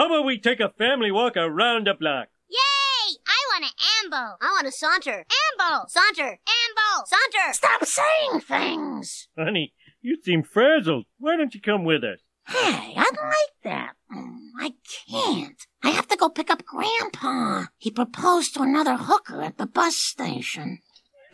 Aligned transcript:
How 0.00 0.06
about 0.06 0.24
we 0.24 0.38
take 0.38 0.60
a 0.60 0.70
family 0.70 1.10
walk 1.10 1.36
around 1.36 1.86
the 1.86 1.92
block? 1.92 2.28
Yay! 2.48 3.18
I 3.26 3.38
want 3.52 3.66
to 3.66 3.84
amble. 4.02 4.38
I 4.40 4.46
want 4.46 4.64
to 4.64 4.72
saunter. 4.72 5.26
Amble. 5.60 5.88
Saunter. 5.88 6.38
Amble. 6.48 7.04
Saunter. 7.04 7.52
Stop 7.52 7.84
saying 7.84 8.40
things. 8.40 9.28
Honey, 9.38 9.74
you 10.00 10.16
seem 10.24 10.42
frazzled. 10.42 11.04
Why 11.18 11.36
don't 11.36 11.54
you 11.54 11.60
come 11.60 11.84
with 11.84 12.02
us? 12.02 12.20
Hey, 12.48 12.94
I'd 12.96 13.10
like 13.22 13.62
that. 13.64 13.92
Mm, 14.10 14.36
I 14.58 14.72
can't. 15.10 15.66
I 15.84 15.90
have 15.90 16.08
to 16.08 16.16
go 16.16 16.30
pick 16.30 16.48
up 16.48 16.64
Grandpa. 16.64 17.64
He 17.76 17.90
proposed 17.90 18.54
to 18.54 18.62
another 18.62 18.96
hooker 18.96 19.42
at 19.42 19.58
the 19.58 19.66
bus 19.66 19.96
station. 19.96 20.78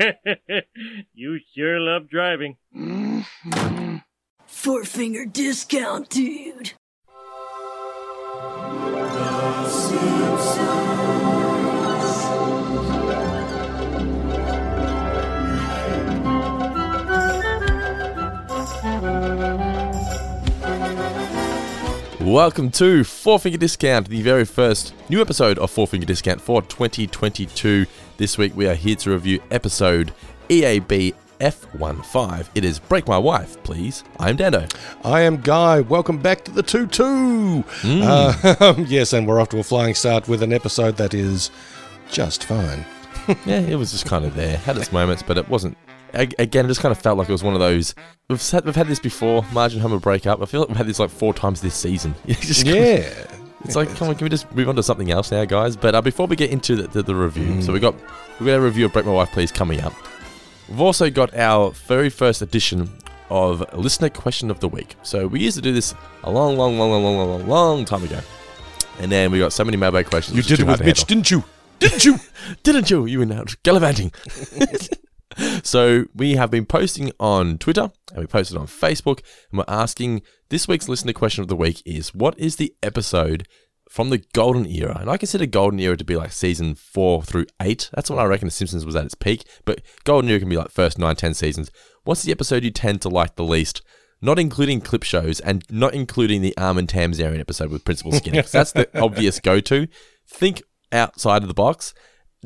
you 1.14 1.38
sure 1.54 1.78
love 1.78 2.08
driving. 2.10 2.56
Mhm. 2.76 4.02
Four 4.48 4.82
finger 4.82 5.24
discount, 5.24 6.10
dude. 6.10 6.72
Welcome 22.26 22.72
to 22.72 23.04
Four 23.04 23.38
Finger 23.38 23.56
Discount, 23.56 24.08
the 24.08 24.20
very 24.20 24.44
first 24.44 24.94
new 25.08 25.20
episode 25.20 25.60
of 25.60 25.70
Four 25.70 25.86
Finger 25.86 26.06
Discount 26.06 26.40
for 26.40 26.60
2022. 26.60 27.86
This 28.16 28.36
week 28.36 28.56
we 28.56 28.66
are 28.66 28.74
here 28.74 28.96
to 28.96 29.12
review 29.12 29.40
episode 29.52 30.12
EAB 30.48 31.14
F15. 31.38 32.48
It 32.56 32.64
is 32.64 32.80
Brake 32.80 33.06
My 33.06 33.16
Wife, 33.16 33.62
please. 33.62 34.02
I'm 34.18 34.34
Dando. 34.34 34.66
I 35.04 35.20
am 35.20 35.36
Guy. 35.36 35.82
Welcome 35.82 36.18
back 36.18 36.44
to 36.46 36.50
the 36.50 36.64
2 36.64 36.88
2. 36.88 37.64
Uh, 37.84 38.74
yes, 38.88 39.12
and 39.12 39.28
we're 39.28 39.40
off 39.40 39.50
to 39.50 39.60
a 39.60 39.62
flying 39.62 39.94
start 39.94 40.26
with 40.26 40.42
an 40.42 40.52
episode 40.52 40.96
that 40.96 41.14
is 41.14 41.52
just 42.10 42.42
fine. 42.42 42.84
yeah, 43.46 43.60
it 43.60 43.76
was 43.76 43.92
just 43.92 44.04
kind 44.04 44.24
of 44.24 44.34
there. 44.34 44.56
Had 44.56 44.76
its 44.76 44.90
moments, 44.90 45.22
but 45.22 45.38
it 45.38 45.48
wasn't. 45.48 45.78
Again, 46.16 46.64
it 46.64 46.68
just 46.68 46.80
kind 46.80 46.92
of 46.92 46.98
felt 46.98 47.18
like 47.18 47.28
it 47.28 47.32
was 47.32 47.42
one 47.42 47.54
of 47.54 47.60
those. 47.60 47.94
We've 48.28 48.50
had, 48.50 48.64
we've 48.64 48.76
had 48.76 48.86
this 48.86 48.98
before. 48.98 49.44
Margin 49.52 49.80
Homer 49.80 49.98
breakup. 49.98 50.40
I 50.42 50.46
feel 50.46 50.60
like 50.60 50.68
we've 50.68 50.78
had 50.78 50.86
this 50.86 50.98
like 50.98 51.10
four 51.10 51.34
times 51.34 51.60
this 51.60 51.74
season. 51.74 52.14
Just 52.26 52.66
Yeah. 52.66 53.08
It's 53.64 53.74
like, 53.74 53.88
come 53.96 54.08
on, 54.08 54.14
can 54.14 54.26
we 54.26 54.28
just 54.28 54.52
move 54.52 54.68
on 54.68 54.76
to 54.76 54.82
something 54.82 55.10
else 55.10 55.32
now, 55.32 55.44
guys? 55.44 55.76
But 55.76 55.94
uh, 55.96 56.02
before 56.02 56.28
we 56.28 56.36
get 56.36 56.50
into 56.50 56.76
the, 56.76 56.88
the, 56.88 57.02
the 57.02 57.14
review, 57.16 57.60
so 57.62 57.72
we 57.72 57.80
got 57.80 57.96
we 58.38 58.46
got 58.46 58.56
a 58.56 58.60
review 58.60 58.84
of 58.86 58.92
Brake 58.92 59.06
My 59.06 59.12
Wife, 59.12 59.32
please 59.32 59.50
coming 59.50 59.80
up. 59.80 59.92
We've 60.68 60.80
also 60.80 61.10
got 61.10 61.34
our 61.34 61.70
very 61.72 62.08
first 62.08 62.42
edition 62.42 62.88
of 63.28 63.64
listener 63.74 64.08
question 64.08 64.52
of 64.52 64.60
the 64.60 64.68
week. 64.68 64.94
So 65.02 65.26
we 65.26 65.40
used 65.40 65.56
to 65.56 65.62
do 65.62 65.72
this 65.72 65.94
a 66.22 66.30
long, 66.30 66.56
long, 66.56 66.78
long, 66.78 66.90
long, 66.92 67.02
long, 67.02 67.28
long, 67.28 67.48
long, 67.48 67.84
time 67.84 68.04
ago, 68.04 68.20
and 69.00 69.10
then 69.10 69.32
we 69.32 69.40
got 69.40 69.52
so 69.52 69.64
many 69.64 69.76
mailbag 69.76 70.06
questions. 70.06 70.36
You 70.36 70.44
did 70.44 70.60
it 70.60 70.66
with 70.66 70.84
Mitch, 70.84 70.98
handle. 71.00 71.06
didn't 71.06 71.30
you? 71.32 71.44
Didn't 71.80 72.04
you? 72.04 72.18
Didn't 72.62 72.90
you? 72.90 73.06
You 73.06 73.18
were 73.18 73.34
out 73.34 73.56
gallivanting. 73.64 74.12
so 75.62 76.06
we 76.14 76.36
have 76.36 76.50
been 76.50 76.66
posting 76.66 77.12
on 77.20 77.58
Twitter 77.58 77.90
and 78.12 78.20
we 78.20 78.26
posted 78.26 78.56
on 78.56 78.66
Facebook, 78.66 79.20
and 79.50 79.58
we're 79.58 79.64
asking 79.68 80.22
this 80.48 80.68
week's 80.68 80.88
listener 80.88 81.12
question 81.12 81.42
of 81.42 81.48
the 81.48 81.56
week 81.56 81.82
is 81.84 82.14
what 82.14 82.38
is 82.38 82.56
the 82.56 82.74
episode 82.82 83.46
from 83.88 84.10
the 84.10 84.22
golden 84.32 84.66
era? 84.66 84.98
And 85.00 85.10
I 85.10 85.16
consider 85.16 85.46
golden 85.46 85.80
era 85.80 85.96
to 85.96 86.04
be 86.04 86.16
like 86.16 86.32
season 86.32 86.74
four 86.74 87.22
through 87.22 87.46
eight. 87.60 87.90
That's 87.94 88.10
when 88.10 88.18
I 88.18 88.24
reckon 88.24 88.46
The 88.46 88.52
Simpsons 88.52 88.84
was 88.84 88.96
at 88.96 89.04
its 89.04 89.14
peak. 89.14 89.44
But 89.64 89.82
golden 90.04 90.30
era 90.30 90.40
can 90.40 90.48
be 90.48 90.56
like 90.56 90.70
first 90.70 90.98
nine, 90.98 91.16
ten 91.16 91.34
seasons. 91.34 91.70
What's 92.04 92.22
the 92.22 92.32
episode 92.32 92.64
you 92.64 92.70
tend 92.70 93.02
to 93.02 93.08
like 93.08 93.36
the 93.36 93.44
least? 93.44 93.82
Not 94.20 94.38
including 94.38 94.80
clip 94.80 95.02
shows 95.02 95.40
and 95.40 95.64
not 95.70 95.94
including 95.94 96.42
the 96.42 96.56
Armin 96.56 96.86
Tamzarian 96.86 97.40
episode 97.40 97.70
with 97.70 97.84
Principal 97.84 98.12
Skinner. 98.12 98.42
that's 98.52 98.72
the 98.72 98.88
obvious 99.00 99.40
go 99.40 99.60
to. 99.60 99.86
Think 100.26 100.62
outside 100.92 101.42
of 101.42 101.48
the 101.48 101.54
box. 101.54 101.94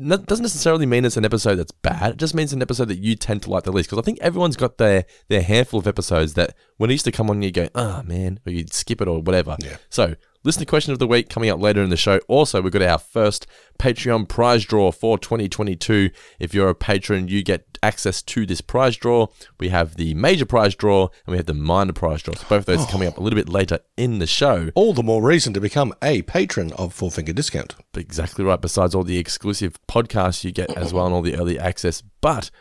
Doesn't 0.07 0.43
necessarily 0.43 0.85
mean 0.85 1.05
it's 1.05 1.17
an 1.17 1.25
episode 1.25 1.55
that's 1.55 1.71
bad. 1.71 2.11
It 2.11 2.17
just 2.17 2.33
means 2.33 2.53
an 2.53 2.61
episode 2.61 2.87
that 2.89 2.99
you 2.99 3.15
tend 3.15 3.43
to 3.43 3.49
like 3.49 3.63
the 3.63 3.71
least. 3.71 3.89
Because 3.89 4.01
I 4.01 4.05
think 4.05 4.19
everyone's 4.19 4.55
got 4.55 4.77
their 4.77 5.05
their 5.27 5.41
handful 5.41 5.79
of 5.79 5.87
episodes 5.87 6.33
that 6.33 6.55
when 6.77 6.89
it 6.89 6.93
used 6.93 7.05
to 7.05 7.11
come 7.11 7.29
on, 7.29 7.41
you 7.41 7.51
go, 7.51 7.69
oh 7.75 8.01
man, 8.03 8.39
or 8.45 8.51
you'd 8.51 8.73
skip 8.73 9.01
it 9.01 9.07
or 9.07 9.21
whatever. 9.21 9.57
Yeah. 9.59 9.77
So, 9.89 10.15
listener 10.43 10.65
question 10.65 10.91
of 10.93 10.99
the 10.99 11.07
week 11.07 11.29
coming 11.29 11.49
up 11.49 11.59
later 11.59 11.81
in 11.81 11.89
the 11.89 11.97
show. 11.97 12.19
Also, 12.27 12.61
we've 12.61 12.71
got 12.71 12.81
our 12.81 12.97
first 12.97 13.47
Patreon 13.79 14.27
prize 14.27 14.63
draw 14.63 14.91
for 14.91 15.17
2022. 15.17 16.09
If 16.39 16.53
you're 16.53 16.69
a 16.69 16.75
patron, 16.75 17.27
you 17.27 17.43
get 17.43 17.77
access 17.83 18.21
to 18.21 18.45
this 18.45 18.61
prize 18.61 18.95
draw. 18.95 19.27
We 19.59 19.69
have 19.69 19.95
the 19.95 20.13
major 20.13 20.45
prize 20.45 20.75
draw 20.75 21.09
and 21.25 21.31
we 21.31 21.37
have 21.37 21.45
the 21.45 21.53
minor 21.53 21.93
prize 21.93 22.21
draw. 22.21 22.35
So, 22.35 22.45
both 22.47 22.59
of 22.59 22.65
those 22.65 22.85
are 22.85 22.91
coming 22.91 23.07
up 23.07 23.17
a 23.17 23.21
little 23.21 23.37
bit 23.37 23.49
later 23.49 23.79
in 23.97 24.19
the 24.19 24.27
show. 24.27 24.71
All 24.75 24.93
the 24.93 25.03
more 25.03 25.21
reason 25.21 25.53
to 25.53 25.61
become 25.61 25.93
a 26.01 26.21
patron 26.23 26.73
of 26.73 26.93
Four 26.93 27.11
Finger 27.11 27.33
Discount. 27.33 27.75
Exactly 27.95 28.45
right. 28.45 28.61
Besides 28.61 28.95
all 28.95 29.03
the 29.03 29.17
exclusive 29.17 29.79
podcasts 29.87 30.43
you 30.43 30.51
get 30.51 30.75
as 30.77 30.93
well 30.93 31.05
and 31.05 31.15
all 31.15 31.21
the 31.21 31.35
early 31.35 31.59
access. 31.59 32.01
But 32.21 32.51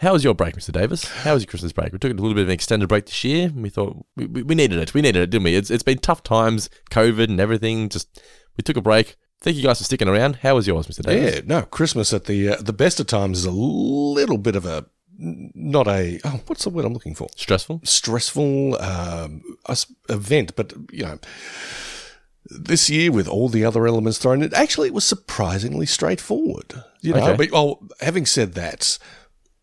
how 0.00 0.14
was 0.14 0.24
your 0.24 0.34
break, 0.34 0.56
Mr. 0.56 0.72
Davis? 0.72 1.04
How 1.04 1.34
was 1.34 1.42
your 1.42 1.50
Christmas 1.50 1.72
break? 1.72 1.92
We 1.92 1.98
took 1.98 2.10
a 2.10 2.14
little 2.14 2.34
bit 2.34 2.42
of 2.42 2.48
an 2.48 2.54
extended 2.54 2.88
break 2.88 3.04
this 3.04 3.22
year. 3.22 3.50
We 3.54 3.68
thought 3.68 4.02
we, 4.16 4.26
we, 4.26 4.54
needed 4.54 4.78
it. 4.78 4.94
We 4.94 5.02
needed 5.02 5.22
it, 5.22 5.30
didn't 5.30 5.44
we? 5.44 5.54
It's, 5.54 5.70
it's 5.70 5.82
been 5.82 5.98
tough 5.98 6.22
times, 6.22 6.70
COVID 6.90 7.24
and 7.24 7.38
everything. 7.38 7.90
Just 7.90 8.22
we 8.56 8.62
took 8.62 8.78
a 8.78 8.80
break. 8.80 9.16
Thank 9.42 9.56
you 9.56 9.62
guys 9.62 9.76
for 9.76 9.84
sticking 9.84 10.08
around. 10.08 10.36
How 10.36 10.54
was 10.54 10.66
yours, 10.66 10.86
Mr. 10.86 11.02
Davis? 11.02 11.34
Yeah, 11.34 11.40
no, 11.44 11.62
Christmas 11.62 12.14
at 12.14 12.24
the 12.24 12.48
uh, 12.48 12.56
the 12.60 12.72
best 12.72 12.98
of 12.98 13.08
times 13.08 13.40
is 13.40 13.44
a 13.44 13.50
little 13.50 14.38
bit 14.38 14.56
of 14.56 14.64
a 14.64 14.86
not 15.18 15.86
a 15.86 16.18
oh, 16.24 16.40
what's 16.46 16.64
the 16.64 16.70
word 16.70 16.86
I'm 16.86 16.94
looking 16.94 17.14
for? 17.14 17.28
Stressful? 17.36 17.82
stressful 17.84 18.80
um, 18.80 19.42
event, 20.08 20.56
but 20.56 20.72
you 20.92 21.04
know, 21.04 21.18
this 22.46 22.88
year 22.88 23.12
with 23.12 23.28
all 23.28 23.50
the 23.50 23.66
other 23.66 23.86
elements 23.86 24.16
thrown 24.16 24.42
in, 24.42 24.54
actually 24.54 24.88
it 24.88 24.94
was 24.94 25.04
surprisingly 25.04 25.86
straightforward. 25.86 26.84
You 27.02 27.14
know, 27.14 27.28
Okay. 27.28 27.36
but 27.36 27.48
oh, 27.52 27.86
having 28.00 28.24
said 28.24 28.54
that. 28.54 28.98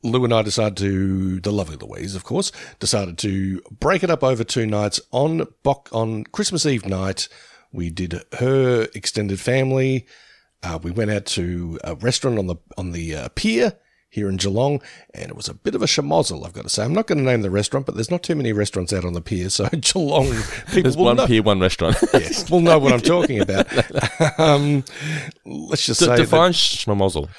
Lou 0.04 0.24
and 0.24 0.34
I 0.34 0.42
decided 0.42 0.78
to, 0.78 1.40
the 1.40 1.52
lovely 1.52 1.76
Louise, 1.76 2.16
of 2.16 2.24
course, 2.24 2.52
decided 2.80 3.18
to 3.20 3.62
break 3.72 4.04
it 4.04 4.10
up 4.10 4.24
over 4.24 4.44
two 4.44 4.66
nights. 4.66 5.02
On 5.12 5.48
Bok 5.64 5.90
on 5.92 6.24
Christmas 6.26 6.66
Eve 6.66 6.86
night, 6.86 7.28
we 7.72 7.90
did 7.90 8.22
her 8.40 8.88
extended 8.94 9.40
family. 9.40 10.06
Uh, 10.64 10.80
we 10.82 10.92
went 10.92 11.12
out 11.12 11.26
to 11.26 11.80
a 11.84 11.96
restaurant 11.96 12.40
on 12.40 12.48
the 12.48 12.56
on 12.78 12.92
the 12.92 13.16
uh, 13.16 13.28
pier 13.36 13.74
here 14.10 14.30
in 14.30 14.38
Geelong, 14.38 14.82
and 15.14 15.30
it 15.30 15.36
was 15.36 15.50
a 15.50 15.54
bit 15.54 15.76
of 15.76 15.82
a 15.82 15.86
schmozzle, 15.86 16.46
I've 16.46 16.54
got 16.54 16.64
to 16.64 16.70
say. 16.70 16.84
I'm 16.84 16.94
not 16.94 17.08
going 17.08 17.18
to 17.20 17.24
name 17.24 17.42
the 17.42 17.52
restaurant, 17.52 17.86
but 17.86 17.94
there's 17.96 18.10
not 18.10 18.24
too 18.24 18.36
many 18.36 18.54
restaurants 18.54 18.94
out 18.94 19.04
on 19.06 19.14
the 19.14 19.22
pier, 19.22 19.50
so 19.50 19.68
Geelong 19.82 20.28
people 20.68 20.84
There's 20.84 20.98
will 20.98 21.06
one 21.06 21.18
know, 21.18 21.28
pier, 21.28 21.44
one 21.44 21.60
restaurant. 21.60 21.98
yes, 22.14 22.50
will 22.50 22.62
know 22.62 22.80
what 22.80 22.94
I'm 22.94 23.02
talking 23.02 23.40
about. 23.42 23.68
um, 24.40 24.84
let's 25.46 25.86
just 25.86 26.00
D- 26.00 26.06
say 26.06 26.12
that- 26.12 26.18
define 26.18 26.52
schmozzle. 26.54 27.30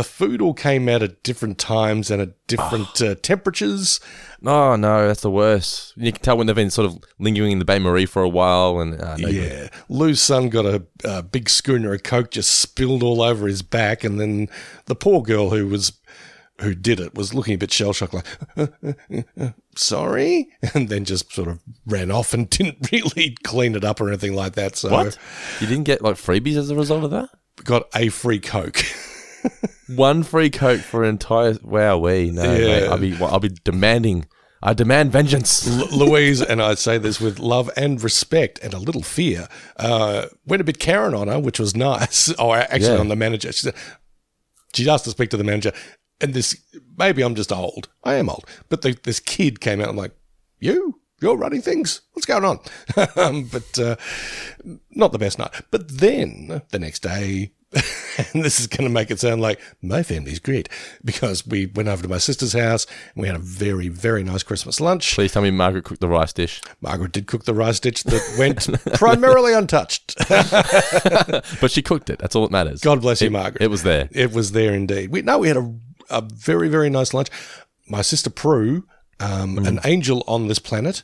The 0.00 0.04
food 0.04 0.40
all 0.40 0.54
came 0.54 0.88
out 0.88 1.02
at 1.02 1.22
different 1.22 1.58
times 1.58 2.10
and 2.10 2.22
at 2.22 2.46
different 2.46 3.02
uh, 3.02 3.16
temperatures. 3.16 4.00
Oh 4.42 4.74
no, 4.74 5.06
that's 5.06 5.20
the 5.20 5.30
worst. 5.30 5.92
You 5.94 6.10
can 6.10 6.22
tell 6.22 6.38
when 6.38 6.46
they've 6.46 6.56
been 6.56 6.70
sort 6.70 6.86
of 6.86 7.04
lingering 7.18 7.52
in 7.52 7.58
the 7.58 7.66
bain-marie 7.66 8.06
for 8.06 8.22
a 8.22 8.28
while, 8.28 8.80
and 8.80 8.98
uh, 8.98 9.18
no 9.18 9.30
good. 9.30 9.34
Yeah, 9.34 9.68
Lou's 9.90 10.22
son 10.22 10.48
got 10.48 10.64
a, 10.64 10.86
a 11.04 11.22
big 11.22 11.50
schooner 11.50 11.92
of 11.92 12.02
coke 12.02 12.30
just 12.30 12.50
spilled 12.50 13.02
all 13.02 13.20
over 13.20 13.46
his 13.46 13.60
back, 13.60 14.02
and 14.02 14.18
then 14.18 14.48
the 14.86 14.94
poor 14.94 15.20
girl 15.20 15.50
who 15.50 15.68
was 15.68 15.92
who 16.62 16.74
did 16.74 16.98
it 16.98 17.14
was 17.14 17.34
looking 17.34 17.52
a 17.52 17.58
bit 17.58 17.70
shell 17.70 17.92
shocked, 17.92 18.14
like 18.14 18.24
sorry, 19.76 20.48
and 20.74 20.88
then 20.88 21.04
just 21.04 21.30
sort 21.30 21.48
of 21.48 21.60
ran 21.84 22.10
off 22.10 22.32
and 22.32 22.48
didn't 22.58 22.90
really 22.90 23.36
clean 23.44 23.74
it 23.74 23.84
up 23.84 24.00
or 24.00 24.08
anything 24.08 24.34
like 24.34 24.54
that. 24.54 24.76
So 24.76 24.90
What? 24.90 25.18
You 25.60 25.66
didn't 25.66 25.84
get 25.84 26.00
like 26.00 26.16
freebies 26.16 26.56
as 26.56 26.70
a 26.70 26.74
result 26.74 27.04
of 27.04 27.10
that? 27.10 27.28
got 27.64 27.86
a 27.94 28.08
free 28.08 28.40
coke. 28.40 28.82
One 29.88 30.22
free 30.22 30.50
Coke 30.50 30.80
for 30.80 31.02
an 31.02 31.10
entire. 31.10 31.56
Wow, 31.62 31.98
we 31.98 32.30
no, 32.30 32.42
Yeah. 32.44 32.58
mate, 32.80 32.88
I'll 32.88 32.98
be 32.98 33.12
well, 33.14 33.30
I'll 33.30 33.40
be 33.40 33.48
demanding. 33.64 34.26
I 34.62 34.74
demand 34.74 35.10
vengeance. 35.10 35.66
L- 35.66 35.88
Louise, 35.90 36.42
and 36.42 36.60
I 36.62 36.74
say 36.74 36.98
this 36.98 37.18
with 37.20 37.38
love 37.38 37.70
and 37.78 38.02
respect 38.02 38.58
and 38.62 38.74
a 38.74 38.78
little 38.78 39.02
fear, 39.02 39.48
uh, 39.78 40.26
went 40.44 40.60
a 40.60 40.64
bit 40.64 40.78
Karen 40.78 41.14
on 41.14 41.28
her, 41.28 41.40
which 41.40 41.58
was 41.58 41.74
nice. 41.74 42.32
Oh, 42.38 42.52
actually, 42.52 42.92
Yeah. 42.92 42.98
on 42.98 43.08
the 43.08 43.16
manager. 43.16 43.50
She 43.52 43.62
said, 43.62 43.74
she 44.74 44.88
asked 44.88 45.04
to 45.04 45.10
speak 45.10 45.30
to 45.30 45.38
the 45.38 45.44
manager, 45.44 45.72
and 46.20 46.34
this 46.34 46.56
maybe 46.98 47.22
I'm 47.22 47.34
just 47.34 47.50
old. 47.52 47.88
I 48.04 48.14
am 48.14 48.28
old, 48.28 48.44
but 48.68 48.82
the, 48.82 48.96
this 49.02 49.18
kid 49.18 49.60
came 49.60 49.80
out. 49.80 49.88
I'm 49.88 49.96
like, 49.96 50.12
you, 50.58 51.00
you're 51.22 51.36
running 51.38 51.62
things. 51.62 52.02
What's 52.12 52.26
going 52.26 52.44
on? 52.44 52.60
um, 53.16 53.44
but 53.50 53.78
uh, 53.78 53.96
not 54.90 55.12
the 55.12 55.18
best 55.18 55.38
night. 55.38 55.52
But 55.70 55.88
then 55.88 56.60
the 56.70 56.78
next 56.78 57.00
day. 57.02 57.52
and 58.34 58.42
this 58.44 58.58
is 58.58 58.66
going 58.66 58.82
to 58.82 58.92
make 58.92 59.10
it 59.12 59.20
sound 59.20 59.40
like 59.40 59.60
my 59.80 60.02
family's 60.02 60.40
great 60.40 60.68
because 61.04 61.46
we 61.46 61.66
went 61.66 61.88
over 61.88 62.02
to 62.02 62.08
my 62.08 62.18
sister's 62.18 62.52
house 62.52 62.84
and 63.14 63.22
we 63.22 63.28
had 63.28 63.36
a 63.36 63.40
very, 63.40 63.88
very 63.88 64.24
nice 64.24 64.42
Christmas 64.42 64.80
lunch. 64.80 65.14
Please 65.14 65.30
tell 65.32 65.42
me 65.42 65.50
Margaret 65.52 65.84
cooked 65.84 66.00
the 66.00 66.08
rice 66.08 66.32
dish. 66.32 66.60
Margaret 66.80 67.12
did 67.12 67.26
cook 67.28 67.44
the 67.44 67.54
rice 67.54 67.78
dish 67.78 68.02
that 68.02 68.34
went 68.38 68.68
primarily 68.94 69.52
untouched. 69.54 70.16
But 71.60 71.70
she 71.70 71.82
cooked 71.82 72.10
it. 72.10 72.18
That's 72.18 72.34
all 72.34 72.42
that 72.42 72.50
matters. 72.52 72.80
God 72.80 73.00
bless 73.00 73.20
you, 73.22 73.30
Margaret. 73.30 73.62
It 73.62 73.68
was 73.70 73.82
there. 73.82 74.08
It 74.12 74.32
was 74.32 74.52
there 74.52 74.72
indeed. 74.72 75.10
We 75.10 75.22
no, 75.22 75.38
we 75.38 75.48
had 75.48 75.56
a, 75.56 75.74
a 76.08 76.20
very 76.22 76.68
very 76.68 76.90
nice 76.90 77.14
lunch. 77.14 77.28
My 77.88 78.02
sister 78.02 78.30
Prue, 78.30 78.86
um, 79.20 79.56
Mm. 79.56 79.66
an 79.68 79.80
angel 79.84 80.24
on 80.26 80.48
this 80.48 80.58
planet, 80.58 81.02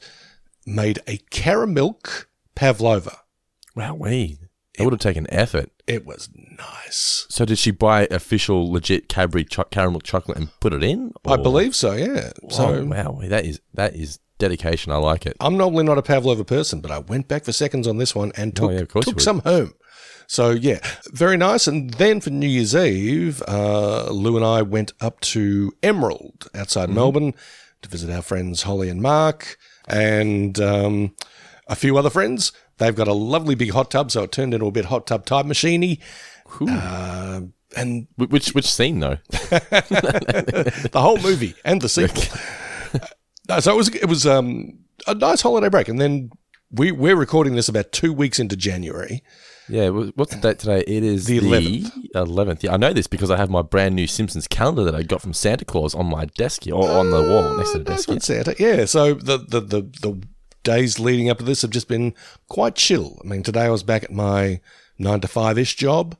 made 0.64 0.98
a 1.06 1.18
caramilk 1.30 2.26
pavlova. 2.54 3.18
Wow, 3.74 3.94
we. 3.94 4.38
It 4.78 4.84
would 4.84 4.92
have 4.92 5.00
taken 5.00 5.26
effort. 5.30 5.70
It 5.86 6.04
was 6.06 6.28
nice. 6.58 7.26
So 7.29 7.44
did 7.44 7.58
she 7.58 7.70
buy 7.70 8.06
official, 8.11 8.70
legit 8.70 9.08
Cadbury 9.08 9.44
cho- 9.44 9.64
caramel 9.64 10.00
chocolate 10.00 10.38
and 10.38 10.49
put 10.61 10.73
it 10.73 10.82
in? 10.82 11.12
I 11.26 11.37
believe 11.37 11.75
so. 11.75 11.93
Yeah. 11.93 12.31
So 12.50 12.69
oh, 12.75 12.85
wow, 12.85 13.20
that 13.25 13.44
is 13.44 13.61
that 13.75 13.94
is 13.94 14.19
dedication. 14.38 14.93
I 14.93 14.97
like 14.97 15.26
it. 15.26 15.37
I'm 15.41 15.56
normally 15.56 15.85
not 15.85 15.99
a 15.99 16.03
Pavlova 16.03 16.44
person, 16.44 16.81
but 16.81 16.91
I 16.91 16.99
went 16.99 17.29
back 17.29 17.44
for 17.44 17.53
seconds 17.53 17.87
on 17.87 17.97
this 17.99 18.14
one 18.14 18.32
and 18.37 18.55
took, 18.55 18.70
Oh, 18.70 18.73
yeah, 18.75 18.81
of 18.81 18.88
course 18.88 19.06
you 19.06 19.12
took 19.12 19.17
would. 19.17 19.23
some 19.25 19.41
home. 19.41 19.73
So 20.29 20.50
yeah, 20.50 20.81
very 21.12 21.37
nice. 21.37 21.67
And 21.67 21.91
then 21.94 22.20
for 22.20 22.31
New 22.31 22.49
Year's 22.49 22.75
Eve, 22.75 23.43
uh, 23.47 24.11
Lou 24.11 24.37
and 24.37 24.44
I 24.44 24.62
went 24.62 24.93
up 25.00 25.20
to 25.20 25.73
Emerald 25.82 26.49
outside 26.55 26.87
Mm-hmm. 26.88 26.94
Melbourne 26.97 27.35
to 27.82 27.88
visit 27.88 28.11
our 28.11 28.23
friends 28.23 28.62
Holly 28.62 28.88
and 28.88 29.00
Mark 29.00 29.56
and 29.88 30.59
um, 30.61 31.14
a 31.69 31.76
few 31.76 31.97
other 31.97 32.11
friends. 32.11 32.52
They've 32.79 32.94
got 32.94 33.09
a 33.09 33.12
lovely 33.14 33.55
big 33.55 33.70
hot 33.70 33.91
tub, 33.91 34.11
so 34.11 34.25
it 34.25 34.32
turned 34.32 34.52
into 34.52 34.67
a 34.67 34.70
bit 34.73 34.87
hot 34.87 35.06
tub 35.06 35.25
time 35.25 35.47
machiney. 35.49 35.99
Uh, 36.60 37.40
and 37.76 38.06
Which 38.16 38.54
which 38.54 38.70
scene 38.70 39.00
though? 39.00 39.19
the 39.31 40.90
whole 40.94 41.19
movie 41.19 41.54
and 41.64 41.81
the 41.81 41.88
sequel. 41.88 42.22
Uh, 43.48 43.60
so 43.60 43.72
it 43.72 43.76
was 43.76 43.88
it 43.94 44.06
was 44.06 44.26
um, 44.26 44.78
a 45.06 45.14
nice 45.14 45.43
holiday 45.43 45.69
break, 45.69 45.88
and 45.88 46.00
then 46.00 46.31
we 46.70 46.90
we're 46.93 47.16
recording 47.16 47.54
this 47.54 47.69
about 47.69 47.93
two 47.93 48.12
weeks 48.12 48.38
into 48.38 48.56
January. 48.56 49.22
Yeah, 49.69 49.88
what's 49.90 50.32
the 50.34 50.40
date 50.40 50.60
today? 50.60 50.84
It 50.87 51.02
is 51.02 51.26
The 51.26 51.40
11th. 51.40 51.90
11th. 52.14 52.62
Yeah, 52.62 52.75
I 52.75 52.76
know 52.76 52.92
this 52.92 53.08
because 53.08 53.32
I 53.32 53.37
have 53.37 53.50
my 53.50 53.62
brand 53.62 53.96
new 53.96 54.06
Simpsons 54.06 54.46
calendar 54.46 54.84
that 54.84 54.94
I 54.94 55.02
got 55.02 55.20
from 55.20 55.32
Santa 55.32 55.64
Claus 55.64 55.92
on 55.92 56.06
my 56.06 56.26
desk 56.26 56.62
here, 56.64 56.75
or 56.75 56.88
on 56.88 57.10
the 57.10 57.20
wall 57.20 57.56
next 57.56 57.72
to 57.72 57.78
the 57.78 57.84
desk. 57.84 58.08
here. 58.08 58.20
Santa. 58.20 58.54
Yeah. 58.60 58.84
So 58.84 59.14
the, 59.14 59.38
the 59.38 59.60
the 59.60 59.82
the 60.02 60.22
days 60.62 60.99
leading 61.00 61.31
up 61.31 61.38
to 61.38 61.44
this 61.44 61.62
have 61.62 61.70
just 61.72 61.88
been 61.88 62.14
quite 62.49 62.76
chill. 62.76 63.20
I 63.25 63.28
mean, 63.28 63.42
today 63.42 63.62
I 63.62 63.70
was 63.70 63.82
back 63.82 64.04
at 64.04 64.12
my 64.12 64.60
nine 64.99 65.20
to 65.20 65.28
five 65.28 65.58
ish 65.58 65.75
job, 65.76 66.16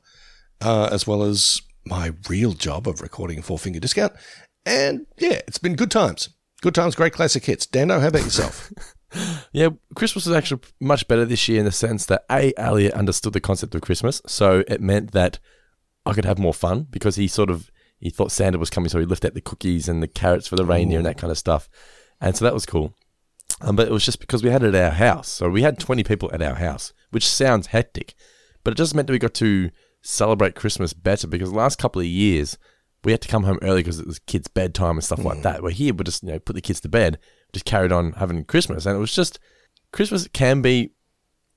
uh, 0.61 0.89
as 0.91 1.07
well 1.07 1.23
as 1.23 1.61
my 1.85 2.13
real 2.29 2.53
job 2.53 2.87
of 2.87 3.01
recording 3.01 3.39
a 3.39 3.41
Four 3.41 3.59
Finger 3.59 3.79
Discount, 3.79 4.13
and 4.65 5.05
yeah, 5.17 5.39
it's 5.47 5.57
been 5.57 5.75
good 5.75 5.91
times. 5.91 6.29
Good 6.61 6.75
times, 6.75 6.95
great 6.95 7.13
classic 7.13 7.45
hits. 7.45 7.65
Dando, 7.65 7.99
how 7.99 8.07
about 8.07 8.23
yourself? 8.23 8.71
Yeah, 9.53 9.69
Christmas 9.95 10.25
was 10.25 10.35
actually 10.35 10.61
much 10.81 11.07
better 11.07 11.25
this 11.25 11.47
year 11.47 11.59
in 11.59 11.65
the 11.65 11.71
sense 11.71 12.05
that 12.07 12.25
A, 12.29 12.53
Elliot 12.57 12.93
understood 12.93 13.33
the 13.33 13.39
concept 13.39 13.73
of 13.73 13.81
Christmas, 13.81 14.21
so 14.27 14.63
it 14.67 14.81
meant 14.81 15.11
that 15.13 15.39
I 16.05 16.13
could 16.13 16.25
have 16.25 16.37
more 16.37 16.53
fun 16.53 16.87
because 16.89 17.15
he 17.15 17.27
sort 17.27 17.49
of 17.49 17.71
he 17.99 18.09
thought 18.09 18.31
Santa 18.31 18.57
was 18.57 18.69
coming, 18.69 18.89
so 18.89 18.99
he 18.99 19.05
lifted 19.05 19.27
out 19.27 19.33
the 19.33 19.41
cookies 19.41 19.87
and 19.87 20.03
the 20.03 20.07
carrots 20.07 20.47
for 20.47 20.55
the 20.55 20.65
reindeer 20.65 20.99
and 20.99 21.05
that 21.05 21.17
kind 21.17 21.31
of 21.31 21.37
stuff, 21.37 21.69
and 22.19 22.35
so 22.35 22.45
that 22.45 22.53
was 22.53 22.65
cool. 22.65 22.93
Um, 23.61 23.75
but 23.75 23.87
it 23.87 23.93
was 23.93 24.05
just 24.05 24.19
because 24.19 24.43
we 24.43 24.51
had 24.51 24.61
it 24.61 24.75
at 24.75 24.83
our 24.83 24.91
house, 24.91 25.29
so 25.29 25.49
we 25.49 25.61
had 25.61 25.79
twenty 25.79 26.03
people 26.03 26.29
at 26.33 26.41
our 26.41 26.55
house, 26.55 26.93
which 27.11 27.27
sounds 27.27 27.67
hectic, 27.67 28.13
but 28.63 28.71
it 28.71 28.77
just 28.77 28.93
meant 28.93 29.07
that 29.07 29.13
we 29.13 29.19
got 29.19 29.33
to 29.35 29.71
celebrate 30.07 30.55
Christmas 30.55 30.93
better 30.93 31.27
because 31.27 31.51
the 31.51 31.57
last 31.57 31.77
couple 31.77 31.99
of 31.99 32.07
years 32.07 32.57
we 33.03 33.11
had 33.11 33.21
to 33.21 33.27
come 33.27 33.43
home 33.43 33.59
early 33.61 33.81
because 33.81 33.99
it 33.99 34.07
was 34.07 34.19
kids' 34.19 34.47
bedtime 34.47 34.95
and 34.95 35.03
stuff 35.03 35.23
like 35.23 35.37
hmm. 35.37 35.43
that. 35.43 35.61
We're 35.61 35.71
here, 35.71 35.93
we 35.93 36.03
just 36.03 36.23
you 36.23 36.29
know 36.29 36.39
put 36.39 36.53
the 36.53 36.61
kids 36.61 36.79
to 36.81 36.89
bed, 36.89 37.19
just 37.53 37.65
carried 37.65 37.91
on 37.91 38.13
having 38.13 38.43
Christmas, 38.45 38.85
and 38.85 38.95
it 38.95 38.99
was 38.99 39.13
just 39.13 39.39
Christmas 39.91 40.27
can 40.29 40.61
be. 40.61 40.91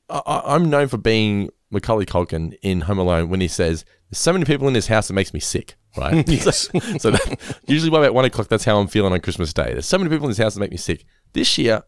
I, 0.08 0.42
I'm 0.44 0.68
known 0.68 0.88
for 0.88 0.98
being 0.98 1.50
Macaulay 1.70 2.06
Culkin 2.06 2.54
in 2.62 2.82
Home 2.82 2.98
Alone 2.98 3.30
when 3.30 3.40
he 3.40 3.48
says, 3.48 3.84
"There's 4.10 4.18
so 4.18 4.32
many 4.32 4.44
people 4.44 4.66
in 4.66 4.74
this 4.74 4.88
house 4.88 5.08
it 5.08 5.14
makes 5.14 5.32
me 5.32 5.40
sick." 5.40 5.76
Right. 5.96 6.28
Yes. 6.28 6.68
so 6.98 7.10
that, 7.10 7.58
usually 7.66 7.90
by 7.90 7.98
about 7.98 8.14
one 8.14 8.24
o'clock, 8.24 8.46
that's 8.46 8.64
how 8.64 8.78
I'm 8.78 8.86
feeling 8.86 9.12
on 9.12 9.20
Christmas 9.20 9.52
Day. 9.52 9.72
There's 9.72 9.86
so 9.86 9.98
many 9.98 10.08
people 10.08 10.26
in 10.26 10.30
this 10.30 10.38
house 10.38 10.54
that 10.54 10.60
make 10.60 10.70
me 10.70 10.76
sick. 10.76 11.04
This 11.32 11.58
year, 11.58 11.82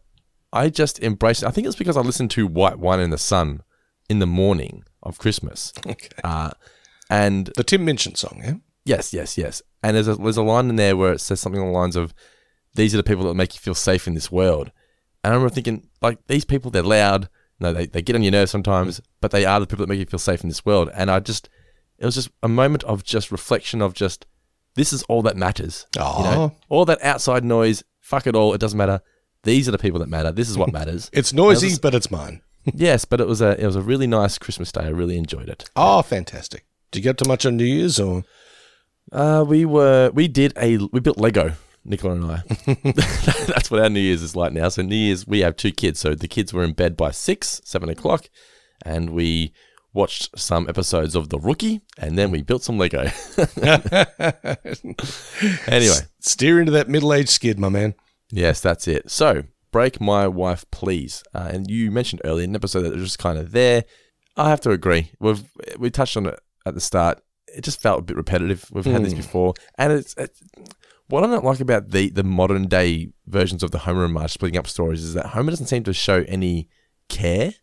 I 0.51 0.69
just 0.69 0.99
embraced. 1.01 1.43
it. 1.43 1.47
I 1.47 1.51
think 1.51 1.67
it's 1.67 1.75
because 1.75 1.95
I 1.95 2.01
listened 2.01 2.31
to 2.31 2.47
White 2.47 2.79
Wine 2.79 2.99
in 2.99 3.11
the 3.11 3.17
Sun 3.17 3.63
in 4.09 4.19
the 4.19 4.27
morning 4.27 4.83
of 5.01 5.17
Christmas. 5.17 5.73
Okay. 5.85 6.09
Uh, 6.23 6.51
and 7.09 7.47
The 7.55 7.63
Tim 7.63 7.85
Minchin 7.85 8.15
song, 8.15 8.41
yeah. 8.43 8.53
Yes, 8.85 9.13
yes, 9.13 9.37
yes. 9.37 9.61
And 9.81 9.95
there's 9.95 10.07
a 10.07 10.15
there's 10.15 10.37
a 10.37 10.43
line 10.43 10.69
in 10.69 10.75
there 10.75 10.97
where 10.97 11.13
it 11.13 11.21
says 11.21 11.39
something 11.39 11.59
along 11.61 11.73
the 11.73 11.79
lines 11.79 11.95
of, 11.95 12.13
"These 12.75 12.93
are 12.93 12.97
the 12.97 13.03
people 13.03 13.25
that 13.25 13.33
make 13.33 13.53
you 13.53 13.59
feel 13.59 13.75
safe 13.75 14.07
in 14.07 14.13
this 14.13 14.31
world." 14.31 14.71
And 15.23 15.31
I 15.31 15.35
remember 15.35 15.53
thinking, 15.53 15.87
like 16.01 16.25
these 16.27 16.43
people, 16.45 16.69
they're 16.71 16.83
loud. 16.83 17.29
No, 17.59 17.71
they 17.71 17.85
they 17.85 18.01
get 18.01 18.15
on 18.15 18.23
your 18.23 18.31
nerves 18.33 18.51
sometimes, 18.51 19.01
but 19.21 19.31
they 19.31 19.45
are 19.45 19.59
the 19.59 19.67
people 19.67 19.85
that 19.85 19.89
make 19.89 19.99
you 19.99 20.05
feel 20.05 20.19
safe 20.19 20.41
in 20.43 20.49
this 20.49 20.65
world. 20.65 20.89
And 20.93 21.09
I 21.09 21.19
just, 21.21 21.47
it 21.97 22.05
was 22.05 22.15
just 22.15 22.29
a 22.41 22.49
moment 22.49 22.83
of 22.83 23.03
just 23.03 23.31
reflection 23.31 23.81
of 23.81 23.93
just, 23.93 24.25
this 24.75 24.91
is 24.91 25.03
all 25.03 25.21
that 25.21 25.37
matters. 25.37 25.85
You 26.17 26.23
know, 26.25 26.55
all 26.67 26.83
that 26.85 27.01
outside 27.03 27.45
noise, 27.45 27.83
fuck 28.01 28.27
it 28.27 28.35
all. 28.35 28.53
It 28.53 28.59
doesn't 28.59 28.77
matter. 28.77 29.01
These 29.43 29.67
are 29.69 29.71
the 29.71 29.77
people 29.77 29.99
that 29.99 30.09
matter. 30.09 30.31
This 30.31 30.49
is 30.49 30.57
what 30.57 30.73
matters. 30.73 31.09
It's 31.13 31.31
noisy, 31.31 31.77
but 31.81 31.93
it's 31.95 32.11
mine. 32.11 32.41
Yes, 32.65 33.05
but 33.05 33.19
it 33.21 33.27
was 33.27 33.41
a 33.41 33.59
it 33.61 33.65
was 33.65 33.75
a 33.75 33.81
really 33.81 34.07
nice 34.07 34.37
Christmas 34.37 34.71
day. 34.71 34.81
I 34.81 34.89
really 34.89 35.17
enjoyed 35.17 35.49
it. 35.49 35.69
Oh, 35.75 36.01
fantastic. 36.01 36.65
Did 36.91 36.99
you 36.99 37.03
get 37.03 37.17
to 37.19 37.27
much 37.27 37.45
on 37.45 37.57
New 37.57 37.65
Year's 37.65 37.99
or? 37.99 38.23
Uh, 39.11 39.43
we 39.47 39.65
were 39.65 40.11
we 40.13 40.27
did 40.27 40.53
a 40.57 40.77
we 40.91 40.99
built 40.99 41.17
Lego. 41.17 41.53
Nicola 41.85 42.15
and 42.15 42.25
I. 42.25 42.43
That's 43.45 43.69
what 43.69 43.81
our 43.81 43.89
New 43.89 43.99
Year's 43.99 44.21
is 44.21 44.35
like 44.35 44.53
now. 44.53 44.69
So 44.69 44.81
New 44.81 44.95
Year's 44.95 45.27
we 45.27 45.41
have 45.41 45.55
two 45.57 45.71
kids. 45.71 45.99
So 45.99 46.15
the 46.15 46.27
kids 46.27 46.53
were 46.53 46.63
in 46.63 46.73
bed 46.73 46.95
by 46.95 47.11
six, 47.11 47.61
seven 47.65 47.89
o'clock, 47.89 48.29
and 48.85 49.09
we 49.09 49.53
watched 49.93 50.39
some 50.39 50.67
episodes 50.69 51.13
of 51.13 51.29
The 51.29 51.37
Rookie, 51.39 51.81
and 51.97 52.17
then 52.17 52.31
we 52.31 52.41
built 52.41 52.63
some 52.63 52.77
Lego. 52.77 53.01
anyway, 55.67 55.99
Steer 56.19 56.59
into 56.59 56.71
that 56.71 56.87
middle 56.87 57.13
aged 57.13 57.29
skid, 57.29 57.59
my 57.59 57.69
man. 57.69 57.93
yes, 58.31 58.59
that's 58.59 58.87
it. 58.87 59.11
So 59.11 59.43
brake 59.73 59.99
my 59.99 60.25
wife, 60.25 60.63
please. 60.71 61.23
Uh, 61.33 61.49
and 61.51 61.69
you 61.69 61.91
mentioned 61.91 62.21
earlier 62.23 62.45
in 62.45 62.51
an 62.51 62.55
episode 62.55 62.83
that 62.83 62.93
it 62.93 62.95
was 62.95 63.03
just 63.03 63.19
kind 63.19 63.37
of 63.37 63.51
there. 63.51 63.83
I 64.37 64.49
have 64.49 64.61
to 64.61 64.71
agree. 64.71 65.11
We've 65.19 65.43
we 65.77 65.89
touched 65.89 66.15
on 66.15 66.27
it 66.27 66.39
at 66.65 66.75
the 66.75 66.79
start. 66.79 67.21
It 67.47 67.65
just 67.65 67.81
felt 67.81 67.99
a 67.99 68.03
bit 68.03 68.15
repetitive. 68.15 68.65
We've 68.71 68.85
had 68.85 69.03
this 69.03 69.13
before, 69.13 69.53
and 69.77 69.91
it's, 69.91 70.15
it's 70.17 70.41
what 71.07 71.23
I 71.23 71.27
don't 71.27 71.43
like 71.43 71.59
about 71.59 71.89
the 71.89 72.09
the 72.09 72.23
modern 72.23 72.67
day 72.67 73.09
versions 73.27 73.61
of 73.61 73.71
the 73.71 73.79
Homer 73.79 74.05
and 74.05 74.13
Marge 74.13 74.31
splitting 74.31 74.57
up 74.57 74.67
stories 74.67 75.03
is 75.03 75.13
that 75.15 75.27
Homer 75.27 75.51
doesn't 75.51 75.67
seem 75.67 75.83
to 75.83 75.93
show 75.93 76.23
any 76.27 76.69
care. 77.09 77.53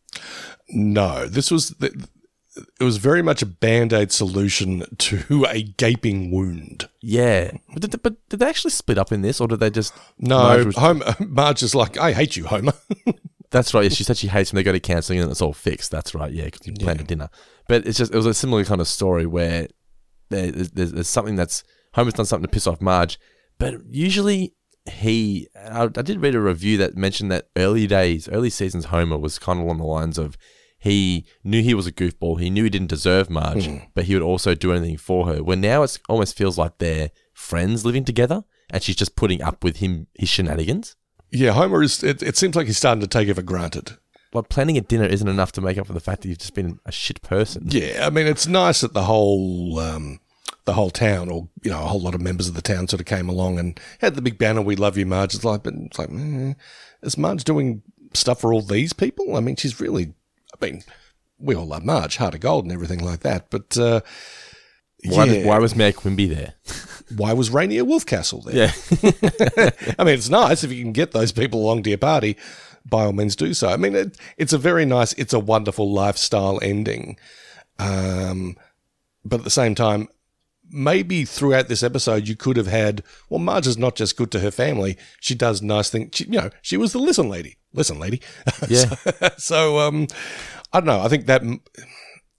No, 0.69 1.27
this 1.27 1.51
was 1.51 1.71
the, 1.71 2.07
it 2.57 2.85
was 2.85 2.97
very 2.97 3.23
much 3.23 3.43
a 3.43 3.47
band 3.47 3.93
aid 3.93 4.11
solution 4.13 4.85
to 4.99 5.47
a 5.49 5.63
gaping 5.63 6.31
wound. 6.31 6.89
Yeah, 7.01 7.53
but 7.73 7.83
did, 7.83 8.03
but 8.03 8.17
did 8.29 8.41
they 8.41 8.49
actually 8.49 8.73
split 8.73 8.99
up 8.99 9.13
in 9.13 9.23
this, 9.23 9.41
or 9.41 9.49
did 9.49 9.61
they 9.61 9.71
just? 9.71 9.95
No, 10.19 10.39
Marge 10.39 10.67
was- 10.67 10.77
Homer, 10.77 11.15
Marge 11.21 11.63
is 11.63 11.75
like, 11.75 11.97
I 11.99 12.13
hate 12.13 12.37
you, 12.37 12.45
Homer. 12.47 12.73
That's 13.51 13.75
right. 13.75 13.83
Yeah, 13.85 13.89
she 13.89 14.05
said 14.05 14.17
she 14.17 14.29
hates 14.29 14.53
when 14.53 14.59
they 14.59 14.63
go 14.63 14.71
to 14.73 14.79
counselling 14.79 15.21
and 15.21 15.31
it's 15.31 15.43
all 15.43 15.53
fixed. 15.53 15.91
That's 15.91 16.15
right. 16.15 16.33
Yeah, 16.33 16.45
because 16.45 16.67
you 16.67 16.73
planned 16.75 17.01
a 17.01 17.05
dinner. 17.05 17.31
But 17.67 17.85
it's 17.87 17.99
just 17.99 18.13
it 18.13 18.17
was 18.17 18.27
a 18.27 18.35
similar 18.35 18.65
kind 18.65 18.81
of 18.81 18.87
story 18.87 19.27
where 19.27 19.67
there's, 20.29 20.71
there's, 20.71 20.93
there's 20.93 21.09
something 21.09 21.35
that's 21.35 21.65
Homer's 21.95 22.15
done 22.15 22.27
something 22.27 22.47
to 22.47 22.53
piss 22.53 22.69
off 22.69 22.81
Marge, 22.81 23.19
but 23.59 23.75
usually 23.91 24.55
he. 24.89 25.49
I, 25.57 25.83
I 25.85 25.89
did 25.89 26.21
read 26.23 26.37
a 26.37 26.41
review 26.41 26.77
that 26.79 26.97
mentioned 26.97 27.33
that 27.33 27.49
early 27.57 27.89
days, 27.89 28.29
early 28.29 28.51
seasons 28.51 28.87
Homer 28.87 29.19
was 29.19 29.39
kind 29.41 29.59
of 29.59 29.65
along 29.65 29.79
the 29.79 29.85
lines 29.85 30.17
of 30.17 30.39
he 30.81 31.27
knew 31.45 31.63
he 31.63 31.75
was 31.75 31.87
a 31.87 31.93
goofball. 31.93 32.41
He 32.41 32.51
knew 32.51 32.65
he 32.65 32.71
didn't 32.71 32.89
deserve 32.89 33.29
Marge, 33.31 33.69
but 33.95 34.05
he 34.07 34.15
would 34.15 34.23
also 34.23 34.55
do 34.55 34.73
anything 34.73 34.97
for 34.97 35.27
her. 35.27 35.43
Where 35.45 35.57
now 35.57 35.83
it 35.83 35.99
almost 36.09 36.37
feels 36.37 36.57
like 36.59 36.79
they're 36.79 37.11
friends 37.35 37.85
living 37.85 38.05
together, 38.05 38.45
and 38.71 38.83
she's 38.83 38.97
just 38.97 39.15
putting 39.15 39.43
up 39.43 39.63
with 39.63 39.77
him 39.77 40.07
his 40.15 40.29
shenanigans. 40.31 40.97
yeah, 41.31 41.53
Homer 41.53 41.83
is. 41.83 42.03
It, 42.03 42.23
it 42.23 42.37
seems 42.37 42.57
like 42.57 42.67
he's 42.67 42.79
starting 42.79 43.03
to 43.03 43.07
take 43.07 43.29
it 43.29 43.35
for 43.35 43.43
granted. 43.43 43.99
like 44.33 44.49
planning 44.49 44.79
a 44.79 44.81
dinner 44.81 45.05
isn't 45.05 45.29
enough 45.29 45.53
to 45.53 45.61
make 45.61 45.77
up 45.79 45.87
for 45.87 45.93
the 45.93 46.01
fact 46.01 46.23
that 46.23 46.29
you've 46.29 46.39
just 46.39 46.55
been 46.55 46.81
a 46.87 46.93
shit 46.93 47.21
person. 47.23 47.65
Yeah, 47.69 48.07
I 48.07 48.11
mean, 48.11 48.27
it's 48.27 48.47
nice 48.47 48.81
that 48.81 48.95
the 48.95 49.03
whole 49.05 49.79
um, 49.79 50.19
the 50.65 50.73
whole 50.73 50.91
town, 50.91 51.29
or 51.31 51.49
you 51.63 51.71
know, 51.71 51.83
a 51.83 51.87
whole 51.89 52.01
lot 52.01 52.15
of 52.15 52.21
members 52.23 52.49
of 52.49 52.55
the 52.55 52.63
town, 52.63 52.89
sort 52.89 53.01
of 53.01 53.07
came 53.07 53.29
along 53.29 53.59
and 53.59 53.79
had 54.01 54.15
the 54.15 54.23
big 54.23 54.39
banner, 54.39 54.63
"We 54.63 54.77
love 54.77 54.97
you, 54.97 55.05
Marge." 55.05 55.35
It's 55.35 55.45
like, 55.45 55.63
but 55.63 55.75
it's 55.75 55.99
like, 55.99 56.11
eh, 56.11 56.55
is 57.03 57.19
Marge 57.19 57.45
doing 57.45 57.83
stuff 58.15 58.41
for 58.41 58.53
all 58.55 58.63
these 58.63 58.93
people? 58.93 59.37
I 59.37 59.41
mean, 59.41 59.57
she's 59.57 59.79
really. 59.81 60.15
I 60.61 60.67
mean, 60.67 60.83
we 61.39 61.55
all 61.55 61.67
love 61.67 61.85
Marge, 61.85 62.17
Heart 62.17 62.35
of 62.35 62.41
Gold, 62.41 62.65
and 62.65 62.73
everything 62.73 63.05
like 63.05 63.21
that. 63.21 63.51
But 63.51 63.77
uh, 63.79 64.01
Why, 65.05 65.25
yeah, 65.25 65.33
did, 65.33 65.47
why 65.47 65.59
was 65.59 65.75
Mayor 65.75 65.93
Quimby 65.93 66.27
there? 66.27 66.55
why 67.17 67.33
was 67.33 67.51
Rainier 67.51 67.85
Wolfcastle 67.85 68.45
there? 68.45 68.55
Yeah. 68.55 69.95
I 69.99 70.05
mean, 70.05 70.15
it's 70.15 70.29
nice 70.29 70.63
if 70.63 70.73
you 70.73 70.83
can 70.83 70.93
get 70.93 71.13
those 71.13 71.33
people 71.33 71.61
along 71.61 71.83
to 71.85 71.91
your 71.91 71.99
party. 71.99 72.37
By 72.89 73.05
all 73.05 73.13
means, 73.13 73.37
do 73.37 73.53
so. 73.53 73.69
I 73.69 73.77
mean, 73.77 73.95
it, 73.95 74.17
it's 74.39 74.53
a 74.53 74.59
very 74.59 74.85
nice, 74.85 75.13
it's 75.15 75.33
a 75.33 75.39
wonderful 75.39 75.93
lifestyle 75.93 76.59
ending. 76.63 77.19
Um, 77.79 78.57
but 79.25 79.41
at 79.41 79.45
the 79.45 79.51
same 79.51 79.75
time, 79.75 80.09
maybe 80.71 81.25
throughout 81.25 81.69
this 81.69 81.83
episode, 81.83 82.29
you 82.29 82.37
could 82.37 82.57
have 82.57 82.67
had. 82.67 83.03
Well, 83.29 83.41
Marge 83.41 83.67
is 83.67 83.79
not 83.79 83.97
just 83.97 84.17
good 84.17 84.31
to 84.33 84.41
her 84.41 84.51
family; 84.51 84.97
she 85.21 85.35
does 85.35 85.61
nice 85.63 85.91
things. 85.91 86.17
She, 86.17 86.25
you 86.25 86.41
know, 86.41 86.51
she 86.63 86.77
was 86.77 86.93
the 86.93 86.99
listen 86.99 87.29
lady. 87.29 87.57
Listen, 87.73 87.99
lady. 87.99 88.21
Yeah. 88.69 88.95
so, 89.17 89.29
so, 89.39 89.79
um, 89.79 90.07
I 90.73 90.81
don't 90.81 90.87
know. 90.87 91.01
I 91.01 91.09
think 91.09 91.27
that. 91.27 91.43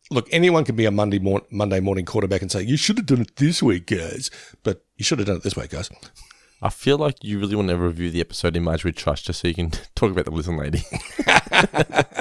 Look, 0.09 0.27
anyone 0.31 0.65
can 0.65 0.75
be 0.75 0.85
a 0.85 0.91
Monday 0.91 1.19
mor- 1.19 1.45
Monday 1.51 1.79
morning 1.79 2.03
quarterback 2.05 2.41
and 2.41 2.51
say 2.51 2.61
you 2.63 2.75
should 2.75 2.97
have 2.97 3.05
done 3.05 3.21
it 3.21 3.37
this 3.37 3.63
way, 3.63 3.79
guys. 3.79 4.29
But 4.61 4.83
you 4.97 5.05
should 5.05 5.19
have 5.19 5.27
done 5.27 5.37
it 5.37 5.43
this 5.43 5.55
way, 5.55 5.67
guys. 5.67 5.89
I 6.61 6.69
feel 6.69 6.97
like 6.97 7.23
you 7.23 7.39
really 7.39 7.55
want 7.55 7.69
to 7.69 7.77
review 7.77 8.11
the 8.11 8.21
episode 8.21 8.55
in 8.55 8.63
Marge 8.63 8.83
We 8.83 8.91
Trust 8.91 9.25
just 9.25 9.41
so 9.41 9.47
you 9.47 9.55
can 9.55 9.71
talk 9.95 10.11
about 10.11 10.25
the 10.25 10.31
Listen 10.31 10.57
Lady. 10.57 10.83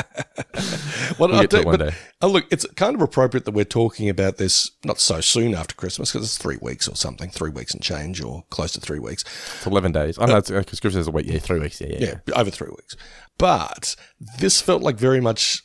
Well, 1.18 1.28
We'll 1.28 1.36
I'll 1.36 1.42
get 1.42 1.50
to 1.50 1.56
tell 1.56 1.60
it 1.60 1.66
one 1.66 1.78
but- 1.78 1.90
day. 1.90 1.96
oh, 2.22 2.28
look, 2.28 2.46
it's 2.50 2.64
kind 2.76 2.94
of 2.94 3.02
appropriate 3.02 3.44
that 3.44 3.50
we're 3.52 3.64
talking 3.64 4.08
about 4.08 4.36
this 4.38 4.70
not 4.84 4.98
so 5.00 5.20
soon 5.20 5.54
after 5.54 5.74
Christmas 5.74 6.12
because 6.12 6.26
it's 6.26 6.38
three 6.38 6.58
weeks 6.62 6.88
or 6.88 6.96
something, 6.96 7.28
three 7.30 7.50
weeks 7.50 7.74
and 7.74 7.82
change, 7.82 8.22
or 8.22 8.44
close 8.50 8.72
to 8.72 8.80
three 8.80 8.98
weeks. 8.98 9.22
It's 9.56 9.66
11 9.66 9.92
days. 9.92 10.18
I 10.18 10.26
know 10.26 10.38
it's 10.38 10.50
uh, 10.50 10.58
because 10.60 10.80
Christmas 10.80 11.02
is 11.02 11.08
a 11.08 11.10
week. 11.10 11.26
Yeah, 11.26 11.38
three 11.38 11.58
weeks. 11.58 11.80
Yeah, 11.80 11.88
yeah. 11.90 12.14
yeah. 12.26 12.34
Over 12.34 12.50
three 12.50 12.70
weeks. 12.70 12.96
But 13.38 13.96
this 14.38 14.60
felt 14.62 14.82
like 14.82 14.96
very 14.96 15.20
much 15.20 15.62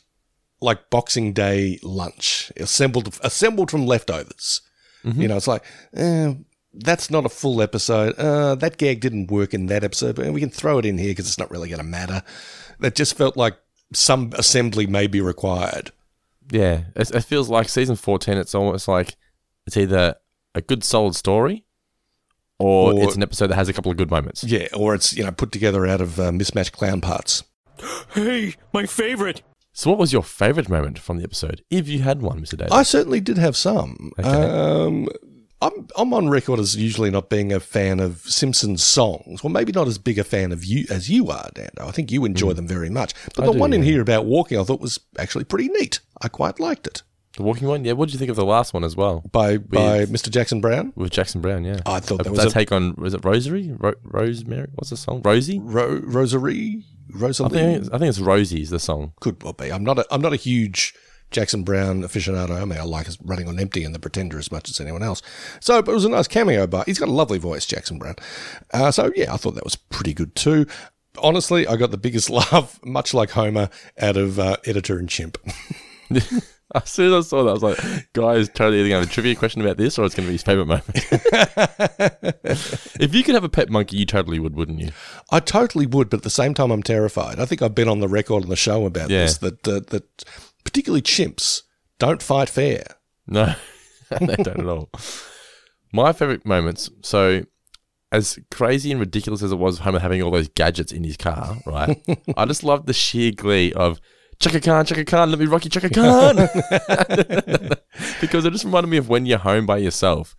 like 0.60 0.90
Boxing 0.90 1.32
Day 1.32 1.78
lunch, 1.82 2.52
assembled 2.58 3.18
assembled 3.22 3.70
from 3.70 3.86
leftovers. 3.86 4.60
Mm-hmm. 5.04 5.22
You 5.22 5.28
know, 5.28 5.36
it's 5.36 5.48
like 5.48 5.64
eh, 5.94 6.34
that's 6.78 7.10
not 7.10 7.24
a 7.26 7.28
full 7.28 7.60
episode. 7.62 8.14
Uh, 8.18 8.54
that 8.56 8.76
gag 8.78 9.00
didn't 9.00 9.30
work 9.30 9.54
in 9.54 9.66
that 9.66 9.84
episode, 9.84 10.16
but 10.16 10.32
we 10.32 10.40
can 10.40 10.50
throw 10.50 10.78
it 10.78 10.86
in 10.86 10.98
here 10.98 11.10
because 11.10 11.26
it's 11.26 11.38
not 11.38 11.50
really 11.50 11.68
going 11.68 11.78
to 11.80 11.84
matter. 11.84 12.22
That 12.80 12.94
just 12.94 13.16
felt 13.16 13.36
like 13.36 13.56
some 13.92 14.32
assembly 14.36 14.86
may 14.86 15.06
be 15.06 15.20
required. 15.20 15.90
Yeah, 16.50 16.84
it, 16.94 17.10
it 17.10 17.22
feels 17.24 17.48
like 17.48 17.68
season 17.68 17.96
14, 17.96 18.36
it's 18.36 18.54
almost 18.54 18.86
like 18.88 19.16
it's 19.66 19.76
either 19.76 20.14
a 20.54 20.60
good 20.60 20.84
solid 20.84 21.14
story 21.16 21.64
or, 22.58 22.92
Or- 22.92 23.02
it's 23.04 23.16
an 23.16 23.22
episode 23.22 23.48
that 23.48 23.56
has 23.56 23.68
a 23.68 23.72
couple 23.72 23.90
of 23.90 23.96
good 23.96 24.10
moments. 24.10 24.44
Yeah, 24.44 24.68
or 24.74 24.94
it's 24.94 25.16
you 25.16 25.24
know 25.24 25.32
put 25.32 25.52
together 25.52 25.86
out 25.86 26.00
of 26.00 26.18
uh, 26.20 26.32
mismatched 26.32 26.72
clown 26.72 27.00
parts. 27.00 27.42
Hey, 28.14 28.54
my 28.72 28.86
favorite. 28.86 29.42
So, 29.72 29.90
what 29.90 29.98
was 29.98 30.10
your 30.10 30.22
favourite 30.22 30.70
moment 30.70 30.98
from 30.98 31.18
the 31.18 31.24
episode, 31.24 31.62
if 31.68 31.86
you 31.86 31.98
had 31.98 32.22
one, 32.22 32.40
Mr. 32.40 32.56
Davis? 32.56 32.72
I 32.72 32.82
certainly 32.82 33.20
did 33.20 33.36
have 33.36 33.54
some. 33.58 34.12
Okay. 34.18 34.26
Um, 34.26 35.08
I'm 35.62 35.88
I'm 35.96 36.12
on 36.12 36.28
record 36.28 36.60
as 36.60 36.76
usually 36.76 37.10
not 37.10 37.30
being 37.30 37.52
a 37.52 37.60
fan 37.60 37.98
of 37.98 38.18
Simpsons 38.20 38.82
songs. 38.82 39.42
Well, 39.42 39.52
maybe 39.52 39.72
not 39.72 39.88
as 39.88 39.98
big 39.98 40.18
a 40.18 40.24
fan 40.24 40.52
of 40.52 40.64
you 40.64 40.84
as 40.90 41.08
you 41.08 41.30
are, 41.30 41.48
Dando. 41.54 41.86
I 41.86 41.92
think 41.92 42.12
you 42.12 42.24
enjoy 42.24 42.52
mm. 42.52 42.56
them 42.56 42.68
very 42.68 42.90
much. 42.90 43.14
But 43.34 43.44
I 43.44 43.46
the 43.46 43.52
do, 43.52 43.58
one 43.58 43.72
in 43.72 43.82
here 43.82 44.02
about 44.02 44.26
walking, 44.26 44.58
I 44.58 44.64
thought 44.64 44.80
was 44.80 45.00
actually 45.18 45.44
pretty 45.44 45.68
neat. 45.68 46.00
I 46.20 46.28
quite 46.28 46.60
liked 46.60 46.86
it. 46.86 47.02
the 47.36 47.42
walking 47.42 47.68
one? 47.68 47.84
Yeah, 47.86 47.92
what 47.92 48.06
did 48.06 48.12
you 48.12 48.18
think 48.18 48.30
of 48.30 48.36
the 48.36 48.44
last 48.44 48.74
one 48.74 48.84
as 48.84 48.96
well? 48.96 49.22
By 49.32 49.56
by 49.56 50.04
Mr. 50.04 50.30
Jackson 50.30 50.60
Browne. 50.60 50.92
With 50.94 51.10
Jackson 51.10 51.40
Browne, 51.40 51.64
yeah. 51.64 51.80
I 51.86 52.00
thought 52.00 52.18
that 52.18 52.24
that, 52.24 52.32
was 52.32 52.44
a- 52.44 52.50
take 52.50 52.70
on, 52.70 52.94
was 52.96 53.14
it 53.14 53.24
Rosary? 53.24 53.72
Ro- 53.78 53.94
Rosemary? 54.02 54.68
What's 54.74 54.90
the 54.90 54.98
song? 54.98 55.22
Rosie? 55.22 55.58
Ro- 55.58 56.02
Rosary, 56.04 56.84
I 57.14 57.18
Rosalie 57.18 57.50
think, 57.50 57.94
I 57.94 57.98
think 57.98 58.10
it's 58.10 58.20
Rosie's 58.20 58.68
the 58.68 58.78
song. 58.78 59.14
could 59.20 59.42
well 59.42 59.54
be. 59.54 59.72
I'm 59.72 59.84
not 59.84 59.98
a 59.98 60.06
I'm 60.10 60.20
not 60.20 60.34
a 60.34 60.36
huge 60.36 60.94
Jackson 61.30 61.62
Browne 61.64 62.02
aficionado. 62.02 62.60
I 62.60 62.64
mean, 62.64 62.78
I 62.78 62.84
like 62.84 63.06
his 63.06 63.18
running 63.22 63.48
on 63.48 63.58
empty 63.58 63.84
and 63.84 63.94
the 63.94 63.98
Pretender 63.98 64.38
as 64.38 64.50
much 64.52 64.68
as 64.70 64.80
anyone 64.80 65.02
else. 65.02 65.22
So, 65.60 65.82
but 65.82 65.92
it 65.92 65.94
was 65.94 66.04
a 66.04 66.08
nice 66.08 66.28
cameo. 66.28 66.66
But 66.66 66.86
he's 66.86 66.98
got 66.98 67.08
a 67.08 67.12
lovely 67.12 67.38
voice, 67.38 67.66
Jackson 67.66 67.98
Browne. 67.98 68.16
Uh, 68.72 68.90
so 68.90 69.12
yeah, 69.16 69.32
I 69.32 69.36
thought 69.36 69.54
that 69.54 69.64
was 69.64 69.76
pretty 69.76 70.14
good 70.14 70.34
too. 70.34 70.66
Honestly, 71.18 71.66
I 71.66 71.76
got 71.76 71.90
the 71.90 71.96
biggest 71.98 72.30
laugh, 72.30 72.78
much 72.84 73.12
like 73.14 73.30
Homer, 73.30 73.70
out 73.98 74.16
of 74.16 74.38
uh, 74.38 74.56
Editor 74.66 74.98
and 74.98 75.08
Chimp. 75.08 75.38
As 76.74 76.90
soon 76.90 77.12
as 77.14 77.26
I 77.26 77.28
saw 77.28 77.44
that, 77.44 77.50
I 77.50 77.52
was 77.52 77.62
like, 77.62 77.78
guys, 78.12 78.48
totally 78.48 78.80
either 78.80 78.88
going 78.88 79.00
to 79.00 79.06
have 79.06 79.08
a 79.08 79.12
trivia 79.12 79.36
question 79.36 79.60
about 79.62 79.76
this 79.76 79.98
or 79.98 80.04
it's 80.04 80.16
going 80.16 80.26
to 80.26 80.30
be 80.30 80.34
his 80.34 80.42
favourite 80.42 80.66
moment. 80.66 80.84
if 83.00 83.14
you 83.14 83.22
could 83.22 83.34
have 83.34 83.44
a 83.44 83.48
pet 83.48 83.70
monkey, 83.70 83.96
you 83.98 84.04
totally 84.04 84.38
would, 84.38 84.56
wouldn't 84.56 84.80
you? 84.80 84.90
I 85.30 85.40
totally 85.40 85.86
would, 85.86 86.10
but 86.10 86.18
at 86.18 86.22
the 86.24 86.30
same 86.30 86.54
time, 86.54 86.70
I'm 86.72 86.82
terrified. 86.82 87.38
I 87.38 87.44
think 87.46 87.62
I've 87.62 87.74
been 87.74 87.88
on 87.88 88.00
the 88.00 88.08
record 88.08 88.42
on 88.42 88.48
the 88.48 88.56
show 88.56 88.84
about 88.84 89.10
Yeah. 89.10 89.22
this 89.22 89.38
that 89.38 89.66
uh, 89.68 89.80
that 89.90 90.24
particularly 90.66 91.02
chimps 91.02 91.62
don't 91.98 92.22
fight 92.22 92.50
fair. 92.50 92.84
No, 93.26 93.54
they 94.10 94.36
don't 94.36 94.60
at 94.60 94.66
all. 94.66 94.90
My 95.92 96.12
favourite 96.12 96.44
moments, 96.44 96.90
so 97.02 97.42
as 98.12 98.38
crazy 98.50 98.90
and 98.90 99.00
ridiculous 99.00 99.42
as 99.42 99.52
it 99.52 99.56
was 99.56 99.78
Homer 99.78 99.98
having 99.98 100.22
all 100.22 100.30
those 100.30 100.48
gadgets 100.48 100.92
in 100.92 101.04
his 101.04 101.16
car, 101.16 101.58
right? 101.66 102.02
I 102.36 102.44
just 102.44 102.64
loved 102.64 102.86
the 102.86 102.92
sheer 102.92 103.32
glee 103.32 103.72
of 103.72 104.00
Chaka 104.38 104.60
Khan, 104.60 104.84
Chaka 104.84 105.04
Khan, 105.04 105.30
let 105.30 105.38
me 105.38 105.46
rock 105.46 105.64
you, 105.64 105.70
Chaka 105.70 105.88
Khan. 105.88 106.36
because 108.20 108.44
it 108.44 108.50
just 108.52 108.64
reminded 108.64 108.88
me 108.88 108.98
of 108.98 109.08
when 109.08 109.24
you're 109.24 109.38
home 109.38 109.64
by 109.64 109.78
yourself. 109.78 110.36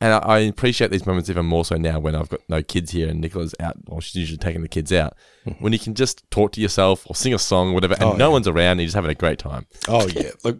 And 0.00 0.12
I, 0.12 0.18
I 0.18 0.38
appreciate 0.40 0.90
these 0.90 1.06
moments 1.06 1.30
even 1.30 1.46
more 1.46 1.64
so 1.64 1.76
now 1.76 1.98
when 1.98 2.14
I've 2.14 2.28
got 2.28 2.40
no 2.48 2.62
kids 2.62 2.90
here 2.90 3.08
and 3.08 3.20
Nicola's 3.20 3.54
out, 3.60 3.76
or 3.88 4.02
she's 4.02 4.14
usually 4.16 4.36
taking 4.38 4.60
the 4.62 4.68
kids 4.68 4.92
out. 4.92 5.16
when 5.58 5.72
you 5.72 5.78
can 5.78 5.94
just 5.94 6.30
talk 6.30 6.52
to 6.52 6.60
yourself 6.60 7.06
or 7.08 7.14
sing 7.14 7.32
a 7.32 7.38
song 7.38 7.70
or 7.70 7.74
whatever, 7.74 7.94
and 7.94 8.02
Oh, 8.02 8.12
no 8.12 8.26
yeah. 8.28 8.32
one's 8.32 8.46
around 8.48 8.72
and 8.72 8.80
you're 8.80 8.86
just 8.88 8.94
having 8.94 9.10
a 9.10 9.14
great 9.14 9.38
time. 9.38 9.66
Oh 9.88 10.06
yeah, 10.08 10.30
look, 10.44 10.58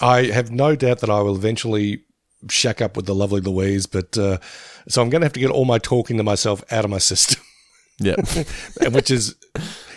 I 0.00 0.24
have 0.24 0.50
no 0.50 0.74
doubt 0.74 0.98
that 1.00 1.10
I 1.10 1.20
will 1.20 1.36
eventually 1.36 2.02
shack 2.50 2.80
up 2.82 2.96
with 2.96 3.06
the 3.06 3.14
lovely 3.14 3.40
Louise, 3.40 3.86
but 3.86 4.18
uh, 4.18 4.38
so 4.88 5.00
I'm 5.00 5.10
going 5.10 5.20
to 5.22 5.26
have 5.26 5.32
to 5.34 5.40
get 5.40 5.50
all 5.50 5.64
my 5.64 5.78
talking 5.78 6.16
to 6.16 6.22
myself 6.24 6.64
out 6.72 6.84
of 6.84 6.90
my 6.90 6.98
system, 6.98 7.40
Yeah. 8.00 8.16
which 8.90 9.10
is 9.12 9.36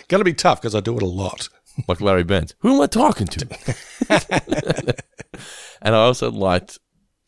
going 0.06 0.20
to 0.20 0.24
be 0.24 0.32
tough 0.32 0.60
because 0.62 0.74
I 0.76 0.80
do 0.80 0.96
it 0.96 1.02
a 1.02 1.06
lot. 1.06 1.48
like 1.88 2.00
Larry 2.00 2.22
Burns. 2.24 2.54
Who 2.60 2.74
am 2.76 2.80
I 2.80 2.86
talking 2.86 3.26
to? 3.26 3.46
and 5.82 5.94
I 5.94 5.98
also 5.98 6.30
liked, 6.30 6.78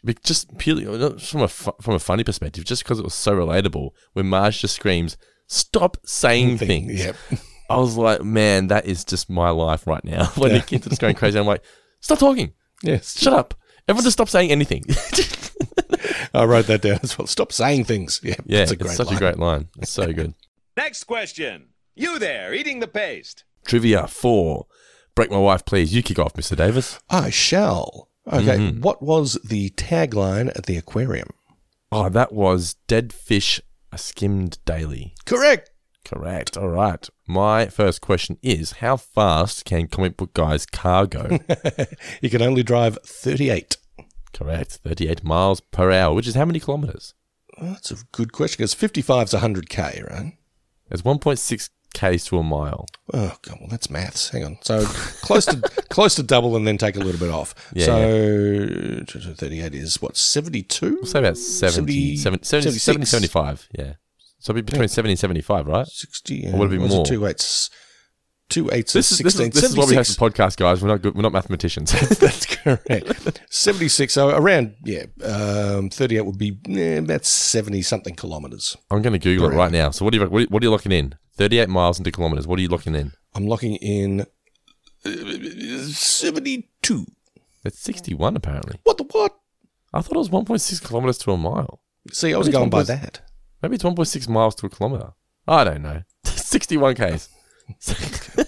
be- 0.04 0.16
just 0.24 0.56
purely 0.58 0.84
not 0.84 1.20
from 1.20 1.42
a 1.42 1.48
fu- 1.48 1.74
from 1.80 1.94
a 1.94 1.98
funny 1.98 2.24
perspective, 2.24 2.64
just 2.64 2.84
because 2.84 2.98
it 2.98 3.04
was 3.04 3.14
so 3.14 3.32
relatable. 3.34 3.90
When 4.12 4.26
Marge 4.28 4.60
just 4.60 4.76
screams, 4.76 5.16
"Stop 5.46 5.96
saying 6.04 6.58
things!" 6.58 6.98
Yep. 6.98 7.16
I 7.68 7.76
was 7.76 7.96
like, 7.96 8.22
"Man, 8.22 8.68
that 8.68 8.86
is 8.86 9.04
just 9.04 9.30
my 9.30 9.50
life 9.50 9.86
right 9.86 10.04
now." 10.04 10.26
when 10.36 10.52
the 10.52 10.60
kids 10.60 10.86
are 10.86 10.90
just 10.90 11.00
going 11.00 11.14
crazy, 11.14 11.38
I'm 11.38 11.46
like, 11.46 11.62
"Stop 12.00 12.18
talking! 12.18 12.52
Yes, 12.82 13.18
Shut 13.18 13.32
up! 13.32 13.54
Everyone 13.88 14.04
just 14.04 14.16
stop 14.16 14.28
saying 14.28 14.50
anything." 14.50 14.84
I 16.34 16.44
wrote 16.44 16.66
that 16.66 16.82
down 16.82 17.00
as 17.02 17.18
well. 17.18 17.26
Stop 17.26 17.52
saying 17.52 17.84
things. 17.84 18.20
Yeah, 18.22 18.36
yeah, 18.46 18.64
that's 18.64 18.72
a 18.72 18.74
it's 18.74 18.96
such 18.96 19.08
line. 19.08 19.16
a 19.16 19.18
great 19.18 19.38
line. 19.38 19.68
It's 19.78 19.90
so 19.90 20.12
good. 20.12 20.34
Next 20.76 21.04
question. 21.04 21.70
You 21.94 22.18
there, 22.18 22.54
eating 22.54 22.80
the 22.80 22.88
paste. 22.88 23.44
Trivia 23.66 24.06
four. 24.06 24.66
Brake 25.14 25.30
my 25.30 25.38
wife, 25.38 25.64
please. 25.64 25.92
You 25.94 26.02
kick 26.02 26.18
off, 26.18 26.34
Mr. 26.34 26.56
Davis. 26.56 27.00
I 27.10 27.30
shall. 27.30 28.09
Okay, 28.32 28.56
Mm-hmm. 28.58 28.80
what 28.80 29.02
was 29.02 29.34
the 29.44 29.70
tagline 29.70 30.48
at 30.56 30.66
the 30.66 30.76
aquarium? 30.76 31.28
Oh, 31.92 32.08
that 32.08 32.32
was 32.32 32.74
dead 32.86 33.12
fish 33.12 33.60
are 33.92 33.98
skimmed 33.98 34.58
daily. 34.64 35.14
Correct. 35.26 35.70
Correct. 36.04 36.56
All 36.56 36.68
right. 36.68 37.08
My 37.26 37.66
first 37.66 38.00
question 38.00 38.38
is 38.42 38.72
How 38.74 38.96
fast 38.96 39.64
can 39.64 39.86
comic 39.88 40.16
book 40.16 40.32
guy's 40.34 40.64
car 40.66 41.06
go? 41.06 41.38
You 42.22 42.30
can 42.30 42.42
only 42.42 42.62
drive 42.62 42.98
38. 43.04 43.76
Correct. 44.32 44.72
38 44.84 45.24
miles 45.24 45.60
per 45.60 45.90
hour, 45.90 46.14
which 46.14 46.26
is 46.28 46.34
how 46.36 46.44
many 46.44 46.60
kilometers? 46.60 47.14
Oh, 47.58 47.66
that's 47.66 47.90
a 47.90 47.96
good 48.12 48.32
question 48.32 48.58
because 48.58 48.74
55 48.74 49.26
is 49.28 49.34
100k, 49.34 50.08
right? 50.08 50.32
It's 50.90 51.02
1.6 51.02 51.68
k's 51.94 52.24
to 52.26 52.38
a 52.38 52.42
mile. 52.42 52.86
Oh 53.12 53.36
god, 53.42 53.58
well 53.60 53.68
that's 53.68 53.90
maths. 53.90 54.30
Hang 54.30 54.44
on. 54.44 54.58
So 54.62 54.84
close 55.22 55.46
to 55.46 55.56
close 55.90 56.14
to 56.16 56.22
double 56.22 56.56
and 56.56 56.66
then 56.66 56.78
take 56.78 56.96
a 56.96 57.00
little 57.00 57.20
bit 57.20 57.30
off. 57.30 57.54
Yeah, 57.74 57.86
so 57.86 59.04
38 59.34 59.74
is 59.74 60.00
what 60.00 60.16
72? 60.16 60.94
We'll 60.94 61.06
say 61.06 61.18
about 61.18 61.36
70, 61.36 62.16
70, 62.16 62.44
70, 62.44 62.78
70 62.78 63.04
75. 63.06 63.68
Yeah. 63.72 63.94
So 64.38 64.52
it'd 64.52 64.64
be 64.64 64.70
between 64.72 64.88
70 64.88 65.12
and 65.12 65.18
75, 65.18 65.66
right? 65.66 65.86
60 65.86 66.48
Or 66.48 66.58
would 66.58 66.72
it 66.72 66.78
be 66.78 66.88
more? 66.88 67.04
two 67.04 67.26
eights 67.26 67.68
two 68.50 68.68
eights 68.72 68.92
This 68.92 69.10
is 69.12 69.20
is, 69.20 69.24
this, 69.24 69.34
16 69.34 69.48
is, 69.48 69.54
this 69.54 69.70
is 69.70 69.76
why 69.76 69.84
we 69.86 69.94
have 69.94 70.06
76. 70.06 70.16
the 70.16 70.42
podcast, 70.42 70.56
guys. 70.58 70.82
We're 70.82 70.88
not 70.88 71.00
good. 71.02 71.14
We're 71.14 71.22
not 71.22 71.32
mathematicians. 71.32 71.92
That's 72.18 72.44
correct. 72.46 73.40
76 73.48 74.12
so 74.12 74.28
around 74.28 74.74
yeah, 74.84 75.04
um 75.24 75.88
38 75.90 76.20
would 76.26 76.36
be 76.38 76.58
eh, 76.68 76.98
about 76.98 77.24
70 77.24 77.80
something 77.82 78.14
kilometers. 78.14 78.76
I'm 78.90 79.00
going 79.02 79.12
to 79.14 79.18
Google 79.18 79.50
it 79.50 79.54
right 79.54 79.72
now. 79.72 79.90
So 79.90 80.04
what 80.04 80.12
do 80.12 80.18
you 80.20 80.26
what 80.28 80.36
are 80.38 80.40
you- 80.42 80.46
what 80.48 80.62
are 80.62 80.66
you 80.66 80.70
locking 80.70 80.92
in? 80.92 81.14
38 81.36 81.68
miles 81.70 81.98
into 81.98 82.10
kilometers. 82.12 82.46
What 82.46 82.58
are 82.58 82.62
you 82.62 82.68
locking 82.68 82.94
in? 82.94 83.12
I'm 83.34 83.46
locking 83.46 83.76
in 83.76 84.26
uh, 85.06 85.10
72. 85.86 87.06
It's 87.64 87.78
61 87.78 88.36
apparently. 88.36 88.78
What 88.84 88.98
the 88.98 89.04
what? 89.04 89.36
I 89.92 90.00
thought 90.02 90.16
it 90.16 90.18
was 90.18 90.28
1.6 90.28 90.82
kilometers 90.84 91.18
to 91.18 91.32
a 91.32 91.36
mile. 91.36 91.80
See, 92.12 92.32
I 92.32 92.38
was 92.38 92.46
Maybe 92.46 92.58
going 92.58 92.70
by 92.70 92.82
that. 92.84 93.20
Maybe 93.62 93.74
it's 93.74 93.84
1.6 93.84 94.28
miles 94.28 94.54
to 94.56 94.66
a 94.66 94.68
kilometer. 94.70 95.12
I 95.48 95.64
don't 95.64 95.82
know. 95.82 96.02
61 96.24 96.94
k's. 96.94 97.28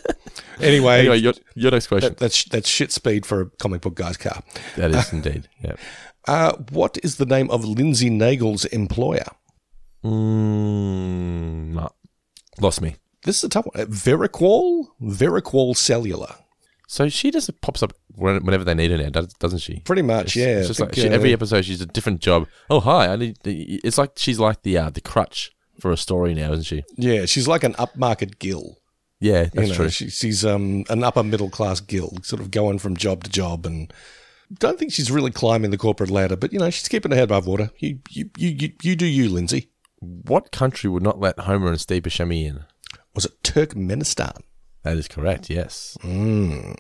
Anyway, 0.61 1.01
Anyway, 1.01 1.17
your, 1.17 1.33
your 1.57 1.73
next 1.73 1.89
question. 1.89 2.11
that, 2.11 2.19
that's 2.19 2.45
that's 2.45 2.69
shit 2.69 2.93
speed 2.93 3.27
for 3.27 3.41
a 3.41 3.47
comic 3.59 3.81
book 3.81 3.95
guy's 3.97 4.17
car. 4.17 4.43
that 4.77 4.93
is 4.93 5.13
indeed. 5.13 5.49
Yeah. 5.61 5.75
Uh, 6.29 6.53
what 6.71 6.99
is 7.03 7.17
the 7.17 7.27
name 7.27 7.51
of 7.51 7.65
Lindsey 7.65 8.11
Naegle's 8.11 8.65
employer? 8.67 9.25
Mm, 10.05 11.73
no. 11.75 11.91
Lost 12.61 12.81
me. 12.81 12.97
This 13.25 13.39
is 13.39 13.45
a 13.45 13.49
tough 13.49 13.67
one. 13.67 13.81
Uh, 13.83 13.87
Veriqual? 13.87 14.89
Veriqual 15.01 15.75
Cellular. 15.75 16.35
So 16.87 17.09
she 17.09 17.31
just 17.31 17.51
pops 17.63 17.83
up 17.83 17.95
whenever 18.15 18.65
they 18.65 18.75
need 18.75 18.91
her 18.91 18.99
now, 18.99 19.09
does- 19.09 19.33
doesn't 19.35 19.61
she? 19.61 19.81
Pretty 19.81 20.03
much, 20.03 20.37
yeah. 20.37 20.59
It's 20.59 20.69
just 20.69 20.81
like 20.81 20.95
she, 20.95 21.09
uh, 21.09 21.13
every 21.13 21.33
episode 21.33 21.65
she's 21.65 21.81
a 21.81 21.87
different 21.87 22.21
job. 22.21 22.47
Oh 22.69 22.81
hi, 22.81 23.09
I 23.13 23.17
need. 23.17 23.39
It's 23.45 23.97
like 23.99 24.13
she's 24.17 24.39
like 24.39 24.63
the 24.63 24.77
uh, 24.77 24.91
the 24.91 25.01
crutch 25.01 25.53
for 25.81 25.91
a 25.91 25.97
story 25.97 26.35
now, 26.35 26.53
isn't 26.53 26.65
she? 26.65 26.85
yeah, 26.97 27.25
she's 27.25 27.49
like 27.49 27.65
an 27.65 27.73
upmarket 27.75 28.39
Gil. 28.39 28.77
Yeah, 29.23 29.45
that's 29.45 29.55
you 29.55 29.69
know, 29.69 29.75
true. 29.75 29.89
She, 29.89 30.11
she's 30.11 30.45
um, 30.45 30.85
an 30.89 31.05
upper 31.05 31.23
middle 31.23 31.49
class 31.49 31.79
Gil, 31.79 32.19
sort 32.23 32.43
of 32.43 32.51
going 32.51 32.81
from 32.81 32.97
job 32.97 33.23
to 33.23 33.31
job, 33.31 33.65
and 33.65 33.93
don't 34.59 34.81
think 34.81 34.93
she's 34.93 35.13
really 35.13 35.31
climbing 35.31 35.71
the 35.71 35.79
corporate 35.79 36.11
ladder. 36.11 36.35
But 36.35 36.53
you 36.53 36.59
know, 36.59 36.71
she's 36.71 36.89
keeping 36.89 37.13
her 37.13 37.17
head 37.17 37.25
above 37.31 37.47
water. 37.47 37.71
You, 37.79 38.01
you, 38.11 38.31
you, 38.37 38.49
you, 38.49 38.73
you 38.83 38.97
do 38.97 39.07
you, 39.07 39.29
Lindsey. 39.29 39.71
What 40.01 40.51
country 40.51 40.91
would 40.91 41.05
not 41.05 41.21
let 41.21 41.39
Homer 41.39 41.69
and 41.69 41.81
Steve 41.81 42.03
Buscemi 42.03 42.45
in? 42.45 42.65
Was 43.15 43.25
it 43.25 43.41
Turkmenistan? 43.45 44.41
That 44.83 44.97
is 44.97 45.07
correct, 45.07 45.49
yes. 45.49 45.97
Mm. 46.03 46.77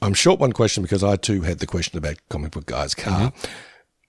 I'm 0.00 0.14
short 0.14 0.38
one 0.38 0.52
question 0.52 0.84
because 0.84 1.02
I 1.02 1.16
too 1.16 1.40
had 1.40 1.58
the 1.58 1.66
question 1.66 1.98
about 1.98 2.20
comic 2.28 2.52
book 2.52 2.66
guy's 2.66 2.94
car. 2.94 3.32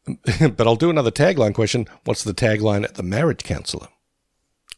but 0.39 0.67
I'll 0.67 0.75
do 0.75 0.91
another 0.91 1.09
tagline 1.09 1.55
question. 1.55 1.87
What's 2.03 2.23
the 2.23 2.35
tagline 2.35 2.83
at 2.83 2.93
the 2.93 3.03
marriage 3.03 3.43
counselor? 3.43 3.87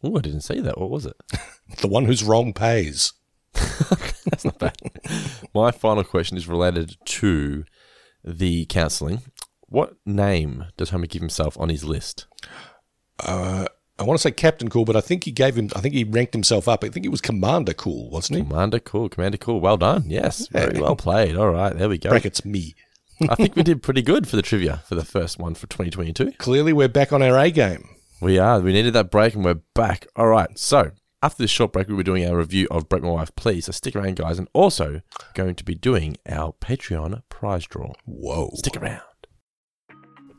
Oh, 0.06 0.18
I 0.18 0.22
didn't 0.22 0.42
see 0.42 0.60
that. 0.60 0.80
What 0.80 0.90
was 0.90 1.06
it? 1.06 1.16
The 1.82 1.88
one 1.88 2.06
who's 2.06 2.24
wrong 2.24 2.54
pays. 2.54 3.14
That's 3.54 4.46
not 4.46 4.60
bad. 4.60 4.78
My 5.54 5.72
final 5.72 6.04
question 6.04 6.38
is 6.38 6.48
related 6.48 6.96
to 7.06 7.66
the 8.24 8.66
counselling. 8.68 9.24
What 9.68 9.96
name 10.06 10.66
does 10.78 10.92
Homer 10.92 11.08
give 11.08 11.22
himself 11.24 11.60
on 11.60 11.70
his 11.70 11.84
list? 11.84 12.28
Uh, 13.20 13.66
I 13.98 14.04
want 14.04 14.20
to 14.20 14.22
say 14.22 14.32
Captain 14.32 14.70
Cool, 14.70 14.86
but 14.86 14.96
I 14.96 15.02
think 15.02 15.24
he 15.24 15.32
gave 15.32 15.56
him. 15.56 15.70
I 15.76 15.80
think 15.82 15.96
he 15.96 16.04
ranked 16.04 16.34
himself 16.34 16.68
up. 16.68 16.84
I 16.84 16.90
think 16.90 17.04
he 17.06 17.10
was 17.10 17.22
Commander 17.22 17.74
Cool, 17.74 18.12
wasn't 18.12 18.38
he? 18.40 18.46
Commander 18.46 18.80
Cool, 18.80 19.10
Commander 19.10 19.38
Cool. 19.40 19.60
Well 19.60 19.78
done. 19.78 20.04
Yes, 20.06 20.48
very 20.50 20.80
well 20.80 20.96
played. 20.96 21.36
All 21.36 21.50
right, 21.50 21.76
there 21.76 21.90
we 21.90 21.98
go. 21.98 22.10
Brackets 22.10 22.46
me. 22.46 22.76
I 23.30 23.36
think 23.36 23.56
we 23.56 23.64
did 23.64 23.82
pretty 23.82 24.02
good 24.02 24.28
for 24.28 24.36
the 24.36 24.42
trivia 24.44 24.84
for 24.88 24.96
the 24.96 25.06
first 25.06 25.40
one 25.40 25.56
for 25.56 25.68
2022. 25.68 26.34
Clearly, 26.34 26.74
we're 26.74 26.90
back 26.90 27.12
on 27.14 27.22
our 27.24 27.40
A 27.40 27.50
game. 27.50 27.90
We 28.26 28.40
are. 28.40 28.60
We 28.60 28.74
needed 28.74 28.94
that 28.94 29.12
break 29.12 29.36
and 29.36 29.46
we're 29.46 29.62
back. 29.76 30.08
All 30.16 30.26
right. 30.26 30.50
So, 30.58 30.90
after 31.22 31.44
this 31.44 31.52
short 31.52 31.72
break, 31.72 31.88
we 31.88 31.94
were 31.94 32.02
doing 32.02 32.28
our 32.28 32.36
review 32.36 32.68
of 32.72 32.90
Brake 32.90 33.04
My 33.04 33.10
Wife, 33.10 33.36
Please. 33.36 33.66
So, 33.66 33.72
stick 33.72 33.96
around, 33.96 34.16
guys. 34.16 34.40
And 34.40 34.48
also 34.52 35.02
going 35.36 35.54
to 35.54 35.64
be 35.64 35.76
doing 35.76 36.18
our 36.28 36.52
Patreon 36.54 37.22
prize 37.30 37.68
draw. 37.68 37.94
Whoa! 38.06 38.50
Stick 38.56 38.78
around. 38.78 39.02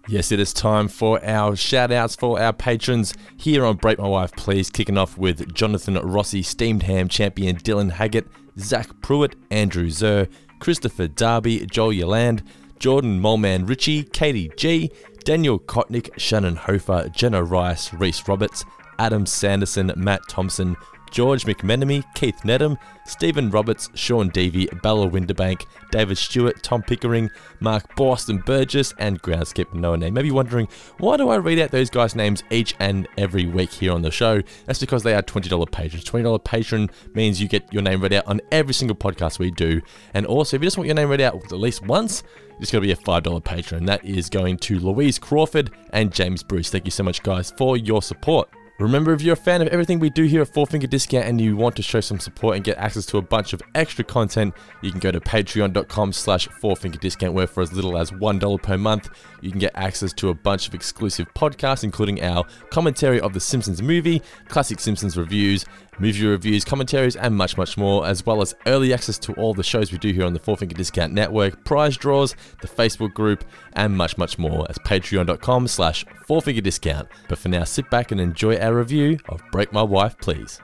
Yes, 0.09 0.33
it 0.33 0.40
is 0.40 0.52
time 0.52 0.88
for 0.88 1.25
our 1.25 1.55
shout 1.55 1.93
outs 1.93 2.16
for 2.16 2.40
our 2.40 2.52
patrons 2.52 3.14
here 3.37 3.64
on 3.64 3.76
Brake 3.76 4.00
My 4.00 4.09
Wife, 4.09 4.33
Please. 4.33 4.69
Kicking 4.69 4.99
off 4.99 5.16
with 5.16 5.55
Jonathan 5.55 5.95
Rossi, 5.95 6.43
Steamed 6.43 6.83
Ham 6.83 7.07
Champion 7.07 7.55
Dylan 7.55 7.93
Haggett, 7.93 8.26
Zach 8.59 8.88
Pruitt, 9.00 9.37
Andrew 9.52 9.90
Zer, 9.90 10.26
Christopher 10.59 11.07
Darby, 11.07 11.64
Joel 11.66 11.93
Yolande, 11.93 12.43
Jordan 12.81 13.21
Molman 13.21 13.69
Ritchie, 13.69 14.02
Katie 14.02 14.50
G, 14.57 14.90
Daniel 15.26 15.59
Kotnick, 15.59 16.16
Shannon 16.16 16.54
Hofer, 16.54 17.09
Jenna 17.09 17.42
Rice, 17.42 17.92
Reese 17.92 18.28
Roberts, 18.28 18.64
Adam 19.00 19.26
Sanderson, 19.26 19.92
Matt 19.97 20.21
Thompson, 20.28 20.76
George 21.11 21.47
McMenemy, 21.47 22.04
Keith 22.14 22.42
Nedham, 22.45 22.78
Stephen 23.06 23.50
Roberts, 23.50 23.90
Sean 23.95 24.30
Devey, 24.30 24.68
Bella 24.83 25.09
Winterbank, 25.11 25.66
David 25.90 26.16
Stewart, 26.16 26.62
Tom 26.62 26.80
Pickering, 26.80 27.28
Mark 27.59 27.97
Boston 27.97 28.38
Burgess, 28.38 28.95
and 29.00 29.21
Groundskip 29.21 29.75
Noah 29.75 29.97
Name. 29.97 30.14
Maybe 30.14 30.30
wondering, 30.30 30.68
why 30.99 31.16
do 31.16 31.28
I 31.28 31.37
read 31.37 31.59
out 31.59 31.73
those 31.73 31.90
guys' 31.90 32.14
names 32.14 32.45
each 32.50 32.76
and 32.78 33.09
every 33.18 33.47
week 33.47 33.73
here 33.73 33.92
on 33.92 34.02
the 34.02 34.12
show? 34.12 34.42
That's 34.66 34.78
because 34.78 35.02
they 35.02 35.14
are 35.14 35.23
$20 35.23 35.73
patrons. 35.73 36.04
$20 36.04 36.45
patron 36.45 36.88
means 37.14 37.42
you 37.42 37.49
get 37.49 37.73
your 37.73 37.83
name 37.83 38.00
read 38.00 38.12
out 38.12 38.28
on 38.28 38.40
every 38.52 38.75
single 38.75 38.97
podcast 38.97 39.40
we 39.40 39.50
do. 39.50 39.80
And 40.14 40.25
also, 40.25 40.56
if 40.56 40.62
you 40.62 40.66
just 40.66 40.76
want 40.76 40.87
your 40.87 40.95
name 40.95 41.09
read 41.09 41.21
out 41.21 41.35
at 41.35 41.59
least 41.59 41.83
once, 41.83 42.23
it's 42.60 42.70
going 42.70 42.82
to 42.82 42.86
be 42.86 42.92
a 42.92 42.96
$5 42.96 43.44
patron. 43.44 43.86
That 43.86 44.04
is 44.04 44.30
going 44.30 44.58
to 44.58 44.78
Louise 44.78 45.18
Crawford 45.18 45.70
and 45.90 46.12
James 46.12 46.42
Bruce. 46.42 46.70
Thank 46.70 46.84
you 46.84 46.90
so 46.90 47.02
much, 47.02 47.22
guys, 47.22 47.50
for 47.50 47.76
your 47.76 48.02
support. 48.02 48.48
Remember, 48.78 49.14
if 49.14 49.22
you're 49.22 49.32
a 49.32 49.36
fan 49.36 49.62
of 49.62 49.68
everything 49.68 49.98
we 49.98 50.10
do 50.10 50.25
here 50.25 50.42
at 50.42 50.48
Four 50.48 50.66
Finger 50.66 50.86
Discount 50.86 51.25
and 51.25 51.40
you 51.40 51.56
want 51.56 51.76
to 51.76 51.82
show 51.82 52.02
some 52.02 52.20
support 52.20 52.56
and 52.56 52.64
get 52.64 52.76
access 52.76 53.06
to 53.06 53.16
a 53.16 53.22
bunch 53.22 53.54
of 53.54 53.62
extra 53.75 54.04
content, 54.04 54.52
you 54.82 54.90
can 54.90 55.00
go 55.00 55.10
to 55.10 55.18
patreon.com 55.18 56.12
slash 56.12 56.46
Four 56.60 56.76
Finger 56.76 56.98
Discount, 56.98 57.32
where 57.32 57.46
for 57.46 57.62
as 57.62 57.72
little 57.72 57.96
as 57.96 58.10
$1 58.10 58.62
per 58.62 58.76
month, 58.76 59.08
you 59.40 59.50
can 59.50 59.58
get 59.60 59.72
access 59.76 60.12
to 60.14 60.28
a 60.28 60.34
bunch 60.34 60.68
of 60.68 60.75
exclusive 60.75 61.26
podcasts, 61.32 61.84
including 61.84 62.22
our 62.22 62.44
commentary 62.68 63.18
of 63.18 63.32
the 63.32 63.40
Simpsons 63.40 63.80
movie, 63.80 64.20
classic 64.48 64.78
Simpsons 64.78 65.16
reviews, 65.16 65.64
movie 65.99 66.26
reviews, 66.26 66.65
commentaries, 66.65 67.17
and 67.17 67.35
much, 67.35 67.57
much 67.57 67.76
more, 67.76 68.07
as 68.07 68.25
well 68.25 68.43
as 68.43 68.55
early 68.67 68.93
access 68.93 69.19
to 69.19 69.33
all 69.35 69.55
the 69.55 69.62
shows 69.62 69.93
we 69.93 69.99
do 69.99 70.12
here 70.12 70.25
on 70.25 70.33
the 70.33 70.38
Four 70.38 70.57
Finger 70.57 70.75
Discount 70.75 71.12
Network, 71.12 71.65
prize 71.65 71.97
draws, 71.97 72.35
the 72.62 72.69
Facebook 72.69 73.15
group, 73.15 73.45
and 73.75 73.97
much, 73.97 74.19
much 74.19 74.38
more 74.38 74.67
as 74.69 74.78
patreon.com 74.78 75.69
slash 75.69 76.04
Four 76.26 76.43
Finger 76.43 76.61
Discount. 76.61 77.09
But 77.28 77.39
for 77.39 77.49
now, 77.49 77.65
sit 77.65 77.89
back 77.91 78.13
and 78.13 78.21
enjoy 78.21 78.56
our 78.59 78.75
review 78.75 79.19
of 79.28 79.43
Brake 79.52 79.73
My 79.73 79.82
Wife, 79.82 80.19
Please. 80.19 80.61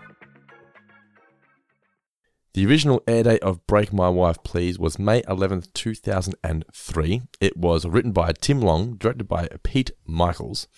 The 2.54 2.66
original 2.66 3.02
air 3.06 3.22
date 3.22 3.42
of 3.42 3.66
Brake 3.66 3.94
My 3.94 4.10
Wife 4.10 4.42
Please 4.44 4.78
was 4.78 4.98
May 4.98 5.22
11th, 5.22 5.72
2003. 5.72 7.22
It 7.40 7.56
was 7.56 7.86
written 7.86 8.12
by 8.12 8.32
Tim 8.32 8.60
Long, 8.60 8.96
directed 8.96 9.26
by 9.26 9.48
Pete 9.62 9.92
Michels. 10.06 10.68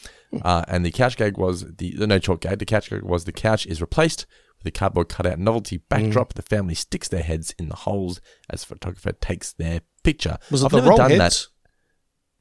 Uh, 0.41 0.65
and 0.69 0.87
the 0.87 0.93
couch 0.93 1.17
gag 1.17 1.37
was 1.37 1.65
the, 1.77 1.97
the 1.97 2.07
no 2.07 2.21
chalk 2.21 2.43
gag. 2.43 2.61
The 2.61 2.65
couch 2.65 2.91
gag 2.91 3.03
was 3.03 3.25
the 3.25 3.33
couch 3.33 3.67
is 3.67 3.81
replaced 3.81 4.25
a 4.67 4.71
cardboard 4.71 5.09
cutout 5.09 5.39
novelty 5.39 5.79
backdrop. 5.79 6.33
Mm. 6.33 6.37
The 6.37 6.43
family 6.43 6.75
sticks 6.75 7.09
their 7.09 7.23
heads 7.23 7.55
in 7.59 7.69
the 7.69 7.77
holes 7.77 8.21
as 8.51 8.61
the 8.61 8.67
photographer 8.67 9.13
takes 9.13 9.53
their 9.53 9.81
picture. 10.03 10.39
Was 10.51 10.63
it 10.63 10.67
I've 10.67 10.71
the 10.73 10.77
never 10.79 10.89
wrong 10.91 10.99
done 10.99 11.11
heads? 11.11 11.49
that. 11.49 11.49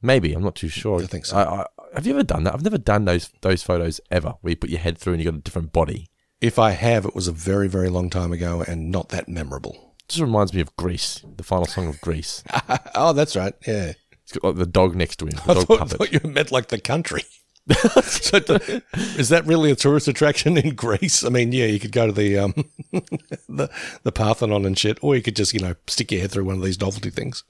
Maybe 0.06 0.34
I'm 0.34 0.42
not 0.42 0.54
too 0.54 0.68
sure. 0.68 1.02
I 1.02 1.06
think 1.06 1.24
so. 1.26 1.36
I, 1.36 1.62
I, 1.62 1.66
have 1.94 2.06
you 2.06 2.12
ever 2.12 2.22
done 2.22 2.44
that? 2.44 2.54
I've 2.54 2.64
never 2.64 2.78
done 2.78 3.04
those 3.06 3.30
those 3.40 3.62
photos 3.62 4.00
ever, 4.10 4.34
where 4.40 4.50
you 4.50 4.56
put 4.56 4.70
your 4.70 4.80
head 4.80 4.98
through 4.98 5.14
and 5.14 5.22
you 5.22 5.30
got 5.30 5.38
a 5.38 5.42
different 5.42 5.72
body. 5.72 6.08
If 6.40 6.58
I 6.58 6.72
have, 6.72 7.06
it 7.06 7.14
was 7.14 7.26
a 7.26 7.32
very, 7.32 7.68
very 7.68 7.88
long 7.88 8.10
time 8.10 8.32
ago 8.32 8.62
and 8.66 8.90
not 8.90 9.08
that 9.10 9.28
memorable. 9.28 9.94
Just 10.08 10.20
reminds 10.20 10.52
me 10.52 10.60
of 10.60 10.76
Greece, 10.76 11.24
the 11.36 11.42
final 11.42 11.64
song 11.64 11.88
of 11.88 11.98
Greece. 12.02 12.44
oh, 12.94 13.14
that's 13.14 13.34
right. 13.34 13.54
Yeah. 13.66 13.92
It's 14.24 14.32
got 14.32 14.44
like 14.48 14.56
the 14.56 14.66
dog 14.66 14.94
next 14.94 15.16
to 15.20 15.26
him, 15.26 15.30
the 15.46 15.50
I 15.50 15.54
dog 15.54 15.66
thought, 15.66 15.78
puppet. 15.78 15.98
thought 15.98 16.12
you 16.12 16.20
meant 16.30 16.52
like 16.52 16.68
the 16.68 16.78
country. 16.80 17.22
so, 18.02 18.38
d- 18.40 18.82
is 19.18 19.30
that 19.30 19.44
really 19.46 19.70
a 19.70 19.74
tourist 19.76 20.06
attraction 20.08 20.56
in 20.58 20.74
Greece? 20.74 21.24
I 21.24 21.28
mean, 21.30 21.52
yeah, 21.52 21.66
you 21.66 21.80
could 21.80 21.92
go 21.92 22.06
to 22.06 22.12
the 22.12 22.38
um, 22.38 22.54
the 23.48 23.70
the 24.02 24.12
Parthenon 24.12 24.66
and 24.66 24.78
shit, 24.78 24.98
or 25.02 25.16
you 25.16 25.22
could 25.22 25.36
just 25.36 25.54
you 25.54 25.60
know 25.60 25.74
stick 25.86 26.12
your 26.12 26.20
head 26.20 26.30
through 26.32 26.44
one 26.44 26.56
of 26.56 26.62
these 26.62 26.80
novelty 26.80 27.10
things. 27.10 27.42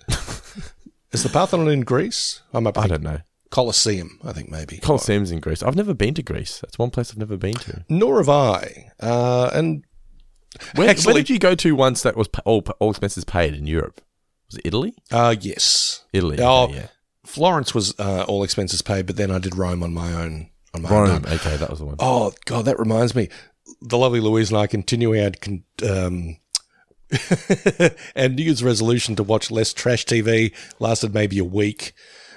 is 1.13 1.23
the 1.23 1.29
Parthenon 1.31 1.69
in 1.69 1.81
Greece? 1.81 2.43
I'm 2.53 2.67
up. 2.67 2.79
I 2.79 2.87
don't 2.87 3.03
know. 3.03 3.19
Colosseum, 3.51 4.19
I 4.25 4.33
think 4.33 4.51
maybe. 4.51 4.79
Colosseum's 4.79 5.31
in 5.31 5.39
Greece. 5.41 5.63
I've 5.63 5.77
never 5.77 5.95
been 5.95 6.15
to 6.15 6.23
Greece. 6.23 6.61
That's 6.61 6.79
one 6.79 6.91
place 6.91 7.11
I've 7.13 7.19
never 7.19 7.37
been 7.37 7.55
to. 7.55 7.85
Nor 7.89 8.17
have 8.19 8.29
I. 8.29 8.91
Uh, 9.01 9.49
and 9.53 9.85
Where, 10.75 10.89
Actually- 10.89 11.15
where 11.15 11.23
did 11.23 11.31
you 11.31 11.39
go 11.39 11.55
to 11.55 11.75
once 11.77 12.03
that 12.03 12.17
was 12.17 12.29
all, 12.45 12.65
all 12.81 12.91
expenses 12.91 13.25
paid 13.25 13.55
in 13.55 13.67
Europe? 13.69 14.01
Was 14.49 14.57
it 14.59 14.63
Italy? 14.67 14.95
uh, 15.13 15.35
yes, 15.41 16.05
Italy. 16.13 16.39
Oh, 16.41 16.69
yeah. 16.69 16.89
Florence 17.35 17.75
was 17.75 17.99
uh, 17.99 18.25
all 18.29 18.45
expenses 18.45 18.81
paid, 18.81 19.07
but 19.07 19.17
then 19.17 19.31
I 19.33 19.39
did 19.41 19.57
Rome 19.57 19.83
on 19.83 19.93
my 19.93 20.13
own. 20.13 20.51
On 20.73 20.83
my 20.83 20.89
Rome. 20.89 21.11
own. 21.11 21.27
Okay, 21.27 21.57
that 21.57 21.69
was 21.69 21.81
the 21.81 21.85
one. 21.85 21.97
Oh 21.99 22.33
God, 22.45 22.65
that 22.67 22.79
reminds 22.79 23.15
me. 23.17 23.29
The 23.83 23.99
lovely 23.99 24.21
Louise 24.21 24.51
and 24.51 24.59
I 24.59 24.69
continuing 24.69 25.21
our 25.25 25.31
con- 25.33 25.65
um, 25.83 26.37
our 28.17 28.29
New 28.29 28.45
Year's 28.45 28.63
resolution 28.63 29.17
to 29.17 29.25
watch 29.25 29.51
less 29.51 29.73
trash 29.73 30.05
TV 30.05 30.55
lasted 30.79 31.13
maybe 31.13 31.39
a 31.39 31.45
week 31.45 31.93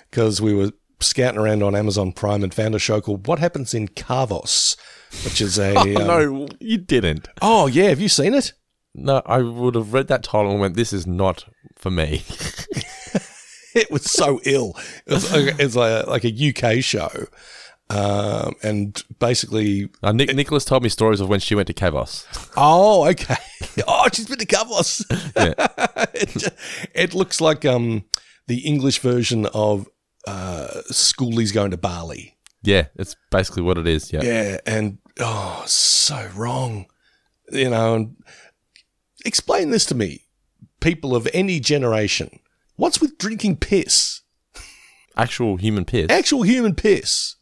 because 0.09 0.41
we 0.41 0.53
were 0.55 0.71
scouting 0.99 1.39
around 1.39 1.61
on 1.61 1.75
Amazon 1.75 2.11
Prime 2.11 2.43
and 2.43 2.51
found 2.53 2.73
a 2.73 2.79
show 2.79 2.99
called 2.99 3.27
What 3.27 3.37
Happens 3.37 3.75
in 3.75 3.89
Kavos, 3.89 4.75
which 5.23 5.41
is 5.41 5.59
a 5.59 5.73
Oh, 5.77 5.81
um, 6.01 6.07
no, 6.07 6.47
you 6.59 6.79
didn't. 6.79 7.27
Oh 7.39 7.67
yeah, 7.67 7.89
have 7.89 8.01
you 8.01 8.09
seen 8.09 8.33
it? 8.33 8.53
No, 8.95 9.21
I 9.27 9.43
would 9.43 9.75
have 9.75 9.93
read 9.93 10.07
that 10.07 10.23
title 10.23 10.49
and 10.51 10.59
went, 10.59 10.75
"This 10.75 10.91
is 10.91 11.05
not 11.05 11.45
for 11.75 11.91
me." 11.91 12.23
It 13.77 13.91
was 13.91 14.03
so 14.03 14.39
ill. 14.45 14.75
It 15.05 15.13
was, 15.13 15.31
like- 15.31 15.59
it's 15.59 15.75
like, 15.75 16.07
like 16.07 16.25
a 16.25 16.31
UK 16.49 16.83
show, 16.83 17.09
um, 17.89 18.53
and 18.63 19.01
basically 19.19 19.89
Uh, 20.03 20.11
Nick, 20.11 20.33
Nicola 20.35 20.59
told 20.61 20.83
me 20.83 20.89
stories 20.89 21.21
of 21.21 21.29
when 21.29 21.39
she 21.39 21.55
went 21.55 21.67
to 21.67 21.73
Kavos. 21.73 22.25
Oh, 22.57 23.07
okay. 23.09 23.35
Oh, 23.87 24.07
she's 24.13 24.27
been 24.27 24.39
to 24.39 24.45
Kavos. 24.45 25.03
Yeah. 25.35 26.05
it, 26.13 26.53
it 26.93 27.13
looks 27.13 27.39
like 27.39 27.63
um 27.65 28.03
the 28.47 28.59
English 28.59 28.99
version 28.99 29.45
of 29.53 29.87
uh 30.25 30.81
Schoolies 30.91 31.53
going 31.53 31.71
to 31.71 31.77
Bali. 31.77 32.37
Yeah, 32.63 32.87
it's 32.95 33.15
basically 33.31 33.61
what 33.63 33.77
it 33.77 33.87
is. 33.87 34.11
Yeah. 34.11 34.23
Yeah, 34.23 34.57
and 34.65 34.97
oh, 35.19 35.63
so 35.67 36.27
wrong. 36.35 36.87
You 37.51 37.69
know, 37.69 37.95
and 37.95 38.15
explain 39.25 39.69
this 39.71 39.85
to 39.85 39.95
me, 39.95 40.23
people 40.81 41.15
of 41.15 41.27
any 41.33 41.59
generation. 41.59 42.39
What's 42.77 43.01
with 43.01 43.17
drinking 43.17 43.57
piss? 43.57 44.21
Actual 45.15 45.57
human 45.57 45.83
piss. 45.85 46.07
Actual 46.09 46.43
human 46.43 46.75
piss. 46.75 47.35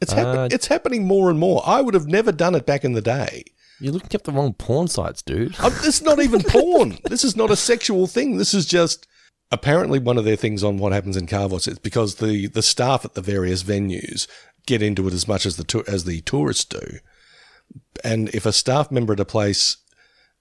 It's 0.00 0.12
happen- 0.12 0.38
Uh, 0.38 0.48
it's 0.50 0.66
happening 0.66 1.06
more 1.06 1.30
and 1.30 1.38
more. 1.38 1.62
I 1.66 1.80
would 1.80 1.94
have 1.94 2.06
never 2.06 2.30
done 2.30 2.54
it 2.54 2.66
back 2.66 2.84
in 2.84 2.92
the 2.92 3.00
day. 3.02 3.44
You're 3.80 3.92
looking 3.92 4.14
up 4.14 4.22
the 4.24 4.32
wrong 4.32 4.52
porn 4.54 4.88
sites, 4.88 5.22
dude. 5.22 5.58
Um, 5.60 5.72
this 5.82 5.96
is 5.96 6.02
not 6.02 6.20
even 6.20 6.42
porn. 6.48 6.98
This 7.04 7.24
is 7.24 7.36
not 7.36 7.50
a 7.50 7.56
sexual 7.56 8.06
thing. 8.06 8.36
This 8.36 8.54
is 8.54 8.66
just 8.66 9.06
apparently 9.50 9.98
one 9.98 10.18
of 10.18 10.24
their 10.24 10.36
things 10.36 10.62
on 10.62 10.76
what 10.78 10.92
happens 10.92 11.16
in 11.16 11.26
Kavos. 11.26 11.66
It's 11.68 11.78
because 11.78 12.16
the 12.16 12.46
the 12.48 12.62
staff 12.62 13.04
at 13.04 13.14
the 13.14 13.20
various 13.22 13.62
venues 13.62 14.26
get 14.66 14.82
into 14.82 15.06
it 15.08 15.14
as 15.14 15.26
much 15.28 15.44
as 15.46 15.56
the 15.56 15.84
as 15.88 16.04
the 16.04 16.20
tourists 16.22 16.64
do. 16.66 16.98
And 18.04 18.28
if 18.34 18.44
a 18.46 18.52
staff 18.52 18.90
member 18.90 19.12
at 19.14 19.20
a 19.20 19.24
place 19.24 19.78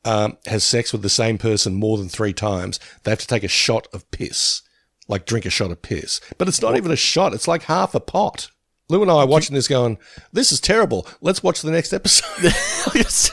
um, 0.05 0.37
has 0.45 0.63
sex 0.63 0.93
with 0.93 1.01
the 1.01 1.09
same 1.09 1.37
person 1.37 1.75
more 1.75 1.97
than 1.97 2.07
three 2.07 2.33
times, 2.33 2.79
they 3.03 3.11
have 3.11 3.19
to 3.19 3.27
take 3.27 3.43
a 3.43 3.47
shot 3.49 3.87
of 3.91 4.09
piss, 4.11 4.61
like 5.07 5.25
drink 5.25 5.45
a 5.45 5.49
shot 5.49 5.71
of 5.71 5.81
piss. 5.81 6.21
But 6.37 6.47
it's 6.47 6.61
not 6.61 6.77
even 6.77 6.91
a 6.91 6.95
shot. 6.95 7.33
It's 7.33 7.47
like 7.47 7.63
half 7.63 7.93
a 7.95 7.99
pot. 7.99 8.49
Lou 8.87 9.01
and 9.01 9.09
I 9.09 9.15
are 9.15 9.27
watching 9.27 9.55
this 9.55 9.67
going, 9.67 9.97
this 10.31 10.51
is 10.51 10.59
terrible. 10.61 11.07
Let's 11.19 11.41
watch 11.41 11.61
the 11.61 11.71
next 11.71 11.91
episode. 11.91 12.53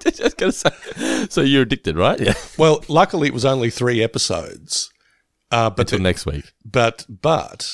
Just 0.00 0.36
gonna 0.38 0.52
say. 0.52 0.70
So 1.28 1.42
you're 1.42 1.62
addicted, 1.62 1.96
right? 1.96 2.18
Yeah. 2.18 2.34
well, 2.56 2.82
luckily 2.88 3.28
it 3.28 3.34
was 3.34 3.44
only 3.44 3.70
three 3.70 4.02
episodes. 4.02 4.90
Uh, 5.50 5.70
but 5.70 5.92
Until 5.92 6.00
next 6.00 6.26
week. 6.26 6.52
but 6.64 7.04
but 7.08 7.70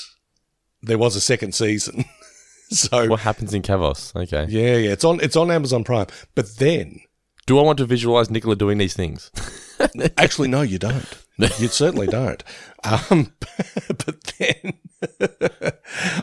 there 0.82 0.98
was 0.98 1.14
a 1.16 1.20
second 1.20 1.54
season. 1.54 2.04
so 2.70 3.06
What 3.08 3.20
happens 3.20 3.54
in 3.54 3.62
Kavos? 3.62 4.14
Okay. 4.16 4.46
yeah, 4.48 4.76
yeah, 4.76 4.90
it's 4.92 5.04
on 5.04 5.20
it's 5.20 5.36
on 5.36 5.50
Amazon 5.50 5.84
Prime. 5.84 6.06
But 6.34 6.56
then 6.56 7.00
Do 7.46 7.58
I 7.58 7.62
want 7.62 7.78
to 7.78 7.86
visualize 7.86 8.30
Nicola 8.30 8.56
doing 8.56 8.78
these 8.78 8.94
things? 8.94 9.30
actually 10.16 10.48
no, 10.48 10.62
you 10.62 10.78
don't. 10.78 11.06
You 11.38 11.68
certainly 11.68 12.06
don't. 12.06 12.42
Um, 12.84 13.32
but 13.88 14.34
then 14.38 14.74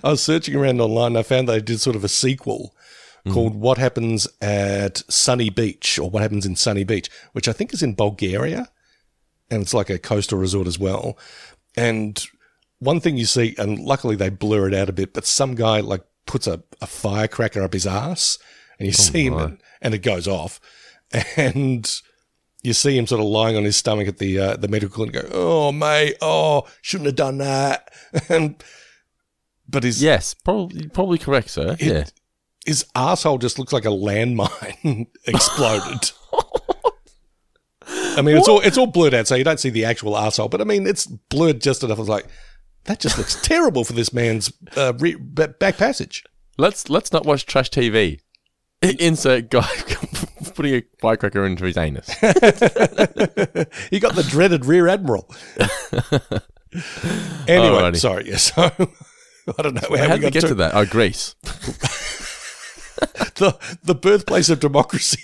I 0.03 0.11
was 0.11 0.23
searching 0.23 0.55
around 0.55 0.79
online 0.79 1.07
and 1.07 1.17
I 1.17 1.23
found 1.23 1.47
they 1.47 1.59
did 1.59 1.81
sort 1.81 1.95
of 1.95 2.03
a 2.03 2.09
sequel 2.09 2.75
called 3.27 3.55
What 3.55 3.77
Happens 3.77 4.27
at 4.41 5.03
Sunny 5.11 5.49
Beach 5.49 5.99
or 5.99 6.09
What 6.09 6.21
Happens 6.21 6.45
in 6.45 6.55
Sunny 6.55 6.83
Beach, 6.83 7.09
which 7.33 7.47
I 7.47 7.53
think 7.53 7.73
is 7.73 7.83
in 7.83 7.95
Bulgaria. 7.95 8.69
And 9.51 9.61
it's 9.61 9.73
like 9.73 9.89
a 9.89 9.99
coastal 9.99 10.39
resort 10.39 10.67
as 10.67 10.79
well. 10.79 11.17
And 11.75 12.23
one 12.79 12.99
thing 12.99 13.17
you 13.17 13.25
see, 13.25 13.55
and 13.57 13.79
luckily 13.79 14.15
they 14.15 14.29
blur 14.29 14.67
it 14.67 14.73
out 14.73 14.89
a 14.89 14.93
bit, 14.93 15.13
but 15.13 15.25
some 15.25 15.55
guy 15.55 15.79
like 15.79 16.03
puts 16.25 16.47
a, 16.47 16.63
a 16.81 16.87
firecracker 16.87 17.61
up 17.61 17.73
his 17.73 17.87
ass 17.87 18.37
and 18.77 18.87
you 18.87 18.93
see 18.93 19.25
him 19.25 19.37
and, 19.37 19.61
and 19.81 19.93
it 19.93 19.99
goes 19.99 20.27
off. 20.27 20.59
And 21.37 22.01
you 22.61 22.73
see 22.73 22.97
him 22.97 23.07
sort 23.07 23.21
of 23.21 23.27
lying 23.27 23.55
on 23.55 23.63
his 23.63 23.77
stomach 23.77 24.07
at 24.07 24.17
the 24.17 24.37
uh, 24.39 24.55
the 24.57 24.67
medical 24.67 25.03
and 25.03 25.11
go, 25.13 25.21
"Oh 25.31 25.71
mate, 25.71 26.15
oh 26.21 26.67
shouldn't 26.81 27.07
have 27.07 27.15
done 27.15 27.37
that." 27.39 27.91
and 28.29 28.61
but 29.67 29.83
his 29.83 30.01
yes, 30.03 30.33
probably 30.33 30.87
probably 30.89 31.17
correct, 31.17 31.49
sir. 31.49 31.75
it- 31.79 31.81
yeah. 31.81 32.03
his 32.65 32.85
asshole 32.95 33.37
just 33.37 33.57
looks 33.59 33.73
like 33.73 33.85
a 33.85 33.89
landmine 33.89 35.07
exploded. 35.25 36.11
I 37.91 38.21
mean, 38.21 38.37
it's 38.37 38.47
all 38.47 38.59
it's 38.61 38.77
all 38.77 38.87
blurred 38.87 39.13
out, 39.13 39.27
so 39.27 39.35
you 39.35 39.43
don't 39.43 39.59
see 39.59 39.69
the 39.69 39.85
actual 39.85 40.15
asshole. 40.17 40.49
But 40.49 40.61
I 40.61 40.63
mean, 40.63 40.85
it's 40.85 41.05
blurred 41.07 41.61
just 41.61 41.83
enough. 41.83 41.97
I 41.97 42.01
was 42.01 42.09
like, 42.09 42.27
that 42.83 42.99
just 42.99 43.17
looks 43.17 43.35
terrible 43.41 43.83
for 43.83 43.93
this 43.93 44.13
man's 44.13 44.51
uh, 44.75 44.93
re- 44.99 45.15
back 45.15 45.77
passage. 45.77 46.23
Let's 46.57 46.89
let's 46.89 47.11
not 47.11 47.25
watch 47.25 47.45
trash 47.45 47.69
TV. 47.71 48.19
Insert 48.81 49.49
guy 49.49 49.67
putting 50.59 50.75
a 50.75 50.83
firecracker 50.99 51.45
into 51.45 51.63
his 51.63 51.77
anus. 51.77 52.09
He 53.89 53.99
got 54.01 54.13
the 54.15 54.25
dreaded 54.27 54.65
rear 54.65 54.89
admiral. 54.89 55.33
anyway, 57.47 57.79
Alrighty. 57.79 57.95
sorry. 57.95 58.29
Yeah, 58.29 58.35
so 58.35 58.63
I 59.57 59.61
don't 59.61 59.73
know 59.75 59.97
how, 59.97 60.09
How 60.09 60.15
we 60.15 60.19
did 60.19 60.19
we 60.19 60.19
got 60.19 60.33
get 60.33 60.47
to, 60.47 60.55
that? 60.55 60.75
Oh, 60.75 60.85
Greece. 60.85 61.35
the 63.35 63.57
the 63.83 63.95
birthplace 63.95 64.49
of 64.49 64.59
democracy. 64.59 65.21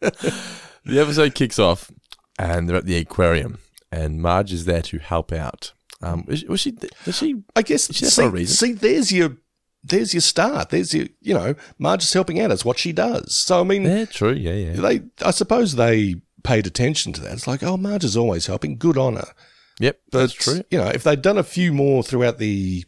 The 0.00 1.00
episode 1.00 1.34
kicks 1.34 1.58
off, 1.58 1.90
and 2.38 2.68
they're 2.68 2.76
at 2.76 2.84
the 2.84 2.96
aquarium, 2.96 3.58
and 3.90 4.20
Marge 4.20 4.52
is 4.52 4.66
there 4.66 4.82
to 4.82 4.98
help 4.98 5.32
out. 5.32 5.72
Um, 6.02 6.24
was, 6.26 6.44
was 6.44 6.60
she? 6.60 6.72
Does 6.72 7.16
she? 7.16 7.42
I 7.56 7.62
guess 7.62 7.88
Is 7.88 8.00
there 8.00 8.10
see, 8.10 8.22
for 8.22 8.28
a 8.28 8.30
reason? 8.30 8.56
see, 8.56 8.72
there's 8.74 9.10
your 9.10 9.36
there's 9.82 10.14
your 10.14 10.20
start. 10.20 10.70
There's 10.70 10.94
your 10.94 11.06
you 11.20 11.34
know, 11.34 11.54
Marge 11.78 12.02
is 12.02 12.12
helping 12.12 12.40
out. 12.40 12.50
It's 12.50 12.64
what 12.64 12.78
she 12.78 12.92
does. 12.92 13.36
So 13.36 13.60
I 13.60 13.64
mean, 13.64 13.84
Yeah, 13.84 14.04
true. 14.04 14.32
Yeah, 14.32 14.52
yeah. 14.52 14.72
they 14.80 15.02
I 15.24 15.30
suppose 15.30 15.74
they 15.74 16.16
paid 16.42 16.66
attention 16.66 17.12
to 17.14 17.20
that. 17.22 17.32
It's 17.32 17.46
like, 17.46 17.62
oh, 17.62 17.76
Marge 17.76 18.04
is 18.04 18.16
always 18.16 18.46
helping. 18.46 18.76
Good 18.78 18.96
on 18.96 19.16
her. 19.16 19.32
Yep, 19.78 20.00
But 20.10 20.18
that's 20.18 20.32
true. 20.34 20.62
you 20.70 20.78
know, 20.78 20.88
if 20.88 21.02
they'd 21.02 21.22
done 21.22 21.38
a 21.38 21.42
few 21.42 21.72
more 21.72 22.02
throughout 22.02 22.36
the, 22.38 22.84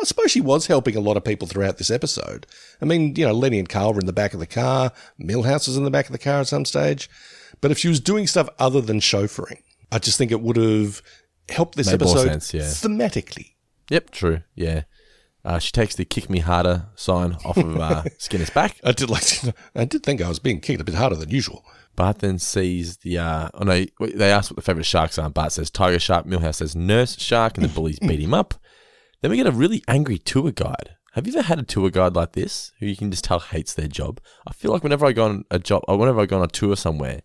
I 0.00 0.04
suppose 0.04 0.30
she 0.30 0.40
was 0.40 0.68
helping 0.68 0.94
a 0.94 1.00
lot 1.00 1.16
of 1.16 1.24
people 1.24 1.48
throughout 1.48 1.78
this 1.78 1.90
episode. 1.90 2.46
I 2.80 2.84
mean, 2.84 3.16
you 3.16 3.26
know, 3.26 3.32
Lenny 3.32 3.58
and 3.58 3.68
Carl 3.68 3.94
were 3.94 4.00
in 4.00 4.06
the 4.06 4.12
back 4.12 4.32
of 4.32 4.38
the 4.38 4.46
car. 4.46 4.92
Milhouse 5.20 5.66
was 5.66 5.76
in 5.76 5.82
the 5.84 5.90
back 5.90 6.06
of 6.06 6.12
the 6.12 6.18
car 6.18 6.40
at 6.40 6.46
some 6.46 6.64
stage. 6.64 7.10
But 7.60 7.72
if 7.72 7.78
she 7.78 7.88
was 7.88 7.98
doing 7.98 8.28
stuff 8.28 8.48
other 8.60 8.80
than 8.80 9.00
chauffeuring, 9.00 9.62
I 9.90 9.98
just 9.98 10.18
think 10.18 10.30
it 10.30 10.40
would 10.40 10.56
have 10.56 11.02
helped 11.48 11.76
this 11.76 11.88
Made 11.88 11.94
episode 11.94 12.26
sense, 12.26 12.54
yeah. 12.54 12.62
thematically. 12.62 13.54
Yep, 13.90 14.10
true. 14.10 14.42
Yeah. 14.54 14.82
Uh, 15.46 15.60
she 15.60 15.70
takes 15.70 15.94
the 15.94 16.04
"kick 16.04 16.28
me 16.28 16.40
harder" 16.40 16.86
sign 16.96 17.36
off 17.44 17.56
of 17.56 17.76
uh, 17.76 18.02
Skinner's 18.18 18.50
back. 18.50 18.80
I 18.82 18.90
did 18.90 19.08
like. 19.08 19.40
I 19.76 19.84
did 19.84 20.02
think 20.02 20.20
I 20.20 20.28
was 20.28 20.40
being 20.40 20.60
kicked 20.60 20.80
a 20.80 20.84
bit 20.84 20.96
harder 20.96 21.14
than 21.14 21.30
usual. 21.30 21.64
Bart 21.94 22.18
then 22.18 22.40
sees 22.40 22.96
the. 22.98 23.18
Uh, 23.18 23.48
oh 23.54 23.62
no! 23.62 23.86
They 24.00 24.32
ask 24.32 24.50
what 24.50 24.56
the 24.56 24.62
favorite 24.62 24.86
sharks 24.86 25.18
are. 25.18 25.30
Bart 25.30 25.52
says 25.52 25.70
tiger 25.70 26.00
shark. 26.00 26.26
Milhouse 26.26 26.56
says 26.56 26.74
nurse 26.74 27.16
shark, 27.16 27.56
and 27.56 27.64
the 27.64 27.72
bullies 27.72 28.00
beat 28.00 28.18
him 28.18 28.34
up. 28.34 28.54
Then 29.22 29.30
we 29.30 29.36
get 29.36 29.46
a 29.46 29.52
really 29.52 29.84
angry 29.86 30.18
tour 30.18 30.50
guide. 30.50 30.96
Have 31.12 31.26
you 31.28 31.32
ever 31.34 31.42
had 31.42 31.60
a 31.60 31.62
tour 31.62 31.90
guide 31.90 32.16
like 32.16 32.32
this, 32.32 32.72
who 32.80 32.86
you 32.86 32.96
can 32.96 33.12
just 33.12 33.24
tell 33.24 33.38
hates 33.38 33.72
their 33.72 33.88
job? 33.88 34.20
I 34.46 34.52
feel 34.52 34.72
like 34.72 34.82
whenever 34.82 35.06
I 35.06 35.12
go 35.12 35.24
on 35.26 35.44
a 35.50 35.60
job, 35.60 35.84
or 35.86 35.96
whenever 35.96 36.20
I 36.20 36.26
go 36.26 36.38
on 36.38 36.44
a 36.44 36.48
tour 36.48 36.76
somewhere, 36.76 37.22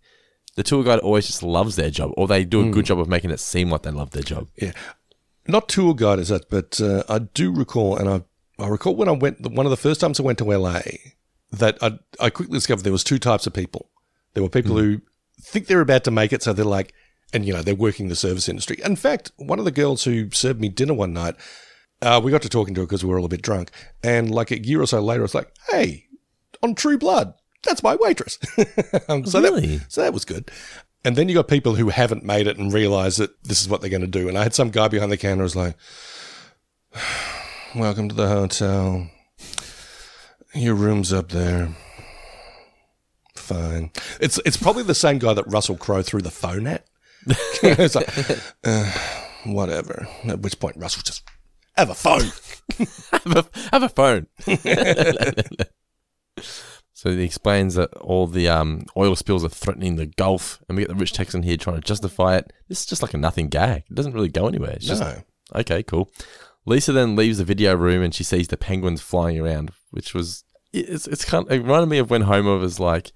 the 0.55 0.63
tour 0.63 0.84
guide 0.84 0.99
always 0.99 1.25
just 1.25 1.41
loves 1.43 1.75
their 1.75 1.89
job, 1.89 2.12
or 2.15 2.27
they 2.27 2.45
do 2.45 2.67
a 2.67 2.71
good 2.71 2.86
job 2.86 2.99
of 2.99 3.10
making 3.10 3.31
it 3.31 3.39
seem 3.39 3.71
like 3.71 3.81
they 3.81 3.91
love 3.91 4.12
their 4.12 4.23
job. 4.23 4.47
Yeah, 4.55 4.73
not 5.47 5.69
tour 5.69 5.93
guide 5.93 6.19
as 6.19 6.30
that, 6.30 6.49
but 6.49 6.80
uh, 6.80 7.04
I 7.10 7.19
do 7.19 7.54
recall, 7.54 7.97
and 7.97 8.10
I 8.10 8.21
I 8.63 8.67
recall 8.67 8.95
when 8.95 9.10
I 9.10 9.13
went 9.13 9.41
one 9.51 9.65
of 9.65 9.71
the 9.71 9.77
first 9.77 10.01
times 10.01 10.19
I 10.19 10.23
went 10.23 10.38
to 10.39 10.45
LA 10.45 10.82
that 11.51 11.77
I 11.82 11.99
I 12.19 12.30
quickly 12.30 12.58
discovered 12.58 12.84
there 12.84 12.91
was 12.91 13.04
two 13.04 13.19
types 13.19 13.47
of 13.47 13.54
people. 13.54 13.89
There 14.34 14.43
were 14.43 14.49
people 14.49 14.77
who 14.77 15.01
think 15.41 15.67
they're 15.67 15.82
about 15.82 16.04
to 16.06 16.12
make 16.12 16.32
it, 16.32 16.43
so 16.43 16.54
they're 16.54 16.63
like, 16.65 16.93
and 17.34 17.45
you 17.45 17.54
know 17.54 17.62
they're 17.62 17.75
working 17.75 18.08
the 18.08 18.15
service 18.15 18.47
industry. 18.47 18.77
In 18.84 18.95
fact, 18.95 19.32
one 19.38 19.60
of 19.60 19.65
the 19.65 19.71
girls 19.71 20.04
who 20.04 20.30
served 20.32 20.62
me 20.62 20.69
dinner 20.69 20.93
one 20.93 21.13
night, 21.13 21.36
uh, 22.01 22.21
we 22.23 22.32
got 22.32 22.41
to 22.43 22.49
talking 22.49 22.73
to 22.75 22.82
her 22.82 22.88
because 22.88 23.04
we 23.04 23.10
were 23.10 23.19
all 23.19 23.25
a 23.25 23.30
bit 23.30 23.41
drunk, 23.41 23.71
and 24.04 24.32
like 24.32 24.51
a 24.51 24.63
year 24.63 24.82
or 24.82 24.88
so 24.88 25.01
later, 25.01 25.23
it's 25.23 25.36
like, 25.36 25.51
hey, 25.69 26.06
on 26.63 26.75
True 26.75 26.97
Blood, 26.97 27.34
that's 27.63 27.84
my 27.84 27.95
waitress. 27.95 28.38
um, 29.10 29.25
so 29.25 29.41
Really? 29.41 29.77
that 29.77 29.91
so 29.91 30.01
that 30.01 30.13
was 30.13 30.25
good. 30.25 30.51
And 31.03 31.15
then 31.15 31.27
you 31.27 31.35
got 31.35 31.47
people 31.47 31.75
who 31.75 31.89
haven't 31.89 32.23
made 32.23 32.47
it 32.47 32.57
and 32.57 32.71
realize 32.71 33.17
that 33.17 33.43
this 33.43 33.61
is 33.61 33.67
what 33.67 33.81
they're 33.81 33.89
going 33.89 34.01
to 34.01 34.07
do. 34.07 34.27
And 34.27 34.37
I 34.37 34.43
had 34.43 34.53
some 34.53 34.69
guy 34.69 34.87
behind 34.87 35.11
the 35.11 35.17
counter 35.17 35.37
who 35.37 35.43
was 35.43 35.55
like, 35.55 35.75
"Welcome 37.75 38.09
to 38.09 38.15
the 38.15 38.27
hotel. 38.27 39.09
Your 40.53 40.75
room's 40.75 41.11
up 41.11 41.29
there. 41.29 41.69
Fine. 43.35 43.91
It's 44.19 44.39
it's 44.45 44.57
probably 44.57 44.83
the 44.83 44.93
same 44.95 45.17
guy 45.17 45.33
that 45.33 45.51
Russell 45.51 45.77
Crowe 45.77 46.01
threw 46.01 46.21
the 46.21 46.29
phone 46.29 46.67
at. 46.67 46.85
it's 47.63 47.95
like, 47.95 48.09
uh, 48.63 48.91
whatever. 49.45 50.07
At 50.25 50.41
which 50.41 50.59
point 50.59 50.77
Russell 50.77 51.03
just 51.03 51.23
have 51.75 51.89
a 51.89 51.95
phone. 51.95 52.31
have, 53.11 53.37
a, 53.37 53.45
have 53.71 53.83
a 53.83 53.89
phone. 53.89 54.27
so 57.01 57.09
he 57.09 57.23
explains 57.23 57.73
that 57.73 57.91
all 57.95 58.27
the 58.27 58.47
um, 58.47 58.85
oil 58.95 59.15
spills 59.15 59.43
are 59.43 59.49
threatening 59.49 59.95
the 59.95 60.05
Gulf, 60.05 60.61
and 60.69 60.75
we 60.77 60.83
get 60.83 60.89
the 60.89 60.93
rich 60.93 61.13
Texan 61.13 61.41
here 61.41 61.57
trying 61.57 61.77
to 61.77 61.81
justify 61.81 62.37
it. 62.37 62.53
This 62.69 62.81
is 62.81 62.85
just 62.85 63.01
like 63.01 63.15
a 63.15 63.17
nothing 63.17 63.47
gag. 63.47 63.85
It 63.89 63.95
doesn't 63.95 64.13
really 64.13 64.29
go 64.29 64.47
anywhere. 64.47 64.73
It's 64.73 64.85
just 64.85 65.01
No. 65.01 65.23
okay, 65.55 65.81
cool. 65.81 66.11
Lisa 66.67 66.91
then 66.91 67.15
leaves 67.15 67.39
the 67.39 67.43
video 67.43 67.75
room 67.75 68.03
and 68.03 68.13
she 68.13 68.23
sees 68.23 68.49
the 68.49 68.55
penguins 68.55 69.01
flying 69.01 69.39
around, 69.39 69.71
which 69.89 70.13
was 70.13 70.43
it's 70.73 71.07
it's 71.07 71.25
kind 71.25 71.43
of, 71.47 71.51
it 71.51 71.63
reminded 71.63 71.87
me 71.89 71.97
of 71.97 72.11
when 72.11 72.21
Homer 72.21 72.57
was 72.59 72.79
like, 72.79 73.11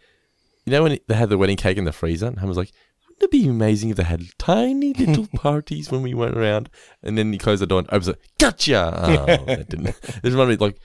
you 0.65 0.71
know, 0.71 0.81
when 0.81 0.97
they 1.07 1.13
had 1.13 1.29
the 1.29 1.37
wedding 1.37 1.55
cake 1.55 1.77
in 1.77 1.85
the 1.85 1.91
freezer, 1.91 2.25
and 2.25 2.39
Homer's 2.39 2.57
like. 2.57 2.71
Wouldn't 3.07 3.33
it 3.33 3.43
be 3.43 3.47
amazing 3.47 3.91
if 3.91 3.95
they 3.95 4.03
had 4.03 4.23
tiny 4.37 4.91
little 4.91 5.27
parties 5.35 5.89
when 5.89 6.01
we 6.01 6.13
went 6.13 6.35
around? 6.35 6.69
And 7.01 7.17
then 7.17 7.31
he 7.31 7.39
closed 7.39 7.61
the 7.61 7.65
door 7.65 7.79
and 7.79 7.87
opens 7.87 8.09
it. 8.09 8.19
Gotcha! 8.37 8.91
Oh, 8.93 9.45
that 9.45 9.69
didn't. 9.69 9.87
It 10.21 10.23
reminded 10.25 10.59
me 10.59 10.65
like, 10.65 10.77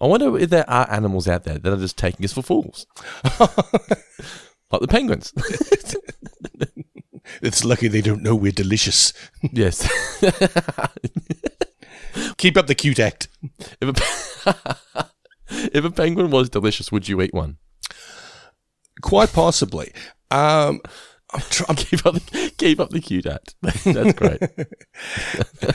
I 0.00 0.06
wonder 0.06 0.38
if 0.38 0.50
there 0.50 0.68
are 0.70 0.88
animals 0.90 1.26
out 1.26 1.42
there 1.44 1.58
that 1.58 1.72
are 1.72 1.76
just 1.76 1.98
taking 1.98 2.24
us 2.24 2.32
for 2.32 2.42
fools, 2.42 2.86
like 3.40 4.80
the 4.80 4.88
penguins. 4.88 5.32
It's 7.42 7.64
lucky 7.64 7.88
they 7.88 8.00
don't 8.00 8.22
know 8.22 8.34
we're 8.34 8.52
delicious. 8.52 9.12
yes. 9.52 9.86
Keep 12.36 12.56
up 12.56 12.66
the 12.66 12.74
cute 12.74 12.98
act. 12.98 13.28
if, 13.80 14.46
a, 14.46 15.06
if 15.72 15.84
a 15.84 15.90
penguin 15.90 16.30
was 16.30 16.48
delicious, 16.48 16.90
would 16.90 17.08
you 17.08 17.20
eat 17.22 17.34
one? 17.34 17.58
Quite 19.02 19.32
possibly. 19.32 19.92
Um, 20.30 20.80
I'm 21.32 21.40
trying 21.50 21.70
I'm 21.70 21.76
Keep 21.84 22.06
up, 22.06 22.14
the, 22.14 22.52
keep 22.56 22.80
up 22.80 22.90
the 22.90 23.00
cute 23.00 23.26
act. 23.26 23.54
That's 23.60 24.14
great. 24.14 24.40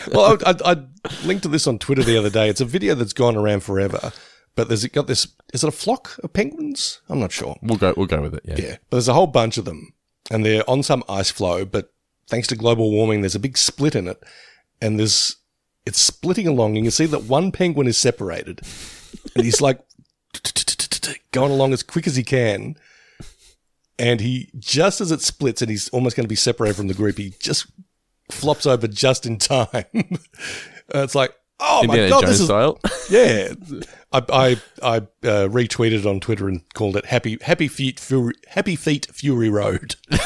well, 0.14 0.38
I, 0.46 0.52
I, 0.52 0.72
I 0.72 0.84
linked 1.26 1.44
to 1.44 1.50
this 1.50 1.68
on 1.68 1.78
Twitter 1.78 2.04
the 2.04 2.18
other 2.18 2.30
day. 2.30 2.50
It's 2.50 2.62
a 2.62 2.66
video 2.66 2.96
that's 2.96 3.14
gone 3.14 3.36
around 3.36 3.62
forever, 3.62 4.12
but 4.56 4.68
there's 4.68 4.86
got 4.88 5.08
this. 5.08 5.28
Is 5.54 5.64
it 5.64 5.68
a 5.68 5.72
flock 5.72 6.20
of 6.24 6.34
penguins? 6.34 7.02
I'm 7.08 7.20
not 7.20 7.32
sure. 7.32 7.58
We'll 7.62 7.78
go. 7.78 7.94
We'll 7.96 8.08
go 8.08 8.22
with 8.22 8.34
it. 8.34 8.42
Yeah. 8.46 8.56
Yeah, 8.58 8.78
but 8.90 8.98
there's 8.98 9.08
a 9.08 9.14
whole 9.14 9.28
bunch 9.28 9.58
of 9.58 9.66
them, 9.66 9.94
and 10.32 10.44
they're 10.44 10.68
on 10.68 10.82
some 10.82 11.04
ice 11.08 11.30
floe. 11.30 11.66
But 11.66 11.94
thanks 12.28 12.48
to 12.48 12.56
global 12.56 12.90
warming, 12.92 13.22
there's 13.22 13.36
a 13.36 13.40
big 13.40 13.58
split 13.58 13.96
in 13.96 14.08
it, 14.08 14.24
and 14.82 14.98
there's 14.98 15.36
it's 15.86 16.02
splitting 16.02 16.48
along. 16.48 16.72
And 16.72 16.78
you 16.78 16.84
can 16.84 16.92
see 16.92 17.06
that 17.06 17.26
one 17.26 17.52
penguin 17.52 17.88
is 17.88 17.98
separated, 17.98 18.62
and 19.36 19.46
he's 19.46 19.62
like 19.62 19.82
going 21.32 21.52
along 21.52 21.74
as 21.74 21.84
quick 21.84 22.08
as 22.08 22.16
he 22.16 22.24
can. 22.24 22.76
And 24.00 24.22
he 24.22 24.50
just 24.58 25.02
as 25.02 25.12
it 25.12 25.22
splits, 25.22 25.62
and 25.62 25.70
he's 25.70 25.90
almost 25.90 26.16
going 26.16 26.26
to 26.26 26.30
be 26.30 26.36
separated 26.36 26.76
from 26.76 26.88
the 26.88 26.94
group, 26.94 27.18
he 27.18 27.34
just 27.40 27.68
flops 28.32 28.66
over 28.66 28.88
just 28.88 29.26
in 29.26 29.38
time. 29.38 29.86
It's 30.94 31.16
like, 31.16 31.34
Oh 31.66 31.82
my 31.88 31.96
god, 31.96 32.10
Jones 32.10 32.26
this 32.26 32.42
is 32.42 32.48
style. 32.48 32.78
yeah. 33.10 33.54
I 34.12 34.22
I, 34.32 34.58
I 34.82 34.98
uh, 34.98 35.48
retweeted 35.48 36.00
it 36.00 36.06
on 36.06 36.20
Twitter 36.20 36.50
and 36.50 36.62
called 36.74 36.98
it 36.98 37.06
Happy 37.06 37.38
Happy 37.42 37.70
Feet 37.70 38.02
Fury 38.02 38.34
Happy 38.48 38.76
Feet 38.76 39.08
Fury 39.12 39.50
Road. 39.50 39.96
I 40.12 40.18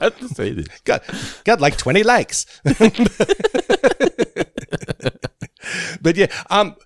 have 0.00 0.18
to 0.18 0.28
say 0.28 0.52
this. 0.52 0.66
got 0.84 1.02
got 1.44 1.60
like 1.60 1.76
twenty 1.76 2.02
likes. 2.02 2.46
but 6.00 6.16
yeah, 6.16 6.28
um, 6.48 6.76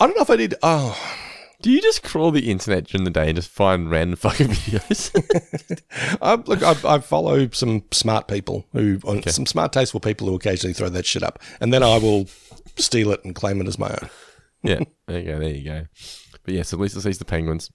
I 0.00 0.06
don't 0.06 0.16
know 0.16 0.22
if 0.22 0.30
I 0.30 0.36
did. 0.36 0.54
Oh, 0.62 0.98
Do 1.64 1.70
you 1.70 1.80
just 1.80 2.02
crawl 2.02 2.30
the 2.30 2.50
internet 2.50 2.84
during 2.84 3.04
the 3.04 3.10
day 3.10 3.28
and 3.28 3.36
just 3.36 3.48
find 3.48 3.90
random 3.90 4.16
fucking 4.16 4.48
videos? 4.50 5.10
I, 6.20 6.34
look, 6.34 6.62
I, 6.62 6.96
I 6.96 6.98
follow 6.98 7.48
some 7.52 7.84
smart 7.90 8.28
people 8.28 8.66
who, 8.74 9.00
some 9.28 9.46
smart, 9.46 9.72
tasteful 9.72 10.00
people 10.00 10.26
who 10.28 10.34
occasionally 10.34 10.74
throw 10.74 10.90
that 10.90 11.06
shit 11.06 11.22
up, 11.22 11.38
and 11.62 11.72
then 11.72 11.82
I 11.82 11.96
will 11.96 12.26
steal 12.76 13.12
it 13.12 13.24
and 13.24 13.34
claim 13.34 13.62
it 13.62 13.66
as 13.66 13.78
my 13.78 13.88
own. 13.88 14.10
yeah, 14.62 14.80
there 15.06 15.20
you 15.20 15.24
go, 15.24 15.38
there 15.38 15.48
you 15.48 15.64
go. 15.64 15.86
But 16.44 16.52
yes, 16.52 16.56
yeah, 16.58 16.62
so 16.64 16.76
Lisa 16.76 17.00
sees 17.00 17.16
the 17.16 17.24
penguins, 17.24 17.70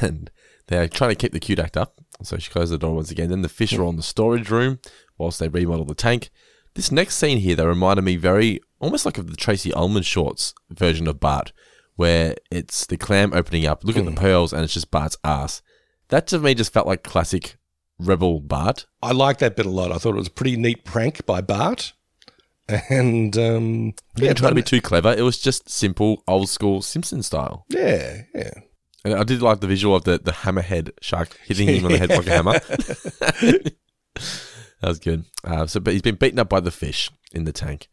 and 0.00 0.28
they're 0.66 0.88
trying 0.88 1.10
to 1.10 1.14
keep 1.14 1.30
the 1.30 1.38
cute 1.38 1.60
act 1.60 1.76
up. 1.76 2.00
So 2.24 2.38
she 2.38 2.50
closes 2.50 2.70
the 2.70 2.78
door 2.78 2.96
once 2.96 3.12
again. 3.12 3.30
Then 3.30 3.42
the 3.42 3.48
fish 3.48 3.72
are 3.74 3.84
on 3.84 3.94
the 3.94 4.02
storage 4.02 4.50
room 4.50 4.80
whilst 5.16 5.38
they 5.38 5.46
remodel 5.46 5.84
the 5.84 5.94
tank. 5.94 6.30
This 6.74 6.90
next 6.90 7.18
scene 7.18 7.38
here, 7.38 7.54
though, 7.54 7.66
reminded 7.66 8.02
me 8.02 8.16
very 8.16 8.58
almost 8.80 9.06
like 9.06 9.16
of 9.16 9.30
the 9.30 9.36
Tracey 9.36 9.72
Ullman 9.72 10.02
shorts 10.02 10.54
version 10.70 11.06
of 11.06 11.20
Bart, 11.20 11.52
where 11.96 12.36
it's 12.50 12.86
the 12.86 12.96
clam 12.96 13.32
opening 13.34 13.66
up, 13.66 13.84
look 13.84 13.96
at 13.96 14.04
the 14.04 14.12
pearls, 14.12 14.52
and 14.52 14.62
it's 14.62 14.74
just 14.74 14.90
Bart's 14.90 15.16
ass. 15.24 15.60
That 16.08 16.26
to 16.28 16.38
me 16.38 16.54
just 16.54 16.72
felt 16.72 16.86
like 16.86 17.02
classic 17.02 17.56
rebel 17.98 18.40
Bart. 18.40 18.86
I 19.02 19.12
like 19.12 19.38
that 19.38 19.56
bit 19.56 19.66
a 19.66 19.70
lot. 19.70 19.90
I 19.90 19.98
thought 19.98 20.14
it 20.14 20.18
was 20.18 20.28
a 20.28 20.30
pretty 20.30 20.56
neat 20.56 20.84
prank 20.84 21.26
by 21.26 21.40
Bart, 21.40 21.92
and 22.68 23.36
um, 23.36 23.94
He 24.14 24.22
didn't 24.22 24.38
try 24.38 24.50
to 24.50 24.54
be 24.54 24.62
too 24.62 24.80
clever. 24.80 25.12
It 25.12 25.22
was 25.22 25.38
just 25.38 25.68
simple, 25.68 26.22
old 26.28 26.48
school 26.48 26.82
Simpson 26.82 27.22
style. 27.22 27.64
yeah, 27.68 28.22
yeah. 28.34 28.50
And 29.04 29.14
I 29.14 29.22
did 29.22 29.40
like 29.40 29.60
the 29.60 29.68
visual 29.68 29.94
of 29.94 30.02
the, 30.02 30.18
the 30.18 30.32
hammerhead 30.32 30.90
shark 31.00 31.38
hitting 31.44 31.68
him 31.68 31.84
on 31.84 31.92
the 31.92 31.98
head 31.98 32.10
like 32.10 32.26
a 32.26 32.30
hammer. 32.34 32.58
that 32.58 33.72
was 34.82 34.98
good. 34.98 35.24
Uh, 35.44 35.66
so, 35.66 35.80
but 35.80 35.92
he's 35.92 36.02
been 36.02 36.16
beaten 36.16 36.38
up 36.38 36.48
by 36.48 36.58
the 36.60 36.70
fish 36.72 37.10
in 37.32 37.44
the 37.44 37.52
tank. 37.52 37.88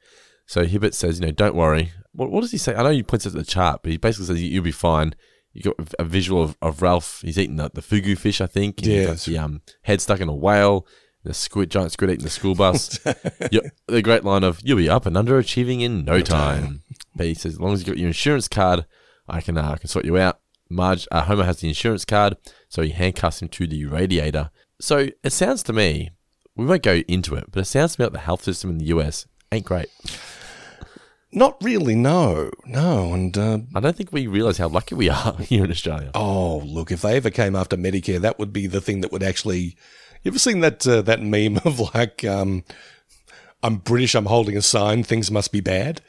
So 0.54 0.66
Hibbert 0.66 0.94
says, 0.94 1.20
you 1.20 1.26
know, 1.26 1.32
don't 1.32 1.56
worry. 1.56 1.94
What, 2.12 2.30
what 2.30 2.42
does 2.42 2.52
he 2.52 2.60
say? 2.60 2.76
I 2.76 2.84
know 2.84 2.92
he 2.92 3.02
points 3.02 3.26
at 3.26 3.34
the 3.34 3.44
chart, 3.44 3.82
but 3.82 3.92
he 3.92 3.98
basically 3.98 4.28
says 4.28 4.44
you'll 4.44 4.64
be 4.64 4.72
fine. 4.72 5.16
You 5.52 5.64
got 5.64 5.94
a 5.98 6.04
visual 6.04 6.44
of, 6.44 6.56
of 6.62 6.84
Ralph. 6.84 7.22
He's 7.24 7.40
eating 7.40 7.56
the, 7.56 7.72
the 7.74 7.82
fugu 7.82 8.16
fish, 8.16 8.40
I 8.40 8.46
think. 8.46 8.80
got 9.08 9.18
The 9.18 9.40
um, 9.40 9.62
head 9.82 10.00
stuck 10.00 10.20
in 10.20 10.30
a 10.30 10.36
whale. 10.36 10.86
The 11.24 11.34
squid, 11.34 11.72
giant 11.72 11.92
squid 11.92 12.12
eating 12.12 12.24
the 12.24 12.30
school 12.30 12.54
bus. 12.54 13.00
the 13.88 14.02
great 14.04 14.24
line 14.24 14.44
of 14.44 14.60
"You'll 14.64 14.78
be 14.78 14.92
up 14.92 15.08
and 15.08 15.16
underachieving 15.16 15.82
in 15.82 16.06
no 16.06 16.22
time." 16.22 16.84
But 17.16 17.26
he 17.26 17.34
says, 17.34 17.54
as 17.54 17.60
long 17.60 17.74
as 17.74 17.80
you 17.80 17.88
got 17.88 17.98
your 17.98 18.10
insurance 18.10 18.48
card, 18.48 18.86
I 19.28 19.42
can 19.42 19.58
uh, 19.58 19.72
I 19.72 19.78
can 19.80 19.88
sort 19.88 20.06
you 20.06 20.20
out. 20.20 20.40
Marge, 20.70 21.08
uh, 21.12 21.24
Homer 21.24 21.46
has 21.46 21.62
the 21.62 21.68
insurance 21.68 22.06
card, 22.06 22.38
so 22.70 22.84
he 22.84 22.92
handcuffs 22.92 23.42
him 23.42 23.48
to 23.48 23.66
the 23.66 23.86
radiator. 23.86 24.52
So 24.80 25.08
it 25.24 25.32
sounds 25.32 25.64
to 25.64 25.74
me, 25.74 26.12
we 26.56 26.68
won't 26.68 26.84
go 26.84 27.02
into 27.08 27.34
it, 27.34 27.46
but 27.50 27.62
it 27.62 27.66
sounds 27.66 27.96
to 27.96 28.02
me 28.02 28.06
like 28.06 28.14
the 28.14 28.20
health 28.20 28.44
system 28.44 28.70
in 28.70 28.78
the 28.78 28.86
US 28.86 29.26
ain't 29.52 29.66
great. 29.66 29.90
Not 31.36 31.58
really. 31.64 31.96
No, 31.96 32.52
no. 32.66 33.14
And 33.14 33.38
uh, 33.38 33.60
I 33.74 33.80
don't 33.80 33.96
think 33.96 34.12
we 34.12 34.28
realise 34.28 34.58
how 34.58 34.68
lucky 34.68 34.96
we 34.96 35.10
are 35.10 35.34
here 35.40 35.66
in 35.66 35.72
Australia. 35.72 36.12
oh, 36.14 36.58
look, 36.66 36.92
if 36.92 37.02
they 37.02 37.18
ever 37.18 37.30
came 37.30 37.56
after 37.56 37.76
Medicare, 37.76 38.22
that 38.22 38.40
would 38.40 38.54
be 38.54 38.68
the 38.68 38.82
thing 38.82 39.02
that 39.02 39.12
would 39.12 39.24
actually. 39.24 39.76
You 40.22 40.32
ever 40.32 40.40
seen 40.40 40.62
that 40.62 40.88
uh, 40.88 41.02
that 41.02 41.22
meme 41.22 41.58
of 41.66 41.80
like, 41.94 42.24
um, 42.24 42.64
I'm 43.62 43.78
British, 43.78 44.16
I'm 44.16 44.28
holding 44.28 44.56
a 44.56 44.62
sign, 44.62 45.04
things 45.04 45.30
must 45.30 45.52
be 45.52 45.60
bad. 45.60 46.02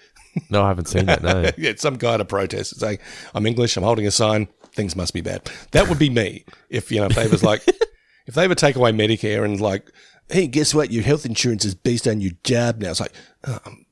No, 0.50 0.62
I 0.62 0.68
haven't 0.68 0.88
seen 0.88 1.06
that. 1.06 1.22
No. 1.22 1.42
yeah, 1.56 1.70
it's 1.70 1.82
some 1.82 1.96
guy 1.96 2.14
at 2.14 2.20
a 2.20 2.24
protest 2.24 2.78
saying, 2.78 2.98
"I'm 3.34 3.46
English. 3.46 3.76
I'm 3.76 3.84
holding 3.84 4.06
a 4.06 4.10
sign. 4.10 4.48
Things 4.72 4.96
must 4.96 5.14
be 5.14 5.20
bad." 5.20 5.50
That 5.70 5.88
would 5.88 5.98
be 5.98 6.10
me 6.10 6.44
if 6.68 6.90
you 6.90 6.98
know 6.98 7.06
if 7.06 7.14
they 7.14 7.28
was 7.28 7.42
like, 7.42 7.64
if 8.26 8.34
they 8.34 8.44
ever 8.44 8.54
take 8.54 8.76
away 8.76 8.92
Medicare 8.92 9.44
and 9.44 9.60
like, 9.60 9.90
hey, 10.28 10.46
guess 10.46 10.74
what? 10.74 10.90
Your 10.90 11.04
health 11.04 11.26
insurance 11.26 11.64
is 11.64 11.74
based 11.74 12.08
on 12.08 12.20
your 12.20 12.32
job 12.42 12.80
now. 12.80 12.90
It's 12.90 13.00
like, 13.00 13.14
um, 13.44 13.83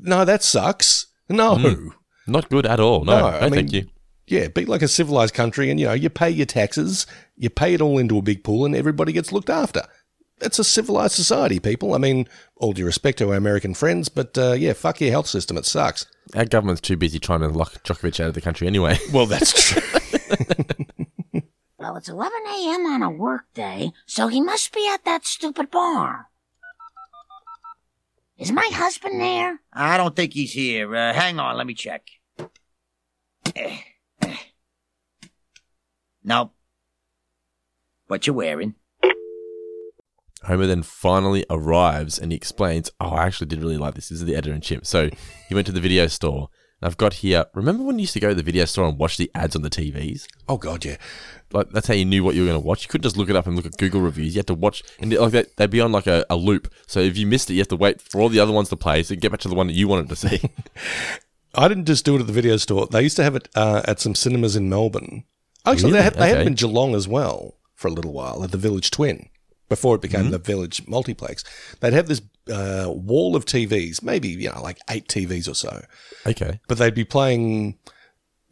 no, 0.00 0.24
that 0.24 0.42
sucks. 0.42 1.06
No, 1.28 1.90
Not 2.26 2.48
good 2.50 2.66
at 2.66 2.80
all. 2.80 3.04
No, 3.04 3.12
No, 3.18 3.30
no, 3.30 3.36
I 3.36 3.40
mean- 3.42 3.50
thank 3.52 3.72
you. 3.72 3.86
yeah, 4.26 4.48
be 4.48 4.64
like 4.64 4.82
a 4.82 4.88
civilized 4.88 5.34
country, 5.34 5.70
and 5.70 5.78
you 5.80 5.86
know, 5.86 5.92
you 5.92 6.08
pay 6.10 6.30
your 6.30 6.46
taxes, 6.46 7.06
you 7.36 7.50
pay 7.50 7.74
it 7.74 7.80
all 7.80 7.98
into 7.98 8.18
a 8.18 8.22
big 8.22 8.42
pool, 8.44 8.64
and 8.64 8.74
everybody 8.74 9.12
gets 9.12 9.32
looked 9.32 9.50
after. 9.50 9.82
It's 10.40 10.58
a 10.60 10.64
civilized 10.64 11.14
society, 11.14 11.58
people. 11.58 11.94
I 11.94 11.98
mean, 11.98 12.28
all 12.56 12.72
due 12.72 12.84
respect 12.86 13.18
to 13.18 13.28
our 13.30 13.34
American 13.34 13.74
friends, 13.74 14.08
but 14.08 14.38
uh, 14.38 14.52
yeah, 14.52 14.72
fuck 14.72 15.00
your 15.00 15.10
health 15.10 15.26
system. 15.26 15.56
It 15.56 15.66
sucks. 15.66 16.06
Our 16.36 16.44
government's 16.44 16.80
too 16.80 16.96
busy 16.96 17.18
trying 17.18 17.40
to 17.40 17.48
lock 17.48 17.82
Djokovic 17.82 18.20
out 18.20 18.28
of 18.28 18.34
the 18.34 18.40
country 18.40 18.66
anyway. 18.68 18.98
Well, 19.12 19.26
that's 19.26 19.52
true. 19.72 19.82
Well, 21.80 21.94
it's 21.96 22.08
11 22.08 22.32
a.m. 22.46 22.86
on 22.86 23.02
a 23.02 23.10
work 23.10 23.44
day, 23.54 23.92
so 24.04 24.26
he 24.26 24.40
must 24.40 24.74
be 24.74 24.88
at 24.92 25.04
that 25.04 25.24
stupid 25.24 25.70
bar. 25.70 26.27
Is 28.38 28.52
my 28.52 28.68
husband 28.72 29.20
there? 29.20 29.60
I 29.72 29.96
don't 29.96 30.14
think 30.14 30.32
he's 30.32 30.52
here. 30.52 30.94
Uh, 30.94 31.12
hang 31.12 31.40
on, 31.40 31.56
let 31.56 31.66
me 31.66 31.74
check. 31.74 32.06
Nope. 36.22 36.52
What 38.06 38.26
you 38.26 38.34
wearing? 38.34 38.74
Homer 40.44 40.66
then 40.66 40.82
finally 40.82 41.44
arrives 41.50 42.18
and 42.18 42.30
he 42.30 42.36
explains, 42.36 42.90
Oh, 43.00 43.08
I 43.08 43.26
actually 43.26 43.48
did 43.48 43.60
really 43.60 43.76
like 43.76 43.94
this. 43.94 44.08
This 44.08 44.20
is 44.20 44.24
the 44.24 44.36
editor 44.36 44.54
in 44.54 44.60
chief. 44.60 44.86
So 44.86 45.10
he 45.48 45.54
went 45.54 45.66
to 45.66 45.72
the 45.72 45.80
video 45.80 46.06
store. 46.06 46.48
I've 46.80 46.96
got 46.96 47.14
here, 47.14 47.46
remember 47.54 47.82
when 47.82 47.98
you 47.98 48.02
used 48.02 48.12
to 48.14 48.20
go 48.20 48.28
to 48.28 48.34
the 48.34 48.42
video 48.42 48.64
store 48.64 48.86
and 48.88 48.96
watch 48.98 49.16
the 49.16 49.30
ads 49.34 49.56
on 49.56 49.62
the 49.62 49.70
TVs? 49.70 50.26
oh 50.48 50.56
God, 50.58 50.84
yeah. 50.84 50.96
Like, 51.50 51.70
that's 51.70 51.86
how 51.88 51.94
you 51.94 52.04
knew 52.04 52.22
what 52.22 52.34
you 52.34 52.42
were 52.42 52.48
going 52.48 52.60
to 52.60 52.66
watch. 52.66 52.82
You 52.84 52.88
couldn't 52.88 53.04
just 53.04 53.16
look 53.16 53.30
it 53.30 53.34
up 53.36 53.46
and 53.46 53.56
look 53.56 53.64
at 53.64 53.78
Google 53.78 54.02
reviews. 54.02 54.34
You 54.34 54.40
had 54.40 54.46
to 54.48 54.54
watch, 54.54 54.82
and 55.00 55.12
like 55.14 55.32
that, 55.32 55.56
they'd 55.56 55.70
be 55.70 55.80
on 55.80 55.90
like 55.92 56.06
a, 56.06 56.24
a 56.28 56.36
loop. 56.36 56.72
So 56.86 57.00
if 57.00 57.16
you 57.16 57.26
missed 57.26 57.48
it, 57.50 57.54
you 57.54 57.60
have 57.60 57.68
to 57.68 57.76
wait 57.76 58.02
for 58.02 58.20
all 58.20 58.28
the 58.28 58.38
other 58.38 58.52
ones 58.52 58.68
to 58.68 58.76
play 58.76 59.02
so 59.02 59.14
you 59.14 59.20
get 59.20 59.30
back 59.30 59.40
to 59.40 59.48
the 59.48 59.54
one 59.54 59.66
that 59.66 59.72
you 59.72 59.88
wanted 59.88 60.08
to 60.10 60.16
see. 60.16 60.40
I 61.54 61.66
didn't 61.66 61.86
just 61.86 62.04
do 62.04 62.16
it 62.16 62.20
at 62.20 62.26
the 62.26 62.32
video 62.32 62.58
store. 62.58 62.86
They 62.86 63.02
used 63.02 63.16
to 63.16 63.24
have 63.24 63.34
it 63.34 63.48
uh, 63.54 63.80
at 63.86 63.98
some 63.98 64.14
cinemas 64.14 64.54
in 64.56 64.68
Melbourne. 64.68 65.24
Actually, 65.64 65.92
Really? 65.92 65.98
they, 65.98 66.02
had, 66.04 66.14
they 66.14 66.28
had 66.28 66.38
them 66.40 66.46
in 66.48 66.54
Geelong 66.54 66.94
as 66.94 67.08
well 67.08 67.56
for 67.74 67.88
a 67.88 67.92
little 67.92 68.12
while 68.12 68.44
at 68.44 68.50
the 68.52 68.58
Village 68.58 68.90
Twin 68.90 69.28
before 69.68 69.94
it 69.96 70.02
became 70.02 70.30
the 70.30 70.38
Village 70.38 70.86
Multiplex. 70.86 71.44
They'd 71.80 71.92
have 71.94 72.08
this 72.08 72.20
uh, 72.50 72.90
wall 72.90 73.36
of 73.36 73.44
TVs, 73.44 74.02
maybe 74.02 74.28
you 74.28 74.50
know 74.50 74.62
like 74.62 74.78
eight 74.90 75.08
TVs 75.08 75.48
or 75.48 75.54
so, 75.54 75.82
okay. 76.26 76.60
but 76.68 76.78
they'd 76.78 76.94
be 76.94 77.04
playing 77.04 77.78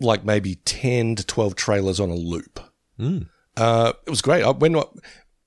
like 0.01 0.25
maybe 0.25 0.57
ten 0.65 1.15
to 1.17 1.25
twelve 1.25 1.55
trailers 1.55 2.01
on 2.01 2.11
a 2.11 2.15
loop. 2.15 2.61
Uh, 3.57 3.93
it 4.07 4.11
was 4.11 4.23
great. 4.23 4.43
I, 4.45 4.51
when 4.51 4.77
I, 4.77 4.85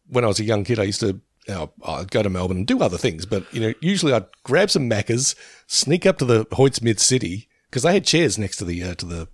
when 0.07 0.23
I 0.23 0.27
was 0.27 0.39
a 0.39 0.45
young 0.45 0.63
kid, 0.63 0.79
I 0.79 0.83
used 0.83 1.01
to. 1.01 1.19
You 1.47 1.55
know, 1.55 1.71
I'd 1.83 2.11
go 2.11 2.21
to 2.21 2.29
Melbourne 2.29 2.57
and 2.57 2.67
do 2.67 2.79
other 2.83 2.97
things, 2.97 3.25
but 3.25 3.51
you 3.51 3.59
know, 3.59 3.73
usually 3.81 4.13
I'd 4.13 4.27
grab 4.43 4.69
some 4.69 4.87
Maccas, 4.87 5.33
sneak 5.65 6.05
up 6.05 6.19
to 6.19 6.25
the 6.25 6.45
Hoyts 6.47 6.83
Mid 6.83 6.99
City 6.99 7.49
because 7.69 7.81
they 7.81 7.93
had 7.93 8.05
chairs 8.05 8.37
next 8.37 8.57
to 8.57 8.65
the 8.65 8.83
uh, 8.83 8.93
to 8.95 9.05
the 9.05 9.27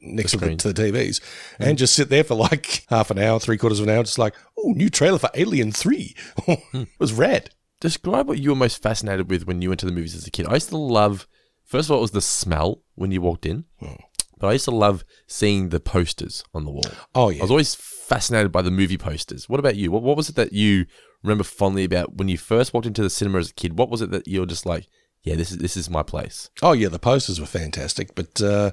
next 0.00 0.32
to, 0.32 0.36
the, 0.36 0.56
to 0.56 0.72
the 0.72 0.82
TVs, 0.82 1.20
and 1.58 1.78
just 1.78 1.94
sit 1.94 2.08
there 2.08 2.24
for 2.24 2.34
like 2.34 2.84
half 2.88 3.10
an 3.10 3.18
hour, 3.18 3.38
three 3.40 3.56
quarters 3.56 3.80
of 3.80 3.88
an 3.88 3.94
hour, 3.94 4.02
just 4.02 4.18
like, 4.18 4.34
oh, 4.58 4.72
new 4.72 4.90
trailer 4.90 5.18
for 5.18 5.30
Alien 5.34 5.72
Three. 5.72 6.14
it 6.46 6.88
was 6.98 7.12
rad. 7.12 7.50
Describe 7.80 8.26
what 8.26 8.38
you 8.38 8.50
were 8.50 8.56
most 8.56 8.82
fascinated 8.82 9.30
with 9.30 9.46
when 9.46 9.62
you 9.62 9.68
went 9.70 9.80
to 9.80 9.86
the 9.86 9.92
movies 9.92 10.14
as 10.14 10.26
a 10.26 10.30
kid. 10.30 10.46
I 10.46 10.54
used 10.54 10.70
to 10.70 10.76
love, 10.76 11.28
first 11.64 11.88
of 11.88 11.92
all, 11.92 11.98
it 11.98 12.02
was 12.02 12.10
the 12.10 12.20
smell 12.20 12.82
when 12.94 13.12
you 13.12 13.20
walked 13.20 13.46
in, 13.46 13.64
but 14.38 14.48
I 14.48 14.52
used 14.52 14.64
to 14.64 14.72
love 14.72 15.04
seeing 15.26 15.68
the 15.68 15.80
posters 15.80 16.42
on 16.52 16.64
the 16.64 16.70
wall. 16.70 16.82
Oh 17.14 17.30
yeah. 17.30 17.40
I 17.40 17.44
was 17.44 17.50
always 17.50 17.74
fascinated 17.74 18.50
by 18.50 18.62
the 18.62 18.70
movie 18.70 18.98
posters. 18.98 19.48
What 19.48 19.60
about 19.60 19.76
you? 19.76 19.90
What, 19.90 20.02
what 20.02 20.16
was 20.16 20.28
it 20.28 20.36
that 20.36 20.52
you 20.52 20.86
remember 21.22 21.44
fondly 21.44 21.84
about 21.84 22.16
when 22.16 22.28
you 22.28 22.38
first 22.38 22.72
walked 22.72 22.86
into 22.86 23.02
the 23.02 23.10
cinema 23.10 23.38
as 23.38 23.50
a 23.50 23.54
kid? 23.54 23.78
What 23.78 23.90
was 23.90 24.02
it 24.02 24.10
that 24.10 24.26
you're 24.26 24.46
just 24.46 24.66
like, 24.66 24.86
yeah, 25.22 25.34
this 25.34 25.50
is 25.50 25.58
this 25.58 25.76
is 25.76 25.90
my 25.90 26.02
place? 26.02 26.50
Oh 26.62 26.72
yeah, 26.72 26.88
the 26.88 26.98
posters 26.98 27.40
were 27.40 27.46
fantastic, 27.46 28.14
but 28.14 28.40
uh, 28.40 28.70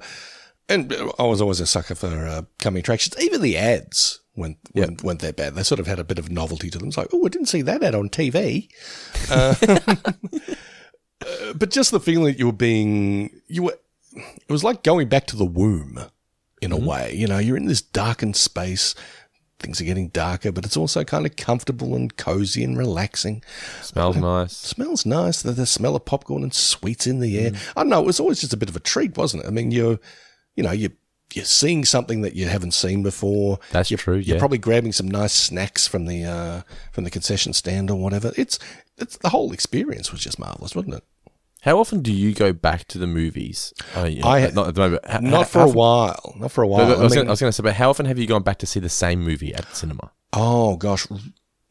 and 0.68 0.94
I 1.20 1.24
was 1.24 1.42
always 1.42 1.60
a 1.60 1.68
sucker 1.68 1.96
for 1.96 2.26
uh, 2.26 2.42
coming 2.60 2.80
attractions. 2.80 3.22
Even 3.22 3.42
the 3.42 3.58
ads 3.58 4.22
weren't, 4.36 4.58
weren't 4.74 5.04
weren't 5.04 5.22
that 5.22 5.36
bad. 5.36 5.56
They 5.56 5.64
sort 5.64 5.80
of 5.80 5.88
had 5.88 6.00
a 6.00 6.04
bit 6.04 6.20
of 6.20 6.32
novelty 6.32 6.70
to 6.70 6.78
them. 6.78 6.88
It's 6.88 6.98
like, 6.98 7.10
oh, 7.14 7.26
I 7.26 7.30
didn't 7.30 7.48
see 7.48 7.62
that 7.64 7.84
ad 7.84 7.96
on 7.96 8.10
TV. 8.10 8.70
Uh, 9.30 9.56
uh, 11.22 11.54
but 11.54 11.70
just 11.70 11.92
the 11.92 12.00
feeling 12.00 12.26
that 12.26 12.40
you 12.40 12.48
were 12.48 12.52
being 12.52 13.42
you 13.48 13.64
were, 13.64 13.78
it 14.16 14.52
was 14.52 14.64
like 14.64 14.84
going 14.84 15.08
back 15.08 15.28
to 15.28 15.36
the 15.36 15.46
womb 15.46 16.00
in 16.62 16.72
a 16.72 16.78
way. 16.78 17.14
You 17.14 17.28
know, 17.28 17.38
you're 17.38 17.58
in 17.58 17.66
this 17.66 17.82
darkened 17.82 18.36
space. 18.36 18.96
Things 19.58 19.80
are 19.80 19.86
getting 19.86 20.10
darker, 20.10 20.52
but 20.52 20.66
it's 20.66 20.76
also 20.76 21.06
kind 21.06 21.26
of 21.26 21.38
comfortable 21.38 21.96
and 21.96 22.16
cozy 22.18 22.62
and 22.62 22.78
relaxing. 22.78 23.42
Smells 23.82 24.18
nice. 24.18 24.52
Smells 24.52 25.06
nice. 25.06 25.42
The, 25.42 25.54
the 25.54 25.66
smell 25.66 25.96
of 25.96 26.04
popcorn 26.04 26.44
and 26.44 26.54
sweets 26.54 27.08
in 27.08 27.20
the 27.22 27.40
air. 27.40 27.52
I 27.76 27.82
don't 27.82 27.90
know. 27.90 28.02
It 28.02 28.06
was 28.06 28.20
always 28.20 28.42
just 28.42 28.54
a 28.54 28.58
bit 28.58 28.68
of 28.68 28.76
a 28.76 28.82
treat, 28.82 29.16
wasn't 29.18 29.44
it? 29.44 29.48
I 29.48 29.52
mean, 29.52 29.72
you're, 29.72 29.98
you 30.56 30.64
know, 30.64 30.72
you 30.72 30.90
you're 31.34 31.46
seeing 31.46 31.84
something 31.84 32.22
that 32.22 32.36
you 32.36 32.48
haven't 32.48 32.72
seen 32.72 33.04
before. 33.04 33.60
That's 33.72 33.92
you're, 33.92 33.98
true, 33.98 34.16
You're 34.18 34.40
probably 34.40 34.58
grabbing 34.58 34.94
some 34.94 35.08
nice 35.08 35.34
snacks 35.34 35.88
from 35.88 36.06
the 36.06 36.24
uh, 36.24 36.62
from 36.92 37.04
the 37.04 37.10
concession 37.10 37.54
stand 37.54 37.90
or 37.92 37.96
whatever. 38.00 38.32
It's 38.38 38.58
it's 38.98 39.18
the 39.18 39.30
whole 39.30 39.52
experience 39.52 40.12
was 40.12 40.22
just 40.22 40.40
marvelous, 40.40 40.76
wasn't 40.76 40.96
it? 40.96 41.04
How 41.62 41.80
often 41.80 42.02
do 42.04 42.14
you 42.14 42.34
go 42.34 42.54
back 42.54 42.88
to 42.90 43.00
the 43.00 43.08
movies? 43.08 43.74
Oh, 43.96 44.06
you 44.06 44.22
know, 44.22 44.28
I- 44.30 44.52
not 44.52 44.68
at 44.68 44.76
the 44.76 44.82
moment. 44.82 45.08
How- 45.08 45.20
Not 45.20 45.32
how- 45.32 45.44
for 45.46 45.60
how 45.60 45.66
a 45.66 45.68
often- 45.68 45.78
while. 45.78 46.36
Not 46.40 46.52
for 46.52 46.62
a 46.64 46.68
while. 46.68 46.82
I, 46.82 47.02
was 47.04 47.14
I 47.14 47.16
going 47.24 47.28
to 47.36 47.52
say, 47.52 47.64
but 47.64 47.74
how 47.74 47.90
often 47.90 48.06
have 48.06 48.20
you 48.20 48.28
gone 48.28 48.44
back 48.44 48.60
to 48.60 48.68
see 48.68 48.80
the 48.80 48.88
same 48.88 49.22
movie 49.24 49.54
at 49.54 49.68
the 49.68 49.76
cinema? 49.76 50.12
oh 50.34 50.76
gosh, 50.78 51.08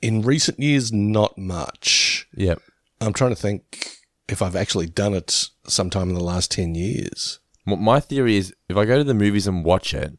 in 0.02 0.22
recent 0.22 0.58
years, 0.58 0.92
not 0.92 1.38
much. 1.38 2.26
Yep. 2.34 2.60
I'm 3.00 3.12
trying 3.12 3.30
to 3.30 3.36
think 3.40 3.88
if 4.28 4.42
I've 4.42 4.56
actually 4.56 4.86
done 4.86 5.14
it 5.14 5.48
sometime 5.66 6.08
in 6.08 6.14
the 6.14 6.24
last 6.24 6.50
ten 6.50 6.74
years. 6.74 7.38
My 7.66 8.00
theory 8.00 8.36
is 8.36 8.54
if 8.68 8.76
I 8.76 8.84
go 8.84 8.98
to 8.98 9.04
the 9.04 9.14
movies 9.14 9.46
and 9.46 9.64
watch 9.64 9.94
it, 9.94 10.18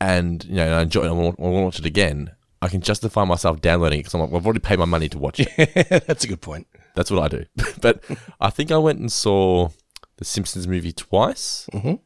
and 0.00 0.44
you 0.44 0.56
know, 0.56 0.78
I 0.78 0.82
enjoy 0.82 1.02
it, 1.02 1.10
and 1.10 1.12
I 1.12 1.22
want, 1.22 1.36
to 1.38 1.42
watch 1.42 1.78
it 1.78 1.86
again, 1.86 2.32
I 2.62 2.68
can 2.68 2.80
justify 2.80 3.24
myself 3.24 3.60
downloading 3.60 3.98
it 4.00 4.02
because 4.02 4.14
I'm 4.14 4.20
like, 4.20 4.30
well, 4.30 4.38
I've 4.40 4.46
already 4.46 4.60
paid 4.60 4.78
my 4.78 4.84
money 4.84 5.08
to 5.08 5.18
watch 5.18 5.40
it. 5.40 6.04
That's 6.06 6.24
a 6.24 6.28
good 6.28 6.40
point. 6.40 6.66
That's 6.94 7.10
what 7.10 7.22
I 7.22 7.28
do. 7.28 7.44
but 7.80 8.02
I 8.40 8.50
think 8.50 8.70
I 8.70 8.78
went 8.78 8.98
and 9.00 9.10
saw 9.10 9.70
the 10.18 10.24
Simpsons 10.24 10.66
movie 10.66 10.92
twice, 10.92 11.68
Mhm. 11.72 12.00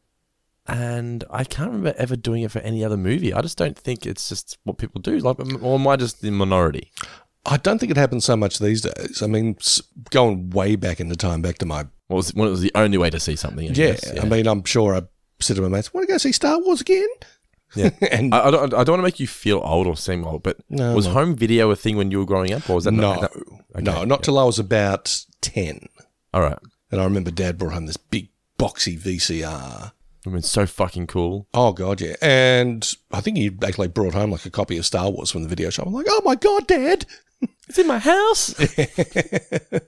and 0.66 1.24
I 1.31 1.44
can't 1.44 1.68
remember 1.70 1.94
ever 1.98 2.16
doing 2.16 2.42
it 2.42 2.50
for 2.50 2.59
any 2.61 2.85
other 2.85 2.96
movie. 2.96 3.33
I 3.35 3.40
just 3.42 3.59
don't 3.59 3.79
think 3.79 4.07
it's 4.07 4.29
just 4.29 4.59
what 4.64 4.79
people 4.79 5.00
do. 5.00 5.18
Like, 5.18 5.38
or 5.62 5.74
am 5.79 5.87
I 5.87 5.96
just 5.96 6.22
the 6.22 6.31
minority? 6.31 6.90
I 7.46 7.57
don't 7.57 7.79
think 7.79 7.90
it 7.90 7.96
happens 7.96 8.24
so 8.24 8.37
much 8.37 8.59
these 8.59 8.83
days. 8.83 9.22
I 9.22 9.26
mean, 9.26 9.57
going 10.11 10.50
way 10.50 10.76
back 10.76 11.00
into 11.00 11.16
time, 11.16 11.40
back 11.42 11.59
to 11.59 11.66
my 11.66 11.87
What 12.09 12.16
was 12.16 12.35
when 12.35 12.48
it 12.48 12.50
was 12.50 12.61
the 12.61 12.72
only 12.74 12.98
way 12.98 13.11
to 13.11 13.18
see 13.20 13.37
something? 13.37 13.64
I 13.66 13.68
yeah. 13.68 13.92
guess, 13.92 14.18
I 14.18 14.24
mean, 14.26 14.46
I'm 14.46 14.64
sure 14.64 14.94
I 14.94 15.03
said 15.40 15.57
to 15.57 15.62
my 15.62 15.68
mates, 15.68 15.92
"Want 15.94 16.07
to 16.07 16.12
go 16.12 16.18
see 16.18 16.33
Star 16.33 16.59
Wars 16.61 16.81
again?" 16.81 17.09
Yeah. 17.74 17.90
and 18.11 18.35
I, 18.35 18.48
I 18.48 18.50
don't. 18.50 18.74
I 18.74 18.85
don't 18.85 18.94
want 18.94 19.00
to 19.00 19.05
make 19.05 19.20
you 19.20 19.26
feel 19.26 19.61
old 19.64 19.87
or 19.87 19.96
seem 19.96 20.24
old, 20.24 20.42
but 20.42 20.59
No, 20.68 20.94
was 20.94 21.07
no. 21.07 21.12
home 21.14 21.35
video 21.35 21.70
a 21.70 21.76
thing 21.76 21.96
when 21.96 22.11
you 22.11 22.18
were 22.18 22.26
growing 22.26 22.53
up, 22.53 22.68
or 22.68 22.74
was 22.76 22.85
that 22.85 22.92
no, 22.92 23.14
not? 23.14 23.20
that- 23.20 23.37
no, 23.83 23.92
okay, 23.92 24.05
not 24.05 24.09
yeah. 24.09 24.16
till 24.16 24.38
I 24.38 24.44
was 24.44 24.59
about 24.59 25.24
ten. 25.40 25.88
All 26.35 26.42
right. 26.42 26.59
And 26.90 27.00
I 27.00 27.05
remember 27.05 27.31
Dad 27.31 27.57
brought 27.57 27.72
home 27.72 27.87
this 27.87 27.96
big 27.96 28.29
boxy 28.59 28.98
VCR. 29.00 29.92
I 30.26 30.29
mean, 30.31 30.42
so 30.42 30.66
fucking 30.66 31.07
cool. 31.07 31.46
Oh 31.55 31.72
god, 31.72 32.00
yeah. 32.00 32.16
And 32.20 32.92
I 33.12 33.20
think 33.20 33.38
he 33.38 33.50
actually 33.64 33.88
brought 33.88 34.12
home 34.14 34.31
like 34.33 34.44
a 34.44 34.50
copy 34.50 34.76
of 34.76 34.85
Star 34.85 35.09
Wars 35.09 35.31
from 35.31 35.42
the 35.44 35.48
video 35.48 35.70
shop. 35.70 35.87
I'm 35.87 35.94
like, 35.94 36.07
oh 36.09 36.20
my 36.24 36.35
god, 36.35 36.66
Dad. 36.66 37.07
It's 37.68 37.79
in 37.79 37.87
my 37.87 37.98
house. 37.98 38.55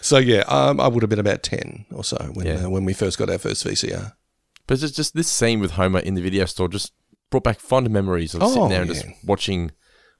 So 0.00 0.18
yeah, 0.18 0.40
um, 0.48 0.80
I 0.80 0.88
would 0.88 1.02
have 1.02 1.10
been 1.10 1.20
about 1.20 1.42
ten 1.44 1.86
or 1.92 2.02
so 2.02 2.16
when 2.34 2.46
Yeah. 2.46 2.66
uh, 2.66 2.70
when 2.70 2.84
we 2.84 2.92
first 2.92 3.16
got 3.16 3.30
our 3.30 3.38
first 3.38 3.64
VCR. 3.64 4.12
But 4.66 4.82
it's 4.82 4.92
just 4.92 5.14
this 5.14 5.28
scene 5.28 5.60
with 5.60 5.72
Homer 5.72 6.00
in 6.00 6.14
the 6.14 6.20
video 6.20 6.44
store 6.46 6.68
just 6.68 6.92
brought 7.30 7.44
back 7.44 7.60
fond 7.60 7.88
memories 7.90 8.34
of 8.34 8.42
Oh, 8.42 8.48
sitting 8.48 8.68
there 8.70 8.82
and 8.82 8.90
just 8.92 9.06
watching, 9.24 9.70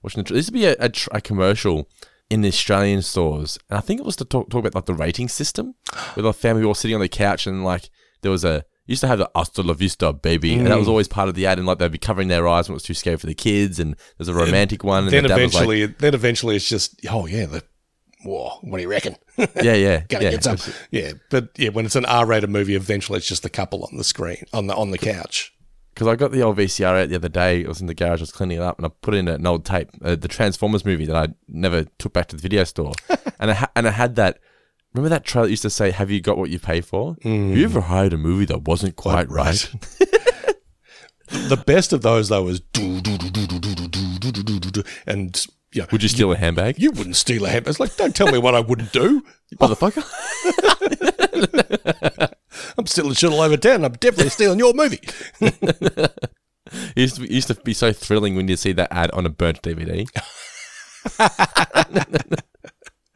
watching. 0.03 0.23
The, 0.23 0.35
this 0.35 0.47
would 0.47 0.55
be 0.55 0.67
a, 0.67 0.77
a, 0.79 0.89
tr- 0.89 1.09
a 1.13 1.21
commercial 1.21 1.89
in 2.31 2.43
the 2.43 2.49
Australian 2.49 3.03
stores, 3.03 3.59
and 3.69 3.79
I 3.79 3.81
think 3.81 3.99
it 3.99 4.07
was 4.07 4.17
to 4.17 4.25
talk, 4.25 4.49
talk 4.49 4.61
about 4.61 4.77
like 4.77 4.87
the 4.87 4.95
rating 4.95 5.29
system, 5.29 5.75
with 6.15 6.25
the 6.25 6.33
family 6.33 6.63
all 6.65 6.75
sitting 6.75 6.95
on 6.95 7.01
the 7.01 7.09
couch 7.09 7.49
and 7.49 7.65
like 7.65 7.91
there 8.23 8.31
was 8.31 8.45
a 8.45 8.65
used 8.87 9.01
to 9.01 9.07
have 9.09 9.19
the 9.19 9.31
hasta 9.35 9.63
la 9.63 9.75
vista 9.75 10.13
baby, 10.13 10.55
and 10.55 10.63
Mm. 10.67 10.69
that 10.69 10.79
was 10.79 10.89
always 10.89 11.09
part 11.09 11.29
of 11.29 11.35
the 11.35 11.47
ad, 11.47 11.59
and 11.59 11.67
like 11.67 11.79
they'd 11.79 11.91
be 11.93 11.99
covering 11.99 12.29
their 12.29 12.47
eyes 12.49 12.69
when 12.69 12.75
it 12.75 12.77
was 12.77 12.83
too 12.83 12.95
scary 12.95 13.17
for 13.17 13.27
the 13.27 13.35
kids, 13.35 13.79
and 13.79 13.97
there's 14.19 14.29
a 14.29 14.35
romantic 14.35 14.85
one, 14.85 15.05
and 15.05 15.13
then 15.13 15.23
the 15.25 15.29
dad 15.29 15.35
like, 15.37 15.43
eventually, 15.49 15.87
then 15.87 16.15
eventually, 16.15 16.57
it's 16.57 16.69
just 16.69 17.01
oh 17.11 17.27
yeah, 17.27 17.47
the 17.47 17.63
whoa, 18.25 18.59
what 18.63 18.79
do 18.79 18.83
you 18.83 18.89
reckon? 18.91 19.17
yeah, 19.39 19.75
yeah, 19.75 20.01
Gotta 20.09 20.25
yeah. 20.25 20.31
get 20.33 20.45
some. 20.45 20.59
Yeah, 20.91 21.13
but 21.31 21.51
yeah, 21.57 21.69
when 21.71 21.87
it's 21.87 21.97
an 21.97 22.05
R-rated 22.05 22.51
movie, 22.51 22.75
eventually 22.75 23.19
it's 23.19 23.29
just 23.29 23.43
the 23.43 23.51
couple 23.51 23.85
on 23.85 23.97
the 23.97 24.05
screen 24.05 24.45
on 24.53 24.67
the 24.67 24.75
on 24.75 24.91
the 24.91 24.99
couch. 24.99 25.53
Because 25.95 26.09
I 26.09 26.17
got 26.17 26.31
the 26.31 26.43
old 26.43 26.59
VCR 26.59 27.05
out 27.05 27.09
the 27.09 27.15
other 27.17 27.31
day. 27.31 27.61
It 27.63 27.69
was 27.69 27.81
in 27.81 27.87
the 27.87 27.95
garage. 27.95 28.21
I 28.21 28.25
was 28.25 28.33
cleaning 28.33 28.59
it 28.59 28.63
up, 28.63 28.77
and 28.79 28.85
I 28.85 28.91
put 29.01 29.15
in 29.15 29.29
an 29.29 29.47
old 29.47 29.65
tape, 29.65 29.89
uh, 30.05 30.15
the 30.15 30.29
Transformers 30.29 30.85
movie 30.85 31.07
that 31.07 31.17
I 31.17 31.29
never 31.49 31.85
took 31.99 32.13
back 32.13 32.27
to 32.29 32.37
the 32.37 32.43
video 32.43 32.65
store, 32.65 32.93
and 33.41 33.51
I 33.51 33.55
ha- 33.55 33.71
and 33.75 33.89
I 33.89 33.93
had 33.93 34.17
that. 34.17 34.39
Remember 34.97 35.11
that 35.11 35.25
trailer 35.27 35.49
used 35.49 35.61
to 35.63 35.69
say, 35.69 35.91
"Have 35.91 36.11
you 36.11 36.23
got 36.23 36.39
what 36.39 36.49
you 36.49 36.59
pay 36.59 36.81
for?" 36.81 37.17
Have 37.23 37.31
you 37.33 37.65
ever 37.65 37.83
hired 37.83 38.15
a 38.15 38.17
movie 38.17 38.47
that 38.47 38.63
wasn't 38.63 38.97
quite 38.97 39.29
right? 39.29 39.71
the 41.29 41.63
best 41.67 41.93
of 41.93 42.01
those 42.01 42.31
though 42.31 42.45
was 42.45 42.61
do 42.61 43.03
do 43.03 43.19
do 43.19 43.29
do 43.29 43.47
do 43.47 43.59
do 43.59 43.79
do 43.89 44.33
do 44.33 44.43
do 44.43 44.71
do 44.71 44.83
and 45.07 45.47
yeah, 45.75 45.85
Would 45.93 46.03
you 46.03 46.09
steal 46.09 46.33
a 46.33 46.37
handbag, 46.39 46.79
you 46.79 46.93
wouldn't 46.93 47.17
steal 47.17 47.45
a 47.45 47.51
hand. 47.51 47.69
It's 47.69 47.79
like 47.79 47.95
don't 47.97 48.17
tell 48.17 48.33
me 48.33 48.39
what 48.39 48.55
I 48.55 48.61
wouldn't 48.61 48.93
do. 48.93 49.23
motherfucker? 49.57 50.03
I'm 52.79 52.87
stealing 52.87 53.13
shit 53.13 53.31
all 53.31 53.43
over 53.43 53.59
town. 53.59 53.85
I'm 53.85 53.93
definitely 53.93 54.31
stealing 54.31 54.59
your 54.59 54.73
movie. 54.73 55.01
it 55.43 56.13
used 56.97 57.17
to 57.17 57.21
be, 57.21 57.27
it 57.27 57.33
used 57.33 57.49
to 57.49 57.55
be 57.57 57.75
so 57.75 57.93
thrilling 57.93 58.35
when 58.35 58.49
you 58.49 58.57
see 58.57 58.73
that 58.73 58.91
ad 58.91 59.11
on 59.11 59.27
a 59.27 59.29
burnt 59.29 59.61
DVD. 59.61 60.09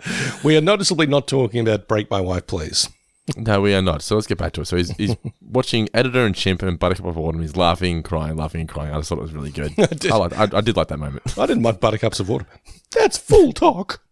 We 0.45 0.57
are 0.57 0.61
noticeably 0.61 1.07
not 1.07 1.27
talking 1.29 1.61
about 1.61 1.89
Brake 1.89 2.11
My 2.11 2.21
Wife, 2.21 2.47
please. 2.47 2.89
no, 3.37 3.61
we 3.61 3.75
are 3.75 3.83
not. 3.83 4.03
So 4.03 4.15
let's 4.15 4.27
get 4.27 4.39
back 4.39 4.53
to 4.55 4.63
it. 4.63 4.67
So 4.67 4.77
he's, 4.77 4.91
he's 4.97 5.17
watching 5.41 5.89
Editor 5.93 6.25
and 6.25 6.35
Chimp 6.35 6.63
and 6.63 6.79
Buttercup 6.79 7.07
of 7.07 7.19
Autumn. 7.19 7.43
He's 7.43 7.57
laughing, 7.57 8.03
crying, 8.03 8.37
laughing, 8.37 8.63
and 8.63 8.69
crying. 8.69 8.93
I 8.93 8.99
just 8.99 9.09
thought 9.09 9.19
it 9.19 9.23
was 9.23 9.33
really 9.35 9.51
good. 9.51 9.73
I, 9.79 9.87
did. 9.87 10.11
liked, 10.11 10.39
I, 10.39 10.49
I 10.57 10.61
did 10.61 10.77
like 10.77 10.89
that 10.89 10.99
moment. 10.99 11.39
I 11.39 11.47
didn't 11.47 11.63
mind 11.63 11.81
buttercups 11.81 12.21
of 12.21 12.29
water. 12.29 12.47
That's 12.93 13.19
full 13.19 13.53
talk. 13.53 14.03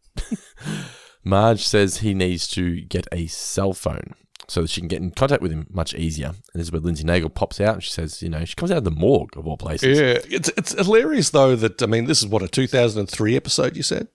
Marge 1.24 1.66
says 1.66 1.98
he 1.98 2.14
needs 2.14 2.46
to 2.48 2.80
get 2.82 3.06
a 3.12 3.26
cell 3.26 3.72
phone 3.72 4.14
so 4.48 4.62
that 4.62 4.70
she 4.70 4.80
can 4.80 4.88
get 4.88 5.02
in 5.02 5.10
contact 5.10 5.42
with 5.42 5.52
him 5.52 5.66
much 5.70 5.94
easier. 5.94 6.28
And 6.28 6.36
this 6.54 6.68
is 6.68 6.72
where 6.72 6.80
Lindsey 6.80 7.04
Naegle 7.04 7.34
pops 7.34 7.60
out 7.60 7.74
and 7.74 7.82
she 7.82 7.90
says, 7.90 8.22
you 8.22 8.30
know, 8.30 8.44
she 8.44 8.54
comes 8.54 8.70
out 8.70 8.78
of 8.78 8.84
the 8.84 8.90
morgue 8.90 9.36
of 9.36 9.46
all 9.46 9.58
places. 9.58 9.98
Yeah, 9.98 10.18
it's 10.34 10.48
it's 10.56 10.72
hilarious 10.72 11.30
though 11.30 11.54
that 11.56 11.82
I 11.82 11.86
mean 11.86 12.06
this 12.06 12.20
is 12.20 12.26
what 12.26 12.42
a 12.42 12.48
2003 12.48 13.36
episode 13.36 13.76
you 13.76 13.82
said. 13.82 14.08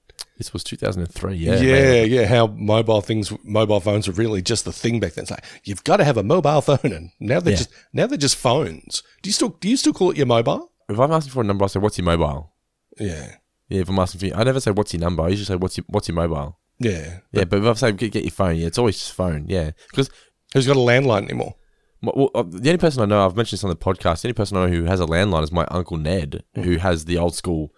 This 0.44 0.54
was 0.54 0.64
2003, 0.66 1.36
yeah. 1.36 1.56
Yeah, 1.62 1.72
man. 1.72 2.10
yeah, 2.10 2.26
How 2.26 2.48
mobile 2.48 3.00
things, 3.02 3.32
mobile 3.44 3.80
phones 3.80 4.08
were 4.08 4.14
really 4.14 4.42
just 4.42 4.66
the 4.66 4.74
thing 4.74 5.00
back 5.00 5.14
then. 5.14 5.24
It's 5.24 5.32
like 5.32 5.44
you've 5.64 5.84
got 5.86 5.98
to 5.98 6.04
have 6.04 6.18
a 6.18 6.24
mobile 6.24 6.60
phone, 6.70 6.80
and 6.92 7.12
now 7.20 7.40
they're 7.40 7.52
Yeah. 7.54 7.58
just 7.60 7.70
now 7.94 8.08
they're 8.08 8.18
just 8.18 8.36
phones. 8.36 9.04
Do 9.22 9.30
you 9.30 9.34
still 9.34 9.50
do 9.62 9.70
you 9.70 9.78
still 9.78 9.94
call 9.94 10.12
it 10.12 10.18
your 10.18 10.26
mobile? 10.26 10.72
If 10.90 11.00
I'm 11.00 11.12
asking 11.12 11.32
for 11.32 11.42
a 11.42 11.46
number, 11.46 11.64
I 11.64 11.68
say, 11.68 11.80
what's 11.80 11.98
your 11.98 12.04
mobile? 12.06 12.52
Yeah, 13.00 13.36
Yeah, 13.70 13.82
if 13.82 13.90
I'm 13.90 13.98
asking 14.00 14.20
for 14.20 14.26
you, 14.28 14.34
I 14.36 14.44
never 14.44 14.60
say, 14.60 14.72
what's 14.72 14.94
your 14.94 15.00
number? 15.00 15.24
I 15.24 15.30
usually 15.30 15.46
say, 15.46 15.56
what's 15.56 15.78
your, 15.78 15.86
what's 15.88 16.08
your 16.10 16.16
mobile? 16.16 16.60
yeah. 16.80 17.20
Yeah, 17.32 17.46
but 17.46 17.60
if 17.60 17.66
I 17.66 17.74
say, 17.74 17.92
get, 17.94 18.12
get 18.12 18.24
your 18.24 18.32
phone, 18.32 18.58
yeah, 18.58 18.68
it's 18.68 18.78
always 18.78 18.98
just 19.00 19.14
phone, 19.14 19.46
yeah. 19.48 19.72
Because 19.90 20.10
Who's 20.54 20.68
got 20.68 20.76
a 20.76 20.80
landline 20.80 21.24
anymore? 21.24 21.56
well, 22.04 22.30
uh, 22.36 22.44
the 22.46 22.70
only 22.70 22.78
person 22.78 23.02
I 23.02 23.06
know, 23.06 23.26
I've 23.26 23.36
mentioned 23.38 23.58
this 23.60 23.64
on 23.64 23.70
the 23.70 23.76
podcast, 23.78 24.22
the 24.22 24.28
only 24.28 24.34
person 24.34 24.58
I 24.58 24.66
know 24.66 24.72
who 24.76 24.84
has 24.84 25.00
a 25.00 25.06
landline 25.06 25.42
is 25.44 25.52
my 25.54 25.66
Uncle 25.72 25.98
Ned, 25.98 26.44
who 26.56 26.78
has 26.78 27.06
the 27.06 27.18
old 27.18 27.34
school, 27.34 27.72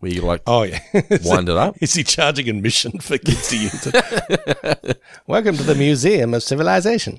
where 0.00 0.12
you 0.12 0.20
like 0.22 0.42
Oh 0.46 0.62
yeah, 0.62 0.80
wind 1.24 1.48
it 1.48 1.56
up. 1.56 1.76
Is 1.80 1.94
he 1.94 2.04
charging 2.04 2.48
admission 2.48 2.98
for 2.98 3.18
kids 3.18 3.48
to 3.48 3.58
use 3.58 3.86
it? 3.86 5.00
Welcome 5.26 5.56
to 5.56 5.62
the 5.62 5.74
Museum 5.74 6.34
of 6.34 6.42
Civilization. 6.42 7.18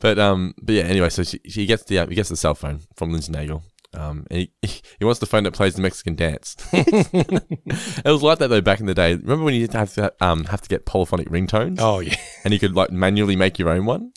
But 0.00 0.18
um, 0.18 0.54
but 0.60 0.74
yeah. 0.74 0.82
Anyway, 0.82 1.08
so 1.08 1.22
she, 1.22 1.40
she 1.46 1.64
gets 1.66 1.84
the 1.84 2.00
uh, 2.00 2.06
he 2.06 2.14
gets 2.14 2.28
the 2.28 2.36
cell 2.36 2.54
phone 2.54 2.80
from 2.96 3.12
Lindsey 3.12 3.32
Naegle. 3.32 3.62
Um, 3.94 4.26
and 4.28 4.48
he, 4.60 4.80
he 4.98 5.04
wants 5.04 5.20
the 5.20 5.26
phone 5.26 5.44
that 5.44 5.52
plays 5.52 5.76
the 5.76 5.82
Mexican 5.82 6.16
dance. 6.16 6.56
it 6.72 8.04
was 8.04 8.22
like 8.24 8.38
that 8.40 8.48
though 8.48 8.60
back 8.60 8.80
in 8.80 8.86
the 8.86 8.94
day. 8.94 9.14
Remember 9.14 9.44
when 9.44 9.54
you 9.54 9.66
to 9.68 9.78
have 9.78 9.94
to 9.94 10.12
um 10.20 10.44
have 10.44 10.60
to 10.62 10.68
get 10.68 10.84
polyphonic 10.84 11.28
ringtones, 11.30 11.76
Oh 11.80 12.00
yeah. 12.00 12.16
and 12.44 12.52
you 12.52 12.58
could 12.58 12.74
like 12.74 12.90
manually 12.90 13.36
make 13.36 13.58
your 13.58 13.70
own 13.70 13.86
one. 13.86 14.12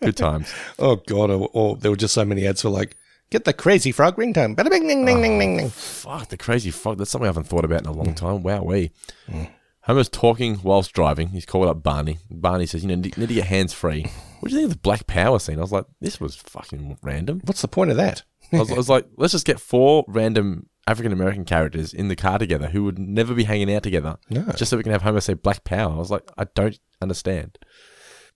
Good 0.00 0.16
times. 0.16 0.52
Oh 0.78 0.96
god. 0.96 1.30
Or, 1.30 1.48
or 1.52 1.76
there 1.76 1.90
were 1.90 1.96
just 1.96 2.14
so 2.14 2.24
many 2.24 2.46
ads 2.46 2.62
for 2.62 2.70
like 2.70 2.96
get 3.32 3.44
the 3.44 3.52
crazy 3.52 3.90
frog 3.90 4.16
ringtone. 4.16 4.54
Bada 4.54 4.70
bing 4.70 4.86
ding 4.86 5.04
ding 5.04 5.22
ding 5.22 5.38
ding 5.38 5.56
ding. 5.56 5.66
Oh, 5.66 5.70
fuck 5.70 6.28
the 6.28 6.36
crazy 6.36 6.70
frog. 6.70 6.98
That's 6.98 7.10
something 7.10 7.26
I 7.26 7.28
haven't 7.28 7.44
thought 7.44 7.64
about 7.64 7.80
in 7.80 7.86
a 7.86 7.92
long 7.92 8.08
mm. 8.08 8.16
time. 8.16 8.42
Wow, 8.42 8.62
we. 8.62 8.90
Mm. 9.28 9.48
Homer's 9.82 10.08
talking 10.08 10.60
whilst 10.62 10.92
driving. 10.92 11.28
He's 11.28 11.46
called 11.46 11.66
up 11.66 11.82
Barney. 11.82 12.18
Barney 12.30 12.66
says, 12.66 12.82
"You 12.82 12.88
know, 12.88 12.94
need 12.96 13.16
need 13.16 13.28
to 13.28 13.34
get 13.34 13.46
hands 13.46 13.72
free." 13.72 14.06
What 14.42 14.48
do 14.48 14.56
you 14.56 14.62
think 14.62 14.72
of 14.72 14.76
the 14.78 14.80
Black 14.80 15.06
Power 15.06 15.38
scene? 15.38 15.58
I 15.58 15.60
was 15.60 15.70
like, 15.70 15.84
"This 16.00 16.20
was 16.20 16.34
fucking 16.34 16.98
random." 17.00 17.42
What's 17.44 17.62
the 17.62 17.68
point 17.68 17.92
of 17.92 17.96
that? 17.98 18.24
I 18.52 18.58
was, 18.58 18.72
I 18.72 18.74
was 18.74 18.88
like, 18.88 19.06
let's 19.16 19.32
just 19.32 19.46
get 19.46 19.60
four 19.60 20.04
random 20.08 20.68
African 20.86 21.12
American 21.12 21.44
characters 21.44 21.94
in 21.94 22.08
the 22.08 22.16
car 22.16 22.38
together 22.38 22.66
who 22.66 22.84
would 22.84 22.98
never 22.98 23.34
be 23.34 23.44
hanging 23.44 23.72
out 23.72 23.84
together. 23.84 24.18
No. 24.30 24.42
Just 24.56 24.70
so 24.70 24.76
we 24.76 24.82
can 24.82 24.90
have 24.90 25.02
Homer 25.02 25.20
say 25.20 25.34
Black 25.34 25.62
Power. 25.64 25.92
I 25.92 25.96
was 25.96 26.10
like, 26.10 26.28
I 26.36 26.44
don't 26.56 26.78
understand. 27.00 27.56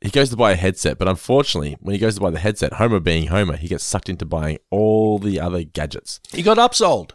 He 0.00 0.10
goes 0.10 0.30
to 0.30 0.36
buy 0.36 0.52
a 0.52 0.56
headset, 0.56 0.98
but 0.98 1.08
unfortunately, 1.08 1.76
when 1.80 1.92
he 1.94 1.98
goes 1.98 2.16
to 2.16 2.20
buy 2.20 2.30
the 2.30 2.38
headset, 2.38 2.74
Homer 2.74 3.00
being 3.00 3.28
Homer, 3.28 3.56
he 3.56 3.66
gets 3.68 3.82
sucked 3.84 4.08
into 4.08 4.24
buying 4.26 4.58
all 4.70 5.18
the 5.18 5.40
other 5.40 5.64
gadgets. 5.64 6.20
He 6.32 6.42
got 6.42 6.58
upsold. 6.58 7.12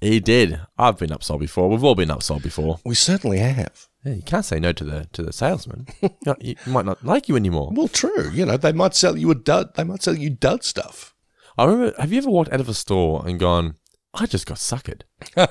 He 0.00 0.20
did. 0.20 0.60
I've 0.76 0.98
been 0.98 1.10
upsold 1.10 1.40
before. 1.40 1.68
We've 1.70 1.84
all 1.84 1.94
been 1.94 2.08
upsold 2.10 2.42
before. 2.42 2.80
We 2.84 2.94
certainly 2.94 3.38
have. 3.38 3.86
Yeah, 4.04 4.14
you 4.14 4.22
can't 4.22 4.44
say 4.44 4.58
no 4.60 4.72
to 4.72 4.84
the 4.84 5.08
to 5.12 5.22
the 5.22 5.32
salesman. 5.32 5.86
You- 6.02 6.34
you 6.40 6.56
might 6.66 6.84
not 6.84 7.04
like 7.04 7.28
you 7.28 7.36
anymore. 7.36 7.70
Well, 7.72 7.88
true. 7.88 8.30
You 8.30 8.44
know, 8.44 8.56
they 8.58 8.72
might 8.72 8.94
sell 8.94 9.16
you 9.16 9.30
a 9.30 9.34
dud. 9.34 9.74
They 9.76 9.84
might 9.84 10.02
sell 10.02 10.14
you 10.16 10.28
dud 10.30 10.62
stuff. 10.64 11.14
I 11.56 11.64
remember. 11.64 11.94
Have 11.98 12.12
you 12.12 12.18
ever 12.18 12.28
walked 12.30 12.52
out 12.52 12.60
of 12.60 12.68
a 12.68 12.74
store 12.74 13.22
and 13.26 13.38
gone, 13.40 13.76
"I 14.12 14.26
just 14.26 14.44
got 14.46 14.58
suckered"? 14.58 15.02
I, 15.36 15.46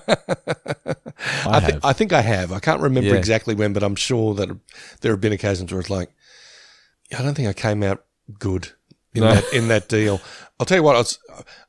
I, 1.46 1.60
thi- 1.60 1.72
have. 1.74 1.86
I 1.86 1.94
think 1.94 2.14
I 2.14 2.22
have. 2.22 2.52
I 2.52 2.60
can't 2.60 2.82
remember 2.82 3.10
Yeah. 3.12 3.16
exactly 3.16 3.56
when, 3.56 3.74
but 3.74 3.84
I'm 3.84 3.96
sure 3.96 4.34
that 4.36 4.50
there 5.02 5.12
have 5.14 5.22
been 5.22 5.34
occasions 5.34 5.72
where 5.72 5.80
it's 5.82 5.90
like, 5.90 6.10
I 7.18 7.22
don't 7.22 7.36
think 7.36 7.48
I 7.48 7.54
came 7.54 7.84
out 7.84 8.04
good 8.40 8.70
in 9.14 9.22
No. 9.22 9.34
that 9.36 9.54
in 9.54 9.68
that 9.70 9.88
deal. 9.90 10.22
I'll 10.60 10.66
tell 10.66 10.78
you 10.78 10.84
what. 10.84 10.96
I 10.96 11.00
was, 11.00 11.20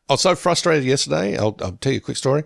I 0.09 0.12
was 0.14 0.20
so 0.20 0.34
frustrated 0.34 0.84
yesterday. 0.84 1.36
I'll, 1.36 1.57
I'll 1.61 1.72
tell 1.80 1.92
you 1.92 1.99
a 1.99 2.03
quick 2.03 2.16
story. 2.16 2.45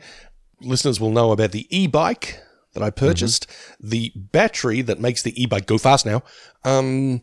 Listeners 0.60 1.00
will 1.00 1.10
know 1.12 1.30
about 1.32 1.52
the 1.52 1.66
e-bike 1.76 2.40
that 2.74 2.82
I 2.82 2.90
purchased, 2.90 3.46
the 3.80 4.12
battery 4.16 4.82
that 4.82 5.00
makes 5.00 5.22
the 5.22 5.40
e-bike 5.40 5.66
go 5.66 5.78
fast 5.78 6.04
now 6.04 6.22
um, 6.64 7.22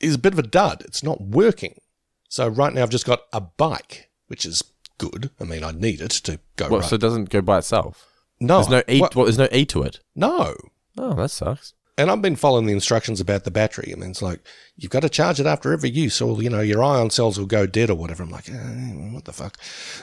is 0.00 0.14
a 0.14 0.18
bit 0.18 0.32
of 0.32 0.38
a 0.38 0.42
dud. 0.42 0.82
It's 0.86 1.02
not 1.02 1.20
working. 1.20 1.80
So 2.28 2.48
right 2.48 2.72
now 2.72 2.82
I've 2.82 2.90
just 2.90 3.06
got 3.06 3.22
a 3.32 3.40
bike, 3.40 4.10
which 4.28 4.44
is 4.44 4.62
good. 4.98 5.30
I 5.40 5.44
mean, 5.44 5.64
I 5.64 5.72
need 5.72 6.00
it 6.00 6.10
to 6.10 6.40
go 6.56 6.68
right. 6.68 6.84
so 6.84 6.94
it 6.96 7.00
doesn't 7.00 7.30
go 7.30 7.40
by 7.40 7.58
itself? 7.58 8.06
no, 8.40 8.56
There's 8.62 8.68
no 8.68 8.82
e. 8.94 9.00
what- 9.00 9.14
Well, 9.16 9.24
there's 9.26 9.38
no 9.38 9.48
e 9.52 9.64
to 9.66 9.82
it. 9.82 10.00
no. 10.14 10.54
Oh, 10.96 11.14
that 11.14 11.30
sucks. 11.30 11.74
And 11.96 12.10
I've 12.10 12.22
been 12.22 12.36
following 12.36 12.66
the 12.66 12.72
instructions 12.72 13.20
about 13.20 13.44
the 13.44 13.50
battery. 13.50 13.92
I 13.92 13.98
mean, 13.98 14.10
it's 14.10 14.22
like 14.22 14.40
you've 14.76 14.90
got 14.90 15.00
to 15.00 15.08
charge 15.08 15.38
it 15.38 15.46
after 15.46 15.72
every 15.72 15.90
use, 15.90 16.20
or 16.20 16.42
you 16.42 16.50
know 16.50 16.60
your 16.60 16.82
ion 16.82 17.10
cells 17.10 17.38
will 17.38 17.46
go 17.46 17.66
dead 17.66 17.90
or 17.90 17.94
whatever. 17.94 18.22
I'm 18.24 18.30
like, 18.30 18.48
eh, 18.48 19.12
what 19.12 19.24
the 19.26 19.32
fuck? 19.32 19.56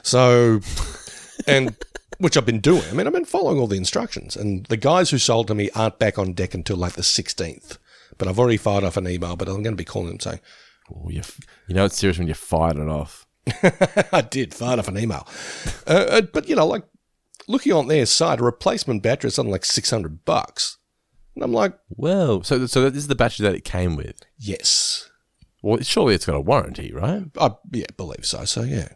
So, 0.03 0.61
and 1.47 1.75
which 2.17 2.37
I've 2.37 2.45
been 2.45 2.61
doing. 2.61 2.83
I 2.89 2.93
mean, 2.93 3.07
I've 3.07 3.13
been 3.13 3.25
following 3.25 3.59
all 3.59 3.67
the 3.67 3.77
instructions, 3.77 4.37
and 4.37 4.65
the 4.67 4.77
guys 4.77 5.09
who 5.09 5.17
sold 5.17 5.47
to 5.47 5.55
me 5.55 5.69
aren't 5.75 5.99
back 5.99 6.17
on 6.17 6.33
deck 6.33 6.53
until 6.53 6.77
like 6.77 6.93
the 6.93 7.01
16th. 7.01 7.77
But 8.17 8.27
I've 8.27 8.39
already 8.39 8.57
fired 8.57 8.83
off 8.83 8.97
an 8.97 9.07
email, 9.07 9.35
but 9.35 9.47
I'm 9.47 9.63
going 9.63 9.75
to 9.75 9.75
be 9.75 9.85
calling 9.85 10.09
them 10.09 10.19
saying 10.19 10.39
Oh, 10.93 11.09
you, 11.09 11.19
f- 11.19 11.39
you 11.67 11.75
know 11.75 11.85
it's 11.85 11.97
serious 11.97 12.17
when 12.17 12.27
you 12.27 12.33
fired 12.33 12.77
it 12.77 12.87
off. 12.87 13.25
I 14.13 14.21
did 14.21 14.53
fired 14.53 14.79
off 14.79 14.87
an 14.87 14.97
email. 14.97 15.27
Uh, 15.87 16.05
uh, 16.09 16.21
but 16.21 16.47
you 16.47 16.55
know, 16.55 16.67
like 16.67 16.83
looking 17.47 17.73
on 17.73 17.87
their 17.87 18.05
site, 18.05 18.39
a 18.39 18.43
replacement 18.43 19.03
battery 19.03 19.29
is 19.29 19.35
something 19.35 19.51
like 19.51 19.65
600 19.65 20.25
bucks, 20.25 20.77
and 21.35 21.43
I'm 21.43 21.53
like, 21.53 21.77
Well, 21.89 22.43
so 22.43 22.65
so 22.65 22.89
this 22.89 23.03
is 23.03 23.07
the 23.07 23.15
battery 23.15 23.43
that 23.45 23.55
it 23.55 23.63
came 23.63 23.95
with. 23.95 24.15
yes, 24.37 25.09
Well, 25.61 25.79
surely 25.81 26.15
it's 26.15 26.25
got 26.25 26.35
a 26.35 26.41
warranty, 26.41 26.91
right? 26.93 27.23
I 27.39 27.51
yeah 27.71 27.85
believe 27.97 28.25
so. 28.25 28.45
So 28.45 28.61
yeah. 28.63 28.89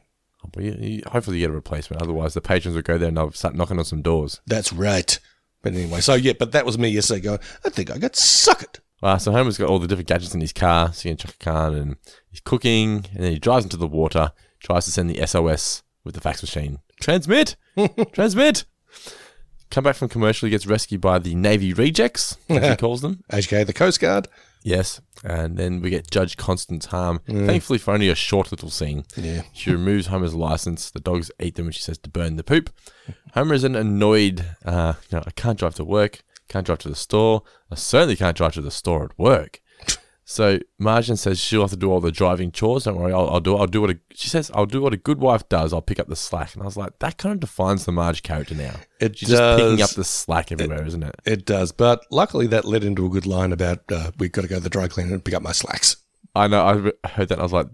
Well, 0.56 0.64
you, 0.66 0.76
you, 0.80 1.02
hopefully 1.08 1.38
you 1.38 1.44
get 1.44 1.52
a 1.52 1.56
replacement. 1.56 2.02
Otherwise, 2.04 2.34
the 2.36 2.42
patrons 2.42 2.76
will 2.76 2.84
go 2.84 2.98
there 3.00 3.08
and 3.08 3.18
they'll 3.18 3.32
start 3.32 3.56
knocking 3.56 3.80
on 3.80 3.86
some 3.86 4.02
doors. 4.04 4.42
That's 4.46 4.72
right. 4.72 5.20
But 5.64 5.74
anyway, 5.74 6.02
so 6.02 6.14
yeah, 6.14 6.34
but 6.38 6.52
that 6.52 6.66
was 6.68 6.78
me 6.78 6.90
yesterday 6.90 7.22
going, 7.22 7.40
I 7.66 7.70
think 7.70 7.90
I 7.90 7.98
got 7.98 8.14
suckered. 8.14 8.80
Uh, 9.02 9.18
so 9.18 9.32
Homer's 9.32 9.58
got 9.58 9.70
all 9.70 9.80
the 9.80 9.88
different 9.88 10.08
gadgets 10.08 10.36
in 10.36 10.42
his 10.42 10.54
car. 10.54 10.94
So 10.94 11.04
he 11.04 11.10
can 11.10 11.18
chuck 11.18 11.36
a 11.40 11.44
car 11.44 11.72
and 11.72 11.96
he's 12.30 12.40
cooking, 12.42 13.06
and 13.14 13.24
then 13.24 13.32
he 13.32 13.40
drives 13.40 13.66
into 13.66 13.78
the 13.78 13.88
water, 13.88 14.32
tries 14.60 14.86
to 14.86 14.92
send 14.92 15.10
the 15.10 15.26
SOS 15.26 15.82
with 16.04 16.14
the 16.16 16.22
fax 16.22 16.44
machine. 16.44 16.78
Transmit, 17.02 17.56
transmit. 18.14 18.66
Come 19.72 19.84
back 19.84 19.95
from 19.95 20.09
commercial, 20.09 20.45
he 20.45 20.51
gets 20.51 20.68
rescued 20.68 21.01
by 21.01 21.20
the 21.20 21.36
Navy 21.36 21.74
rejects, 21.74 22.38
as 22.49 22.70
he 22.70 22.76
calls 22.78 23.01
them. 23.01 23.24
HK, 23.32 23.66
the 23.66 23.74
Coast 23.74 23.99
Guard. 23.99 24.28
Yes, 24.63 24.99
and 25.24 25.57
then 25.57 25.80
we 25.82 25.89
get 25.91 26.09
Judge 26.09 26.38
Constance 26.38 26.88
Harm. 26.88 27.20
Thankfully, 27.28 27.78
for 27.78 27.93
only 27.93 28.09
a 28.09 28.16
short 28.16 28.51
little 28.51 28.70
scene, 28.72 29.05
Yeah. 29.16 29.43
she 29.53 29.72
removes 29.72 30.07
Homer's 30.07 30.34
license. 30.34 30.89
The 30.89 30.99
dogs 30.99 31.30
eat 31.39 31.55
them, 31.55 31.68
and 31.68 31.76
she 31.76 31.82
says 31.82 31.97
to 31.99 32.09
burn 32.09 32.36
the 32.36 32.43
poop. 32.43 32.72
Homer 33.34 33.53
is 33.53 33.63
an 33.63 33.76
annoyed. 33.76 34.43
Uh, 34.66 34.93
you 35.11 35.18
know, 35.18 35.24
I 35.28 35.32
can't 35.32 35.59
drive 35.59 35.76
to 35.76 35.84
work. 35.86 36.24
Can't 36.49 36.66
drive 36.66 36.80
to 36.80 36.89
the 36.89 36.95
store. 36.95 37.43
I 37.72 37.76
certainly 37.76 38.16
can't 38.16 38.36
drive 38.38 38.53
to 38.53 38.61
the 38.61 38.72
store 38.72 39.03
at 39.05 39.20
work. 39.20 39.61
So 40.28 40.57
Marjan 40.82 41.19
says 41.19 41.39
she'll 41.39 41.61
have 41.61 41.69
to 41.69 41.78
do 41.78 41.91
all 41.91 42.01
the 42.01 42.11
driving 42.11 42.51
chores. 42.51 42.86
Don't 42.86 42.97
worry, 42.97 43.13
I'll, 43.13 43.30
I'll 43.30 43.39
do. 43.39 43.55
I'll 43.55 43.67
do 43.67 43.82
what 43.82 43.91
a. 43.91 43.99
She 44.15 44.28
says 44.28 44.49
I'll 44.55 44.65
do 44.65 44.82
what 44.82 44.91
a 44.91 44.97
good 44.97 45.19
wife 45.19 45.47
does. 45.49 45.71
I'll 45.71 45.84
pick 45.84 45.99
up 45.99 46.07
the 46.07 46.15
slack. 46.15 46.55
And 46.55 46.63
I 46.63 46.65
was 46.65 46.76
like, 46.76 46.97
that 46.97 47.19
kind 47.19 47.34
of 47.34 47.39
defines 47.39 47.86
the 47.86 47.91
Marge 47.91 48.23
character 48.23 48.55
now. 48.55 48.73
It 48.99 49.19
She's 49.19 49.30
just 49.30 49.59
picking 49.59 49.84
up 49.84 49.91
the 49.91 50.03
slack 50.03 50.51
everywhere, 50.51 50.84
isn't 50.84 51.03
it? 51.03 51.15
It 51.26 51.45
does. 51.45 51.71
But 51.71 52.05
luckily, 52.09 52.47
that 52.47 52.65
led 52.65 52.84
into 52.84 53.05
a 53.05 53.09
good 53.09 53.28
line 53.28 53.51
about 53.51 53.84
uh, 53.91 54.11
we've 54.17 54.32
got 54.32 54.41
to 54.41 54.47
go 54.47 54.55
to 54.55 54.61
the 54.61 54.69
dry 54.69 54.88
cleaner 54.88 55.13
and 55.13 55.23
pick 55.23 55.36
up 55.36 55.43
my 55.43 55.51
slacks. 55.51 55.97
I 56.36 56.47
know. 56.47 56.65
I 56.65 56.71
re- 56.73 56.91
heard 57.05 57.30
that. 57.30 57.36
and 57.36 57.41
I 57.41 57.43
was 57.43 57.53
like, 57.53 57.67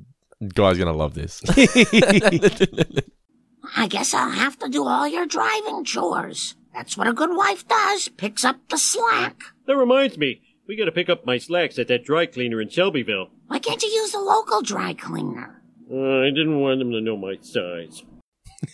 guy's 0.54 0.76
are 0.76 0.80
gonna 0.80 0.92
love 0.92 1.14
this. 1.14 1.42
I 3.78 3.88
guess 3.88 4.14
I'll 4.14 4.30
have 4.30 4.60
to 4.60 4.68
do 4.68 4.86
all 4.86 5.08
your 5.08 5.26
driving 5.26 5.86
chores. 5.86 6.56
That's 6.74 6.98
what 6.98 7.08
a 7.08 7.14
good 7.14 7.36
wife 7.36 7.66
does, 7.68 8.10
picks 8.10 8.44
up 8.44 8.58
the 8.70 8.78
slack. 8.78 9.42
That 9.68 9.78
reminds 9.78 10.18
me, 10.18 10.42
we 10.72 10.78
gotta 10.78 10.92
pick 10.94 11.10
up 11.10 11.26
my 11.26 11.38
slacks 11.38 11.78
at 11.78 11.90
that 11.90 12.06
dry 12.06 12.26
cleaner 12.26 12.62
in 12.62 12.70
Shelbyville. 12.70 13.30
Why 13.48 13.60
can't 13.60 13.84
you 13.84 13.90
use 13.90 14.14
a 14.14 14.20
local 14.20 14.62
dry 14.62 14.94
cleaner? 14.94 15.62
Uh, 15.92 16.22
I 16.22 16.30
didn't 16.30 16.62
want 16.62 16.80
them 16.80 16.94
to 16.94 17.02
know 17.02 17.18
my 17.18 17.36
size. 17.42 18.04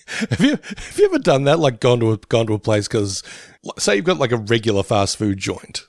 Have 0.29 0.41
you 0.41 0.51
have 0.51 0.99
you 0.99 1.05
ever 1.05 1.17
done 1.17 1.45
that? 1.45 1.57
Like 1.57 1.79
gone 1.79 1.99
to 2.01 2.11
a 2.11 2.17
gone 2.17 2.45
to 2.47 2.53
a 2.53 2.59
place 2.59 2.87
because 2.87 3.23
say 3.79 3.95
you've 3.95 4.05
got 4.05 4.19
like 4.19 4.31
a 4.31 4.37
regular 4.37 4.83
fast 4.83 5.17
food 5.17 5.39
joint. 5.39 5.87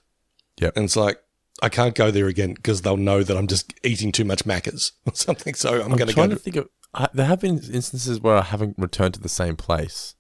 Yeah. 0.58 0.70
And 0.76 0.86
it's 0.86 0.96
like 0.96 1.18
I 1.60 1.68
can't 1.68 1.94
go 1.94 2.10
there 2.10 2.28
again 2.28 2.54
because 2.54 2.80
they'll 2.80 2.96
know 2.96 3.22
that 3.22 3.36
I'm 3.36 3.48
just 3.48 3.74
eating 3.82 4.10
too 4.10 4.24
much 4.24 4.44
Maccas 4.44 4.92
or 5.06 5.14
something. 5.14 5.52
So 5.52 5.74
I'm, 5.74 5.92
I'm 5.92 5.98
going 5.98 6.08
to 6.08 6.14
trying 6.14 6.30
go. 6.30 6.36
to 6.36 6.40
think 6.40 6.56
of. 6.56 6.68
I, 6.94 7.08
there 7.12 7.26
have 7.26 7.40
been 7.40 7.58
instances 7.58 8.20
where 8.20 8.36
I 8.36 8.42
haven't 8.42 8.76
returned 8.78 9.14
to 9.14 9.20
the 9.20 9.28
same 9.28 9.56
place. 9.56 10.14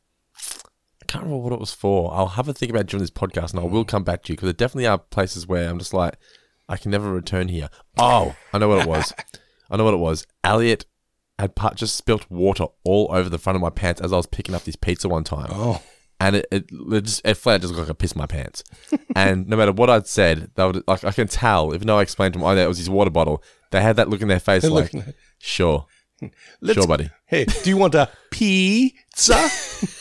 I 1.08 1.12
can't 1.12 1.24
remember 1.24 1.42
what 1.44 1.52
it 1.54 1.60
was 1.60 1.72
for. 1.72 2.12
I'll 2.12 2.26
have 2.28 2.48
a 2.48 2.52
think 2.52 2.68
about 2.70 2.82
it 2.82 2.86
during 2.88 3.02
this 3.02 3.10
podcast, 3.10 3.52
and 3.52 3.60
I 3.60 3.62
will 3.62 3.84
come 3.86 4.04
back 4.04 4.22
to 4.24 4.32
you 4.32 4.36
because 4.36 4.48
there 4.48 4.52
definitely 4.52 4.86
are 4.86 4.98
places 4.98 5.46
where 5.46 5.68
I'm 5.70 5.78
just 5.78 5.94
like, 5.94 6.16
I 6.68 6.76
can 6.76 6.90
never 6.90 7.10
return 7.10 7.48
here. 7.48 7.70
Oh, 7.96 8.36
I 8.52 8.58
know 8.58 8.68
what 8.68 8.82
it 8.82 8.88
was. 8.88 9.14
I 9.70 9.78
know 9.78 9.84
what 9.84 9.94
it 9.94 9.98
was. 9.98 10.26
Elliot 10.44 10.84
had 11.38 11.54
part, 11.54 11.76
just 11.76 11.96
spilt 11.96 12.30
water 12.30 12.66
all 12.84 13.08
over 13.10 13.30
the 13.30 13.38
front 13.38 13.56
of 13.56 13.62
my 13.62 13.70
pants 13.70 14.02
as 14.02 14.12
I 14.12 14.16
was 14.16 14.26
picking 14.26 14.54
up 14.54 14.64
this 14.64 14.76
pizza 14.76 15.08
one 15.08 15.24
time. 15.24 15.48
Oh, 15.50 15.80
and 16.20 16.36
it 16.36 16.46
it, 16.50 16.70
it 16.70 17.04
just 17.04 17.22
it 17.24 17.34
flat 17.34 17.62
just 17.62 17.72
looked 17.72 17.88
like 17.88 17.96
I 17.96 17.98
pissed 17.98 18.16
my 18.16 18.26
pants. 18.26 18.62
and 19.16 19.48
no 19.48 19.56
matter 19.56 19.72
what 19.72 19.88
I'd 19.88 20.06
said, 20.06 20.50
they 20.56 20.66
would 20.66 20.82
like 20.86 21.04
I 21.04 21.12
can 21.12 21.28
tell. 21.28 21.74
Even 21.74 21.86
though 21.86 21.98
I 21.98 22.02
explained 22.02 22.34
to 22.34 22.38
them, 22.38 22.46
oh, 22.46 22.54
that 22.54 22.68
was 22.68 22.76
his 22.76 22.90
water 22.90 23.10
bottle. 23.10 23.42
They 23.70 23.80
had 23.80 23.96
that 23.96 24.10
look 24.10 24.20
in 24.20 24.28
their 24.28 24.40
face, 24.40 24.60
They're 24.62 24.70
like, 24.70 24.92
looking 24.92 25.08
at- 25.08 25.14
sure, 25.38 25.86
let's, 26.60 26.74
sure, 26.74 26.86
buddy. 26.86 27.08
Hey, 27.24 27.46
do 27.46 27.70
you 27.70 27.78
want 27.78 27.94
a 27.94 28.10
pizza? 28.30 29.48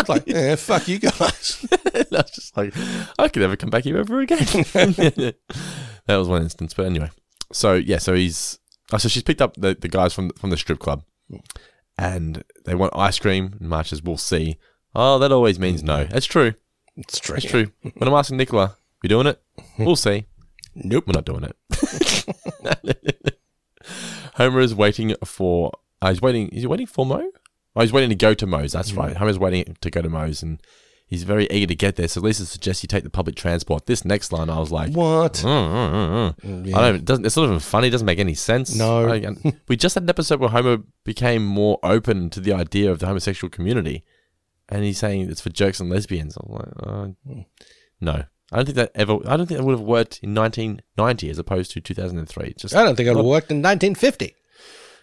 it's 0.00 0.08
like, 0.08 0.24
yeah, 0.26 0.56
fuck 0.56 0.88
you 0.88 0.98
guys. 0.98 1.66
I 1.94 2.04
was 2.10 2.30
just 2.32 2.56
like, 2.56 2.74
I 3.18 3.28
could 3.28 3.40
never 3.40 3.56
come 3.56 3.70
back 3.70 3.84
here 3.84 3.98
ever 3.98 4.20
again. 4.20 4.38
that 4.44 5.36
was 6.08 6.28
one 6.28 6.42
instance, 6.42 6.74
but 6.74 6.86
anyway. 6.86 7.10
So 7.52 7.74
yeah, 7.74 7.98
so 7.98 8.14
he's 8.14 8.58
oh, 8.92 8.98
so 8.98 9.08
she's 9.08 9.22
picked 9.22 9.42
up 9.42 9.54
the, 9.56 9.74
the 9.74 9.88
guys 9.88 10.12
from 10.14 10.30
from 10.30 10.50
the 10.50 10.56
strip 10.56 10.78
club, 10.78 11.04
and 11.98 12.44
they 12.64 12.74
want 12.74 12.92
ice 12.96 13.18
cream. 13.18 13.56
And 13.60 13.68
Marge 13.68 13.88
says, 13.88 14.02
"We'll 14.02 14.16
see." 14.16 14.56
Oh, 14.94 15.18
that 15.18 15.32
always 15.32 15.58
means 15.58 15.82
no. 15.82 16.04
That's 16.04 16.26
true. 16.26 16.54
It's 16.96 17.18
true. 17.18 17.34
That's 17.34 17.46
true. 17.46 17.72
When 17.82 18.08
I'm 18.08 18.14
asking 18.14 18.36
Nicola, 18.36 18.76
"We 19.02 19.08
doing 19.08 19.26
it?" 19.26 19.42
We'll 19.78 19.96
see. 19.96 20.26
Nope. 20.74 21.04
We're 21.06 21.14
not 21.14 21.24
doing 21.24 21.44
it. 21.44 23.38
Homer 24.34 24.60
is 24.60 24.74
waiting 24.74 25.14
for. 25.24 25.72
Uh, 26.00 26.10
he's 26.10 26.22
waiting. 26.22 26.48
Is 26.48 26.62
he 26.62 26.66
waiting 26.66 26.86
for 26.86 27.04
Moe? 27.04 27.30
Oh, 27.76 27.80
he's 27.82 27.92
waiting 27.92 28.10
to 28.10 28.16
go 28.16 28.34
to 28.34 28.46
Moe's. 28.46 28.72
That's 28.72 28.92
right. 28.92 29.16
Homer's 29.16 29.38
waiting 29.38 29.76
to 29.80 29.90
go 29.90 30.02
to 30.02 30.08
Moe's, 30.08 30.42
and 30.42 30.60
he's 31.06 31.22
very 31.22 31.46
eager 31.50 31.66
to 31.68 31.74
get 31.76 31.96
there. 31.96 32.08
So 32.08 32.20
Lisa 32.20 32.44
suggests 32.46 32.82
you 32.82 32.88
take 32.88 33.04
the 33.04 33.10
public 33.10 33.36
transport. 33.36 33.86
This 33.86 34.04
next 34.04 34.32
line, 34.32 34.50
I 34.50 34.58
was 34.58 34.72
like, 34.72 34.92
What? 34.92 35.34
"Mm, 35.34 35.44
mm, 35.46 36.34
mm, 36.42 36.64
mm." 36.66 36.74
I 36.74 36.80
don't. 36.80 36.96
It 36.96 37.04
doesn't. 37.04 37.24
It's 37.26 37.36
not 37.36 37.44
even 37.44 37.60
funny. 37.60 37.88
It 37.88 37.90
doesn't 37.90 38.06
make 38.06 38.18
any 38.18 38.34
sense. 38.34 38.74
No. 38.74 39.06
We 39.68 39.76
just 39.76 39.94
had 39.94 40.02
an 40.02 40.10
episode 40.10 40.40
where 40.40 40.50
Homer 40.50 40.78
became 41.04 41.44
more 41.44 41.78
open 41.82 42.28
to 42.30 42.40
the 42.40 42.52
idea 42.52 42.90
of 42.90 42.98
the 42.98 43.06
homosexual 43.06 43.50
community, 43.50 44.04
and 44.68 44.82
he's 44.84 44.98
saying 44.98 45.30
it's 45.30 45.40
for 45.40 45.50
jerks 45.50 45.78
and 45.80 45.88
lesbians. 45.90 46.36
I'm 46.36 46.52
like, 46.52 46.68
uh, 46.82 47.42
no. 48.00 48.24
I 48.52 48.56
don't 48.56 48.64
think 48.64 48.76
that 48.76 48.90
ever. 48.96 49.16
I 49.28 49.36
don't 49.36 49.46
think 49.46 49.58
that 49.58 49.64
would 49.64 49.78
have 49.78 49.80
worked 49.80 50.18
in 50.24 50.34
1990 50.34 51.30
as 51.30 51.38
opposed 51.38 51.70
to 51.70 51.80
2003. 51.80 52.54
Just 52.58 52.74
I 52.74 52.82
don't 52.82 52.96
think 52.96 53.06
it 53.06 53.10
would 53.10 53.18
have 53.18 53.24
worked 53.24 53.52
in 53.52 53.58
1950. 53.58 54.34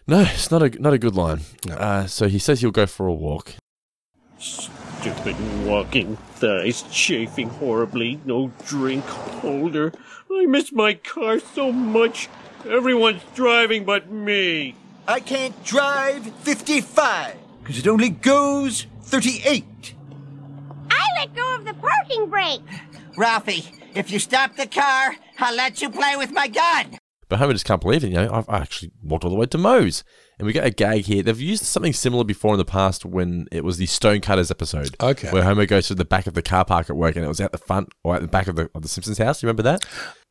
No, 0.07 0.21
it's 0.21 0.51
not 0.51 0.63
a 0.63 0.69
not 0.81 0.93
a 0.93 0.97
good 0.97 1.15
line. 1.15 1.41
No. 1.65 1.75
Uh, 1.75 2.07
so 2.07 2.27
he 2.27 2.39
says 2.39 2.61
he'll 2.61 2.71
go 2.71 2.85
for 2.85 3.07
a 3.07 3.13
walk. 3.13 3.55
Stupid 4.39 5.35
walking 5.65 6.15
thighs 6.35 6.83
chafing 6.91 7.49
horribly, 7.49 8.19
no 8.25 8.51
drink 8.65 9.03
holder. 9.05 9.93
I 10.31 10.45
miss 10.45 10.71
my 10.71 10.93
car 10.95 11.39
so 11.39 11.71
much. 11.71 12.29
Everyone's 12.67 13.21
driving 13.35 13.85
but 13.85 14.11
me. 14.11 14.75
I 15.07 15.19
can't 15.19 15.63
drive 15.63 16.33
55 16.41 17.35
because 17.59 17.77
it 17.77 17.87
only 17.87 18.09
goes 18.09 18.87
38. 19.03 19.93
I 20.91 21.07
let 21.17 21.35
go 21.35 21.55
of 21.55 21.65
the 21.65 21.73
parking 21.73 22.29
brake. 22.29 22.61
Ralphie, 23.15 23.65
if 23.95 24.11
you 24.11 24.19
stop 24.19 24.55
the 24.55 24.67
car, 24.67 25.15
I'll 25.39 25.55
let 25.55 25.81
you 25.81 25.89
play 25.89 26.15
with 26.17 26.31
my 26.31 26.47
gun. 26.47 26.97
But 27.29 27.39
Homer 27.39 27.53
just 27.53 27.65
can't 27.65 27.81
believe 27.81 28.03
it. 28.03 28.09
You 28.09 28.15
know, 28.15 28.31
I've 28.31 28.49
actually 28.49 28.91
walked 29.03 29.25
all 29.25 29.29
the 29.29 29.35
way 29.35 29.45
to 29.47 29.57
Moe's. 29.57 30.03
And 30.39 30.45
we 30.45 30.53
get 30.53 30.65
a 30.65 30.69
gag 30.69 31.05
here. 31.05 31.23
They've 31.23 31.39
used 31.39 31.63
something 31.63 31.93
similar 31.93 32.23
before 32.23 32.53
in 32.53 32.57
the 32.57 32.65
past 32.65 33.05
when 33.05 33.47
it 33.51 33.63
was 33.63 33.77
the 33.77 33.85
Stonecutters 33.87 34.51
episode. 34.51 34.95
Okay. 35.01 35.29
Where 35.31 35.43
Homer 35.43 35.65
goes 35.65 35.87
to 35.87 35.95
the 35.95 36.05
back 36.05 36.27
of 36.27 36.35
the 36.35 36.41
car 36.41 36.63
park 36.63 36.89
at 36.89 36.95
work 36.95 37.15
and 37.15 37.25
it 37.25 37.27
was 37.27 37.41
at 37.41 37.51
the 37.51 37.57
front 37.57 37.89
or 38.03 38.15
at 38.15 38.21
the 38.21 38.27
back 38.27 38.47
of 38.47 38.55
the, 38.55 38.69
of 38.73 38.81
the 38.81 38.87
Simpsons 38.87 39.17
house. 39.17 39.41
You 39.41 39.47
remember 39.47 39.63
that? 39.63 39.85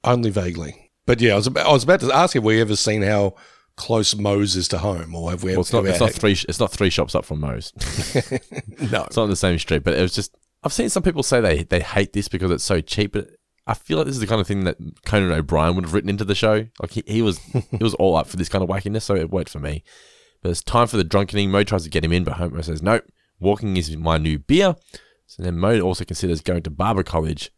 Only 0.05 0.31
vaguely. 0.31 0.93
But 1.07 1.21
yeah, 1.21 1.33
I 1.33 1.37
was 1.37 1.47
about, 1.47 1.67
I 1.67 1.73
was 1.73 1.85
about 1.85 2.01
to 2.01 2.13
ask 2.13 2.35
if 2.35 2.43
we 2.43 2.61
ever 2.61 2.77
seen 2.77 3.03
how 3.03 3.35
close 3.77 4.15
Moe's 4.17 4.57
is 4.57 4.69
to 4.69 4.79
home? 4.79 5.15
Or 5.15 5.31
have 5.31 5.43
we 5.43 5.53
Well, 5.53 5.61
it's 5.61 5.73
not, 5.73 5.81
ever 5.81 5.89
it's 5.89 6.01
not 6.01 6.13
three. 6.13 6.33
It's 6.33 6.61
not 6.61 6.73
three 6.73 6.91
shops 6.91 7.15
up 7.15 7.25
from 7.25 7.41
Moe's. 7.41 7.73
No. 8.91 9.05
It's 9.05 9.17
not 9.17 9.25
on 9.25 9.31
the 9.31 9.37
same 9.37 9.59
street, 9.59 9.85
but 9.85 9.95
it 9.95 10.03
was 10.03 10.15
just. 10.15 10.37
I've 10.63 10.73
seen 10.73 10.89
some 10.89 11.03
people 11.03 11.23
say 11.23 11.41
they 11.41 11.63
they 11.63 11.81
hate 11.81 12.13
this 12.13 12.29
because 12.29 12.51
it's 12.51 12.65
so 12.65 12.81
cheap, 12.81 13.13
but 13.13 13.29
I 13.67 13.75
feel 13.75 13.99
like 13.99 14.07
this 14.07 14.15
is 14.15 14.21
the 14.21 14.27
kind 14.27 14.41
of 14.41 14.47
thing 14.47 14.65
that 14.65 14.77
Conan 15.05 15.33
O'Brien 15.33 15.75
would 15.75 15.85
have 15.85 15.95
written 15.95 16.11
into 16.11 16.25
the 16.25 16.35
show. 16.35 16.67
Like 16.81 16.93
he, 16.93 17.03
he 17.07 17.23
was 17.23 17.39
he 17.39 17.83
was 17.83 17.95
all 17.95 18.17
up 18.17 18.29
for 18.29 18.37
this 18.37 18.49
kind 18.49 18.63
of 18.63 18.71
wackiness, 18.71 19.03
so 19.03 19.17
it 19.17 19.31
worked 19.31 19.51
for 19.51 19.59
me. 19.59 19.83
But 20.43 20.51
it's 20.51 20.63
time 20.63 20.87
for 20.87 20.97
the 20.97 21.05
drunkening. 21.05 21.51
Moe 21.51 21.65
tries 21.65 21.83
to 21.85 21.91
get 21.91 22.05
him 22.05 22.13
in, 22.13 22.25
but 22.25 22.35
Homer 22.35 22.63
says 22.63 22.83
no. 22.83 23.01
Walking 23.41 23.77
is 23.77 23.95
my 23.97 24.19
new 24.19 24.39
beer. 24.39 24.77
So 25.27 25.43
then 25.43 25.59
Moe 25.59 25.81
also 25.81 26.05
considers 26.05 26.41
going 26.41 26.63
to 26.63 26.71
barber 26.71 27.03
college. 27.03 27.51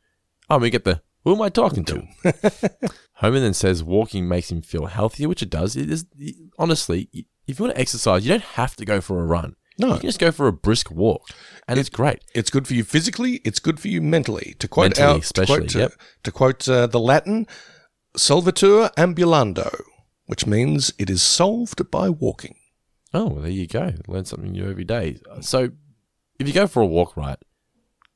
Oh, 0.49 0.59
we 0.59 0.71
get 0.71 0.85
the 0.85 1.03
who 1.25 1.35
am 1.35 1.43
I 1.43 1.51
talking 1.51 1.85
to? 1.85 2.07
Homer 3.15 3.41
then 3.41 3.53
says 3.53 3.85
walking 3.85 4.27
makes 4.27 4.51
him 4.51 4.63
feel 4.63 4.87
healthier, 4.87 5.29
which 5.29 5.43
it 5.43 5.51
does. 5.51 5.77
It 5.77 5.91
is 5.91 6.07
honestly, 6.59 7.11
if 7.47 7.59
you 7.59 7.65
want 7.65 7.75
to 7.75 7.81
exercise, 7.81 8.25
you 8.25 8.33
don't 8.33 8.43
have 8.43 8.77
to 8.77 8.87
go 8.87 9.03
for 9.03 9.21
a 9.21 9.27
run. 9.27 9.57
No. 9.79 9.89
you 9.95 10.01
can 10.01 10.09
just 10.09 10.19
go 10.19 10.33
for 10.33 10.49
a 10.49 10.53
brisk 10.53 10.91
walk, 10.91 11.29
and 11.69 11.79
it's 11.79 11.89
great. 11.89 12.23
It's 12.35 12.51
good 12.51 12.67
for 12.67 12.75
you 12.75 12.85
physically. 12.85 13.41
It's 13.45 13.61
good 13.61 13.79
for 13.79 13.89
you 13.89 14.03
mentally. 14.03 14.57
To 14.59 14.69
quote 14.69 14.99
Mentally 14.99 15.07
out, 15.07 15.23
especially, 15.23 15.67
to 15.69 15.73
quote, 15.73 15.77
uh, 15.77 15.79
yep. 15.79 15.93
to 16.25 16.33
quote 16.33 16.69
uh, 16.69 16.87
the 16.89 17.01
Latin, 17.01 17.47
"Solvitur 18.17 18.93
ambulando," 18.97 19.83
which 20.27 20.47
means 20.47 20.93
it 20.99 21.09
is 21.09 21.23
solved 21.23 21.91
by 21.91 22.09
walking. 22.09 22.57
Oh, 23.15 23.29
well, 23.29 23.43
there 23.43 23.51
you 23.51 23.67
go. 23.67 23.95
Learn 24.07 24.25
something 24.25 24.53
new 24.53 24.69
every 24.69 24.85
day. 24.85 25.19
So, 25.41 25.71
if 26.39 26.47
you 26.47 26.53
go 26.53 26.67
for 26.67 26.83
a 26.83 26.87
walk, 26.87 27.17
right, 27.17 27.39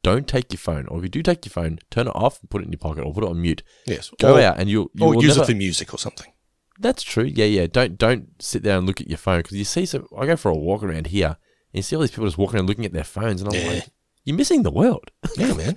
don't 0.03 0.27
take 0.27 0.53
your 0.53 0.59
phone, 0.59 0.87
or 0.89 0.99
if 0.99 1.05
you 1.05 1.09
do 1.09 1.23
take 1.23 1.45
your 1.47 1.53
phone, 1.53 1.79
turn 1.91 2.09
it 2.09 2.17
off 2.17 2.41
and 2.41 2.51
put 2.51 2.61
it 2.63 2.67
in 2.67 2.73
your 2.73 2.79
pocket, 2.79 3.05
or 3.05 3.15
put 3.15 3.25
it 3.25 3.31
on 3.31 3.41
mute. 3.41 3.63
Yes, 3.87 4.11
Go 4.21 4.37
or, 4.37 4.41
out 4.41 4.59
and 4.59 4.69
you'll, 4.69 4.91
you 4.95 5.07
or 5.07 5.15
use 5.15 5.37
never, 5.37 5.43
it 5.43 5.53
for 5.53 5.57
music 5.57 5.95
or 5.95 5.99
something. 5.99 6.33
That's 6.79 7.03
true. 7.03 7.25
Yeah, 7.25 7.45
yeah. 7.45 7.67
Don't 7.67 7.97
don't 7.97 8.43
sit 8.43 8.63
there 8.63 8.77
and 8.77 8.87
look 8.87 9.01
at 9.01 9.09
your 9.09 9.19
phone 9.19 9.39
because 9.41 9.57
you 9.57 9.65
see. 9.65 9.87
So 9.87 10.09
I 10.17 10.27
go 10.27 10.37
for 10.37 10.51
a 10.51 10.57
walk 10.57 10.83
around 10.83 11.09
here, 11.09 11.37
you 11.73 11.83
see 11.83 11.97
all 11.97 12.03
these 12.03 12.11
people 12.11 12.27
just 12.27 12.39
walking 12.39 12.59
around 12.59 12.67
looking 12.69 12.85
at 12.85 12.93
their 12.93 13.05
phones, 13.05 13.41
and 13.43 13.53
I'm 13.55 13.61
Yeah. 13.61 13.69
like, 13.73 13.89
you're 14.25 14.37
missing 14.37 14.63
the 14.63 14.71
world. 14.71 15.11
Yeah, 15.37 15.55
man. 15.55 15.77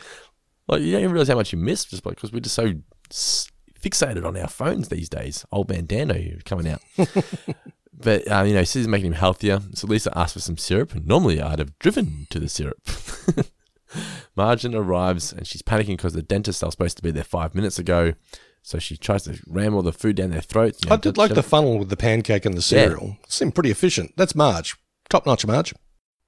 like 0.68 0.82
you 0.82 0.92
don't 0.92 1.02
even 1.02 1.12
realize 1.12 1.28
how 1.30 1.36
much 1.36 1.52
you 1.54 1.58
miss 1.60 1.86
just 1.86 2.04
because 2.04 2.32
we're 2.34 2.40
just 2.42 2.56
so 2.56 2.74
fixated 3.80 4.26
on 4.26 4.36
our 4.38 4.48
phones 4.48 4.90
these 4.90 5.10
days. 5.10 5.46
Old 5.52 5.70
man 5.70 5.86
Dando 5.86 6.38
coming 6.46 6.68
out. 6.68 6.82
but 7.94 8.30
uh, 8.32 8.44
you 8.44 8.54
know, 8.54 8.64
Susan's 8.64 8.88
making 8.88 9.08
him 9.08 9.14
healthier. 9.14 9.62
So 9.74 9.88
Lisa 9.88 10.16
asked 10.18 10.34
for 10.34 10.40
some 10.40 10.58
syrup. 10.58 10.94
Normally, 10.96 11.42
I'd 11.42 11.60
have 11.60 11.78
driven 11.80 12.28
to 12.32 12.40
the 12.40 12.50
syrup. 12.50 12.80
Margin 14.36 14.76
arrives 14.76 15.32
and 15.32 15.48
she's 15.48 15.62
panicking 15.62 15.98
because 15.98 16.14
the 16.14 16.22
dentists 16.22 16.64
are 16.64 16.72
supposed 16.72 16.98
to 16.98 17.04
be 17.04 17.12
there 17.12 17.24
five 17.24 17.56
minutes 17.56 17.80
ago. 17.80 18.14
So 18.62 18.80
she 18.80 18.98
tries 18.98 19.24
to 19.24 19.40
ram 19.48 19.76
all 19.76 19.84
the 19.84 19.94
food 19.94 20.16
down 20.16 20.32
their 20.32 20.42
throats. 20.42 20.80
you 20.84 20.90
know, 20.90 20.96
I 20.96 20.98
did 20.98 21.18
like 21.18 21.34
the 21.34 21.44
funnel 21.44 21.78
with 21.78 21.90
the 21.90 21.96
pancake 21.98 22.46
and 22.46 22.58
the 22.58 22.62
cereal. 22.64 23.18
Seemed 23.28 23.54
pretty 23.54 23.70
efficient. 23.70 24.14
That's 24.18 24.34
Marge. 24.36 24.76
Top 25.10 25.26
notch, 25.28 25.46
Marge. 25.46 25.74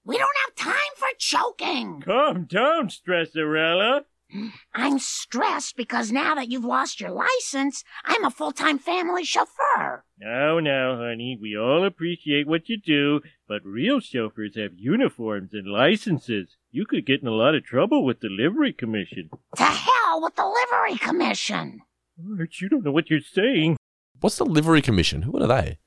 We 0.07 0.17
don't 0.17 0.29
have 0.45 0.55
time 0.55 0.93
for 0.95 1.07
choking. 1.17 1.99
Calm 1.99 2.45
down, 2.45 2.87
Stresserella. 2.87 4.05
I'm 4.73 4.99
stressed 4.99 5.75
because 5.75 6.13
now 6.13 6.33
that 6.35 6.49
you've 6.49 6.63
lost 6.63 7.01
your 7.01 7.11
license, 7.11 7.83
I'm 8.05 8.23
a 8.23 8.31
full 8.31 8.53
time 8.53 8.79
family 8.79 9.25
chauffeur. 9.25 10.05
Now, 10.17 10.61
now, 10.61 10.95
honey, 10.95 11.37
we 11.41 11.57
all 11.57 11.85
appreciate 11.85 12.47
what 12.47 12.69
you 12.69 12.77
do, 12.77 13.19
but 13.49 13.65
real 13.65 13.99
chauffeurs 13.99 14.55
have 14.55 14.71
uniforms 14.77 15.49
and 15.51 15.67
licenses. 15.67 16.55
You 16.71 16.85
could 16.85 17.05
get 17.05 17.21
in 17.21 17.27
a 17.27 17.31
lot 17.31 17.55
of 17.55 17.65
trouble 17.65 18.05
with 18.05 18.21
the 18.21 18.29
livery 18.29 18.71
commission. 18.71 19.29
To 19.57 19.63
hell 19.63 20.21
with 20.21 20.37
the 20.37 20.45
livery 20.45 20.97
commission. 20.99 21.81
Arch, 22.39 22.61
you 22.61 22.69
don't 22.69 22.85
know 22.85 22.93
what 22.93 23.09
you're 23.09 23.19
saying. 23.19 23.75
What's 24.21 24.37
the 24.37 24.45
livery 24.45 24.81
commission? 24.81 25.23
What 25.23 25.41
are 25.41 25.47
they? 25.49 25.79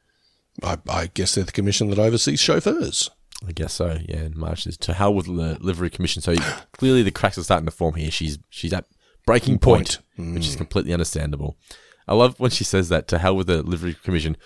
I, 0.62 0.76
I 0.90 1.06
guess 1.06 1.34
they're 1.34 1.44
the 1.44 1.52
commission 1.52 1.88
that 1.88 1.98
oversees 1.98 2.40
chauffeurs. 2.40 3.10
I 3.46 3.52
guess 3.52 3.72
so. 3.72 3.98
Yeah, 4.06 4.16
and 4.16 4.36
Marge 4.36 4.66
is 4.66 4.76
to 4.78 4.92
hell 4.92 5.14
with 5.14 5.26
the 5.26 5.56
livery 5.60 5.90
commission. 5.90 6.22
So 6.22 6.34
clearly 6.72 7.02
the 7.02 7.10
cracks 7.10 7.38
are 7.38 7.42
starting 7.42 7.66
to 7.66 7.72
form 7.72 7.94
here. 7.94 8.10
She's 8.10 8.38
she's 8.50 8.72
at 8.72 8.86
breaking 9.26 9.58
point, 9.58 10.00
Point. 10.16 10.34
which 10.34 10.46
is 10.46 10.54
mm. 10.54 10.58
completely 10.58 10.92
understandable. 10.92 11.56
I 12.06 12.14
love 12.14 12.38
when 12.38 12.50
she 12.50 12.64
says 12.64 12.88
that 12.88 13.08
to 13.08 13.18
hell 13.18 13.36
with 13.36 13.46
the 13.46 13.62
livery 13.62 13.94
commission. 13.94 14.36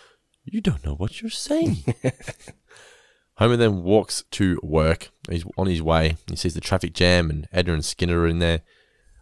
You 0.44 0.60
don't 0.60 0.84
know 0.84 0.94
what 0.94 1.20
you're 1.20 1.30
saying. 1.30 1.78
Homer 3.38 3.56
then 3.56 3.82
walks 3.82 4.24
to 4.32 4.60
work. 4.62 5.10
He's 5.28 5.44
on 5.56 5.66
his 5.66 5.82
way. 5.82 6.16
He 6.28 6.36
sees 6.36 6.54
the 6.54 6.60
traffic 6.60 6.92
jam 6.92 7.30
and 7.30 7.48
Edna 7.52 7.72
and 7.72 7.84
Skinner 7.84 8.20
are 8.20 8.28
in 8.28 8.38
there. 8.38 8.60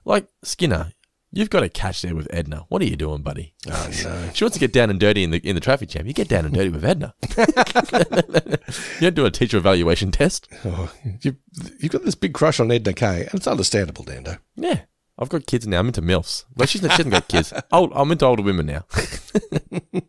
Like 0.04 0.26
Skinner, 0.42 0.92
you've 1.32 1.50
got 1.50 1.62
a 1.62 1.68
catch 1.68 2.02
there 2.02 2.14
with 2.14 2.28
Edna. 2.30 2.64
What 2.68 2.82
are 2.82 2.84
you 2.86 2.96
doing, 2.96 3.22
buddy? 3.22 3.54
Oh, 3.68 3.90
no. 4.04 4.30
She 4.32 4.44
wants 4.44 4.54
to 4.54 4.60
get 4.60 4.72
down 4.72 4.90
and 4.90 5.00
dirty 5.00 5.24
in 5.24 5.30
the 5.30 5.38
in 5.38 5.54
the 5.54 5.60
traffic 5.60 5.88
jam. 5.88 6.06
You 6.06 6.12
get 6.12 6.28
down 6.28 6.44
and 6.44 6.54
dirty 6.54 6.70
with 6.70 6.84
Edna. 6.84 7.14
you 9.00 9.10
don't 9.10 9.14
do 9.14 9.26
a 9.26 9.30
teacher 9.30 9.56
evaluation 9.56 10.10
test. 10.10 10.48
Oh, 10.64 10.92
you, 11.20 11.36
you've 11.80 11.92
got 11.92 12.04
this 12.04 12.14
big 12.14 12.34
crush 12.34 12.60
on 12.60 12.70
Edna 12.70 12.92
Kay, 12.92 13.22
and 13.22 13.34
it's 13.34 13.46
understandable, 13.46 14.04
Dando. 14.04 14.38
Yeah, 14.56 14.82
I've 15.18 15.28
got 15.28 15.46
kids 15.46 15.66
now. 15.66 15.80
I'm 15.80 15.88
into 15.88 16.02
milfs. 16.02 16.44
Well, 16.56 16.66
she's 16.66 16.82
not, 16.82 16.92
she 16.92 16.98
hasn't 16.98 17.12
got 17.12 17.28
kids. 17.28 17.52
Old, 17.72 17.92
I'm 17.94 18.12
into 18.12 18.26
older 18.26 18.42
women 18.42 18.66
now. 18.66 18.84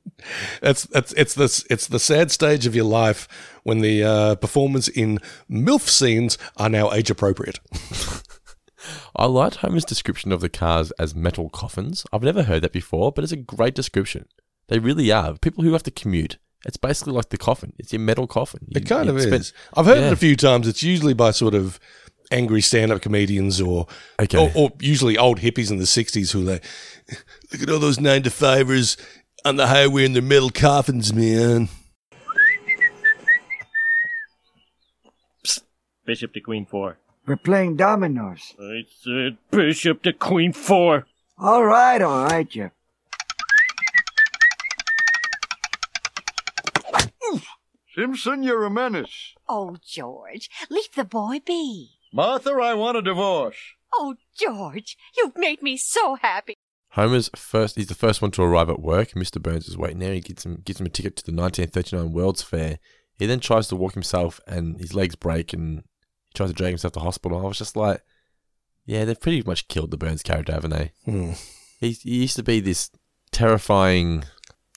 It's 0.61 0.88
it's 0.93 1.13
it's 1.13 1.34
this 1.34 1.65
it's 1.69 1.88
the 1.88 1.99
sad 1.99 2.32
stage 2.32 2.65
of 2.65 2.76
your 2.76 2.86
life 2.86 3.28
when 3.63 3.80
the 3.80 4.03
uh, 4.03 4.36
performers 4.36 4.88
in 4.88 5.19
MILF 5.49 5.82
scenes 5.82 6.38
are 6.57 6.69
now 6.69 6.91
age 6.93 7.09
appropriate. 7.09 7.59
I 9.16 9.26
liked 9.26 9.58
Homer's 9.58 9.86
description 9.86 10.32
of 10.32 10.42
the 10.42 10.50
cars 10.50 10.92
as 11.00 11.16
metal 11.16 11.50
coffins. 11.50 12.06
I've 12.12 12.24
never 12.24 12.44
heard 12.44 12.64
that 12.64 12.74
before, 12.74 13.12
but 13.12 13.24
it's 13.24 13.34
a 13.34 13.38
great 13.38 13.76
description. 13.76 14.26
They 14.68 14.80
really 14.80 15.12
are. 15.12 15.36
People 15.38 15.64
who 15.64 15.74
have 15.74 15.84
to 15.84 15.92
commute, 15.92 16.38
it's 16.66 16.78
basically 16.78 17.14
like 17.14 17.30
the 17.30 17.38
coffin. 17.38 17.74
It's 17.78 17.92
your 17.94 18.00
metal 18.02 18.28
coffin. 18.28 18.62
You- 18.70 18.82
It 18.82 18.88
kind 18.88 19.10
of 19.10 19.20
spend- 19.22 19.36
is. 19.42 19.54
I've 19.76 19.86
heard 19.86 19.98
it 20.00 20.14
a 20.14 20.18
few 20.18 20.36
times. 20.36 20.68
It's 20.68 20.84
usually 20.84 21.14
by 21.14 21.32
sort 21.32 21.54
of 21.54 21.80
angry 22.32 22.62
stand-up 22.62 23.02
comedians 23.02 23.60
or, 23.62 23.86
Okay. 24.20 24.38
or 24.38 24.52
or 24.56 24.72
usually 24.80 25.18
old 25.18 25.40
hippies 25.40 25.70
in 25.70 25.78
the 25.78 25.86
'60s 25.86 26.32
who 26.32 26.42
are 26.42 26.54
like, 26.54 26.64
look 27.52 27.62
at 27.62 27.70
all 27.70 27.80
those 27.80 28.00
nine 28.00 28.24
to 28.24 28.30
fivers 28.32 28.98
on 29.46 29.58
the 29.58 29.68
highway 29.68 30.06
in 30.06 30.14
their 30.14 30.22
metal 30.22 30.50
coffins, 30.50 31.14
man. 31.14 31.68
Bishop 36.06 36.34
to 36.34 36.42
Queen 36.42 36.66
four. 36.66 36.98
We're 37.26 37.38
playing 37.38 37.78
dominoes. 37.78 38.53
I 38.59 38.86
said 39.01 39.38
uh, 39.51 39.55
Bishop 39.57 40.03
to 40.03 40.13
Queen 40.13 40.51
four. 40.51 41.05
All 41.38 41.63
right, 41.63 42.01
all 42.01 42.26
right, 42.26 42.49
Jeff. 42.49 42.71
Simpson, 47.95 48.41
you're 48.41 48.65
a 48.65 48.71
menace. 48.71 49.36
Oh, 49.47 49.78
George, 49.86 50.49
leave 50.69 50.93
the 50.95 51.05
boy 51.05 51.39
be. 51.45 51.91
Martha, 52.11 52.51
I 52.51 52.74
want 52.74 52.97
a 52.97 53.01
divorce. 53.01 53.57
Oh, 53.93 54.15
George, 54.36 54.97
you've 55.15 55.38
made 55.38 55.61
me 55.61 55.78
so 55.78 56.15
happy. 56.15 56.55
Homer's 56.89 57.30
first. 57.36 57.76
He's 57.76 57.88
the 57.88 57.95
first 57.95 58.21
one 58.21 58.32
to 58.32 58.43
arrive 58.43 58.69
at 58.69 58.82
work. 58.82 59.11
Mr. 59.11 59.41
Burns 59.41 59.67
is 59.67 59.78
waiting 59.78 59.99
there. 59.99 60.13
He 60.13 60.21
gets 60.21 60.45
him 60.45 60.61
gives 60.63 60.80
him 60.80 60.88
a 60.88 60.89
ticket 60.89 61.15
to 61.17 61.26
the 61.26 61.32
1939 61.32 62.11
World's 62.13 62.43
Fair. 62.43 62.80
He 63.17 63.26
then 63.26 63.39
tries 63.39 63.67
to 63.67 63.76
walk 63.76 63.93
himself, 63.93 64.39
and 64.47 64.80
his 64.80 64.93
legs 64.93 65.15
break, 65.15 65.53
and 65.53 65.84
he 65.93 65.93
tries 66.34 66.50
to 66.50 66.56
drag 66.56 66.70
himself 66.72 66.94
to 66.94 67.00
hospital. 67.00 67.40
I 67.40 67.48
was 67.48 67.58
just 67.58 67.76
like, 67.76 68.02
yeah, 68.86 69.06
they've 69.06 69.20
pretty 69.20 69.44
much 69.46 69.68
killed 69.68 69.92
the 69.92 69.98
Burns 69.98 70.24
character, 70.24 70.54
haven't 70.54 70.72
they? 70.72 70.92
Hmm. 71.06 71.32
He, 71.80 71.92
he 71.92 72.22
used 72.22 72.36
to 72.38 72.44
be 72.44 72.60
this 72.60 72.90
terrifying, 73.32 74.24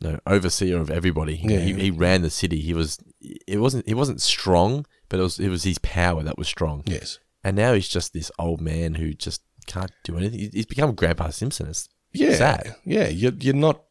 you 0.01 0.13
know, 0.13 0.21
overseer 0.27 0.79
of 0.81 0.91
everybody. 0.91 1.41
Yeah. 1.43 1.61
he, 1.61 1.73
he 1.75 1.91
ran 1.91 2.23
the 2.23 2.31
city. 2.31 2.61
He 2.61 2.75
was. 2.75 2.99
It 3.21 3.59
wasn't. 3.61 3.87
He 3.87 3.95
wasn't 3.95 4.21
strong, 4.21 4.87
but 5.09 5.21
it 5.21 5.23
was. 5.23 5.39
It 5.39 5.49
was 5.49 5.65
his 5.65 5.79
power 5.79 6.23
that 6.23 6.39
was 6.39 6.49
strong. 6.49 6.83
Yes. 6.87 7.19
And 7.45 7.57
now 7.57 7.75
he's 7.75 7.89
just 7.89 8.13
this 8.13 8.31
old 8.39 8.61
man 8.61 8.95
who 8.95 9.15
just 9.15 9.43
can't 9.67 9.93
do 10.05 10.17
anything. 10.19 10.51
He's 10.53 10.67
become 10.67 10.95
Grandpa 10.95 11.31
Simpson. 11.31 11.69
It's 11.69 11.89
Yeah. 12.13 12.35
sad. 12.35 12.75
Yeah. 12.85 13.09
You're, 13.09 13.35
you're 13.39 13.55
not 13.55 13.83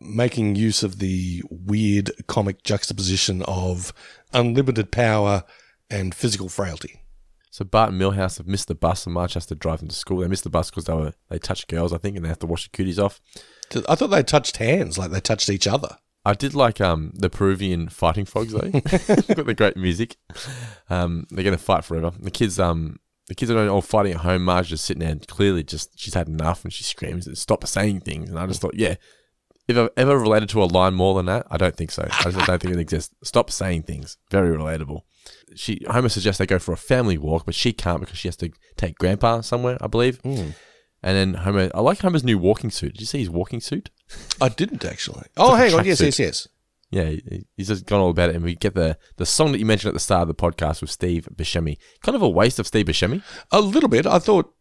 making 0.00 0.56
use 0.56 0.82
of 0.82 0.98
the 0.98 1.42
weird 1.48 2.10
comic 2.26 2.62
juxtaposition 2.64 3.42
of 3.42 3.92
unlimited 4.32 4.90
power 4.90 5.44
and 5.88 6.14
physical 6.16 6.48
frailty. 6.48 7.00
So 7.56 7.64
Bart 7.64 7.90
and 7.90 7.98
Milhouse 7.98 8.36
have 8.36 8.46
missed 8.46 8.68
the 8.68 8.74
bus, 8.74 9.06
and 9.06 9.14
Marge 9.14 9.32
has 9.32 9.46
to 9.46 9.54
drive 9.54 9.78
them 9.78 9.88
to 9.88 9.94
school. 9.94 10.18
They 10.18 10.28
missed 10.28 10.44
the 10.44 10.50
bus 10.50 10.68
because 10.68 10.84
they 10.84 10.92
were 10.92 11.14
they 11.30 11.38
touched 11.38 11.68
girls, 11.68 11.90
I 11.90 11.96
think, 11.96 12.14
and 12.14 12.22
they 12.22 12.28
have 12.28 12.38
to 12.40 12.46
wash 12.46 12.64
the 12.64 12.76
cooties 12.76 12.98
off. 12.98 13.18
I 13.88 13.94
thought 13.94 14.08
they 14.08 14.22
touched 14.22 14.58
hands, 14.58 14.98
like 14.98 15.10
they 15.10 15.20
touched 15.20 15.48
each 15.48 15.66
other. 15.66 15.96
I 16.22 16.34
did 16.34 16.54
like 16.54 16.82
um 16.82 17.12
the 17.14 17.30
Peruvian 17.30 17.88
fighting 17.88 18.26
frogs 18.26 18.52
though. 18.52 18.60
Got 18.70 19.46
the 19.46 19.54
great 19.56 19.78
music. 19.78 20.18
Um, 20.90 21.26
they're 21.30 21.44
gonna 21.44 21.56
fight 21.56 21.82
forever. 21.82 22.12
The 22.20 22.30
kids 22.30 22.60
um 22.60 22.98
the 23.26 23.34
kids 23.34 23.50
are 23.50 23.68
all 23.70 23.80
fighting 23.80 24.12
at 24.12 24.20
home. 24.20 24.44
Marge 24.44 24.68
just 24.68 24.84
sitting 24.84 25.00
there, 25.00 25.12
and 25.12 25.26
clearly 25.26 25.64
just 25.64 25.98
she's 25.98 26.12
had 26.12 26.28
enough, 26.28 26.62
and 26.62 26.70
she 26.70 26.84
screams, 26.84 27.26
and 27.26 27.38
"Stop 27.38 27.66
saying 27.66 28.00
things!" 28.00 28.28
And 28.28 28.38
I 28.38 28.46
just 28.46 28.60
thought, 28.60 28.74
yeah. 28.74 28.96
If 29.68 29.76
I've 29.76 29.90
ever 29.96 30.18
related 30.18 30.48
to 30.50 30.62
a 30.62 30.66
line 30.66 30.94
more 30.94 31.14
than 31.14 31.26
that, 31.26 31.46
I 31.50 31.56
don't 31.56 31.76
think 31.76 31.90
so. 31.90 32.06
I 32.08 32.30
just 32.30 32.46
don't 32.46 32.62
think 32.62 32.74
it 32.74 32.78
exists. 32.78 33.14
Stop 33.24 33.50
saying 33.50 33.82
things. 33.82 34.16
Very 34.30 34.56
relatable. 34.56 35.02
She 35.56 35.82
Homer 35.88 36.08
suggests 36.08 36.38
they 36.38 36.46
go 36.46 36.60
for 36.60 36.72
a 36.72 36.76
family 36.76 37.18
walk, 37.18 37.46
but 37.46 37.54
she 37.54 37.72
can't 37.72 38.00
because 38.00 38.18
she 38.18 38.28
has 38.28 38.36
to 38.36 38.50
take 38.76 38.98
Grandpa 38.98 39.40
somewhere, 39.40 39.76
I 39.80 39.88
believe. 39.88 40.20
And 40.24 40.54
then 41.02 41.34
Homer, 41.34 41.70
I 41.74 41.80
like 41.80 42.00
Homer's 42.00 42.24
new 42.24 42.38
walking 42.38 42.70
suit. 42.70 42.92
Did 42.92 43.00
you 43.00 43.06
see 43.06 43.18
his 43.18 43.30
walking 43.30 43.60
suit? 43.60 43.90
I 44.40 44.48
didn't 44.48 44.84
actually. 44.84 45.26
Oh, 45.36 45.50
like 45.50 45.70
hang 45.70 45.78
on. 45.80 45.84
Yes, 45.84 46.00
tracksuit. 46.00 46.04
yes, 46.04 46.18
yes. 46.18 46.48
Yeah, 46.90 47.40
he's 47.56 47.66
just 47.66 47.86
gone 47.86 48.00
all 48.00 48.10
about 48.10 48.30
it, 48.30 48.36
and 48.36 48.44
we 48.44 48.54
get 48.54 48.74
the 48.74 48.96
the 49.16 49.26
song 49.26 49.50
that 49.50 49.58
you 49.58 49.66
mentioned 49.66 49.88
at 49.88 49.94
the 49.94 50.00
start 50.00 50.22
of 50.22 50.28
the 50.28 50.34
podcast 50.34 50.80
with 50.80 50.90
Steve 50.90 51.28
Buscemi. 51.34 51.78
Kind 52.02 52.14
of 52.14 52.22
a 52.22 52.28
waste 52.28 52.60
of 52.60 52.66
Steve 52.66 52.86
Buscemi. 52.86 53.22
A 53.50 53.60
little 53.60 53.88
bit. 53.88 54.06
I 54.06 54.20
thought, 54.20 54.54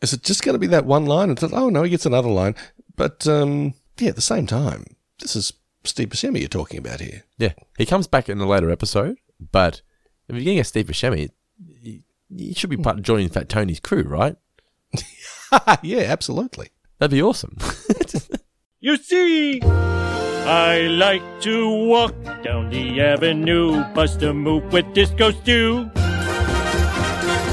is 0.00 0.12
it 0.12 0.22
just 0.22 0.44
going 0.44 0.54
to 0.54 0.60
be 0.60 0.68
that 0.68 0.86
one 0.86 1.06
line? 1.06 1.30
And 1.30 1.38
thought, 1.38 1.52
oh 1.52 1.70
no, 1.70 1.82
he 1.82 1.90
gets 1.90 2.06
another 2.06 2.28
line. 2.28 2.54
But 2.96 3.26
um, 3.26 3.74
yeah, 3.98 4.08
at 4.10 4.16
the 4.16 4.20
same 4.22 4.46
time, 4.46 4.84
this 5.20 5.36
is 5.36 5.52
Steve 5.84 6.08
Buscemi 6.08 6.40
you're 6.40 6.48
talking 6.48 6.78
about 6.78 7.00
here. 7.00 7.24
Yeah, 7.38 7.52
he 7.78 7.86
comes 7.86 8.06
back 8.06 8.28
in 8.28 8.40
a 8.40 8.46
later 8.46 8.70
episode, 8.70 9.16
but 9.52 9.82
if 10.28 10.34
you're 10.34 10.44
getting 10.44 10.60
a 10.60 10.64
Steve 10.64 10.86
Buscemi, 10.86 11.30
he- 11.82 12.02
you 12.30 12.54
should 12.54 12.70
be 12.70 12.76
part 12.76 12.96
of 12.98 13.04
joining 13.04 13.28
Fat 13.28 13.48
Tony's 13.48 13.80
crew, 13.80 14.02
right? 14.02 14.36
yeah, 15.82 16.00
absolutely. 16.00 16.68
That'd 16.98 17.12
be 17.12 17.22
awesome. 17.22 17.56
You 18.80 18.98
see, 18.98 19.62
I 19.62 20.80
like 20.90 21.22
to 21.40 21.70
walk 21.86 22.14
down 22.42 22.68
the 22.68 23.00
avenue, 23.00 23.82
bust 23.94 24.20
a 24.22 24.34
move 24.34 24.70
with 24.74 24.92
disco 24.92 25.30
stew. 25.30 25.90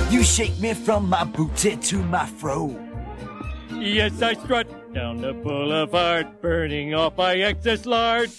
You 0.09 0.23
shake 0.25 0.59
me 0.59 0.73
from 0.73 1.07
my 1.07 1.23
booty 1.23 1.77
to 1.77 2.03
my 2.03 2.25
fro. 2.25 2.77
Yes, 3.79 4.21
I 4.21 4.33
strut 4.33 4.67
down 4.93 5.21
the 5.21 5.33
boulevard, 5.33 6.41
burning 6.41 6.93
off 6.93 7.17
my 7.17 7.35
excess 7.35 7.85
lard. 7.85 8.29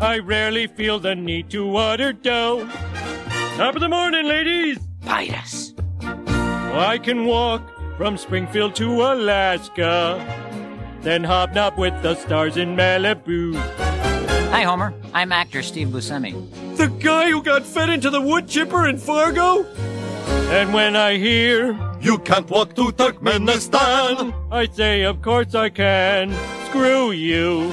I 0.00 0.18
rarely 0.18 0.66
feel 0.66 0.98
the 0.98 1.14
need 1.14 1.50
to 1.50 1.66
water 1.66 2.12
down. 2.12 2.68
Top 3.56 3.76
of 3.76 3.80
the 3.80 3.88
morning, 3.88 4.26
ladies. 4.26 4.78
Bite 5.04 5.32
us. 5.32 5.74
I 6.00 6.98
can 7.02 7.24
walk 7.24 7.62
from 7.96 8.16
Springfield 8.16 8.74
to 8.76 9.02
Alaska, 9.02 10.18
then 11.02 11.22
hobnob 11.22 11.78
with 11.78 11.94
the 12.02 12.16
stars 12.16 12.56
in 12.56 12.74
Malibu. 12.74 13.54
Hi, 14.50 14.62
Homer. 14.62 14.92
I'm 15.12 15.30
actor 15.30 15.62
Steve 15.62 15.88
Buscemi. 15.88 16.34
The 16.76 16.88
guy 16.88 17.30
who 17.30 17.42
got 17.42 17.64
fed 17.64 17.90
into 17.90 18.10
the 18.10 18.20
wood 18.20 18.48
chipper 18.48 18.88
in 18.88 18.98
Fargo? 18.98 19.64
And 20.26 20.72
when 20.72 20.96
I 20.96 21.16
hear 21.16 21.76
you 22.00 22.18
can't 22.18 22.48
walk 22.50 22.74
to 22.76 22.92
Turkmenistan, 22.92 24.32
I 24.50 24.66
say, 24.66 25.02
of 25.02 25.22
course 25.22 25.54
I 25.54 25.70
can. 25.70 26.34
Screw 26.66 27.12
you. 27.12 27.70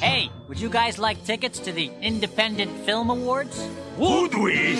Hey, 0.00 0.30
would 0.48 0.60
you 0.60 0.68
guys 0.68 0.98
like 0.98 1.24
tickets 1.24 1.58
to 1.60 1.72
the 1.72 1.90
Independent 2.02 2.72
Film 2.84 3.10
Awards? 3.10 3.68
Would 3.98 4.34
we? 4.34 4.78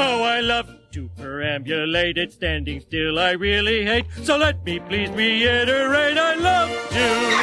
Oh, 0.00 0.22
I 0.22 0.40
love 0.40 0.68
to 0.92 1.08
perambulate 1.18 2.16
it, 2.16 2.32
standing 2.32 2.80
still 2.80 3.18
I 3.18 3.32
really 3.32 3.84
hate. 3.84 4.06
So 4.22 4.36
let 4.36 4.64
me 4.64 4.78
please 4.80 5.10
reiterate, 5.10 6.16
I 6.16 6.34
love 6.36 6.70
to. 6.90 7.38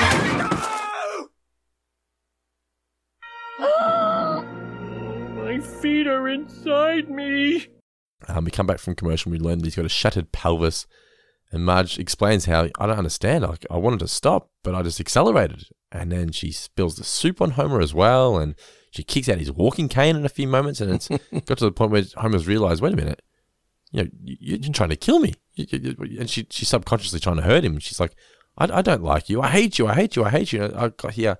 My 5.56 5.62
feet 5.62 6.06
are 6.06 6.28
inside 6.28 7.10
me. 7.10 7.68
Um, 8.28 8.44
we 8.44 8.52
come 8.52 8.68
back 8.68 8.78
from 8.80 8.94
commercial. 8.94 9.32
We 9.32 9.40
learn 9.40 9.60
that 9.60 9.66
he's 9.66 9.76
got 9.78 9.86
a 9.86 9.90
shattered 9.90 10.34
pelvis, 10.34 10.86
and 11.50 11.64
Marge 11.64 11.98
explains 11.98 12.44
how 12.44 12.68
I 12.78 12.86
don't 12.88 12.98
understand. 12.98 13.46
Like 13.46 13.66
I 13.72 13.78
wanted 13.78 14.00
to 14.00 14.10
stop, 14.10 14.50
but 14.64 14.76
I 14.76 14.82
just 14.82 15.00
accelerated, 15.00 15.64
and 15.94 16.12
then 16.12 16.34
she 16.34 16.52
spills 16.52 16.98
the 16.98 17.06
soup 17.06 17.42
on 17.42 17.52
Homer 17.52 17.80
as 17.80 17.94
well, 17.94 18.38
and 18.38 18.56
she 18.92 19.02
kicks 19.02 19.30
out 19.30 19.38
his 19.38 19.50
walking 19.50 19.88
cane 19.88 20.18
in 20.18 20.26
a 20.26 20.30
few 20.30 20.46
moments, 20.46 20.82
and 20.82 20.92
it's 20.92 21.08
got 21.46 21.58
to 21.60 21.64
the 21.66 21.72
point 21.72 21.92
where 21.92 22.04
Homer's 22.18 22.48
realized, 22.48 22.82
wait 22.82 22.92
a 22.92 22.98
minute, 22.98 23.22
you 23.94 24.04
know, 24.04 24.10
you- 24.26 24.58
you're 24.62 24.74
trying 24.74 24.90
to 24.90 24.98
kill 24.98 25.20
me, 25.20 25.36
and 25.58 26.30
she 26.30 26.46
she's 26.50 26.68
subconsciously 26.68 27.22
trying 27.22 27.38
to 27.38 27.44
hurt 27.44 27.64
him. 27.64 27.80
She's 27.80 28.02
like, 28.02 28.14
I, 28.58 28.66
I 28.80 28.82
don't 28.82 29.04
like 29.04 29.30
you. 29.30 29.42
I 29.42 29.48
hate 29.48 29.80
you. 29.80 29.88
I 29.88 29.94
hate 29.94 30.18
you. 30.18 30.26
I 30.26 30.32
hate 30.32 30.52
you. 30.52 30.66
I 30.76 30.90
got 30.90 31.14
here. 31.14 31.38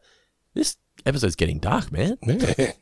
This 0.54 0.78
episode's 1.06 1.36
getting 1.36 1.60
dark, 1.60 1.92
man. 1.92 2.18
Yeah. 2.24 2.72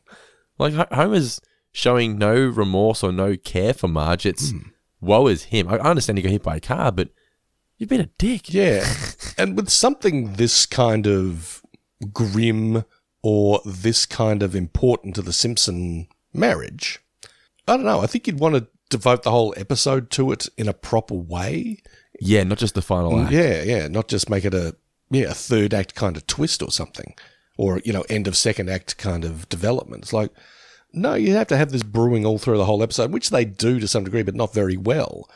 Like 0.58 0.74
Homer's 0.92 1.40
showing 1.72 2.18
no 2.18 2.34
remorse 2.34 3.02
or 3.02 3.12
no 3.12 3.36
care 3.36 3.74
for 3.74 3.88
Marge. 3.88 4.26
It's 4.26 4.50
hmm. 4.50 4.58
woe 5.00 5.26
is 5.26 5.44
him. 5.44 5.68
I 5.68 5.76
I 5.76 5.90
understand 5.90 6.18
he 6.18 6.22
got 6.22 6.30
hit 6.30 6.42
by 6.42 6.56
a 6.56 6.60
car, 6.60 6.92
but 6.92 7.10
you've 7.78 7.88
been 7.88 8.00
a 8.00 8.10
dick. 8.18 8.52
Yeah. 8.52 8.86
and 9.38 9.56
with 9.56 9.68
something 9.68 10.34
this 10.34 10.66
kind 10.66 11.06
of 11.06 11.62
grim 12.12 12.84
or 13.22 13.60
this 13.64 14.06
kind 14.06 14.42
of 14.42 14.54
important 14.54 15.14
to 15.16 15.22
the 15.22 15.32
Simpson 15.32 16.08
marriage, 16.32 17.00
I 17.66 17.76
don't 17.76 17.86
know. 17.86 18.00
I 18.00 18.06
think 18.06 18.26
you'd 18.26 18.40
want 18.40 18.54
to 18.56 18.68
devote 18.90 19.22
the 19.22 19.30
whole 19.30 19.54
episode 19.56 20.10
to 20.10 20.30
it 20.32 20.48
in 20.56 20.68
a 20.68 20.74
proper 20.74 21.14
way. 21.14 21.78
Yeah, 22.20 22.44
not 22.44 22.58
just 22.58 22.74
the 22.74 22.82
final 22.82 23.12
mm, 23.12 23.24
act. 23.24 23.32
Yeah, 23.32 23.62
yeah. 23.62 23.88
Not 23.88 24.08
just 24.08 24.30
make 24.30 24.44
it 24.44 24.54
a 24.54 24.76
yeah, 25.10 25.30
a 25.30 25.34
third 25.34 25.74
act 25.74 25.94
kind 25.94 26.16
of 26.16 26.26
twist 26.26 26.62
or 26.62 26.70
something. 26.70 27.14
Or, 27.56 27.80
you 27.84 27.92
know, 27.92 28.04
end 28.08 28.26
of 28.26 28.36
second 28.36 28.68
act 28.68 28.98
kind 28.98 29.24
of 29.24 29.48
development. 29.48 30.02
It's 30.02 30.12
like 30.12 30.30
no, 30.94 31.14
you 31.14 31.34
have 31.34 31.48
to 31.48 31.56
have 31.56 31.72
this 31.72 31.82
brewing 31.82 32.24
all 32.24 32.38
through 32.38 32.56
the 32.56 32.64
whole 32.64 32.82
episode, 32.82 33.12
which 33.12 33.30
they 33.30 33.44
do 33.44 33.80
to 33.80 33.88
some 33.88 34.04
degree, 34.04 34.22
but 34.22 34.34
not 34.34 34.54
very 34.54 34.76
well. 34.76 35.28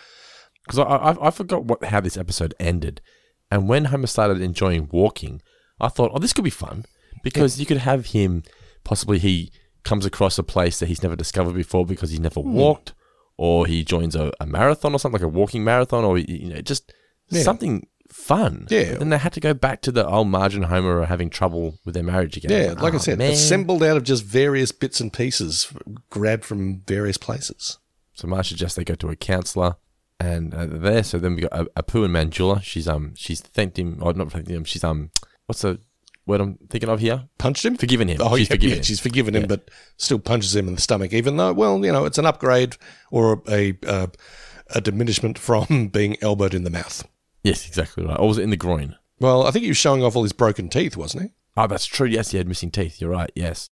Because 0.64 0.78
I, 0.78 0.84
I 0.84 1.28
I 1.28 1.30
forgot 1.30 1.64
what 1.64 1.84
how 1.84 2.00
this 2.00 2.16
episode 2.16 2.54
ended, 2.60 3.00
and 3.50 3.68
when 3.68 3.86
Homer 3.86 4.06
started 4.06 4.40
enjoying 4.40 4.88
walking, 4.92 5.42
I 5.80 5.88
thought, 5.88 6.12
oh, 6.14 6.18
this 6.18 6.32
could 6.32 6.44
be 6.44 6.50
fun 6.50 6.84
because 7.24 7.58
you 7.58 7.66
could 7.66 7.78
have 7.78 8.06
him 8.06 8.44
possibly 8.84 9.18
he 9.18 9.50
comes 9.82 10.06
across 10.06 10.38
a 10.38 10.42
place 10.42 10.78
that 10.78 10.86
he's 10.86 11.02
never 11.02 11.16
discovered 11.16 11.54
before 11.54 11.84
because 11.84 12.10
he 12.10 12.18
never 12.18 12.40
hmm. 12.40 12.52
walked, 12.52 12.94
or 13.36 13.66
he 13.66 13.82
joins 13.82 14.14
a, 14.14 14.32
a 14.40 14.46
marathon 14.46 14.94
or 14.94 14.98
something 14.98 15.20
like 15.20 15.26
a 15.26 15.28
walking 15.28 15.64
marathon, 15.64 16.04
or 16.04 16.18
you 16.18 16.50
know 16.50 16.60
just 16.60 16.92
Yeah. 17.30 17.42
something 17.42 17.86
fun. 18.08 18.66
Yeah. 18.70 18.90
But 18.92 18.98
then 19.00 19.08
they 19.10 19.18
had 19.18 19.32
to 19.34 19.40
go 19.40 19.54
back 19.54 19.80
to 19.82 19.92
the 19.92 20.06
old 20.06 20.28
Marge 20.28 20.54
and 20.54 20.66
Homer 20.66 21.00
are 21.00 21.06
having 21.06 21.30
trouble 21.30 21.78
with 21.84 21.94
their 21.94 22.02
marriage 22.02 22.36
again. 22.36 22.50
Yeah, 22.50 22.72
like 22.80 22.92
I 22.94 22.96
"Oh, 22.96 23.00
said, 23.00 23.18
man." 23.18 23.32
assembled 23.32 23.82
out 23.82 23.96
of 23.96 24.02
just 24.02 24.24
various 24.24 24.72
bits 24.72 25.00
and 25.00 25.12
pieces 25.12 25.72
grabbed 26.10 26.44
from 26.44 26.80
various 26.86 27.16
places. 27.18 27.78
So 28.14 28.26
Marge 28.26 28.48
suggests 28.48 28.76
they 28.76 28.84
go 28.84 28.94
to 28.96 29.10
a 29.10 29.16
counselor, 29.16 29.76
and 30.18 30.52
uh, 30.54 30.66
there. 30.68 31.02
So 31.04 31.18
then 31.18 31.34
we 31.36 31.42
got 31.42 31.52
uh, 31.52 31.64
Apu 31.76 32.04
and 32.04 32.14
Manjula. 32.14 32.62
She's 32.62 32.88
um 32.88 33.14
she's 33.14 33.40
thanked 33.40 33.78
him, 33.78 33.98
or 34.02 34.12
not 34.14 34.32
thanked 34.32 34.50
him. 34.50 34.64
She's 34.64 34.82
um 34.84 35.10
what's 35.46 35.62
the 35.62 35.78
word 36.26 36.40
I'm 36.42 36.58
thinking 36.68 36.90
of 36.90 37.00
here? 37.00 37.24
Punched 37.38 37.64
him? 37.64 37.76
Forgiven 37.76 38.08
him. 38.08 38.18
Oh, 38.20 38.36
she's 38.36 38.48
yeah, 38.50 38.54
forgiven 38.54 38.68
yeah, 38.70 38.76
him. 38.76 38.82
she's 38.82 39.00
forgiven 39.00 39.34
him, 39.34 39.42
Yeah. 39.42 39.46
but 39.48 39.70
still 39.96 40.18
punches 40.18 40.54
him 40.54 40.68
in 40.68 40.74
the 40.74 40.80
stomach, 40.80 41.12
even 41.14 41.36
though, 41.38 41.54
well, 41.54 41.82
you 41.84 41.90
know, 41.90 42.04
it's 42.04 42.18
an 42.18 42.26
upgrade 42.26 42.76
or 43.10 43.42
a, 43.48 43.78
a, 43.86 44.08
a 44.74 44.80
diminishment 44.82 45.38
from 45.38 45.88
being 45.92 46.16
elbowed 46.20 46.52
in 46.52 46.64
the 46.64 46.70
mouth. 46.70 47.06
Yes, 47.48 47.66
exactly 47.66 48.04
right. 48.04 48.18
Or 48.18 48.28
was 48.28 48.36
it 48.36 48.42
in 48.42 48.50
the 48.50 48.56
groin? 48.56 48.96
Well, 49.20 49.46
I 49.46 49.50
think 49.50 49.62
he 49.62 49.70
was 49.70 49.78
showing 49.78 50.04
off 50.04 50.14
all 50.14 50.22
his 50.22 50.34
broken 50.34 50.68
teeth, 50.68 50.98
wasn't 50.98 51.22
he? 51.24 51.30
Oh, 51.56 51.66
that's 51.66 51.86
true. 51.86 52.06
Yes, 52.06 52.30
he 52.30 52.36
had 52.36 52.46
missing 52.46 52.70
teeth. 52.70 53.00
You're 53.00 53.10
right. 53.10 53.32
Yes. 53.34 53.70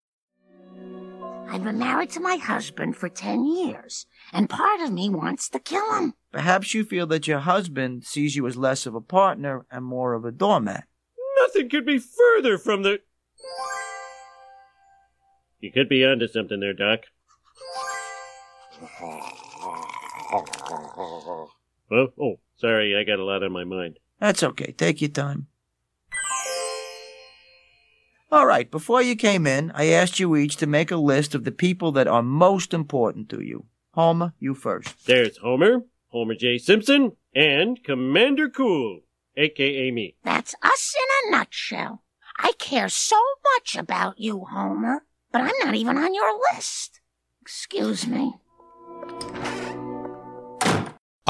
I've 1.49 1.63
been 1.63 1.79
married 1.79 2.11
to 2.11 2.21
my 2.21 2.37
husband 2.37 2.97
for 2.97 3.09
10 3.09 3.45
years, 3.45 4.07
and 4.33 4.51
part 4.51 4.81
of 4.81 4.93
me 4.93 5.09
wants 5.09 5.49
to 5.51 5.59
kill 5.61 5.95
him. 5.95 6.15
Perhaps 6.33 6.75
you 6.75 6.85
feel 6.85 7.07
that 7.09 7.29
your 7.29 7.39
husband 7.41 8.05
sees 8.05 8.37
you 8.37 8.47
as 8.47 8.57
less 8.57 8.87
of 8.87 8.95
a 8.95 9.01
partner 9.01 9.67
and 9.71 9.85
more 9.85 10.15
of 10.15 10.25
a 10.25 10.33
doormat. 10.33 10.85
Nothing 11.41 11.69
could 11.69 11.87
be 11.87 11.99
further 11.99 12.59
from 12.59 12.83
the. 12.83 13.01
You 15.61 15.71
could 15.71 15.89
be 15.89 16.05
onto 16.05 16.27
something 16.27 16.59
there, 16.59 16.73
Doc. 16.73 17.01
Oh, 19.01 20.47
oh, 22.19 22.41
sorry, 22.61 22.97
I 22.97 23.05
got 23.05 23.19
a 23.19 23.25
lot 23.25 23.43
on 23.43 23.53
my 23.53 23.65
mind. 23.65 23.99
That's 24.19 24.43
okay. 24.43 24.73
Take 24.73 25.01
your 25.01 25.11
time. 25.11 25.47
All 28.33 28.47
right, 28.47 28.71
before 28.71 29.03
you 29.03 29.17
came 29.17 29.45
in, 29.45 29.73
I 29.75 29.87
asked 29.87 30.21
you 30.21 30.37
each 30.37 30.57
to 30.59 30.67
make 30.67 30.93
a 30.93 30.97
list 30.97 31.35
of 31.35 31.43
the 31.43 31.51
people 31.51 31.91
that 31.93 32.07
are 32.07 32.23
most 32.23 32.73
important 32.73 33.29
to 33.31 33.43
you. 33.43 33.67
Homer, 33.95 34.35
you 34.39 34.55
first. 34.55 35.07
There's 35.07 35.39
Homer, 35.39 35.81
Homer 36.11 36.37
J. 36.37 36.59
Simpson, 36.59 37.17
and 37.35 37.83
Commander 37.83 38.49
Cool, 38.49 39.01
aka 39.37 39.91
me. 39.91 40.15
That's 40.23 40.55
us 40.63 40.95
in 40.97 41.35
a 41.35 41.39
nutshell. 41.39 42.05
I 42.39 42.53
care 42.59 42.89
so 42.89 43.21
much 43.57 43.77
about 43.77 44.21
you, 44.21 44.45
Homer, 44.49 45.03
but 45.33 45.41
I'm 45.41 45.59
not 45.65 45.75
even 45.75 45.99
on 45.99 46.15
your 46.15 46.39
list. 46.53 47.01
Excuse 47.43 48.07
me. 48.07 48.35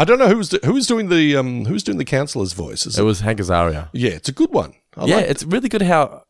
I 0.01 0.05
don't 0.05 0.19
know 0.19 0.29
who's 0.29 0.49
do- 0.49 0.61
who's 0.65 0.87
doing 0.87 1.11
the 1.11 1.37
um 1.37 1.67
who's 1.67 1.83
doing 1.83 1.99
the 1.99 2.07
counselor's 2.07 2.55
voice. 2.55 2.87
Is 2.87 2.99
It 2.99 3.03
was 3.03 3.21
Hank 3.21 3.39
Azaria. 3.39 3.91
yeah, 3.93 4.13
it's 4.13 4.31
a 4.31 4.33
good 4.33 4.51
one. 4.51 4.73
I 4.97 5.05
yeah, 5.05 5.17
like 5.17 5.27
it's 5.27 5.45
really 5.45 5.69
good 5.69 5.83
how, 5.83 6.23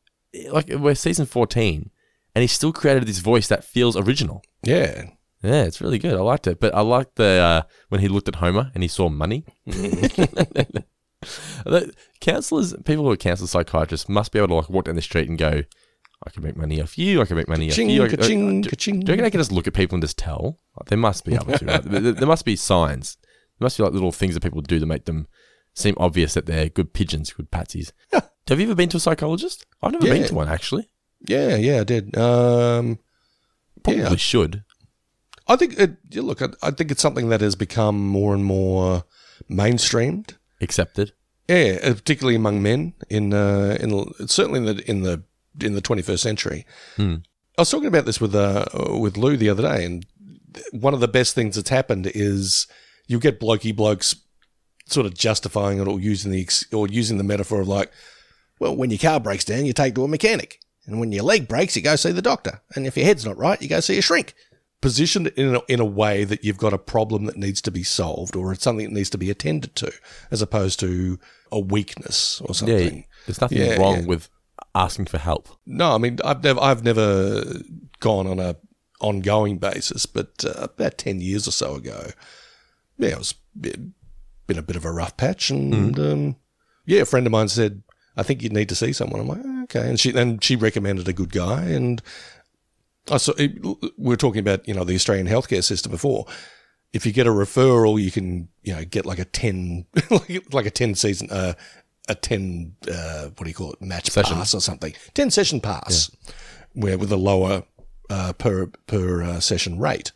like, 0.50 0.68
we're 0.68 0.96
season 0.96 1.24
14, 1.24 1.88
and 2.34 2.42
he 2.42 2.48
still 2.48 2.72
created 2.72 3.06
this 3.06 3.20
voice 3.20 3.46
that 3.46 3.62
feels 3.64 3.96
original. 3.96 4.42
Yeah. 4.64 5.04
Yeah, 5.42 5.62
it's 5.62 5.80
really 5.80 5.98
good. 6.00 6.14
I 6.14 6.20
liked 6.20 6.48
it. 6.48 6.58
But 6.60 6.74
I 6.74 6.80
liked 6.80 7.14
the 7.14 7.24
uh, 7.24 7.62
when 7.90 8.00
he 8.00 8.08
looked 8.08 8.26
at 8.28 8.34
Homer 8.36 8.72
and 8.74 8.82
he 8.82 8.88
saw 8.88 9.08
money. 9.08 9.44
the 9.66 10.74
counselors, 12.20 12.74
people 12.84 13.04
who 13.04 13.10
are 13.12 13.16
counselor 13.16 13.46
psychiatrists, 13.48 14.08
must 14.08 14.32
be 14.32 14.38
able 14.40 14.48
to 14.48 14.54
like 14.56 14.68
walk 14.68 14.86
down 14.86 14.96
the 14.96 15.02
street 15.02 15.28
and 15.28 15.38
go, 15.38 15.62
"I 16.26 16.30
can 16.30 16.42
make 16.42 16.56
money 16.56 16.82
off 16.82 16.98
you. 16.98 17.22
I 17.22 17.24
can 17.24 17.36
make 17.36 17.48
money 17.48 17.68
Ka-ching, 17.68 17.88
off 17.88 17.94
you." 17.94 18.02
I- 18.02 18.06
I- 18.06 18.08
ka-ching, 18.08 18.60
do, 18.62 18.68
ka-ching. 18.68 19.00
do 19.00 19.06
you 19.06 19.12
reckon 19.12 19.24
they 19.24 19.30
can 19.30 19.40
just 19.40 19.52
look 19.52 19.66
at 19.66 19.74
people 19.74 19.94
and 19.96 20.02
just 20.02 20.18
tell? 20.18 20.58
Like, 20.78 20.88
they 20.88 20.96
must 20.96 21.24
be 21.24 21.34
able 21.34 21.56
to. 21.56 21.64
Right? 21.64 21.82
there 21.84 22.26
must 22.26 22.44
be 22.44 22.56
signs. 22.56 23.16
There 23.60 23.66
must 23.66 23.76
be 23.76 23.82
like 23.84 23.92
little 23.92 24.10
things 24.10 24.32
that 24.34 24.42
people 24.42 24.62
do 24.62 24.78
to 24.78 24.86
make 24.86 25.04
them 25.04 25.28
seem 25.74 25.94
obvious 25.98 26.32
that 26.32 26.46
they're 26.46 26.70
good 26.70 26.94
pigeons, 26.94 27.30
good 27.32 27.50
patsies. 27.50 27.92
Have 28.12 28.58
you 28.58 28.66
ever 28.66 28.74
been 28.74 28.88
to 28.88 28.96
a 28.96 29.00
psychologist? 29.00 29.66
I've 29.82 29.92
never 29.92 30.06
been 30.06 30.26
to 30.28 30.34
one 30.34 30.48
actually. 30.48 30.88
Yeah, 31.28 31.56
yeah, 31.56 31.80
I 31.80 31.84
did. 31.84 32.16
Um 32.16 32.98
Probably 33.82 34.02
Yeah. 34.02 34.16
should. 34.16 34.64
I 35.46 35.56
think 35.56 35.78
it 35.78 35.96
yeah, 36.10 36.22
look, 36.22 36.40
I, 36.40 36.48
I 36.62 36.70
think 36.70 36.90
it's 36.90 37.02
something 37.02 37.28
that 37.28 37.42
has 37.42 37.54
become 37.54 37.98
more 38.06 38.34
and 38.34 38.44
more 38.44 39.04
mainstreamed. 39.50 40.36
Accepted. 40.60 41.12
Yeah, 41.48 41.78
uh, 41.82 41.94
particularly 41.94 42.36
among 42.36 42.62
men 42.62 42.94
in 43.10 43.34
uh, 43.34 43.76
in 43.80 43.90
certainly 44.28 44.60
in 44.60 44.64
the 44.66 44.90
in 44.90 45.02
the 45.02 45.22
in 45.60 45.74
the 45.74 45.82
21st 45.82 46.18
century. 46.20 46.66
Hmm. 46.96 47.16
I 47.58 47.62
was 47.62 47.70
talking 47.70 47.88
about 47.88 48.06
this 48.06 48.20
with 48.20 48.34
uh, 48.34 48.64
with 48.98 49.16
Lou 49.16 49.36
the 49.36 49.48
other 49.50 49.62
day, 49.64 49.84
and 49.84 50.06
one 50.72 50.94
of 50.94 51.00
the 51.00 51.08
best 51.08 51.34
things 51.34 51.56
that's 51.56 51.68
happened 51.70 52.10
is 52.14 52.66
you 53.10 53.18
get 53.18 53.40
blokey 53.40 53.74
blokes 53.74 54.14
sort 54.86 55.06
of 55.06 55.14
justifying 55.14 55.80
it 55.80 55.88
or 55.88 55.98
using 56.00 56.30
the 56.32 56.48
or 56.72 56.86
using 56.88 57.18
the 57.18 57.24
metaphor 57.24 57.60
of 57.60 57.68
like, 57.68 57.90
well, 58.60 58.76
when 58.76 58.90
your 58.90 58.98
car 58.98 59.18
breaks 59.20 59.44
down, 59.44 59.66
you 59.66 59.72
take 59.72 59.94
to 59.96 60.04
a 60.04 60.08
mechanic, 60.08 60.60
and 60.86 61.00
when 61.00 61.10
your 61.12 61.24
leg 61.24 61.48
breaks, 61.48 61.74
you 61.76 61.82
go 61.82 61.96
see 61.96 62.12
the 62.12 62.22
doctor, 62.22 62.62
and 62.74 62.86
if 62.86 62.96
your 62.96 63.06
head's 63.06 63.24
not 63.26 63.36
right, 63.36 63.60
you 63.60 63.68
go 63.68 63.80
see 63.80 63.98
a 63.98 64.02
shrink. 64.02 64.34
Positioned 64.80 65.26
in 65.36 65.56
a, 65.56 65.60
in 65.68 65.78
a 65.80 65.84
way 65.84 66.24
that 66.24 66.42
you've 66.42 66.56
got 66.56 66.72
a 66.72 66.78
problem 66.78 67.26
that 67.26 67.36
needs 67.36 67.60
to 67.62 67.70
be 67.70 67.82
solved, 67.82 68.34
or 68.34 68.50
it's 68.52 68.62
something 68.64 68.86
that 68.86 68.94
needs 68.94 69.10
to 69.10 69.18
be 69.18 69.28
attended 69.30 69.74
to, 69.76 69.92
as 70.30 70.40
opposed 70.40 70.80
to 70.80 71.18
a 71.52 71.60
weakness 71.60 72.40
or 72.46 72.54
something. 72.54 72.96
Yeah, 72.98 73.02
there's 73.26 73.40
nothing 73.42 73.58
Yeah, 73.58 73.76
wrong 73.76 74.00
yeah. 74.00 74.06
with 74.06 74.30
asking 74.74 75.06
for 75.06 75.18
help. 75.18 75.48
No, 75.66 75.94
I 75.94 75.98
mean 75.98 76.18
I've 76.24 76.42
never 76.42 76.60
I've 76.60 76.82
never 76.84 77.42
gone 77.98 78.26
on 78.26 78.38
a 78.38 78.56
ongoing 79.00 79.58
basis, 79.58 80.06
but 80.06 80.44
uh, 80.46 80.62
about 80.62 80.96
ten 80.96 81.20
years 81.20 81.46
or 81.46 81.52
so 81.52 81.74
ago, 81.74 82.12
yeah, 83.00 83.10
it 83.10 83.18
was 83.18 83.34
been 83.54 84.58
a 84.58 84.62
bit 84.62 84.76
of 84.76 84.84
a 84.84 84.90
rough 84.90 85.16
patch, 85.16 85.50
and 85.50 85.98
um, 85.98 86.36
yeah, 86.86 87.02
a 87.02 87.06
friend 87.06 87.26
of 87.26 87.32
mine 87.32 87.48
said, 87.48 87.82
"I 88.16 88.22
think 88.22 88.42
you 88.42 88.48
need 88.48 88.68
to 88.68 88.74
see 88.74 88.92
someone." 88.92 89.20
I'm 89.20 89.28
like, 89.28 89.64
"Okay," 89.64 89.88
and 89.88 89.98
she 89.98 90.16
and 90.16 90.42
she 90.42 90.56
recommended 90.56 91.08
a 91.08 91.12
good 91.12 91.32
guy, 91.32 91.64
and 91.64 92.02
I 93.10 93.16
saw 93.16 93.32
we 93.36 93.54
were 93.96 94.16
talking 94.16 94.40
about 94.40 94.66
you 94.66 94.74
know 94.74 94.84
the 94.84 94.94
Australian 94.94 95.26
healthcare 95.26 95.64
system 95.64 95.92
before. 95.92 96.26
If 96.92 97.06
you 97.06 97.12
get 97.12 97.28
a 97.28 97.30
referral, 97.30 98.02
you 98.02 98.10
can 98.10 98.48
you 98.62 98.74
know 98.74 98.84
get 98.84 99.06
like 99.06 99.18
a 99.18 99.24
ten 99.24 99.86
like, 100.10 100.52
like 100.52 100.66
a 100.66 100.70
ten 100.70 100.94
season 100.94 101.28
uh, 101.30 101.54
a 102.08 102.14
ten 102.14 102.74
uh, 102.92 103.28
what 103.36 103.44
do 103.44 103.48
you 103.48 103.54
call 103.54 103.72
it 103.72 103.82
match 103.82 104.10
Session. 104.10 104.36
pass 104.36 104.54
or 104.54 104.60
something 104.60 104.92
ten 105.14 105.30
session 105.30 105.60
pass 105.60 106.10
where 106.72 106.98
with 106.98 107.12
a 107.12 107.16
lower 107.16 107.62
uh, 108.10 108.32
per 108.32 108.66
per 108.86 109.22
uh, 109.22 109.40
session 109.40 109.78
rate. 109.78 110.12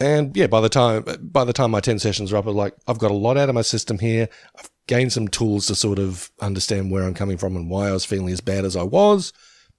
And 0.00 0.36
yeah, 0.36 0.48
by 0.48 0.60
the 0.60 0.68
time 0.68 1.04
by 1.20 1.44
the 1.44 1.52
time 1.52 1.70
my 1.70 1.80
ten 1.80 1.98
sessions 1.98 2.32
are 2.32 2.36
up, 2.36 2.46
I'm 2.46 2.56
like 2.56 2.74
I've 2.88 2.98
got 2.98 3.10
a 3.10 3.14
lot 3.14 3.36
out 3.36 3.48
of 3.48 3.54
my 3.54 3.62
system 3.62 3.98
here. 3.98 4.28
I've 4.58 4.70
gained 4.86 5.12
some 5.12 5.28
tools 5.28 5.66
to 5.66 5.74
sort 5.74 5.98
of 5.98 6.30
understand 6.40 6.90
where 6.90 7.04
I'm 7.04 7.14
coming 7.14 7.38
from 7.38 7.56
and 7.56 7.70
why 7.70 7.88
I 7.88 7.92
was 7.92 8.04
feeling 8.04 8.32
as 8.32 8.40
bad 8.40 8.64
as 8.64 8.76
I 8.76 8.82
was. 8.82 9.32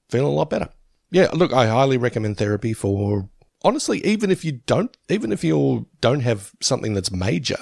Feeling 0.10 0.28
a 0.28 0.36
lot 0.36 0.50
better. 0.50 0.70
Yeah, 1.12 1.30
look, 1.34 1.52
I 1.54 1.68
highly 1.68 1.98
recommend 1.98 2.38
therapy 2.38 2.74
for 2.74 3.30
honestly, 3.64 4.06
even 4.06 4.32
if 4.32 4.46
you 4.46 4.54
don't, 4.54 4.96
even 5.10 5.32
if 5.32 5.44
you 5.44 5.88
don't 6.00 6.22
have 6.22 6.52
something 6.62 6.94
that's 6.94 7.12
major 7.12 7.58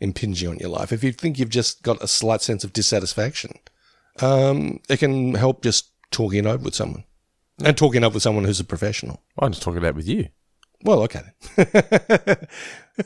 impinging 0.00 0.48
on 0.48 0.58
your 0.58 0.70
life, 0.70 0.92
if 0.92 1.04
you 1.04 1.12
think 1.12 1.38
you've 1.38 1.50
just 1.50 1.82
got 1.82 2.02
a 2.02 2.08
slight 2.08 2.40
sense 2.40 2.64
of 2.64 2.72
dissatisfaction, 2.72 3.58
um, 4.20 4.80
it 4.88 4.98
can 4.98 5.34
help 5.34 5.62
just 5.62 5.90
talking 6.10 6.46
over 6.46 6.64
with 6.64 6.74
someone 6.74 7.04
and 7.62 7.76
talking 7.76 8.04
over 8.04 8.14
with 8.14 8.22
someone 8.22 8.44
who's 8.44 8.60
a 8.60 8.64
professional. 8.64 9.22
I'm 9.38 9.52
just 9.52 9.62
talking 9.62 9.78
about 9.78 9.94
with 9.94 10.08
you. 10.08 10.28
Well, 10.86 11.02
okay. 11.02 11.22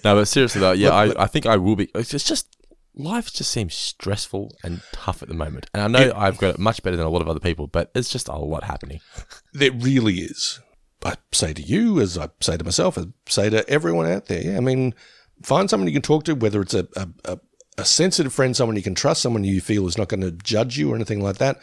No, 0.04 0.14
but 0.14 0.26
seriously 0.26 0.60
though, 0.60 0.72
yeah, 0.72 1.02
Look, 1.02 1.18
I, 1.18 1.24
I 1.24 1.26
think 1.26 1.46
I 1.46 1.56
will 1.56 1.76
be. 1.76 1.90
It's 1.94 2.10
just, 2.24 2.56
life 2.94 3.32
just 3.32 3.50
seems 3.50 3.74
stressful 3.74 4.56
and 4.62 4.82
tough 4.92 5.22
at 5.22 5.28
the 5.28 5.34
moment, 5.34 5.66
and 5.74 5.82
I 5.82 5.86
know 5.88 6.12
I've 6.14 6.38
got 6.38 6.54
it 6.54 6.58
much 6.60 6.82
better 6.82 6.96
than 6.96 7.06
a 7.06 7.10
lot 7.10 7.22
of 7.22 7.28
other 7.28 7.40
people, 7.40 7.66
but 7.66 7.90
it's 7.94 8.08
just 8.08 8.28
a 8.28 8.36
lot 8.36 8.64
happening. 8.64 9.00
There 9.52 9.72
really 9.72 10.18
is. 10.18 10.60
I 11.04 11.14
say 11.32 11.52
to 11.52 11.62
you, 11.62 12.00
as 12.00 12.16
I 12.16 12.28
say 12.40 12.56
to 12.56 12.64
myself, 12.64 12.96
I 12.98 13.06
say 13.26 13.50
to 13.50 13.68
everyone 13.68 14.06
out 14.06 14.26
there. 14.26 14.42
Yeah, 14.42 14.58
I 14.58 14.60
mean, 14.60 14.94
find 15.42 15.68
someone 15.68 15.88
you 15.88 15.92
can 15.92 16.02
talk 16.02 16.24
to, 16.24 16.34
whether 16.34 16.60
it's 16.60 16.74
a, 16.74 16.86
a, 16.94 17.08
a, 17.24 17.38
a 17.78 17.84
sensitive 17.84 18.32
friend, 18.32 18.54
someone 18.54 18.76
you 18.76 18.82
can 18.82 18.94
trust, 18.94 19.22
someone 19.22 19.42
you 19.42 19.60
feel 19.60 19.88
is 19.88 19.98
not 19.98 20.08
going 20.08 20.20
to 20.20 20.30
judge 20.30 20.78
you 20.78 20.92
or 20.92 20.94
anything 20.94 21.20
like 21.20 21.38
that. 21.38 21.58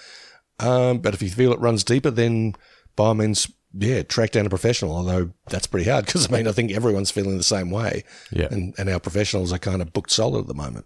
Um, 0.59 0.97
but 0.97 1.13
if 1.13 1.21
you 1.21 1.29
feel 1.29 1.53
it 1.53 1.61
runs 1.61 1.83
deeper, 1.85 2.11
then 2.11 2.55
by 2.95 3.05
all 3.05 3.13
means, 3.13 3.49
yeah, 3.73 4.03
track 4.03 4.31
down 4.31 4.45
a 4.45 4.49
professional. 4.49 4.95
Although 4.95 5.31
that's 5.49 5.67
pretty 5.67 5.89
hard 5.89 6.05
because 6.05 6.31
I 6.31 6.35
mean, 6.35 6.47
I 6.47 6.51
think 6.51 6.71
everyone's 6.71 7.11
feeling 7.11 7.37
the 7.37 7.43
same 7.43 7.71
way. 7.71 8.03
Yeah. 8.31 8.47
and 8.51 8.73
and 8.77 8.89
our 8.89 8.99
professionals 8.99 9.51
are 9.53 9.59
kind 9.59 9.81
of 9.81 9.93
booked 9.93 10.11
solid 10.11 10.41
at 10.41 10.47
the 10.47 10.53
moment. 10.53 10.85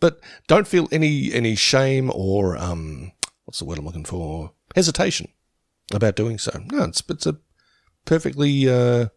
But 0.00 0.20
don't 0.46 0.66
feel 0.66 0.88
any 0.90 1.32
any 1.32 1.54
shame 1.54 2.10
or 2.14 2.56
um, 2.56 3.12
what's 3.44 3.58
the 3.58 3.64
word 3.66 3.78
I'm 3.78 3.84
looking 3.84 4.04
for? 4.04 4.52
Hesitation 4.74 5.28
about 5.92 6.16
doing 6.16 6.38
so. 6.38 6.62
No, 6.70 6.84
it's 6.84 7.02
it's 7.08 7.26
a 7.26 7.36
perfectly 8.06 8.68
uh, 8.68 9.08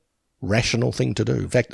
rational 0.42 0.92
thing 0.92 1.14
to 1.16 1.26
do. 1.26 1.34
In 1.34 1.50
fact, 1.50 1.74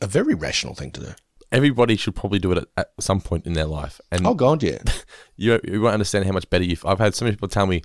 a 0.00 0.06
very 0.06 0.34
rational 0.34 0.74
thing 0.74 0.90
to 0.92 1.00
do. 1.00 1.12
Everybody 1.52 1.96
should 1.96 2.14
probably 2.14 2.38
do 2.38 2.52
it 2.52 2.58
at, 2.58 2.68
at 2.76 2.90
some 3.00 3.20
point 3.20 3.44
in 3.44 3.54
their 3.54 3.66
life, 3.66 4.00
and 4.10 4.26
Oh 4.26 4.34
God, 4.34 4.62
yeah. 4.62 4.78
you 5.36 5.60
you 5.64 5.82
won't 5.82 5.94
understand 5.94 6.24
how 6.24 6.32
much 6.32 6.48
better 6.48 6.64
you. 6.64 6.76
I've 6.84 7.00
had 7.00 7.14
so 7.14 7.24
many 7.24 7.36
people 7.36 7.48
tell 7.48 7.66
me, 7.66 7.82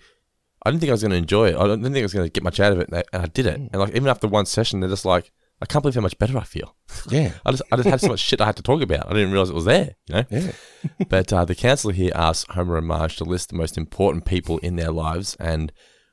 I 0.66 0.72
didn't 0.72 0.82
think 0.82 0.90
I 0.90 0.94
was 0.94 1.02
going 1.04 1.12
to 1.12 1.18
enjoy 1.18 1.50
it. 1.50 1.56
I 1.56 1.64
didn't 1.64 1.84
think 1.84 1.98
I 1.98 2.02
was 2.02 2.14
going 2.14 2.26
to 2.26 2.32
get 2.32 2.44
much 2.44 2.60
out 2.60 2.72
of 2.72 2.80
it, 2.80 2.90
and 2.90 2.98
I, 2.98 3.04
and 3.14 3.24
I 3.24 3.28
did 3.28 3.46
it. 3.46 3.56
And 3.56 3.76
like 3.76 3.96
even 3.96 4.08
after 4.08 4.28
one 4.28 4.46
session, 4.46 4.80
they're 4.80 4.90
just 4.90 5.06
like, 5.06 5.32
I 5.62 5.66
can't 5.66 5.82
believe 5.84 5.96
how 5.96 6.02
much 6.02 6.18
better 6.18 6.38
I 6.38 6.44
feel. 6.44 6.76
Yeah. 7.10 7.34
I 7.46 7.52
just 7.52 7.62
I 7.72 7.76
just 7.76 7.90
had 7.90 8.02
so 8.02 8.08
much 8.08 8.20
shit 8.20 8.42
I 8.42 8.48
had 8.48 8.56
to 8.56 8.64
talk 8.64 8.82
about. 8.82 9.06
I 9.08 9.14
didn't 9.14 9.32
realize 9.32 9.50
it 9.50 9.56
was 9.56 9.66
there. 9.66 9.96
You 10.08 10.16
know. 10.16 10.24
Yeah. 10.32 10.52
but 11.10 11.32
uh, 11.32 11.46
the 11.46 11.54
counsellor 11.54 11.94
here 11.94 12.12
asks 12.16 12.52
Homer 12.54 12.78
and 12.78 12.88
Marge 12.88 13.18
to 13.18 13.24
list 13.24 13.50
the 13.50 13.56
most 13.56 13.78
important 13.78 14.26
people 14.26 14.58
in 14.60 14.76
their 14.76 14.92
lives, 14.92 15.36
and 15.40 15.72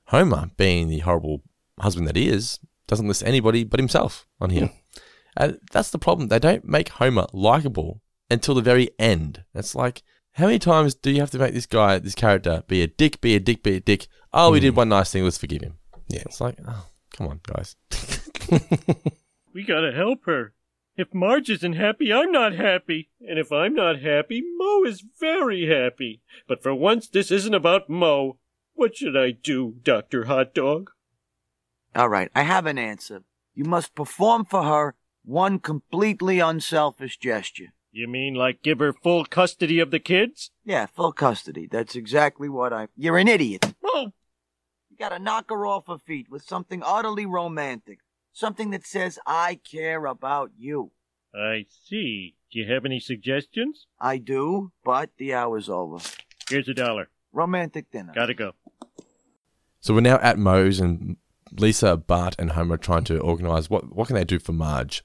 Homer, 0.09 0.51
being 0.57 0.89
the 0.89 0.99
horrible 0.99 1.43
husband 1.81 2.07
that 2.09 2.17
he 2.17 2.29
is, 2.29 2.61
doesn't 2.89 3.09
list 3.09 3.23
anybody 3.25 3.65
but 3.65 3.81
himself 3.81 4.27
on 4.41 4.51
here. 4.51 4.71
And 5.37 5.59
that's 5.71 5.91
the 5.91 5.99
problem. 5.99 6.29
They 6.29 6.39
don't 6.39 6.67
make 6.67 6.91
Homer 6.91 7.27
likable 7.33 8.03
until 8.31 8.55
the 8.55 8.61
very 8.61 8.91
end. 8.99 9.45
It's 9.55 9.75
like, 9.75 10.03
how 10.33 10.47
many 10.47 10.59
times 10.59 10.95
do 10.95 11.11
you 11.11 11.21
have 11.21 11.31
to 11.31 11.39
make 11.39 11.55
this 11.55 11.67
guy, 11.67 11.99
this 11.99 12.15
character, 12.15 12.65
be 12.67 12.83
a 12.83 12.87
dick, 12.87 13.21
be 13.21 13.35
a 13.35 13.41
dick, 13.41 13.63
be 13.63 13.77
a 13.77 13.81
dick? 13.81 14.09
Oh, 14.35 14.51
we 14.51 14.61
did 14.61 14.71
hmm. 14.71 14.77
one 14.77 14.89
nice 14.89 15.13
thing. 15.13 15.25
Let's 15.25 15.39
forgive 15.39 15.63
him. 15.63 15.79
Yeah. 16.09 16.23
It's 16.27 16.41
like, 16.41 16.59
oh, 16.67 16.87
come 17.13 17.29
on, 17.29 17.41
guys. 17.47 17.77
We 19.55 19.65
gotta 19.65 19.93
help 19.93 20.25
her. 20.25 20.55
If 20.97 21.15
Marge 21.15 21.51
isn't 21.51 21.75
happy, 21.75 22.13
I'm 22.13 22.33
not 22.33 22.55
happy. 22.55 23.11
And 23.21 23.39
if 23.39 23.53
I'm 23.53 23.75
not 23.75 24.01
happy, 24.01 24.43
Moe 24.57 24.85
is 24.85 25.05
very 25.21 25.67
happy. 25.67 26.23
But 26.47 26.63
for 26.63 26.75
once, 26.75 27.09
this 27.09 27.31
isn't 27.31 27.55
about 27.55 27.89
Moe. 27.89 28.39
What 28.75 28.97
should 28.97 29.17
I 29.17 29.31
do, 29.31 29.77
Dr. 29.83 30.25
Hot 30.25 30.55
Dog? 30.55 30.91
All 31.95 32.09
right, 32.09 32.31
I 32.35 32.43
have 32.43 32.67
an 32.67 32.79
answer. 32.79 33.23
You 33.55 33.65
must 33.65 33.95
perform 33.95 34.47
for 34.47 34.63
her 34.65 34.95
one 35.25 35.59
completely 35.59 36.41
unselfish 36.41 37.19
gesture. 37.19 37.73
You 37.91 38.09
mean 38.09 38.35
like 38.35 38.63
give 38.63 38.79
her 38.79 38.95
full 38.95 39.27
custody 39.27 39.79
of 39.79 39.91
the 39.91 39.99
kids? 39.99 40.51
Yeah, 40.65 40.87
full 40.87 41.13
custody. 41.13 41.69
That's 41.71 41.95
exactly 41.95 42.49
what 42.49 42.73
I. 42.73 42.89
You're 42.97 43.19
an 43.19 43.29
idiot. 43.29 43.75
Oh, 43.85 44.05
You 44.05 44.13
gotta 45.03 45.19
knock 45.19 45.51
her 45.51 45.67
off 45.67 45.89
her 45.89 45.99
feet 45.99 46.31
with 46.31 46.45
something 46.45 46.81
utterly 46.87 47.27
romantic. 47.27 47.99
Something 48.33 48.71
that 48.71 48.87
says, 48.87 49.19
I 49.27 49.59
care 49.69 50.07
about 50.07 50.53
you. 50.57 50.93
I 51.35 51.67
see. 51.89 52.37
Do 52.53 52.61
you 52.61 52.73
have 52.73 52.85
any 52.85 53.01
suggestions? 53.01 53.87
I 54.01 54.19
do, 54.19 54.71
but 54.85 55.11
the 55.19 55.35
hour's 55.35 55.69
over. 55.69 55.99
Here's 56.49 56.69
a 56.69 56.75
dollar. 56.75 57.09
Romantic 57.33 57.91
dinner. 57.91 58.13
Gotta 58.15 58.35
go. 58.35 58.53
So 59.81 59.93
we're 59.93 60.03
now 60.03 60.19
at 60.19 60.39
Moe's, 60.39 60.79
and 60.79 61.17
Lisa, 61.51 61.97
Bart, 61.97 62.37
and 62.39 62.53
Homer 62.53 62.75
are 62.75 62.79
trying 62.79 63.03
to 63.05 63.19
organise 63.19 63.69
what 63.69 63.93
what 63.93 64.07
can 64.07 64.15
they 64.15 64.23
do 64.23 64.39
for 64.39 64.53
Marge. 64.53 65.03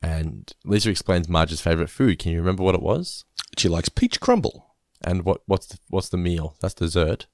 And 0.00 0.50
Lisa 0.64 0.88
explains 0.88 1.28
Marge's 1.28 1.60
favourite 1.60 1.90
food. 1.90 2.18
Can 2.18 2.32
you 2.32 2.38
remember 2.38 2.62
what 2.62 2.74
it 2.74 2.82
was? 2.82 3.26
She 3.58 3.68
likes 3.68 3.90
peach 3.90 4.20
crumble. 4.20 4.74
And 5.04 5.26
what 5.26 5.42
what's 5.44 5.66
the, 5.66 5.78
what's 5.88 6.08
the 6.08 6.16
meal? 6.16 6.56
That's 6.60 6.72
dessert. 6.72 7.26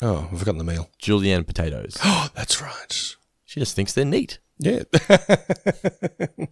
Oh, 0.00 0.28
I've 0.32 0.38
forgotten 0.38 0.58
the 0.58 0.64
meal. 0.64 0.90
Julienne 0.98 1.44
potatoes. 1.44 1.96
Oh, 2.04 2.28
that's 2.34 2.60
right. 2.62 3.16
She 3.44 3.60
just 3.60 3.76
thinks 3.76 3.92
they're 3.92 4.04
neat. 4.04 4.38
Yeah. 4.58 4.84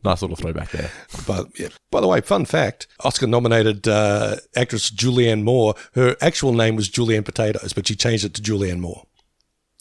Nice 0.03 0.23
little 0.23 0.37
throwback 0.37 0.71
there. 0.71 0.91
But 1.27 1.59
yeah. 1.59 1.69
By 1.91 2.01
the 2.01 2.09
way, 2.09 2.23
fun 2.23 2.47
fact: 2.47 2.87
Oscar-nominated 3.01 3.87
uh, 3.87 4.37
actress 4.57 4.91
Julianne 4.91 5.43
Moore. 5.43 5.75
Her 5.93 6.17
actual 6.23 6.55
name 6.55 6.75
was 6.75 6.89
Julianne 6.89 7.25
Potatoes, 7.25 7.75
but 7.75 7.87
she 7.87 7.95
changed 7.95 8.25
it 8.25 8.33
to 8.35 8.43
Julianne 8.43 8.81
Moore. 8.81 9.05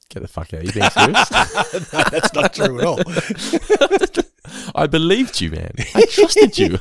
Get 0.10 0.22
the 0.22 0.28
fuck 0.28 0.53
out. 0.53 0.62
Are 0.62 0.64
you 0.64 0.72
being 0.74 0.89
serious? 0.89 1.32
no, 1.93 2.03
that's 2.12 2.34
not 2.34 2.53
true 2.53 2.80
at 2.80 2.86
all. 2.86 2.99
I 4.76 4.88
believed 4.88 5.39
you, 5.39 5.51
man. 5.51 5.72
I 5.95 6.05
trusted 6.05 6.57
you. 6.57 6.78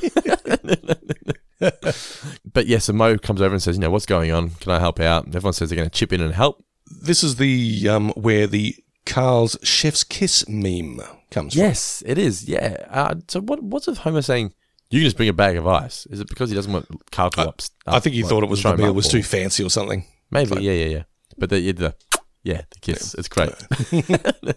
but 2.51 2.65
yeah, 2.67 2.79
so 2.79 2.91
Moe 2.91 3.17
comes 3.17 3.41
over 3.41 3.53
and 3.53 3.61
says, 3.61 3.75
you 3.75 3.81
know, 3.81 3.91
what's 3.91 4.05
going 4.07 4.31
on? 4.31 4.49
Can 4.51 4.71
I 4.71 4.79
help 4.79 4.99
out? 4.99 5.27
Everyone 5.27 5.53
says 5.53 5.69
they're 5.69 5.77
going 5.77 5.89
to 5.89 5.95
chip 5.95 6.11
in 6.11 6.21
and 6.21 6.33
help. 6.33 6.63
This 6.89 7.23
is 7.23 7.35
the 7.37 7.87
um, 7.89 8.09
where 8.11 8.47
the 8.47 8.75
Carl's 9.05 9.57
chef's 9.63 10.03
kiss 10.03 10.47
meme 10.47 11.01
comes 11.31 11.53
from. 11.53 11.63
Yes, 11.63 12.03
it 12.05 12.17
is. 12.17 12.47
Yeah. 12.47 12.85
Uh, 12.89 13.15
so 13.27 13.41
what? 13.41 13.61
What's 13.63 13.87
with 13.87 13.99
Homer 13.99 14.21
saying? 14.21 14.53
You 14.89 14.99
can 14.99 15.05
just 15.05 15.17
bring 15.17 15.29
a 15.29 15.33
bag 15.33 15.55
of 15.55 15.67
ice. 15.67 16.07
Is 16.07 16.19
it 16.19 16.27
because 16.27 16.49
he 16.49 16.55
doesn't 16.55 16.71
want 16.73 16.87
Carl 17.11 17.29
from. 17.31 17.53
I 17.85 17.99
think 17.99 18.15
he 18.15 18.23
like, 18.23 18.29
thought 18.29 18.43
it 18.43 18.49
was 18.49 18.63
the 18.63 18.75
meal 18.75 18.93
was 18.93 19.07
too 19.07 19.21
fancy 19.21 19.63
or 19.63 19.69
something. 19.69 20.05
Maybe. 20.31 20.49
Fine. 20.49 20.63
Yeah, 20.63 20.71
yeah, 20.71 20.85
yeah. 20.85 21.03
But 21.37 21.51
the, 21.51 21.59
yeah, 21.59 21.71
the 21.73 21.95
yeah, 22.43 22.61
the 22.69 22.79
kiss. 22.81 23.13
It's 23.13 23.27
great. 23.27 23.49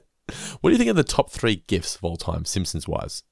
what 0.60 0.70
do 0.70 0.70
you 0.70 0.78
think 0.78 0.90
of 0.90 0.96
the 0.96 1.04
top 1.04 1.30
three 1.30 1.56
gifts 1.66 1.96
of 1.96 2.04
all 2.04 2.16
time, 2.16 2.44
Simpsons 2.44 2.88
wise? 2.88 3.22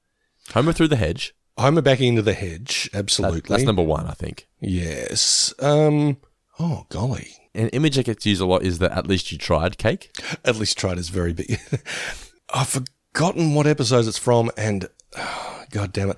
Homer 0.53 0.73
through 0.73 0.89
the 0.89 0.95
hedge. 0.95 1.33
Homer 1.57 1.81
backing 1.81 2.09
into 2.09 2.21
the 2.21 2.33
hedge, 2.33 2.89
That- 2.91 2.99
absolutely. 2.99 3.41
that's 3.49 3.63
number 3.63 3.83
one, 3.83 4.07
I 4.07 4.13
think. 4.13 4.47
Yes. 4.59 5.53
Um. 5.59 6.17
Oh 6.59 6.85
golly, 6.89 7.33
an 7.53 7.69
image 7.69 7.95
that 7.95 8.05
gets 8.05 8.25
used 8.25 8.41
a 8.41 8.45
lot 8.45 8.63
is 8.63 8.79
the 8.79 8.95
"at 8.95 9.07
least 9.07 9.31
you 9.31 9.37
tried" 9.37 9.77
cake. 9.77 10.15
At 10.45 10.55
least 10.55 10.77
tried 10.77 10.97
is 10.97 11.09
very 11.09 11.33
big. 11.33 11.59
I've 12.53 12.69
forgotten 12.69 13.53
what 13.53 13.67
episodes 13.67 14.07
it's 14.07 14.17
from, 14.17 14.51
and 14.57 14.87
god 15.71 15.93
damn 15.93 16.11
it. 16.11 16.17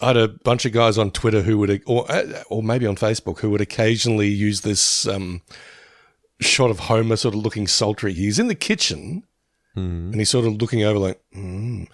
I 0.00 0.08
had 0.08 0.16
a 0.16 0.28
bunch 0.28 0.64
of 0.64 0.72
guys 0.72 0.98
on 0.98 1.12
Twitter 1.12 1.42
who 1.42 1.58
would, 1.58 1.82
or 1.86 2.06
or 2.48 2.62
maybe 2.62 2.86
on 2.86 2.96
Facebook, 2.96 3.40
who 3.40 3.50
would 3.50 3.60
occasionally 3.60 4.28
use 4.28 4.62
this 4.62 5.06
um, 5.06 5.42
shot 6.40 6.70
of 6.70 6.80
Homer 6.80 7.16
sort 7.16 7.34
of 7.34 7.40
looking 7.40 7.66
sultry. 7.68 8.12
He's 8.12 8.38
in 8.38 8.48
the 8.48 8.56
kitchen, 8.56 9.22
and 9.74 10.14
he's 10.16 10.30
sort 10.30 10.46
of 10.46 10.60
looking 10.60 10.82
over 10.82 10.98
like, 10.98 11.20
mm. 11.34 11.86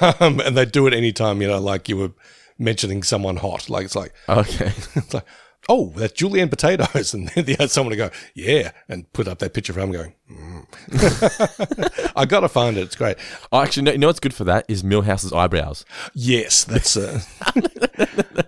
um, 0.20 0.40
and 0.40 0.56
they 0.56 0.64
do 0.64 0.86
it 0.86 0.92
anytime, 0.92 1.40
you 1.40 1.48
know, 1.48 1.60
like 1.60 1.88
you 1.88 1.96
were 1.96 2.12
mentioning 2.58 3.02
someone 3.02 3.36
hot. 3.36 3.70
Like 3.70 3.84
it's 3.86 3.96
like, 3.96 4.12
Okay. 4.28 4.66
it's 4.94 5.14
like, 5.14 5.24
oh, 5.68 5.92
that's 5.96 6.12
julienne 6.12 6.48
potatoes, 6.48 7.14
and 7.14 7.28
then 7.28 7.44
the 7.44 7.54
other 7.54 7.68
someone 7.68 7.90
to 7.90 7.96
go, 7.96 8.10
yeah, 8.34 8.72
and 8.88 9.10
put 9.12 9.28
up 9.28 9.38
that 9.40 9.54
picture 9.54 9.72
of 9.72 9.78
him 9.78 9.92
going. 9.92 10.14
Mm. 10.30 12.12
I 12.16 12.24
gotta 12.24 12.48
find 12.48 12.76
it. 12.76 12.82
It's 12.82 12.96
great. 12.96 13.16
Oh, 13.52 13.60
actually, 13.60 13.84
no, 13.84 13.92
you 13.92 13.98
know 13.98 14.06
what's 14.08 14.20
good 14.20 14.34
for 14.34 14.44
that 14.44 14.64
is 14.68 14.82
Milhouse's 14.82 15.32
eyebrows. 15.32 15.84
Yes, 16.14 16.64
that's. 16.64 16.96
Uh, 16.96 17.20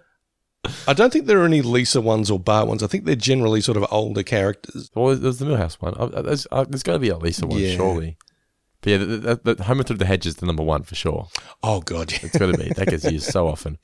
I 0.88 0.94
don't 0.94 1.12
think 1.12 1.26
there 1.26 1.40
are 1.40 1.44
any 1.46 1.62
Lisa 1.62 2.00
ones 2.00 2.30
or 2.30 2.40
Bart 2.40 2.66
ones. 2.66 2.82
I 2.82 2.88
think 2.88 3.04
they're 3.04 3.14
generally 3.14 3.60
sort 3.60 3.76
of 3.76 3.86
older 3.90 4.22
characters. 4.24 4.90
Well, 4.94 5.14
there's 5.14 5.38
the 5.38 5.44
Milhouse 5.46 5.74
one. 5.74 5.94
Uh, 5.96 6.22
There's, 6.22 6.46
uh, 6.50 6.64
there's 6.64 6.82
got 6.82 6.94
to 6.94 6.98
be 6.98 7.10
at 7.10 7.22
least 7.22 7.44
one, 7.44 7.58
Yeah. 7.58 7.76
surely. 7.76 8.16
But 8.80 8.90
yeah, 8.90 8.96
the, 8.98 9.40
the, 9.42 9.54
the 9.54 9.64
Homer 9.64 9.84
through 9.84 9.98
the 9.98 10.06
hedge 10.06 10.26
is 10.26 10.36
the 10.36 10.46
number 10.46 10.62
one 10.64 10.82
for 10.82 10.94
sure. 10.96 11.28
Oh 11.62 11.80
god, 11.80 12.10
yeah. 12.12 12.18
It's 12.22 12.36
got 12.38 12.52
to 12.52 12.58
be. 12.58 12.68
That 12.70 12.88
gets 12.88 13.04
used 13.04 13.26
so 13.30 13.46
often. 13.48 13.78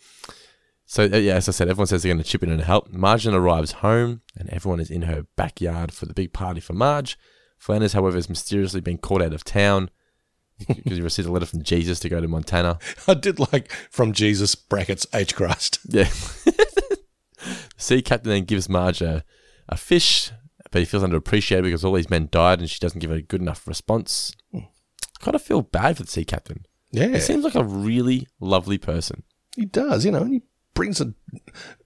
So 0.93 1.05
uh, 1.05 1.17
yeah, 1.17 1.37
as 1.37 1.49
I 1.49 1.53
said, 1.53 1.71
everyone 1.71 1.87
says 1.87 2.03
they're 2.03 2.13
going 2.13 2.23
to 2.23 2.29
chip 2.29 2.43
in 2.43 2.51
and 2.51 2.61
help. 2.61 2.93
Margin 2.93 3.33
arrives 3.33 3.73
home, 3.73 4.21
and 4.37 4.51
everyone 4.51 4.79
is 4.79 4.91
in 4.91 5.03
her 5.03 5.25
backyard 5.37 5.91
for 5.91 6.05
the 6.05 6.13
big 6.13 6.35
party 6.35 6.61
for 6.61 6.75
Marge. 6.75 7.19
Flanders, 7.57 7.95
however, 7.95 8.17
has 8.19 8.29
mysteriously 8.29 8.83
been 8.83 8.99
called 8.99 9.23
out 9.23 9.33
of 9.33 9.43
town 9.43 9.89
because 10.69 10.99
he 10.99 11.01
received 11.01 11.27
a 11.27 11.33
letter 11.33 11.47
from 11.47 11.63
Jesus 11.63 11.99
to 12.01 12.11
go 12.11 12.21
to 12.21 12.29
Montana. 12.29 12.79
I 13.09 13.15
did 13.15 13.39
like 13.39 13.73
from 13.91 14.13
Jesus 14.13 14.55
brackets 14.55 15.07
H 15.15 15.35
Christ. 15.35 15.79
Yeah. 15.89 16.11
the 16.45 16.99
sea 17.79 18.03
captain 18.03 18.29
then 18.29 18.45
gives 18.45 18.69
Marge 18.69 19.01
a, 19.01 19.25
a 19.71 19.79
fish, 19.79 20.31
but 20.71 20.81
he 20.81 20.85
feels 20.85 21.03
underappreciated 21.03 21.63
because 21.63 21.87
all 21.87 21.95
these 21.95 22.11
men 22.11 22.29
died 22.31 22.61
and 22.61 22.69
she 22.69 22.79
doesn't 22.81 23.01
give 23.01 23.11
a 23.11 23.23
good 23.23 23.41
enough 23.41 23.67
response. 23.67 24.35
Kind 25.21 25.35
of 25.35 25.41
feel 25.41 25.63
bad 25.63 25.97
for 25.97 26.03
the 26.03 26.11
sea 26.11 26.27
captain. 26.27 26.67
Yeah, 26.91 27.09
He 27.09 27.21
seems 27.21 27.45
like 27.45 27.55
a 27.55 27.65
really 27.65 28.27
lovely 28.41 28.77
person. 28.77 29.23
he 29.57 29.65
does. 29.65 30.05
You 30.05 30.11
know, 30.11 30.21
and 30.21 30.35
he 30.35 30.43
brings 30.75 31.01
a 31.01 31.15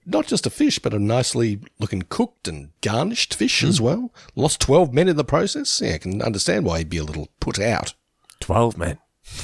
not 0.05 0.27
just 0.27 0.45
a 0.45 0.49
fish, 0.49 0.79
but 0.79 0.93
a 0.93 0.99
nicely 0.99 1.59
looking 1.79 2.03
cooked 2.03 2.47
and 2.47 2.69
garnished 2.81 3.33
fish 3.33 3.63
as 3.63 3.81
well. 3.81 4.13
Lost 4.35 4.61
twelve 4.61 4.93
men 4.93 5.07
in 5.09 5.17
the 5.17 5.23
process. 5.23 5.81
Yeah, 5.81 5.95
I 5.95 5.97
can 5.97 6.21
understand 6.21 6.65
why 6.65 6.79
he'd 6.79 6.89
be 6.89 6.97
a 6.97 7.03
little 7.03 7.29
put 7.39 7.59
out. 7.59 7.93
12 8.39 8.77
men. 8.77 8.99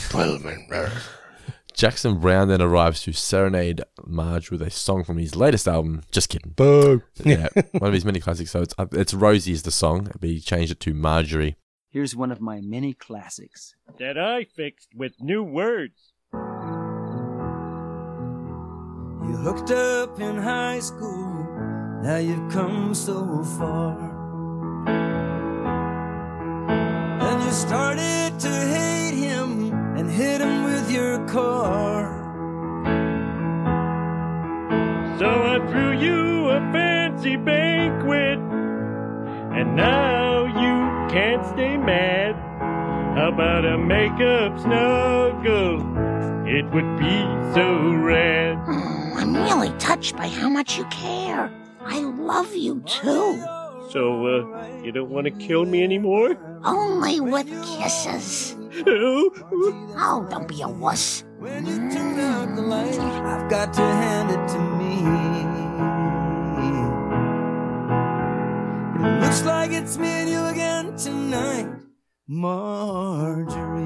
Twelve 0.10 0.46
men. 0.46 0.68
Jackson 1.74 2.20
Browne 2.20 2.48
then 2.48 2.62
arrives 2.62 3.02
to 3.02 3.14
serenade 3.14 3.82
Marge 4.06 4.52
with 4.52 4.62
a 4.62 4.70
song 4.70 5.04
from 5.04 5.18
his 5.18 5.36
latest 5.36 5.68
album. 5.68 6.04
Just 6.12 6.30
kidding. 6.30 6.52
Boo. 6.56 7.02
Yeah, 7.24 7.48
one 7.72 7.88
of 7.88 7.94
his 7.94 8.06
many 8.06 8.20
classics. 8.20 8.52
So 8.52 8.62
it's, 8.62 8.76
uh, 8.78 8.86
it's 8.92 9.14
Rosie 9.14 9.52
is 9.52 9.64
the 9.64 9.72
song, 9.72 10.12
but 10.20 10.30
he 10.30 10.40
changed 10.40 10.72
it 10.72 10.80
to 10.82 10.94
Marjorie. 10.94 11.56
Here's 11.90 12.16
one 12.16 12.32
of 12.32 12.40
my 12.42 12.62
many 12.62 12.94
classics. 12.94 13.76
That 14.00 14.18
I 14.18 14.46
fixed 14.46 14.90
with 14.96 15.14
new 15.20 15.44
words. 15.44 16.14
You 19.26 19.38
hooked 19.38 19.72
up 19.72 20.20
in 20.20 20.38
high 20.38 20.80
school, 20.80 21.48
now 22.02 22.18
you've 22.18 22.52
come 22.52 22.94
so 22.94 23.42
far. 23.58 23.98
And 27.26 27.44
you 27.44 27.52
started 27.52 28.38
to 28.40 28.50
hate 28.50 29.16
him 29.16 29.72
and 29.98 30.12
hit 30.12 30.42
him 30.42 30.66
with 30.66 30.92
your 30.92 31.26
car. 31.26 32.12
So 35.18 35.28
I 35.28 35.60
threw 35.72 35.98
you 35.98 36.50
a 36.50 36.60
fancy 36.74 37.38
banquet, 37.38 38.40
and 39.58 39.76
now 39.78 40.44
you 40.48 41.08
can't 41.10 41.46
stay 41.46 41.78
mad. 41.78 42.36
How 43.18 43.30
about 43.30 43.64
a 43.64 43.78
makeup 43.78 44.60
snuggle? 44.60 45.80
It 46.46 46.66
would 46.74 46.98
be 46.98 47.16
so 47.54 47.94
rad. 47.94 49.00
Mm, 49.24 49.36
I'm 49.38 49.44
really 49.44 49.78
touched 49.80 50.18
by 50.18 50.28
how 50.28 50.50
much 50.50 50.78
you 50.78 50.86
care. 50.86 51.50
I 51.82 52.00
love 52.00 52.54
you 52.56 52.82
too. 52.86 53.42
So, 53.90 54.26
uh, 54.26 54.82
you 54.84 54.92
don't 54.92 55.10
want 55.10 55.26
to 55.26 55.32
kill 55.32 55.66
me 55.66 55.84
anymore? 55.84 56.38
Only 56.64 57.20
with 57.22 57.48
kisses. 57.64 58.56
Oh, 58.88 59.30
Oh, 59.98 60.28
don't 60.30 60.48
be 60.48 60.62
a 60.62 60.68
wuss. 60.68 61.24
When 61.40 61.66
you 61.66 61.78
turn 61.92 62.20
out 62.20 62.56
the 62.56 62.62
light, 62.64 63.00
I've 63.00 63.50
got 63.50 63.74
to 63.74 63.82
hand 63.82 64.32
it 64.32 64.48
to 64.54 64.60
me. 64.60 64.94
It 69.06 69.22
looks 69.22 69.44
like 69.44 69.72
it's 69.72 69.98
me 69.98 70.08
and 70.08 70.30
you 70.30 70.44
again 70.46 70.96
tonight, 70.96 71.68
Marjorie. 72.28 73.84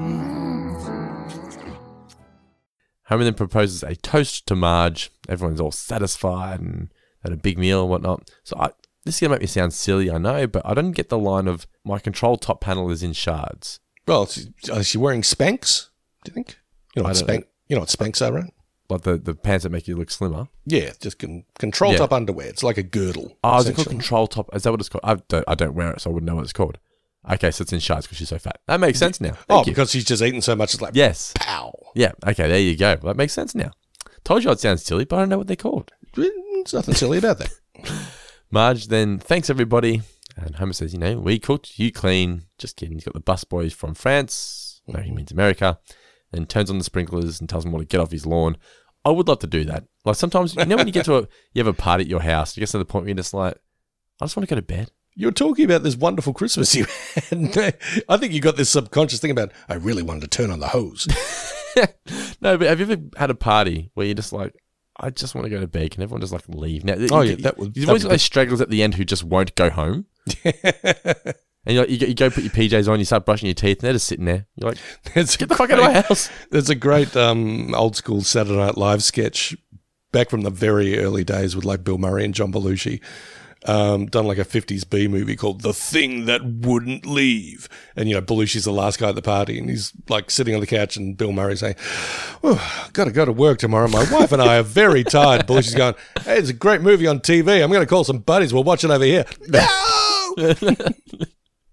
Homer 3.08 3.24
then 3.24 3.34
proposes 3.34 3.82
a 3.82 3.96
toast 3.96 4.46
to 4.46 4.54
Marge. 4.54 5.10
Everyone's 5.28 5.60
all 5.60 5.72
satisfied 5.72 6.60
and 6.60 6.88
had 7.22 7.32
a 7.32 7.36
big 7.36 7.58
meal 7.58 7.80
and 7.82 7.90
whatnot. 7.90 8.30
So 8.44 8.56
I, 8.58 8.70
this 9.04 9.16
is 9.16 9.20
going 9.20 9.30
to 9.30 9.34
make 9.36 9.40
me 9.42 9.46
sound 9.46 9.72
silly, 9.72 10.10
I 10.10 10.18
know, 10.18 10.46
but 10.46 10.62
I 10.64 10.74
don't 10.74 10.92
get 10.92 11.08
the 11.08 11.18
line 11.18 11.48
of 11.48 11.66
my 11.84 11.98
control 11.98 12.36
top 12.36 12.60
panel 12.60 12.90
is 12.90 13.02
in 13.02 13.12
shards. 13.14 13.80
Well, 14.06 14.24
is 14.24 14.86
she 14.86 14.98
wearing 14.98 15.22
Spanx? 15.22 15.88
Do 16.24 16.30
you 16.30 16.34
think? 16.34 16.58
You 16.94 17.02
know 17.02 17.08
what 17.08 17.16
Spank? 17.16 17.46
You 17.68 17.76
know 17.76 17.80
what 17.80 17.88
Spanx 17.90 18.26
are, 18.26 18.32
right? 18.32 18.52
Like 18.90 19.02
the, 19.02 19.18
the 19.18 19.34
pants 19.34 19.64
that 19.64 19.70
make 19.70 19.86
you 19.86 19.96
look 19.96 20.10
slimmer. 20.10 20.48
Yeah, 20.64 20.92
just 21.00 21.18
con- 21.18 21.44
control 21.58 21.92
Yeah. 21.92 21.98
top 21.98 22.12
underwear. 22.12 22.46
It's 22.48 22.62
like 22.62 22.78
a 22.78 22.82
girdle. 22.82 23.36
Oh, 23.44 23.58
is 23.58 23.68
it 23.68 23.74
called 23.76 23.88
control 23.88 24.26
top? 24.26 24.54
Is 24.54 24.62
that 24.62 24.70
what 24.70 24.80
it's 24.80 24.88
called? 24.88 25.02
I 25.04 25.16
don't, 25.28 25.44
I 25.46 25.54
don't 25.54 25.74
wear 25.74 25.92
it, 25.92 26.00
so 26.00 26.10
I 26.10 26.14
wouldn't 26.14 26.26
know 26.26 26.36
what 26.36 26.44
it's 26.44 26.52
called. 26.54 26.78
Okay, 27.30 27.50
so 27.50 27.62
it's 27.62 27.72
in 27.72 27.80
shards 27.80 28.06
because 28.06 28.16
she's 28.16 28.30
so 28.30 28.38
fat. 28.38 28.60
That 28.66 28.80
makes 28.80 28.98
sense 28.98 29.20
now. 29.20 29.34
Oh, 29.50 29.58
you. 29.60 29.66
because 29.66 29.90
she's 29.90 30.04
just 30.04 30.22
eating 30.22 30.40
so 30.40 30.56
much. 30.56 30.72
It's 30.72 30.80
like 30.82 30.94
Yes. 30.94 31.32
pow. 31.36 31.74
Yeah. 31.98 32.12
Okay, 32.24 32.46
there 32.46 32.60
you 32.60 32.76
go. 32.76 32.94
That 32.94 33.16
makes 33.16 33.32
sense 33.32 33.56
now. 33.56 33.72
Told 34.22 34.44
you 34.44 34.50
it 34.52 34.60
sounds 34.60 34.84
silly, 34.84 35.04
but 35.04 35.16
I 35.16 35.18
don't 35.18 35.30
know 35.30 35.38
what 35.38 35.48
they're 35.48 35.56
called. 35.56 35.90
There's 36.14 36.72
nothing 36.72 36.94
silly 36.94 37.18
about 37.18 37.38
that. 37.38 37.52
Marge 38.52 38.86
then 38.86 39.18
thanks 39.18 39.50
everybody, 39.50 40.02
and 40.36 40.54
Homer 40.54 40.74
says, 40.74 40.92
"You 40.92 41.00
know, 41.00 41.18
we 41.18 41.40
cooked, 41.40 41.76
you 41.76 41.90
clean." 41.90 42.44
Just 42.56 42.76
kidding. 42.76 42.94
He's 42.94 43.04
got 43.04 43.14
the 43.14 43.20
bus 43.20 43.42
boys 43.42 43.72
from 43.72 43.94
France. 43.94 44.80
No, 44.86 45.00
he 45.00 45.10
means 45.10 45.32
America. 45.32 45.80
And 46.32 46.48
turns 46.48 46.70
on 46.70 46.78
the 46.78 46.84
sprinklers 46.84 47.40
and 47.40 47.48
tells 47.48 47.64
them 47.64 47.74
all 47.74 47.80
to 47.80 47.84
get 47.84 48.00
off 48.00 48.12
his 48.12 48.26
lawn. 48.26 48.56
I 49.04 49.10
would 49.10 49.26
love 49.26 49.40
to 49.40 49.46
do 49.48 49.64
that. 49.64 49.84
Like 50.04 50.16
sometimes, 50.16 50.54
you 50.54 50.66
know, 50.66 50.76
when 50.76 50.86
you 50.86 50.92
get 50.92 51.06
to 51.06 51.16
a, 51.16 51.20
you 51.52 51.64
have 51.64 51.66
a 51.66 51.72
party 51.72 52.04
at 52.04 52.08
your 52.08 52.20
house, 52.20 52.56
you 52.56 52.60
get 52.60 52.68
to 52.68 52.78
the 52.78 52.84
point 52.84 53.04
where 53.04 53.08
you're 53.08 53.16
just 53.16 53.34
like, 53.34 53.56
I 54.20 54.24
just 54.24 54.36
want 54.36 54.48
to 54.48 54.54
go 54.54 54.60
to 54.60 54.64
bed. 54.64 54.92
You're 55.16 55.32
talking 55.32 55.64
about 55.64 55.82
this 55.82 55.96
wonderful 55.96 56.32
Christmas 56.32 56.76
you 56.76 56.84
had. 57.14 57.76
I 58.08 58.16
think 58.18 58.32
you 58.32 58.40
got 58.40 58.56
this 58.56 58.70
subconscious 58.70 59.18
thing 59.20 59.32
about, 59.32 59.50
I 59.68 59.74
really 59.74 60.02
wanted 60.02 60.22
to 60.22 60.28
turn 60.28 60.50
on 60.50 60.60
the 60.60 60.68
hose. 60.68 61.08
No, 62.40 62.56
but 62.56 62.68
have 62.68 62.78
you 62.80 62.86
ever 62.90 63.02
had 63.16 63.30
a 63.30 63.34
party 63.34 63.90
where 63.94 64.06
you're 64.06 64.14
just 64.14 64.32
like, 64.32 64.54
I 65.00 65.10
just 65.10 65.34
want 65.34 65.44
to 65.46 65.50
go 65.50 65.60
to 65.60 65.66
bed? 65.66 65.90
Can 65.90 66.02
everyone 66.02 66.20
just 66.20 66.32
like 66.32 66.48
leave 66.48 66.84
now? 66.84 66.94
Oh, 67.10 67.20
you- 67.22 67.30
yeah, 67.32 67.50
that 67.52 67.76
You've 67.76 67.88
always 67.88 68.02
got 68.04 68.10
those 68.10 68.22
stragglers 68.22 68.60
at 68.60 68.70
the 68.70 68.82
end 68.82 68.94
who 68.94 69.04
just 69.04 69.24
won't 69.24 69.54
go 69.54 69.70
home. 69.70 70.06
And 71.66 71.74
you're 71.74 71.82
like, 71.84 71.90
you, 71.90 71.98
go, 71.98 72.06
you 72.06 72.14
go 72.14 72.30
put 72.30 72.44
your 72.44 72.52
PJs 72.52 72.88
on, 72.90 72.98
you 72.98 73.04
start 73.04 73.26
brushing 73.26 73.46
your 73.46 73.54
teeth, 73.54 73.78
and 73.78 73.86
they're 73.86 73.92
just 73.92 74.06
sitting 74.06 74.24
there. 74.24 74.46
You're 74.56 74.70
like, 74.70 74.78
It's 75.14 75.36
get 75.36 75.50
the 75.50 75.54
fuck 75.54 75.68
out 75.68 75.78
of 75.80 75.84
my 75.84 76.00
house. 76.00 76.30
There's 76.50 76.70
a 76.70 76.74
great 76.74 77.14
um, 77.14 77.74
old 77.74 77.94
school 77.94 78.22
Saturday 78.22 78.56
Night 78.56 78.78
Live 78.78 79.02
sketch 79.02 79.54
back 80.10 80.30
from 80.30 80.42
the 80.42 80.50
very 80.50 80.98
early 80.98 81.24
days 81.24 81.54
with 81.54 81.66
like 81.66 81.84
Bill 81.84 81.98
Murray 81.98 82.24
and 82.24 82.32
John 82.32 82.52
Belushi. 82.52 83.02
Um, 83.66 84.06
done 84.06 84.26
like 84.26 84.38
a 84.38 84.44
50s 84.44 84.88
B 84.88 85.08
movie 85.08 85.34
called 85.34 85.62
The 85.62 85.72
Thing 85.72 86.26
That 86.26 86.44
Wouldn't 86.44 87.04
Leave. 87.04 87.68
And, 87.96 88.08
you 88.08 88.14
know, 88.14 88.22
Belushi's 88.22 88.64
the 88.64 88.72
last 88.72 89.00
guy 89.00 89.08
at 89.08 89.16
the 89.16 89.22
party 89.22 89.58
and 89.58 89.68
he's 89.68 89.92
like 90.08 90.30
sitting 90.30 90.54
on 90.54 90.60
the 90.60 90.66
couch 90.66 90.96
and 90.96 91.16
Bill 91.16 91.32
Murray 91.32 91.56
saying, 91.56 91.74
oh, 92.44 92.88
got 92.92 93.06
to 93.06 93.10
go 93.10 93.24
to 93.24 93.32
work 93.32 93.58
tomorrow. 93.58 93.88
My 93.88 94.06
wife 94.12 94.30
and 94.30 94.40
I 94.40 94.58
are 94.58 94.62
very 94.62 95.02
tired. 95.02 95.46
Belushi's 95.46 95.74
going, 95.74 95.94
hey, 96.20 96.38
it's 96.38 96.50
a 96.50 96.54
great 96.54 96.82
movie 96.82 97.08
on 97.08 97.18
TV. 97.18 97.62
I'm 97.62 97.70
going 97.70 97.82
to 97.82 97.86
call 97.86 98.04
some 98.04 98.18
buddies. 98.18 98.54
We'll 98.54 98.64
watch 98.64 98.84
it 98.84 98.90
over 98.90 99.04
here. 99.04 99.24
No! 99.48 99.66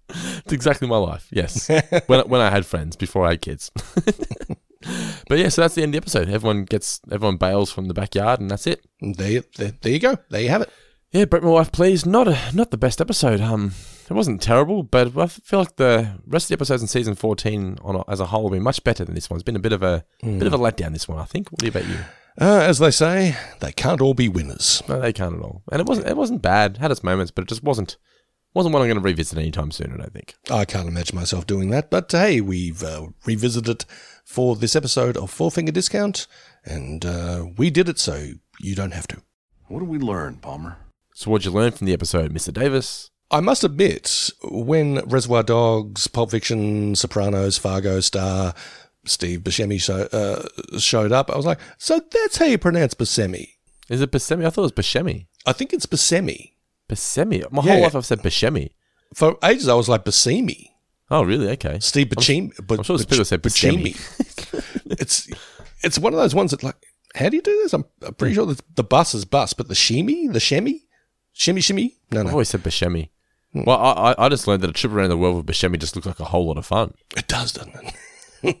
It's 0.08 0.52
exactly 0.52 0.88
my 0.88 0.96
life. 0.96 1.26
Yes, 1.30 1.68
when 2.06 2.28
when 2.28 2.40
I 2.40 2.50
had 2.50 2.64
friends 2.64 2.96
before 2.96 3.26
I 3.26 3.30
had 3.30 3.42
kids. 3.42 3.70
but 5.28 5.38
yeah, 5.38 5.48
so 5.48 5.62
that's 5.62 5.74
the 5.74 5.82
end 5.82 5.94
of 5.94 6.00
the 6.00 6.04
episode. 6.04 6.28
Everyone 6.28 6.64
gets 6.64 7.00
everyone 7.10 7.36
bails 7.36 7.72
from 7.72 7.86
the 7.86 7.94
backyard, 7.94 8.40
and 8.40 8.50
that's 8.50 8.66
it. 8.66 8.86
There, 9.00 9.42
there, 9.56 9.72
there 9.80 9.92
you 9.92 9.98
go. 9.98 10.16
There 10.30 10.40
you 10.40 10.48
have 10.48 10.62
it. 10.62 10.70
Yeah, 11.12 11.24
Brett, 11.24 11.42
my 11.42 11.50
wife, 11.50 11.72
please. 11.72 12.04
Not 12.04 12.28
a 12.28 12.38
not 12.52 12.70
the 12.70 12.76
best 12.76 13.00
episode. 13.00 13.40
Um, 13.40 13.72
it 14.10 14.14
wasn't 14.14 14.42
terrible, 14.42 14.82
but 14.82 15.16
I 15.16 15.26
feel 15.26 15.60
like 15.60 15.76
the 15.76 16.18
rest 16.26 16.46
of 16.46 16.48
the 16.48 16.54
episodes 16.54 16.82
in 16.82 16.88
season 16.88 17.14
fourteen 17.14 17.78
on 17.82 17.96
a, 17.96 18.04
as 18.10 18.20
a 18.20 18.26
whole 18.26 18.42
will 18.42 18.50
be 18.50 18.58
much 18.58 18.84
better 18.84 19.04
than 19.04 19.14
this 19.14 19.30
one. 19.30 19.36
It's 19.36 19.44
been 19.44 19.56
a 19.56 19.60
bit 19.60 19.72
of 19.72 19.82
a 19.82 20.04
bit 20.22 20.46
of 20.46 20.52
a 20.52 20.58
letdown. 20.58 20.92
This 20.92 21.08
one, 21.08 21.18
I 21.18 21.24
think. 21.24 21.50
What 21.50 21.66
about 21.66 21.86
you? 21.86 21.98
Uh, 22.38 22.60
as 22.60 22.78
they 22.78 22.90
say, 22.90 23.34
they 23.60 23.72
can't 23.72 24.00
all 24.02 24.12
be 24.14 24.28
winners. 24.28 24.82
No, 24.88 25.00
they 25.00 25.12
can't 25.12 25.34
at 25.36 25.40
all. 25.40 25.62
And 25.72 25.80
it 25.80 25.86
wasn't 25.86 26.08
it 26.08 26.16
wasn't 26.16 26.42
bad. 26.42 26.72
It 26.76 26.80
had 26.80 26.90
its 26.90 27.04
moments, 27.04 27.30
but 27.30 27.42
it 27.42 27.48
just 27.48 27.62
wasn't 27.62 27.96
Wasn't 28.52 28.72
one 28.72 28.82
I'm 28.82 28.88
going 28.88 28.98
to 28.98 29.04
revisit 29.04 29.38
anytime 29.38 29.70
soon, 29.70 29.92
I 29.92 29.96
don't 29.98 30.12
think. 30.12 30.34
I 30.50 30.64
can't 30.64 30.88
imagine 30.88 31.16
myself 31.16 31.46
doing 31.46 31.70
that, 31.70 31.90
but 31.90 32.10
hey, 32.12 32.40
we've 32.40 32.82
uh, 32.82 33.08
revisited 33.24 33.84
for 34.24 34.56
this 34.56 34.74
episode 34.76 35.16
of 35.16 35.30
Four 35.30 35.50
Finger 35.50 35.72
Discount, 35.72 36.26
and 36.64 37.04
uh, 37.06 37.46
we 37.56 37.70
did 37.70 37.88
it 37.88 37.98
so 37.98 38.32
you 38.60 38.74
don't 38.74 38.92
have 38.94 39.06
to. 39.08 39.22
What 39.68 39.80
did 39.80 39.88
we 39.88 39.98
learn, 39.98 40.36
Palmer? 40.36 40.76
So, 41.18 41.30
what'd 41.30 41.46
you 41.46 41.50
learn 41.50 41.72
from 41.72 41.86
the 41.86 41.94
episode, 41.94 42.30
Mr. 42.30 42.52
Davis? 42.52 43.10
I 43.30 43.40
must 43.40 43.64
admit, 43.64 44.30
when 44.44 44.96
Reservoir 45.06 45.42
Dogs, 45.42 46.08
Pulp 46.08 46.30
Fiction, 46.30 46.94
Sopranos, 46.94 47.56
Fargo 47.56 48.00
star 48.00 48.52
Steve 49.06 49.40
Buscemi 49.40 49.80
show, 49.80 50.02
uh, 50.12 50.78
showed 50.78 51.12
up, 51.12 51.30
I 51.30 51.36
was 51.38 51.46
like, 51.46 51.58
so 51.78 51.98
that's 52.12 52.36
how 52.36 52.44
you 52.44 52.58
pronounce 52.58 52.92
Buscemi. 52.92 53.48
Is 53.88 54.02
it 54.02 54.10
Buscemi? 54.12 54.44
I 54.44 54.50
thought 54.50 54.70
it 54.70 54.72
was 54.76 54.84
Buscemi. 54.86 55.26
I 55.46 55.54
think 55.54 55.72
it's 55.72 55.86
Buscemi. 55.86 56.52
Buscemi? 56.86 57.50
My 57.50 57.62
Yeah. 57.62 57.72
whole 57.72 57.82
life 57.84 57.96
I've 57.96 58.04
said 58.04 58.18
Buscemi. 58.20 58.68
For 59.14 59.38
ages, 59.42 59.68
I 59.68 59.74
was 59.74 59.88
like 59.88 60.04
Buscemi. 60.04 60.66
Oh, 61.10 61.22
really? 61.22 61.48
Okay. 61.52 61.78
Steve 61.80 62.08
Buscemi. 62.08 62.52
I'm 62.78 62.82
sure 62.82 62.98
people 62.98 63.24
said 63.24 63.42
Buscemi. 63.42 63.96
it's 65.00 65.28
it's 65.82 65.98
one 65.98 66.12
of 66.12 66.18
those 66.18 66.34
ones 66.34 66.50
that 66.50 66.62
like, 66.62 66.76
how 67.14 67.30
do 67.30 67.36
you 67.36 67.42
do 67.42 67.58
this? 67.62 67.72
I'm, 67.72 67.86
I'm 68.02 68.12
pretty 68.12 68.34
sure 68.34 68.44
that 68.44 68.60
the 68.76 68.84
bus 68.84 69.14
is 69.14 69.24
bus, 69.24 69.54
but 69.54 69.68
the 69.68 69.74
shimmy, 69.74 70.28
the 70.28 70.40
shemmy, 70.40 70.82
shimmy, 71.36 71.60
shimmy. 71.60 71.96
No, 72.10 72.20
I've 72.20 72.26
no, 72.26 72.32
always 72.32 72.48
said 72.48 72.62
Buscemi. 72.62 73.10
Well, 73.54 73.78
I, 73.78 74.14
I- 74.18 74.28
just 74.28 74.46
learned 74.46 74.62
that 74.62 74.70
a 74.70 74.72
trip 74.72 74.92
around 74.92 75.10
the 75.10 75.16
world 75.16 75.36
with 75.36 75.46
Buscemi 75.46 75.78
just 75.78 75.94
looks 75.96 76.06
like 76.06 76.20
a 76.20 76.24
whole 76.24 76.46
lot 76.46 76.58
of 76.58 76.66
fun. 76.66 76.94
it 77.16 77.26
does, 77.28 77.52
doesn't 77.52 77.74
it? 77.74 77.94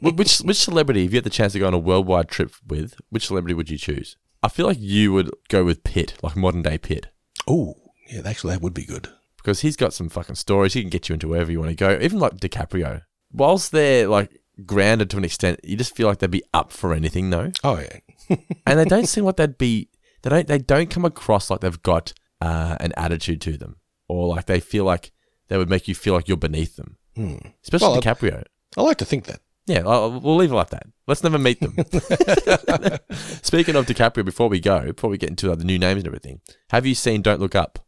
Which 0.00 0.38
which 0.38 0.56
celebrity, 0.56 1.04
if 1.04 1.12
you 1.12 1.18
had 1.18 1.24
the 1.24 1.30
chance 1.30 1.52
to 1.52 1.58
go 1.58 1.66
on 1.66 1.74
a 1.74 1.78
worldwide 1.78 2.28
trip 2.28 2.50
with, 2.66 2.94
which 3.10 3.26
celebrity 3.26 3.54
would 3.54 3.70
you 3.70 3.76
choose? 3.78 4.16
I 4.42 4.48
feel 4.48 4.66
like 4.66 4.78
you 4.80 5.12
would 5.12 5.30
go 5.48 5.64
with 5.64 5.84
Pitt, 5.84 6.14
like 6.22 6.34
modern 6.34 6.62
day 6.62 6.78
Pitt, 6.78 7.08
Oh, 7.46 7.74
yeah, 8.10 8.22
actually, 8.24 8.54
that 8.54 8.62
would 8.62 8.74
be 8.74 8.84
good. 8.86 9.08
because 9.36 9.60
he's 9.60 9.76
got 9.76 9.92
some 9.92 10.08
fucking 10.08 10.34
stories. 10.36 10.72
He 10.72 10.80
can 10.80 10.90
get 10.90 11.08
you 11.08 11.12
into 11.12 11.28
wherever 11.28 11.52
you 11.52 11.60
want 11.60 11.70
to 11.70 11.76
go. 11.76 11.98
Even 12.00 12.18
like 12.18 12.36
DiCaprio, 12.38 13.02
whilst 13.32 13.70
they're 13.70 14.08
like 14.08 14.40
grounded 14.64 15.10
to 15.10 15.18
an 15.18 15.24
extent, 15.24 15.60
you 15.62 15.76
just 15.76 15.94
feel 15.94 16.08
like 16.08 16.18
they'd 16.18 16.30
be 16.30 16.42
up 16.54 16.72
for 16.72 16.92
anything, 16.94 17.30
though. 17.30 17.52
Oh 17.62 17.78
yeah, 17.78 18.36
and 18.66 18.78
they 18.78 18.84
don't 18.86 19.06
seem 19.06 19.24
like 19.24 19.36
they'd 19.36 19.58
be. 19.58 19.90
They 20.22 20.30
don't. 20.30 20.48
They 20.48 20.58
don't 20.58 20.90
come 20.90 21.04
across 21.04 21.50
like 21.50 21.60
they've 21.60 21.82
got 21.82 22.12
uh, 22.40 22.76
an 22.80 22.92
attitude 22.96 23.40
to 23.42 23.56
them, 23.56 23.76
or 24.08 24.28
like 24.28 24.46
they 24.46 24.60
feel 24.60 24.84
like 24.84 25.12
they 25.48 25.56
would 25.58 25.70
make 25.70 25.88
you 25.88 25.94
feel 25.94 26.14
like 26.14 26.28
you're 26.28 26.36
beneath 26.36 26.76
them. 26.76 26.96
Hmm. 27.14 27.36
Especially 27.62 27.88
Well, 27.88 27.96
I- 27.96 28.00
DiCaprio. 28.00 28.44
I 28.76 28.82
like 28.82 28.98
to 28.98 29.04
think 29.04 29.24
that. 29.24 29.40
Yeah, 29.66 29.82
I'll, 29.86 30.20
we'll 30.20 30.36
leave 30.36 30.52
it 30.52 30.54
like 30.54 30.70
that. 30.70 30.86
Let's 31.08 31.24
never 31.24 31.38
meet 31.38 31.58
them. 31.60 31.74
Speaking 33.42 33.74
of 33.74 33.86
DiCaprio, 33.86 34.24
before 34.24 34.48
we 34.48 34.60
go, 34.60 34.92
before 34.92 35.10
we 35.10 35.18
get 35.18 35.30
into 35.30 35.50
uh, 35.50 35.56
the 35.56 35.64
new 35.64 35.78
names 35.78 35.98
and 35.98 36.06
everything, 36.06 36.40
have 36.70 36.86
you 36.86 36.94
seen 36.94 37.22
Don't 37.22 37.40
Look 37.40 37.54
Up? 37.54 37.80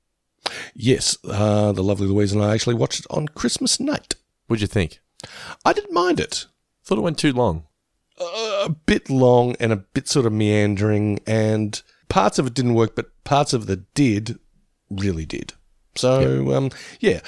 Yes, 0.74 1.16
uh, 1.28 1.72
the 1.72 1.82
lovely 1.84 2.06
Louise 2.08 2.32
and 2.32 2.42
I 2.42 2.54
actually 2.54 2.74
watched 2.74 3.00
it 3.00 3.06
on 3.10 3.28
Christmas 3.28 3.78
night. 3.78 4.14
What'd 4.46 4.60
you 4.60 4.66
think? 4.66 5.00
I 5.64 5.72
didn't 5.72 5.92
mind 5.92 6.20
it. 6.20 6.46
Thought 6.84 6.98
it 6.98 7.02
went 7.02 7.18
too 7.18 7.32
long. 7.32 7.66
a 8.18 8.70
bit 8.86 9.08
long 9.10 9.54
and 9.60 9.72
a 9.72 9.76
bit 9.76 10.08
sort 10.08 10.26
of 10.26 10.32
meandering, 10.32 11.20
and 11.26 11.80
parts 12.08 12.38
of 12.38 12.46
it 12.46 12.54
didn't 12.54 12.74
work, 12.74 12.94
but 12.94 13.06
parts 13.24 13.52
of 13.52 13.68
it 13.68 13.92
did 13.94 14.38
really 14.90 15.26
did. 15.26 15.54
So, 15.94 16.54
um, 16.54 16.70
yeah, 17.00 17.20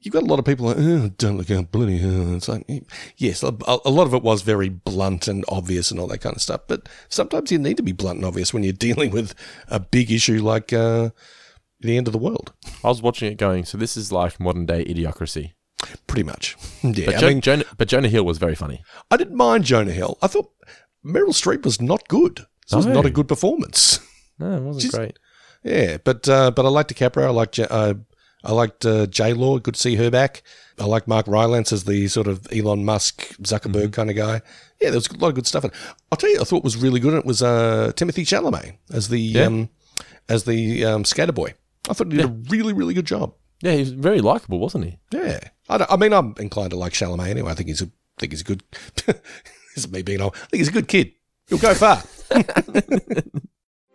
you've 0.00 0.12
got 0.14 0.22
a 0.22 0.26
lot 0.26 0.38
of 0.38 0.44
people 0.44 0.66
like, 0.66 0.76
oh, 0.78 1.10
don't 1.18 1.36
look 1.36 1.50
up, 1.50 1.70
bloody 1.70 1.98
hell. 1.98 2.34
It's 2.34 2.48
like, 2.48 2.64
yes, 3.16 3.42
a, 3.42 3.54
a 3.84 3.90
lot 3.90 4.06
of 4.06 4.14
it 4.14 4.22
was 4.22 4.42
very 4.42 4.68
blunt 4.68 5.28
and 5.28 5.44
obvious 5.48 5.90
and 5.90 6.00
all 6.00 6.06
that 6.08 6.20
kind 6.20 6.36
of 6.36 6.42
stuff, 6.42 6.62
but 6.66 6.88
sometimes 7.08 7.52
you 7.52 7.58
need 7.58 7.76
to 7.76 7.82
be 7.82 7.92
blunt 7.92 8.16
and 8.16 8.24
obvious 8.24 8.54
when 8.54 8.62
you're 8.62 8.72
dealing 8.86 9.10
with 9.10 9.34
a 9.68 9.80
big 9.80 10.10
issue 10.10 10.42
like 10.42 10.72
uh, 10.72 11.10
the 11.80 11.96
end 11.96 12.06
of 12.08 12.12
the 12.12 12.18
world. 12.18 12.52
I 12.82 12.88
was 12.88 13.02
watching 13.02 13.30
it 13.30 13.38
going, 13.38 13.64
so 13.64 13.76
this 13.76 13.96
is 13.96 14.10
like 14.12 14.40
modern 14.40 14.66
day 14.66 14.84
idiocracy. 14.84 15.52
Pretty 16.06 16.22
much. 16.22 16.56
Yeah, 16.82 17.06
But, 17.06 17.22
I 17.24 17.28
mean, 17.28 17.40
Jonah, 17.40 17.64
but 17.76 17.88
Jonah 17.88 18.08
Hill 18.08 18.24
was 18.24 18.38
very 18.38 18.54
funny. 18.54 18.82
I 19.10 19.16
didn't 19.16 19.36
mind 19.36 19.64
Jonah 19.64 19.92
Hill. 19.92 20.16
I 20.22 20.28
thought 20.28 20.50
Meryl 21.04 21.30
Streep 21.34 21.64
was 21.64 21.80
not 21.80 22.06
good. 22.08 22.46
This 22.68 22.76
was 22.76 22.86
not 22.86 23.04
a 23.06 23.10
good 23.10 23.28
performance. 23.28 23.98
No, 24.38 24.56
it 24.56 24.60
wasn't 24.62 24.82
She's- 24.82 24.94
great. 24.94 25.18
Yeah, 25.62 25.96
but 26.04 26.28
uh, 26.28 26.52
but 26.52 26.64
I 26.64 26.68
liked 26.68 26.94
DiCaprio. 26.94 27.24
I 27.26 27.30
liked 27.30 27.54
J- 27.54 27.66
uh, 27.68 27.94
I 28.44 28.52
liked 28.52 28.86
uh, 28.86 29.06
J 29.06 29.32
Law. 29.32 29.58
Good 29.58 29.74
to 29.74 29.80
see 29.80 29.96
her 29.96 30.10
back. 30.12 30.44
I 30.78 30.84
like 30.84 31.08
Mark 31.08 31.26
Rylance 31.26 31.72
as 31.72 31.84
the 31.84 32.06
sort 32.06 32.28
of 32.28 32.46
Elon 32.52 32.84
Musk 32.84 33.36
Zuckerberg 33.42 33.92
kind 33.92 34.08
of 34.10 34.14
guy. 34.14 34.42
Yeah, 34.80 34.90
there 34.90 34.98
was 34.98 35.08
a 35.08 35.16
lot 35.16 35.28
of 35.28 35.34
good 35.34 35.46
stuff. 35.46 35.64
I'll 36.12 36.18
tell 36.18 36.30
you, 36.30 36.40
I 36.40 36.44
thought 36.44 36.62
was 36.62 36.76
really 36.76 37.00
good. 37.00 37.14
And 37.14 37.20
It 37.20 37.26
was 37.26 37.42
uh, 37.42 37.90
Timothée 37.96 38.22
Chalamet 38.24 38.76
as 38.92 39.08
the 39.08 39.18
Yeah. 39.18 39.46
um, 39.46 39.70
as 40.28 40.44
the 40.44 40.84
um, 40.84 41.04
skater 41.04 41.32
boy. 41.32 41.54
I 41.88 41.94
thought 41.94 42.12
he 42.12 42.18
did 42.18 42.26
a 42.26 42.36
really 42.50 42.72
really 42.72 42.94
good 42.94 43.06
job. 43.06 43.34
Yeah, 43.62 43.72
he 43.72 43.80
was 43.80 43.90
very 43.90 44.20
likable, 44.20 44.60
wasn't 44.60 44.84
he? 44.84 44.98
Yeah, 45.12 45.40
I, 45.68 45.84
I 45.90 45.96
mean, 45.96 46.12
I'm 46.12 46.34
inclined 46.38 46.70
to 46.70 46.76
like 46.76 46.92
Chalamet 46.92 47.28
anyway. 47.28 47.50
I 47.50 47.54
think 47.54 47.68
he's 47.70 47.82
a 47.82 47.90
think 48.20 48.30
he's 48.32 48.42
a 48.42 48.44
good. 48.44 48.62
this 49.06 49.16
is 49.74 49.90
me 49.90 50.02
being 50.02 50.20
old. 50.20 50.34
I 50.36 50.46
think 50.46 50.58
he's 50.60 50.68
a 50.68 50.72
good 50.72 50.86
kid. 50.88 51.12
He'll 51.48 51.58
go 51.58 51.74
far. 51.74 52.02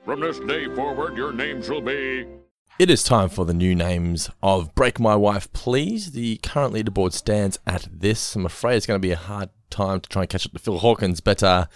From 0.03 0.19
this 0.19 0.39
day 0.39 0.65
forward, 0.73 1.15
your 1.15 1.31
names 1.31 1.69
will 1.69 1.81
be. 1.81 2.25
It 2.79 2.89
is 2.89 3.03
time 3.03 3.29
for 3.29 3.45
the 3.45 3.53
new 3.53 3.75
names 3.75 4.31
of 4.41 4.73
Brake 4.73 4.99
My 4.99 5.15
Wife, 5.15 5.53
Please. 5.53 6.13
The 6.13 6.37
current 6.37 6.73
leaderboard 6.73 7.13
stands 7.13 7.59
at 7.67 7.87
this. 7.91 8.35
I'm 8.35 8.47
afraid 8.47 8.77
it's 8.77 8.87
going 8.87 8.99
to 8.99 9.07
be 9.07 9.11
a 9.11 9.15
hard 9.15 9.49
time 9.69 9.99
to 9.99 10.09
try 10.09 10.23
and 10.23 10.29
catch 10.29 10.47
up 10.47 10.53
to 10.53 10.59
Phil 10.59 10.79
Hawkins, 10.79 11.19
but 11.19 11.43
uh, 11.43 11.67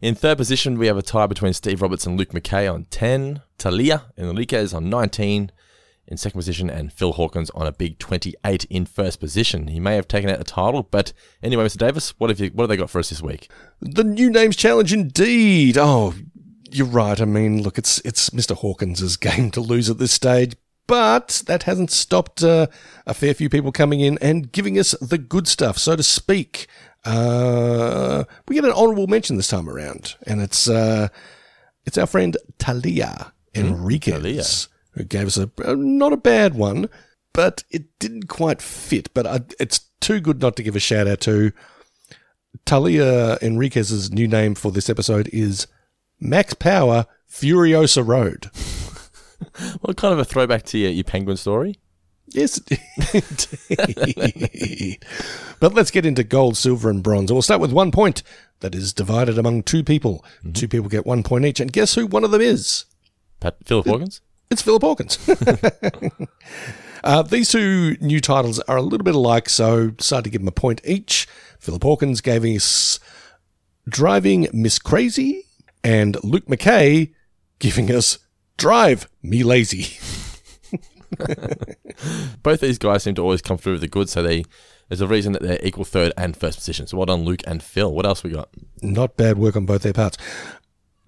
in 0.00 0.14
third 0.14 0.38
position, 0.38 0.78
we 0.78 0.86
have 0.86 0.96
a 0.96 1.02
tie 1.02 1.26
between 1.26 1.52
Steve 1.52 1.82
Roberts 1.82 2.06
and 2.06 2.18
Luke 2.18 2.30
McKay 2.30 2.72
on 2.72 2.84
10, 2.84 3.42
Talia 3.58 4.04
Enriquez 4.16 4.72
on 4.72 4.88
19 4.88 5.52
in 6.06 6.16
second 6.16 6.38
position, 6.38 6.70
and 6.70 6.90
Phil 6.90 7.12
Hawkins 7.12 7.50
on 7.50 7.66
a 7.66 7.72
big 7.72 7.98
28 7.98 8.64
in 8.70 8.86
first 8.86 9.20
position. 9.20 9.68
He 9.68 9.80
may 9.80 9.96
have 9.96 10.08
taken 10.08 10.30
out 10.30 10.38
the 10.38 10.44
title, 10.44 10.82
but 10.82 11.12
anyway, 11.42 11.66
Mr. 11.66 11.76
Davis, 11.76 12.18
what 12.18 12.30
have 12.30 12.40
you? 12.40 12.48
What 12.54 12.62
have 12.62 12.68
they 12.70 12.76
got 12.78 12.88
for 12.88 13.00
us 13.00 13.10
this 13.10 13.20
week? 13.20 13.50
The 13.80 14.04
new 14.04 14.30
names 14.30 14.56
challenge, 14.56 14.94
indeed. 14.94 15.76
Oh, 15.76 16.14
you're 16.76 16.86
right. 16.86 17.20
I 17.20 17.24
mean, 17.24 17.62
look, 17.62 17.78
it's 17.78 18.00
it's 18.00 18.30
Mr. 18.30 18.54
Hawkins's 18.56 19.16
game 19.28 19.50
to 19.52 19.60
lose 19.60 19.88
at 19.88 19.98
this 19.98 20.12
stage, 20.12 20.54
but 20.86 21.42
that 21.46 21.64
hasn't 21.64 21.90
stopped 21.90 22.42
uh, 22.42 22.66
a 23.06 23.14
fair 23.14 23.34
few 23.34 23.48
people 23.48 23.72
coming 23.72 24.00
in 24.00 24.18
and 24.18 24.52
giving 24.52 24.78
us 24.78 24.92
the 25.00 25.18
good 25.18 25.48
stuff, 25.48 25.78
so 25.78 25.96
to 25.96 26.02
speak. 26.02 26.66
Uh, 27.04 28.24
we 28.48 28.56
get 28.56 28.64
an 28.64 28.72
honourable 28.72 29.06
mention 29.06 29.36
this 29.36 29.48
time 29.48 29.68
around, 29.68 30.16
and 30.26 30.40
it's 30.40 30.68
uh, 30.68 31.08
it's 31.84 31.98
our 31.98 32.06
friend 32.06 32.36
Talia 32.58 33.32
Enriquez 33.54 34.14
Talia. 34.14 34.44
who 34.92 35.04
gave 35.04 35.26
us 35.26 35.38
a, 35.38 35.50
a 35.64 35.74
not 35.74 36.12
a 36.12 36.18
bad 36.18 36.54
one, 36.54 36.88
but 37.32 37.64
it 37.70 37.98
didn't 37.98 38.28
quite 38.28 38.60
fit. 38.60 39.14
But 39.14 39.26
I, 39.26 39.40
it's 39.58 39.80
too 40.00 40.20
good 40.20 40.40
not 40.40 40.56
to 40.56 40.62
give 40.62 40.76
a 40.76 40.80
shout 40.80 41.06
out 41.08 41.20
to. 41.22 41.52
Talia 42.64 43.38
Enriquez's 43.42 44.10
new 44.10 44.26
name 44.26 44.54
for 44.54 44.72
this 44.72 44.88
episode 44.88 45.28
is 45.30 45.66
Max 46.20 46.54
Power 46.54 47.06
Furiosa 47.30 48.06
Road. 48.06 48.50
What 49.80 49.96
kind 49.96 50.12
of 50.12 50.18
a 50.18 50.24
throwback 50.24 50.64
to 50.64 50.78
your, 50.78 50.90
your 50.90 51.04
penguin 51.04 51.36
story? 51.36 51.78
Yes, 52.28 52.58
indeed. 53.12 55.04
but 55.60 55.74
let's 55.74 55.90
get 55.90 56.04
into 56.04 56.24
gold, 56.24 56.56
silver, 56.56 56.90
and 56.90 57.02
bronze. 57.02 57.32
We'll 57.32 57.42
start 57.42 57.60
with 57.60 57.72
one 57.72 57.92
point 57.92 58.22
that 58.60 58.74
is 58.74 58.92
divided 58.92 59.38
among 59.38 59.62
two 59.62 59.84
people. 59.84 60.24
Two 60.52 60.68
people 60.68 60.88
get 60.88 61.06
one 61.06 61.22
point 61.22 61.44
each. 61.44 61.60
And 61.60 61.72
guess 61.72 61.94
who 61.94 62.06
one 62.06 62.24
of 62.24 62.30
them 62.30 62.40
is? 62.40 62.86
Pat, 63.40 63.56
Philip 63.64 63.86
Hawkins? 63.86 64.20
It's 64.50 64.62
Philip 64.62 64.82
Hawkins. 64.82 65.18
uh, 67.04 67.22
these 67.22 67.50
two 67.50 67.96
new 68.00 68.20
titles 68.20 68.58
are 68.60 68.76
a 68.76 68.82
little 68.82 69.04
bit 69.04 69.14
alike, 69.14 69.48
so 69.48 69.90
decided 69.90 70.24
to 70.24 70.30
give 70.30 70.40
them 70.40 70.48
a 70.48 70.52
point 70.52 70.80
each. 70.84 71.28
Philip 71.58 71.82
Hawkins 71.82 72.20
gave 72.20 72.44
us 72.44 72.98
Driving 73.88 74.48
Miss 74.52 74.78
Crazy, 74.78 75.45
and 75.86 76.22
Luke 76.24 76.46
McKay 76.46 77.14
giving 77.60 77.92
us 77.92 78.18
Drive 78.56 79.08
Me 79.22 79.44
Lazy. 79.44 80.00
Both 82.42 82.60
these 82.60 82.78
guys 82.78 83.04
seem 83.04 83.14
to 83.14 83.22
always 83.22 83.40
come 83.40 83.56
through 83.56 83.74
with 83.74 83.82
the 83.82 83.88
goods, 83.88 84.10
so 84.10 84.20
they 84.20 84.42
there's 84.88 85.00
a 85.00 85.06
reason 85.06 85.32
that 85.34 85.42
they're 85.42 85.60
equal 85.62 85.84
third 85.84 86.12
and 86.18 86.36
first 86.36 86.58
position. 86.58 86.88
So 86.88 86.96
well 86.96 87.06
done, 87.06 87.24
Luke 87.24 87.42
and 87.46 87.62
Phil. 87.62 87.92
What 87.92 88.04
else 88.04 88.24
we 88.24 88.30
got? 88.30 88.48
Not 88.82 89.16
bad 89.16 89.38
work 89.38 89.54
on 89.54 89.64
both 89.64 89.82
their 89.82 89.92
parts. 89.92 90.18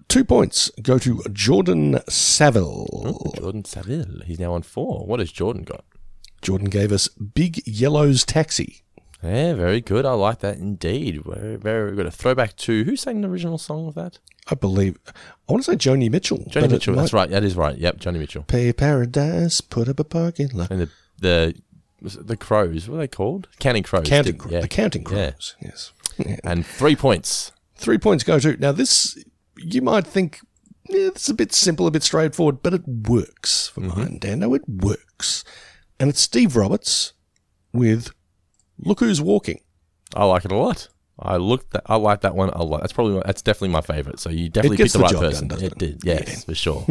Two 0.07 0.23
points 0.23 0.71
go 0.81 0.97
to 0.97 1.23
Jordan 1.33 1.99
Saville. 2.07 3.33
Jordan 3.35 3.65
Saville. 3.65 4.21
He's 4.25 4.39
now 4.39 4.53
on 4.53 4.61
four. 4.61 5.05
What 5.05 5.19
has 5.19 5.29
Jordan 5.29 5.63
got? 5.63 5.83
Jordan 6.41 6.69
gave 6.69 6.93
us 6.93 7.09
Big 7.09 7.61
Yellow's 7.67 8.23
Taxi. 8.23 8.83
Yeah, 9.21 9.53
very 9.55 9.81
good. 9.81 10.05
I 10.05 10.13
like 10.13 10.39
that 10.39 10.55
indeed. 10.57 11.21
Very, 11.25 11.57
very 11.57 11.93
good. 11.97 12.05
A 12.05 12.11
throwback 12.11 12.55
to 12.57 12.85
who 12.85 12.95
sang 12.95 13.19
the 13.19 13.27
original 13.27 13.57
song 13.57 13.87
of 13.87 13.95
that? 13.95 14.19
I 14.51 14.55
believe, 14.55 14.97
I 15.07 15.51
want 15.51 15.63
to 15.65 15.71
say 15.71 15.77
Joni 15.77 16.09
Mitchell. 16.09 16.39
Joni 16.49 16.69
Mitchell. 16.71 16.95
That's 16.95 17.13
right. 17.13 17.29
That 17.29 17.43
is 17.43 17.55
right. 17.55 17.77
Yep, 17.77 17.97
Joni 17.99 18.19
Mitchell. 18.19 18.43
Pay 18.43 18.71
paradise, 18.73 19.61
put 19.61 19.87
up 19.87 19.99
a 19.99 20.03
parking 20.03 20.49
lot. 20.53 20.71
And 20.71 20.81
the 20.81 20.89
the 22.01 22.21
the 22.21 22.37
crows. 22.37 22.87
What 22.87 22.95
are 22.95 22.99
they 22.99 23.07
called? 23.07 23.47
Counting 23.59 23.83
crows. 23.83 24.07
Counting 24.07 24.33
didn't- 24.37 24.49
Cro- 24.49 24.61
the 24.61 24.67
Counting 24.67 25.01
Yeah. 25.03 25.31
Crows, 25.31 25.55
yes. 25.61 25.91
And 26.43 26.65
three 26.65 26.95
points. 26.95 27.51
Three 27.75 27.97
points 27.97 28.23
go 28.23 28.39
to. 28.39 28.57
Now, 28.57 28.71
this, 28.73 29.17
you 29.57 29.81
might 29.81 30.05
think, 30.07 30.39
yeah, 30.89 31.07
it's 31.07 31.29
a 31.29 31.33
bit 31.33 31.53
simple, 31.53 31.87
a 31.87 31.91
bit 31.91 32.03
straightforward, 32.03 32.61
but 32.63 32.73
it 32.73 32.87
works 32.87 33.67
for 33.67 33.81
Mm-hmm. 33.81 33.99
mine, 33.99 34.17
Dando. 34.19 34.53
It 34.53 34.63
works. 34.67 35.43
and 35.99 36.09
it's 36.09 36.19
Steve 36.21 36.55
Roberts 36.55 37.13
with 37.73 38.11
Look 38.77 38.99
Who's 39.01 39.21
Walking. 39.21 39.61
I 40.15 40.25
like 40.25 40.43
it 40.45 40.51
a 40.51 40.57
lot. 40.57 40.87
I 41.21 41.37
looked. 41.37 41.71
That, 41.71 41.83
I 41.85 41.95
like 41.95 42.21
that 42.21 42.35
one 42.35 42.49
a 42.49 42.63
lot. 42.63 42.81
That's 42.81 42.93
probably 42.93 43.21
that's 43.25 43.41
definitely 43.41 43.69
my 43.69 43.81
favorite. 43.81 44.19
So 44.19 44.29
you 44.29 44.49
definitely 44.49 44.77
picked 44.77 44.93
the, 44.93 44.99
the 44.99 45.03
right 45.03 45.15
person. 45.15 45.47
done, 45.47 45.63
it 45.63 45.73
it? 45.73 45.77
did. 45.77 46.01
Yes, 46.03 46.45
for 46.45 46.55
sure. 46.55 46.85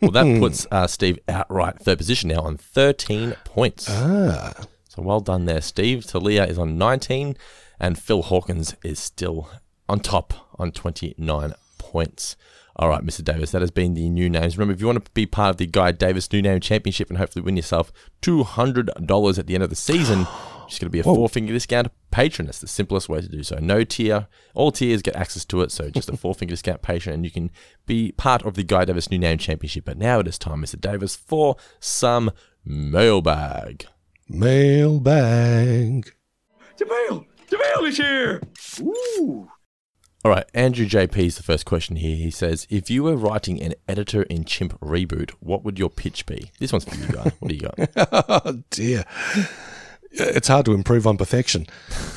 well, 0.00 0.10
that 0.12 0.24
puts 0.40 0.66
uh, 0.70 0.86
Steve 0.86 1.18
outright 1.28 1.80
third 1.80 1.98
position 1.98 2.28
now 2.28 2.40
on 2.42 2.56
thirteen 2.56 3.34
points. 3.44 3.86
Ah. 3.88 4.54
So 4.88 5.02
well 5.02 5.20
done 5.20 5.46
there, 5.46 5.60
Steve. 5.60 6.06
Talia 6.06 6.44
is 6.44 6.58
on 6.58 6.78
nineteen, 6.78 7.36
and 7.80 7.98
Phil 7.98 8.22
Hawkins 8.22 8.74
is 8.84 8.98
still 8.98 9.50
on 9.88 10.00
top 10.00 10.34
on 10.58 10.72
twenty 10.72 11.14
nine 11.18 11.54
points. 11.78 12.36
All 12.76 12.88
right, 12.88 13.04
Mr. 13.04 13.22
Davis, 13.22 13.50
that 13.50 13.60
has 13.60 13.70
been 13.70 13.92
the 13.92 14.08
new 14.08 14.30
names. 14.30 14.56
Remember, 14.56 14.72
if 14.72 14.80
you 14.80 14.86
want 14.86 15.04
to 15.04 15.10
be 15.10 15.26
part 15.26 15.50
of 15.50 15.56
the 15.58 15.66
Guy 15.66 15.92
Davis 15.92 16.32
New 16.32 16.40
Name 16.40 16.58
Championship 16.58 17.10
and 17.10 17.18
hopefully 17.18 17.42
win 17.42 17.54
yourself 17.54 17.92
$200 18.22 19.38
at 19.38 19.46
the 19.46 19.54
end 19.54 19.62
of 19.62 19.68
the 19.68 19.76
season, 19.76 20.26
just 20.72 20.80
going 20.80 20.88
to 20.88 20.92
be 20.92 21.00
a 21.00 21.04
four 21.04 21.28
finger 21.28 21.52
discount 21.52 21.88
patron. 22.10 22.46
That's 22.46 22.60
the 22.60 22.66
simplest 22.66 23.08
way 23.08 23.20
to 23.20 23.28
do 23.28 23.42
so. 23.42 23.58
No 23.60 23.84
tier. 23.84 24.28
All 24.54 24.72
tiers 24.72 25.02
get 25.02 25.16
access 25.16 25.44
to 25.46 25.62
it. 25.62 25.70
So 25.70 25.90
just 25.90 26.08
a 26.08 26.16
four 26.16 26.34
finger 26.34 26.52
discount 26.52 26.82
patron, 26.82 27.14
and 27.14 27.24
you 27.24 27.30
can 27.30 27.50
be 27.86 28.12
part 28.12 28.44
of 28.44 28.54
the 28.54 28.62
Guy 28.64 28.84
Davis 28.84 29.10
New 29.10 29.18
Name 29.18 29.38
Championship. 29.38 29.84
But 29.84 29.98
now 29.98 30.20
it 30.20 30.28
is 30.28 30.38
time, 30.38 30.62
Mr. 30.62 30.80
Davis, 30.80 31.16
for 31.16 31.56
some 31.80 32.30
mailbag. 32.64 33.86
Mailbag. 34.28 36.12
DeVale! 36.76 37.26
DeVale 37.50 37.84
is 37.84 37.96
here! 37.98 38.40
Ooh! 38.80 39.50
All 40.24 40.30
right, 40.30 40.48
Andrew 40.54 40.86
JP 40.86 41.16
is 41.18 41.36
the 41.36 41.42
first 41.42 41.66
question 41.66 41.96
here. 41.96 42.14
He 42.14 42.30
says, 42.30 42.68
If 42.70 42.88
you 42.88 43.02
were 43.02 43.16
writing 43.16 43.60
an 43.60 43.74
editor 43.88 44.22
in 44.22 44.44
Chimp 44.44 44.78
reboot, 44.78 45.30
what 45.40 45.64
would 45.64 45.80
your 45.80 45.90
pitch 45.90 46.26
be? 46.26 46.52
This 46.60 46.72
one's 46.72 46.84
for 46.84 46.94
you, 46.94 47.08
guy. 47.08 47.32
What 47.40 47.48
do 47.48 47.54
you 47.56 47.60
got? 47.60 47.90
oh 48.46 48.62
dear. 48.70 49.04
It's 50.14 50.48
hard 50.48 50.66
to 50.66 50.74
improve 50.74 51.06
on 51.06 51.16
perfection. 51.16 51.66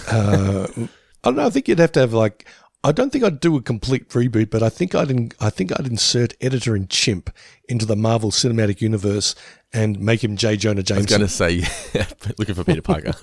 Uh, 0.10 0.68
I 0.78 1.30
don't 1.30 1.36
know. 1.38 1.46
I 1.46 1.50
think 1.50 1.68
you'd 1.68 1.80
have 1.80 1.91
to 1.93 2.02
have 2.02 2.14
like. 2.14 2.48
I 2.84 2.91
don't 2.91 3.10
think 3.10 3.24
I'd 3.24 3.39
do 3.39 3.56
a 3.58 3.64
complete 3.64 4.10
reboot, 4.10 4.52
but 4.52 4.62
I 4.62 4.70
think 4.70 4.93
I'd 4.93 5.10
in, 5.10 5.32
I 5.39 5.50
think 5.50 5.72
I'd 5.72 5.88
insert 5.88 6.36
editor 6.39 6.76
in 6.76 6.88
chimp 6.88 7.32
into 7.68 7.84
the 7.84 7.96
Marvel 7.96 8.30
Cinematic 8.30 8.80
Universe 8.80 9.34
and 9.74 10.00
make 10.00 10.24
him 10.24 10.38
J. 10.38 10.56
Jonah 10.56 10.84
Jameson. 10.84 11.22
I 11.22 11.24
was 11.24 11.39
going 11.39 11.62
to 11.62 11.64
say, 11.64 12.06
looking 12.38 12.54
for 12.54 12.64
Peter 12.64 12.84
Parker. 12.84 13.14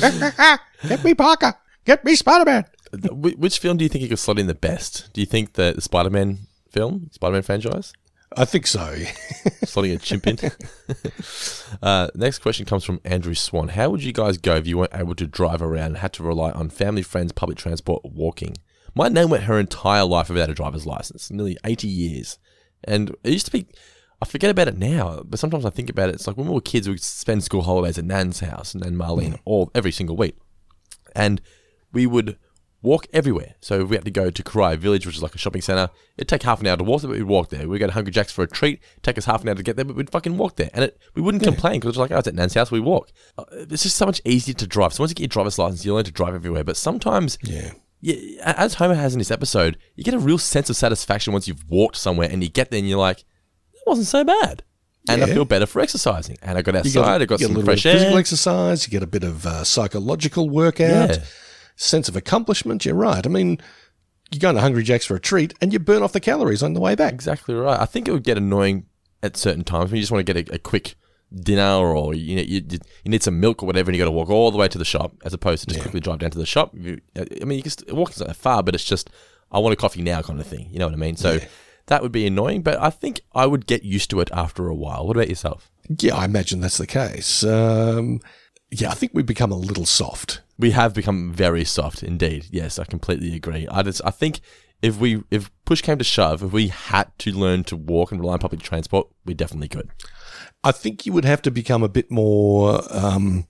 Get 0.88 1.04
me 1.04 1.14
Parker. 1.14 1.54
Get 1.84 2.04
me 2.04 2.16
Spider 2.16 2.44
Man. 2.44 2.64
Which 3.12 3.60
film 3.60 3.76
do 3.76 3.84
you 3.84 3.88
think 3.88 4.02
you 4.02 4.08
could 4.08 4.18
slot 4.18 4.40
in 4.40 4.48
the 4.48 4.54
best? 4.54 5.12
Do 5.12 5.20
you 5.20 5.26
think 5.26 5.52
the 5.52 5.80
Spider 5.80 6.10
Man 6.10 6.40
film, 6.70 7.08
Spider 7.12 7.34
Man 7.34 7.42
franchise? 7.42 7.92
I 8.36 8.44
think 8.44 8.66
so. 8.66 8.80
Slotting 9.64 9.94
a 9.94 9.98
chimp 9.98 10.26
in. 10.26 10.38
uh, 11.82 12.08
next 12.14 12.38
question 12.38 12.66
comes 12.66 12.84
from 12.84 13.00
Andrew 13.04 13.34
Swan. 13.34 13.68
How 13.68 13.90
would 13.90 14.02
you 14.02 14.12
guys 14.12 14.38
go 14.38 14.56
if 14.56 14.66
you 14.66 14.78
weren't 14.78 14.94
able 14.94 15.14
to 15.16 15.26
drive 15.26 15.62
around 15.62 15.86
and 15.86 15.96
had 15.98 16.12
to 16.14 16.22
rely 16.22 16.50
on 16.52 16.70
family, 16.70 17.02
friends, 17.02 17.32
public 17.32 17.58
transport, 17.58 18.04
walking? 18.04 18.56
My 18.94 19.08
nan 19.08 19.30
went 19.30 19.44
her 19.44 19.58
entire 19.58 20.04
life 20.04 20.28
without 20.28 20.50
a 20.50 20.54
driver's 20.54 20.86
license, 20.86 21.30
nearly 21.30 21.56
80 21.64 21.88
years. 21.88 22.38
And 22.84 23.14
it 23.24 23.32
used 23.32 23.46
to 23.46 23.52
be, 23.52 23.66
I 24.20 24.26
forget 24.26 24.50
about 24.50 24.68
it 24.68 24.76
now, 24.76 25.22
but 25.24 25.38
sometimes 25.38 25.64
I 25.64 25.70
think 25.70 25.88
about 25.88 26.08
it. 26.08 26.16
It's 26.16 26.26
like 26.26 26.36
when 26.36 26.48
we 26.48 26.54
were 26.54 26.60
kids, 26.60 26.88
we'd 26.88 27.00
spend 27.00 27.42
school 27.42 27.62
holidays 27.62 27.98
at 27.98 28.04
Nan's 28.04 28.40
house, 28.40 28.74
and 28.74 28.82
Nan 28.82 28.96
Marlene, 28.96 29.38
all 29.44 29.70
every 29.74 29.92
single 29.92 30.16
week. 30.16 30.36
And 31.14 31.40
we 31.92 32.06
would 32.06 32.36
walk 32.82 33.06
everywhere. 33.12 33.54
So 33.60 33.80
if 33.82 33.88
we 33.88 33.96
had 33.96 34.04
to 34.04 34.10
go 34.10 34.28
to 34.30 34.42
Corio 34.42 34.76
Village, 34.76 35.06
which 35.06 35.16
is 35.16 35.22
like 35.22 35.34
a 35.34 35.38
shopping 35.38 35.62
center, 35.62 35.88
it'd 36.16 36.28
take 36.28 36.42
half 36.42 36.60
an 36.60 36.66
hour 36.66 36.76
to 36.76 36.84
walk 36.84 37.02
there, 37.02 37.08
but 37.10 37.16
we'd 37.16 37.22
walk 37.24 37.48
there. 37.50 37.68
We'd 37.68 37.78
go 37.78 37.86
to 37.86 37.92
Hungry 37.92 38.10
Jack's 38.12 38.32
for 38.32 38.42
a 38.42 38.48
treat, 38.48 38.80
take 39.02 39.16
us 39.18 39.24
half 39.24 39.42
an 39.42 39.48
hour 39.48 39.54
to 39.54 39.62
get 39.62 39.76
there, 39.76 39.84
but 39.84 39.96
we'd 39.96 40.10
fucking 40.10 40.36
walk 40.36 40.56
there. 40.56 40.70
And 40.74 40.84
it, 40.84 40.98
we 41.14 41.22
wouldn't 41.22 41.42
complain 41.44 41.74
because 41.80 41.90
it's 41.90 41.98
like, 41.98 42.10
oh, 42.10 42.18
it's 42.18 42.28
at 42.28 42.34
Nan's 42.34 42.54
house, 42.54 42.70
we 42.70 42.80
walk. 42.80 43.10
Uh, 43.38 43.44
It's 43.70 43.84
just 43.84 43.96
so 43.96 44.06
much 44.06 44.20
easier 44.24 44.54
to 44.54 44.66
drive. 44.66 44.92
So 44.92 45.02
once 45.02 45.10
you 45.10 45.14
get 45.14 45.22
your 45.22 45.28
driver's 45.28 45.58
license, 45.58 45.84
you 45.84 45.94
learn 45.94 46.04
to 46.04 46.10
drive 46.10 46.34
everywhere. 46.34 46.64
But 46.64 46.76
sometimes, 46.76 47.38
yeah. 47.42 47.70
yeah, 48.00 48.54
as 48.56 48.74
Homer 48.74 48.94
has 48.94 49.14
in 49.14 49.18
this 49.20 49.30
episode, 49.30 49.78
you 49.94 50.02
get 50.04 50.14
a 50.14 50.18
real 50.18 50.38
sense 50.38 50.68
of 50.68 50.76
satisfaction 50.76 51.32
once 51.32 51.46
you've 51.46 51.64
walked 51.68 51.96
somewhere 51.96 52.28
and 52.30 52.42
you 52.42 52.48
get 52.50 52.70
there 52.70 52.78
and 52.80 52.88
you're 52.88 52.98
like, 52.98 53.20
it 53.20 53.80
wasn't 53.86 54.08
so 54.08 54.24
bad. 54.24 54.62
And 55.08 55.22
I 55.24 55.26
feel 55.26 55.44
better 55.44 55.66
for 55.66 55.80
exercising. 55.80 56.36
And 56.42 56.56
I 56.56 56.62
got 56.62 56.76
outside, 56.76 57.22
I 57.22 57.24
got 57.24 57.40
you 57.40 57.46
get 57.46 57.46
a 57.46 57.46
some 57.46 57.54
little 57.54 57.64
fresh 57.64 57.82
bit 57.82 57.94
of 57.94 57.98
physical 58.00 58.18
exercise. 58.18 58.86
You 58.86 58.90
get 58.92 59.02
a 59.02 59.06
bit 59.08 59.24
of 59.24 59.44
uh, 59.44 59.64
psychological 59.64 60.48
workout, 60.48 61.10
Yeah. 61.10 61.24
Sense 61.82 62.08
of 62.08 62.16
accomplishment. 62.16 62.84
You're 62.84 62.94
right. 62.94 63.24
I 63.24 63.28
mean, 63.28 63.58
you're 64.30 64.40
going 64.40 64.54
to 64.54 64.60
Hungry 64.60 64.82
Jack's 64.82 65.06
for 65.06 65.16
a 65.16 65.20
treat, 65.20 65.54
and 65.60 65.72
you 65.72 65.78
burn 65.78 66.02
off 66.02 66.12
the 66.12 66.20
calories 66.20 66.62
on 66.62 66.74
the 66.74 66.80
way 66.80 66.94
back. 66.94 67.12
Exactly 67.12 67.54
right. 67.54 67.78
I 67.78 67.86
think 67.86 68.08
it 68.08 68.12
would 68.12 68.24
get 68.24 68.38
annoying 68.38 68.86
at 69.22 69.36
certain 69.36 69.64
times 69.64 69.90
when 69.90 69.96
you 69.96 70.02
just 70.02 70.12
want 70.12 70.26
to 70.26 70.32
get 70.32 70.48
a, 70.48 70.54
a 70.54 70.58
quick 70.58 70.94
dinner 71.34 71.62
or 71.62 72.14
you, 72.14 72.36
know, 72.36 72.42
you 72.42 72.62
you 72.70 73.10
need 73.10 73.22
some 73.22 73.40
milk 73.40 73.62
or 73.62 73.66
whatever, 73.66 73.90
and 73.90 73.96
you 73.96 74.02
got 74.02 74.06
to 74.06 74.12
walk 74.12 74.30
all 74.30 74.50
the 74.50 74.58
way 74.58 74.68
to 74.68 74.78
the 74.78 74.84
shop 74.84 75.14
as 75.24 75.34
opposed 75.34 75.62
to 75.62 75.74
just 75.74 75.82
quickly 75.82 76.00
drive 76.00 76.18
down 76.18 76.30
to 76.30 76.38
the 76.38 76.46
shop. 76.46 76.72
You, 76.74 77.00
I 77.16 77.44
mean, 77.44 77.58
you 77.58 77.62
can 77.62 77.72
not 77.88 78.12
that 78.12 78.36
far, 78.36 78.62
but 78.62 78.74
it's 78.74 78.84
just 78.84 79.10
I 79.50 79.58
want 79.58 79.72
a 79.72 79.76
coffee 79.76 80.02
now 80.02 80.22
kind 80.22 80.40
of 80.40 80.46
thing. 80.46 80.68
You 80.70 80.78
know 80.78 80.86
what 80.86 80.94
I 80.94 80.98
mean? 80.98 81.16
So 81.16 81.38
that 81.86 82.02
would 82.02 82.12
be 82.12 82.26
annoying, 82.26 82.62
but 82.62 82.80
I 82.80 82.90
think 82.90 83.20
I 83.34 83.46
would 83.46 83.66
get 83.66 83.82
used 83.82 84.10
to 84.10 84.20
it 84.20 84.30
after 84.32 84.68
a 84.68 84.74
while. 84.74 85.06
What 85.06 85.16
about 85.16 85.28
yourself? 85.28 85.70
Yeah, 85.98 86.16
I 86.16 86.24
imagine 86.24 86.60
that's 86.60 86.78
the 86.78 86.86
case. 86.86 87.44
Um, 87.44 88.20
yeah, 88.70 88.90
I 88.90 88.94
think 88.94 89.12
we've 89.14 89.26
become 89.26 89.52
a 89.52 89.56
little 89.56 89.84
soft. 89.84 90.40
We 90.62 90.70
have 90.70 90.94
become 90.94 91.32
very 91.32 91.64
soft, 91.64 92.02
indeed. 92.02 92.46
Yes, 92.50 92.78
I 92.78 92.84
completely 92.84 93.34
agree. 93.34 93.66
I 93.68 93.82
just, 93.82 94.00
I 94.04 94.10
think 94.10 94.40
if 94.80 94.98
we 94.98 95.22
if 95.30 95.50
push 95.64 95.82
came 95.82 95.98
to 95.98 96.04
shove, 96.04 96.42
if 96.42 96.52
we 96.52 96.68
had 96.68 97.10
to 97.18 97.32
learn 97.32 97.64
to 97.64 97.76
walk 97.76 98.12
and 98.12 98.20
rely 98.20 98.34
on 98.34 98.38
public 98.38 98.62
transport, 98.62 99.08
we 99.24 99.34
definitely 99.34 99.68
could. 99.68 99.90
I 100.64 100.72
think 100.72 101.04
you 101.04 101.12
would 101.12 101.24
have 101.24 101.42
to 101.42 101.50
become 101.50 101.82
a 101.82 101.88
bit 101.88 102.10
more. 102.10 102.80
Um, 102.90 103.46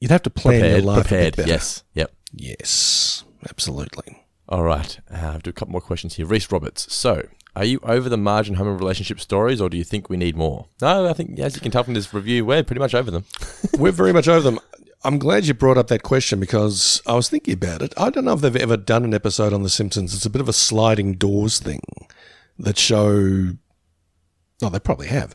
you'd 0.00 0.10
have 0.10 0.22
to 0.22 0.30
plan 0.30 0.60
Prepared, 0.60 0.84
your 0.84 0.86
life 0.86 1.02
prepared. 1.02 1.26
a 1.26 1.30
bit 1.30 1.36
better. 1.36 1.48
Yes, 1.50 1.84
yep. 1.94 2.12
Yes, 2.32 3.24
absolutely. 3.48 4.24
All 4.48 4.62
right, 4.62 4.98
uh, 5.10 5.32
I've 5.34 5.42
do 5.42 5.50
a 5.50 5.52
couple 5.52 5.72
more 5.72 5.80
questions 5.80 6.14
here. 6.14 6.26
Reese 6.26 6.50
Roberts. 6.50 6.92
So, 6.94 7.28
are 7.56 7.64
you 7.64 7.80
over 7.82 8.08
the 8.08 8.16
margin 8.16 8.54
home 8.54 8.68
and 8.68 8.78
relationship 8.78 9.20
stories, 9.20 9.60
or 9.60 9.68
do 9.68 9.76
you 9.76 9.84
think 9.84 10.08
we 10.08 10.16
need 10.16 10.36
more? 10.36 10.68
No, 10.80 11.08
I 11.08 11.12
think 11.14 11.38
as 11.40 11.56
you 11.56 11.60
can 11.60 11.72
tell 11.72 11.82
from 11.82 11.94
this 11.94 12.14
review, 12.14 12.44
we're 12.44 12.62
pretty 12.62 12.80
much 12.80 12.94
over 12.94 13.10
them. 13.10 13.24
We're 13.78 13.92
very 13.92 14.12
much 14.12 14.28
over 14.28 14.40
them. 14.40 14.60
I'm 15.04 15.18
glad 15.18 15.46
you 15.46 15.54
brought 15.54 15.78
up 15.78 15.88
that 15.88 16.02
question 16.02 16.40
because 16.40 17.00
I 17.06 17.14
was 17.14 17.28
thinking 17.28 17.54
about 17.54 17.82
it. 17.82 17.94
I 17.96 18.10
don't 18.10 18.24
know 18.24 18.32
if 18.32 18.40
they've 18.40 18.56
ever 18.56 18.76
done 18.76 19.04
an 19.04 19.14
episode 19.14 19.52
on 19.52 19.62
The 19.62 19.68
Simpsons. 19.68 20.14
It's 20.14 20.26
a 20.26 20.30
bit 20.30 20.40
of 20.40 20.48
a 20.48 20.52
sliding 20.52 21.14
doors 21.14 21.60
thing 21.60 21.80
that 22.58 22.78
show. 22.78 23.50
Oh, 24.62 24.68
they 24.68 24.80
probably 24.80 25.08
have. 25.08 25.34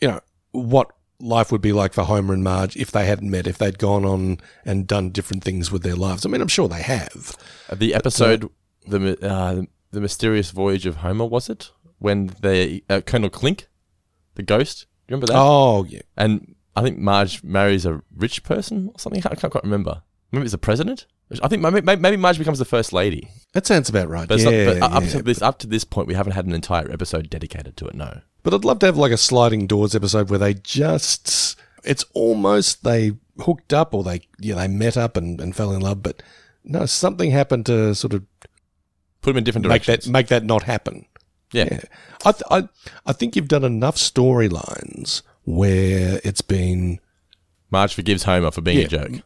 You 0.00 0.08
know 0.08 0.20
what 0.52 0.90
life 1.20 1.50
would 1.50 1.60
be 1.60 1.72
like 1.72 1.92
for 1.92 2.04
Homer 2.04 2.34
and 2.34 2.44
Marge 2.44 2.76
if 2.76 2.90
they 2.90 3.06
hadn't 3.06 3.30
met, 3.30 3.46
if 3.46 3.58
they'd 3.58 3.78
gone 3.78 4.04
on 4.04 4.38
and 4.64 4.86
done 4.86 5.10
different 5.10 5.44
things 5.44 5.70
with 5.72 5.82
their 5.82 5.96
lives. 5.96 6.26
I 6.26 6.28
mean, 6.28 6.40
I'm 6.40 6.48
sure 6.48 6.68
they 6.68 6.82
have. 6.82 7.36
The 7.72 7.94
episode, 7.94 8.50
the 8.86 9.16
uh, 9.26 9.62
the 9.92 10.00
mysterious 10.00 10.50
voyage 10.50 10.84
of 10.86 10.96
Homer, 10.96 11.24
was 11.24 11.48
it 11.48 11.70
when 11.98 12.28
the 12.40 12.82
uh, 12.90 13.00
Colonel 13.00 13.30
Klink, 13.30 13.68
the 14.34 14.42
ghost? 14.42 14.86
Remember 15.08 15.26
that? 15.26 15.36
Oh, 15.36 15.84
yeah. 15.84 16.02
And 16.16 16.55
I 16.76 16.82
think 16.82 16.98
Marge 16.98 17.42
marries 17.42 17.86
a 17.86 18.02
rich 18.14 18.44
person 18.44 18.90
or 18.92 18.98
something. 18.98 19.22
I 19.24 19.34
can't 19.34 19.50
quite 19.50 19.64
remember. 19.64 20.02
Maybe 20.30 20.44
it's 20.44 20.52
the 20.52 20.58
president. 20.58 21.06
I 21.42 21.48
think 21.48 21.62
maybe, 21.62 21.80
maybe 21.80 22.16
Marge 22.16 22.38
becomes 22.38 22.60
the 22.60 22.64
first 22.64 22.92
lady. 22.92 23.30
That 23.52 23.66
sounds 23.66 23.88
about 23.88 24.08
right. 24.08 24.28
But, 24.28 24.40
yeah, 24.40 24.74
not, 24.74 24.80
but 24.80 24.92
up 24.92 25.02
yeah. 25.02 25.08
to 25.10 25.22
this 25.22 25.42
up 25.42 25.58
to 25.60 25.66
this 25.66 25.82
point, 25.82 26.06
we 26.06 26.14
haven't 26.14 26.34
had 26.34 26.46
an 26.46 26.52
entire 26.52 26.90
episode 26.90 27.30
dedicated 27.30 27.76
to 27.78 27.86
it. 27.86 27.94
No. 27.94 28.20
But 28.42 28.54
I'd 28.54 28.64
love 28.64 28.78
to 28.80 28.86
have 28.86 28.96
like 28.96 29.10
a 29.10 29.16
sliding 29.16 29.66
doors 29.66 29.94
episode 29.96 30.30
where 30.30 30.38
they 30.38 30.54
just 30.54 31.58
it's 31.82 32.04
almost 32.12 32.84
they 32.84 33.12
hooked 33.40 33.72
up 33.72 33.92
or 33.92 34.04
they 34.04 34.20
yeah, 34.38 34.54
they 34.54 34.68
met 34.68 34.96
up 34.96 35.16
and, 35.16 35.40
and 35.40 35.56
fell 35.56 35.72
in 35.72 35.80
love, 35.80 36.02
but 36.02 36.22
no, 36.62 36.86
something 36.86 37.30
happened 37.30 37.66
to 37.66 37.94
sort 37.94 38.14
of 38.14 38.24
Put 39.22 39.30
them 39.32 39.38
in 39.38 39.44
different 39.44 39.66
make 39.66 39.82
directions. 39.82 40.04
that 40.04 40.12
make 40.12 40.28
that 40.28 40.44
not 40.44 40.62
happen. 40.62 41.06
Yeah. 41.52 41.80
I, 42.24 42.32
th- 42.32 42.42
I 42.50 42.68
I 43.06 43.12
think 43.12 43.34
you've 43.34 43.48
done 43.48 43.64
enough 43.64 43.96
storylines 43.96 45.22
where 45.46 46.20
it's 46.24 46.42
been 46.42 47.00
Marge 47.70 47.94
forgives 47.94 48.24
Homer 48.24 48.50
for 48.50 48.60
being 48.60 48.78
Yeah. 48.78 48.84
a 48.84 48.88
joke. 48.88 49.22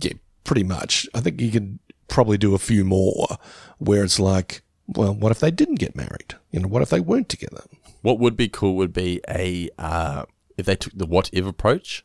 yeah, 0.00 0.12
pretty 0.44 0.64
much. 0.64 1.08
I 1.14 1.20
think 1.20 1.40
you 1.40 1.50
could 1.50 1.78
probably 2.08 2.36
do 2.38 2.54
a 2.54 2.58
few 2.58 2.84
more 2.84 3.26
where 3.78 4.04
it's 4.04 4.20
like, 4.20 4.62
well, 4.86 5.14
what 5.14 5.32
if 5.32 5.40
they 5.40 5.50
didn't 5.50 5.76
get 5.76 5.96
married? 5.96 6.34
You 6.50 6.60
know, 6.60 6.68
what 6.68 6.82
if 6.82 6.90
they 6.90 7.00
weren't 7.00 7.28
together? 7.28 7.62
What 8.02 8.18
would 8.18 8.36
be 8.36 8.48
cool 8.48 8.74
would 8.76 8.92
be 8.92 9.20
a 9.28 9.70
uh, 9.78 10.24
if 10.58 10.66
they 10.66 10.76
took 10.76 10.92
the 10.94 11.06
what 11.06 11.30
if 11.32 11.46
approach. 11.46 12.04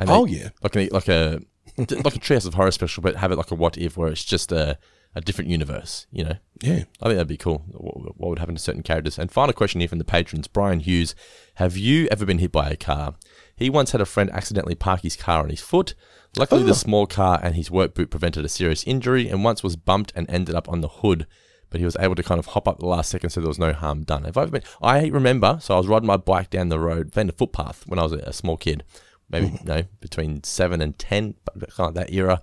Oh, 0.00 0.26
they- 0.26 0.32
yeah. 0.32 0.48
like 0.62 0.76
a 0.76 0.88
like 0.90 1.08
a 1.08 1.40
like 1.78 1.88
a 2.16 2.20
Treehouse 2.20 2.46
of 2.46 2.54
Horror 2.54 2.70
special, 2.72 3.02
but 3.02 3.16
have 3.16 3.32
it 3.32 3.36
like 3.38 3.50
a 3.50 3.54
what 3.54 3.78
if 3.78 3.96
where 3.96 4.08
it's 4.10 4.24
just 4.24 4.52
a 4.52 4.78
a 5.14 5.20
different 5.20 5.50
universe. 5.50 6.06
You 6.10 6.24
know. 6.24 6.36
Yeah. 6.62 6.84
I 7.00 7.06
think 7.06 7.16
that'd 7.16 7.26
be 7.26 7.36
cool. 7.36 7.64
What, 7.72 8.18
what 8.18 8.28
would 8.30 8.38
happen 8.38 8.54
to 8.54 8.60
certain 8.60 8.82
characters? 8.82 9.18
And 9.18 9.30
final 9.30 9.52
question 9.52 9.80
here 9.80 9.88
from 9.88 9.98
the 9.98 10.04
patrons, 10.04 10.48
Brian 10.48 10.80
Hughes: 10.80 11.14
Have 11.54 11.76
you 11.76 12.08
ever 12.10 12.24
been 12.24 12.38
hit 12.38 12.52
by 12.52 12.70
a 12.70 12.76
car? 12.76 13.14
He 13.56 13.70
once 13.70 13.92
had 13.92 14.00
a 14.00 14.06
friend 14.06 14.30
accidentally 14.30 14.74
park 14.74 15.02
his 15.02 15.16
car 15.16 15.42
on 15.42 15.50
his 15.50 15.60
foot. 15.60 15.94
Luckily, 16.36 16.62
Oh. 16.62 16.66
the 16.66 16.74
small 16.74 17.06
car 17.06 17.38
and 17.42 17.54
his 17.54 17.70
work 17.70 17.94
boot 17.94 18.10
prevented 18.10 18.44
a 18.44 18.48
serious 18.48 18.84
injury, 18.84 19.28
and 19.28 19.44
once 19.44 19.62
was 19.62 19.76
bumped 19.76 20.12
and 20.16 20.28
ended 20.30 20.54
up 20.54 20.68
on 20.68 20.80
the 20.80 20.88
hood. 20.88 21.26
but 21.72 21.80
he 21.80 21.84
was 21.86 21.96
able 21.98 22.14
to 22.14 22.22
kind 22.22 22.38
of 22.38 22.46
hop 22.46 22.68
up 22.68 22.78
the 22.78 22.86
last 22.86 23.10
second, 23.10 23.30
so 23.30 23.40
there 23.40 23.48
was 23.48 23.58
no 23.58 23.72
harm 23.72 24.04
done. 24.04 24.26
If 24.26 24.36
I've 24.36 24.50
been, 24.50 24.62
I 24.82 25.06
remember, 25.06 25.58
so 25.60 25.74
I 25.74 25.78
was 25.78 25.88
riding 25.88 26.06
my 26.06 26.18
bike 26.18 26.50
down 26.50 26.68
the 26.68 26.78
road, 26.78 27.12
then 27.12 27.28
the 27.28 27.32
footpath 27.32 27.86
when 27.86 27.98
I 27.98 28.02
was 28.02 28.12
a, 28.12 28.18
a 28.18 28.32
small 28.32 28.58
kid, 28.58 28.84
maybe 29.30 29.46
mm-hmm. 29.46 29.56
you 29.68 29.74
know 29.74 29.82
between 30.00 30.44
seven 30.44 30.82
and 30.82 30.98
ten, 30.98 31.34
but 31.44 31.74
kind 31.74 31.88
of 31.88 31.94
that 31.94 32.12
era. 32.12 32.42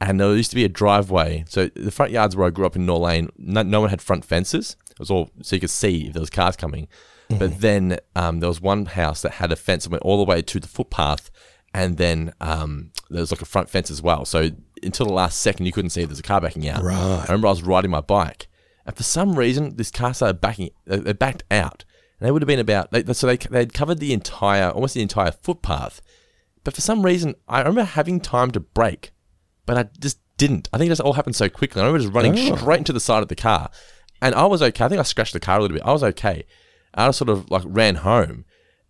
And 0.00 0.18
there 0.18 0.34
used 0.34 0.50
to 0.50 0.56
be 0.56 0.64
a 0.64 0.68
driveway. 0.68 1.44
So 1.48 1.66
the 1.68 1.90
front 1.90 2.12
yards 2.12 2.34
where 2.34 2.46
I 2.46 2.50
grew 2.50 2.64
up 2.64 2.74
in 2.74 2.86
Norlane, 2.86 3.28
no, 3.36 3.62
no 3.62 3.80
one 3.80 3.90
had 3.90 4.00
front 4.00 4.24
fences. 4.24 4.76
It 4.90 4.98
was 4.98 5.10
all 5.10 5.30
so 5.42 5.56
you 5.56 5.60
could 5.60 5.70
see 5.70 6.06
if 6.06 6.14
there 6.14 6.20
was 6.20 6.30
cars 6.30 6.56
coming. 6.56 6.88
But 7.38 7.60
then 7.60 7.98
um, 8.16 8.40
there 8.40 8.48
was 8.48 8.60
one 8.60 8.86
house 8.86 9.22
that 9.22 9.34
had 9.34 9.52
a 9.52 9.56
fence 9.56 9.84
that 9.84 9.90
went 9.90 10.02
all 10.02 10.18
the 10.18 10.28
way 10.28 10.42
to 10.42 10.58
the 10.58 10.66
footpath, 10.66 11.30
and 11.72 11.96
then 11.96 12.32
um, 12.40 12.90
there 13.08 13.20
was 13.20 13.30
like 13.30 13.42
a 13.42 13.46
front 13.46 13.70
fence 13.70 13.90
as 13.90 14.02
well. 14.02 14.24
So 14.24 14.50
until 14.82 15.06
the 15.06 15.12
last 15.12 15.38
second, 15.38 15.66
you 15.66 15.72
couldn't 15.72 15.90
see 15.90 16.02
if 16.02 16.08
there's 16.08 16.18
a 16.18 16.24
car 16.24 16.40
backing 16.40 16.68
out. 16.68 16.82
Right. 16.82 16.96
I 16.96 17.22
remember 17.22 17.46
I 17.46 17.50
was 17.50 17.62
riding 17.62 17.90
my 17.90 18.00
bike, 18.00 18.48
and 18.84 18.96
for 18.96 19.04
some 19.04 19.38
reason, 19.38 19.76
this 19.76 19.92
car 19.92 20.12
started 20.12 20.40
backing. 20.40 20.70
They, 20.86 20.96
they 20.98 21.12
backed 21.12 21.44
out, 21.52 21.84
and 22.18 22.26
they 22.26 22.32
would 22.32 22.42
have 22.42 22.48
been 22.48 22.58
about. 22.58 22.90
They, 22.90 23.04
so 23.12 23.28
they 23.28 23.36
they'd 23.36 23.74
covered 23.74 23.98
the 23.98 24.12
entire, 24.12 24.70
almost 24.70 24.94
the 24.94 25.02
entire 25.02 25.30
footpath. 25.30 26.02
But 26.64 26.74
for 26.74 26.80
some 26.80 27.06
reason, 27.06 27.36
I 27.48 27.60
remember 27.60 27.84
having 27.84 28.20
time 28.20 28.50
to 28.50 28.60
brake, 28.60 29.12
but 29.70 29.78
I 29.78 29.88
just 30.00 30.18
didn't. 30.36 30.68
I 30.72 30.78
think 30.78 30.88
it 30.88 30.90
just 30.90 31.00
all 31.00 31.12
happened 31.12 31.36
so 31.36 31.48
quickly. 31.48 31.80
I 31.80 31.84
remember 31.84 32.02
just 32.02 32.12
running 32.12 32.36
Oh. 32.36 32.56
straight 32.56 32.78
into 32.78 32.92
the 32.92 32.98
side 32.98 33.22
of 33.22 33.28
the 33.28 33.36
car, 33.36 33.70
and 34.20 34.34
I 34.34 34.46
was 34.46 34.62
okay. 34.62 34.84
I 34.84 34.88
think 34.88 34.98
I 34.98 35.04
scratched 35.04 35.32
the 35.32 35.38
car 35.38 35.58
a 35.58 35.62
little 35.62 35.76
bit. 35.76 35.86
I 35.86 35.92
was 35.92 36.02
okay. 36.02 36.42
I 36.92 37.06
just 37.06 37.18
sort 37.18 37.28
of 37.28 37.48
like 37.52 37.62
ran 37.64 37.94
home, 37.96 38.44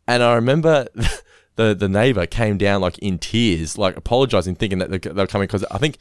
and 0.08 0.22
I 0.22 0.32
remember 0.36 0.86
the 1.56 1.74
the 1.74 1.88
neighbor 1.88 2.24
came 2.24 2.56
down 2.56 2.80
like 2.80 2.96
in 3.00 3.18
tears, 3.18 3.76
like 3.76 3.94
apologizing, 3.98 4.54
thinking 4.54 4.78
that 4.78 4.90
they 4.90 4.96
they 4.98 5.12
were 5.12 5.26
coming 5.26 5.46
because 5.48 5.64
I 5.70 5.76
think 5.76 5.98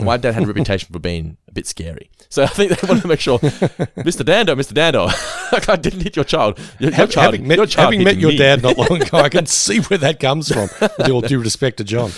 my 0.00 0.16
dad 0.16 0.34
had 0.34 0.44
a 0.44 0.46
reputation 0.46 0.92
for 0.92 0.98
being 1.00 1.38
a 1.48 1.52
bit 1.52 1.66
scary. 1.66 2.08
So 2.28 2.44
I 2.44 2.46
think 2.48 2.70
they 2.70 2.86
wanted 2.86 3.00
to 3.00 3.08
make 3.08 3.18
sure, 3.20 3.38
Mr. 3.40 4.24
Dando, 4.24 4.54
Mr. 4.54 4.72
Dando, 4.74 5.06
like 5.52 5.68
I 5.68 5.74
didn't 5.76 6.02
hit 6.02 6.14
your 6.14 6.24
child. 6.24 6.58
Your, 6.78 6.92
your 6.92 7.06
child, 7.08 7.34
having 7.34 7.48
met, 7.48 7.56
your 7.56 7.66
child 7.66 7.94
having 7.94 8.04
met 8.04 8.16
your 8.18 8.30
dad 8.32 8.62
not 8.62 8.76
long 8.78 9.00
ago, 9.02 9.18
I 9.18 9.28
can 9.28 9.46
see 9.46 9.78
where 9.80 9.98
that 9.98 10.20
comes 10.20 10.52
from. 10.52 10.68
With 10.98 11.08
all 11.10 11.20
due 11.22 11.40
respect 11.40 11.78
to 11.78 11.84
John. 11.84 12.12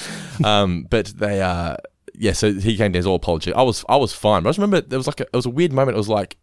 um, 0.45 0.87
but 0.91 1.07
they, 1.07 1.41
uh, 1.41 1.77
yeah. 2.15 2.33
So 2.33 2.53
he 2.53 2.77
came 2.77 2.93
down 2.93 3.07
all 3.07 3.17
apology. 3.17 3.53
I 3.53 3.63
was, 3.63 3.85
I 3.89 3.97
was 3.97 4.13
fine. 4.13 4.43
But 4.43 4.49
I 4.49 4.51
just 4.51 4.59
remember 4.59 4.81
there 4.81 4.99
was 4.99 5.07
like 5.07 5.21
a, 5.21 5.25
it 5.25 5.33
was 5.35 5.47
a 5.47 5.51
weird 5.51 5.73
moment. 5.73 5.97
It 5.97 5.99
was 5.99 6.09
like, 6.09 6.37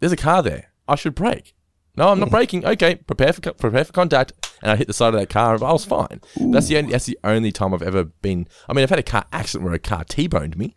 there's 0.00 0.12
a 0.12 0.16
car 0.16 0.42
there. 0.42 0.72
I 0.86 0.96
should 0.96 1.14
brake. 1.14 1.54
No, 1.96 2.08
I'm 2.08 2.18
not 2.18 2.30
braking. 2.30 2.64
Okay, 2.66 2.96
prepare 2.96 3.32
for 3.32 3.40
prepare 3.52 3.84
for 3.84 3.92
contact, 3.92 4.32
and 4.62 4.72
I 4.72 4.76
hit 4.76 4.88
the 4.88 4.92
side 4.92 5.14
of 5.14 5.20
that 5.20 5.30
car. 5.30 5.54
I 5.54 5.72
was 5.72 5.84
fine. 5.84 6.20
That's 6.36 6.66
the 6.66 6.78
only 6.78 6.90
that's 6.90 7.06
the 7.06 7.18
only 7.22 7.52
time 7.52 7.72
I've 7.72 7.82
ever 7.82 8.04
been. 8.04 8.48
I 8.68 8.72
mean, 8.72 8.82
I've 8.82 8.90
had 8.90 8.98
a 8.98 9.04
car 9.04 9.24
accident 9.32 9.64
where 9.64 9.74
a 9.74 9.78
car 9.78 10.02
t-boned 10.02 10.56
me, 10.56 10.74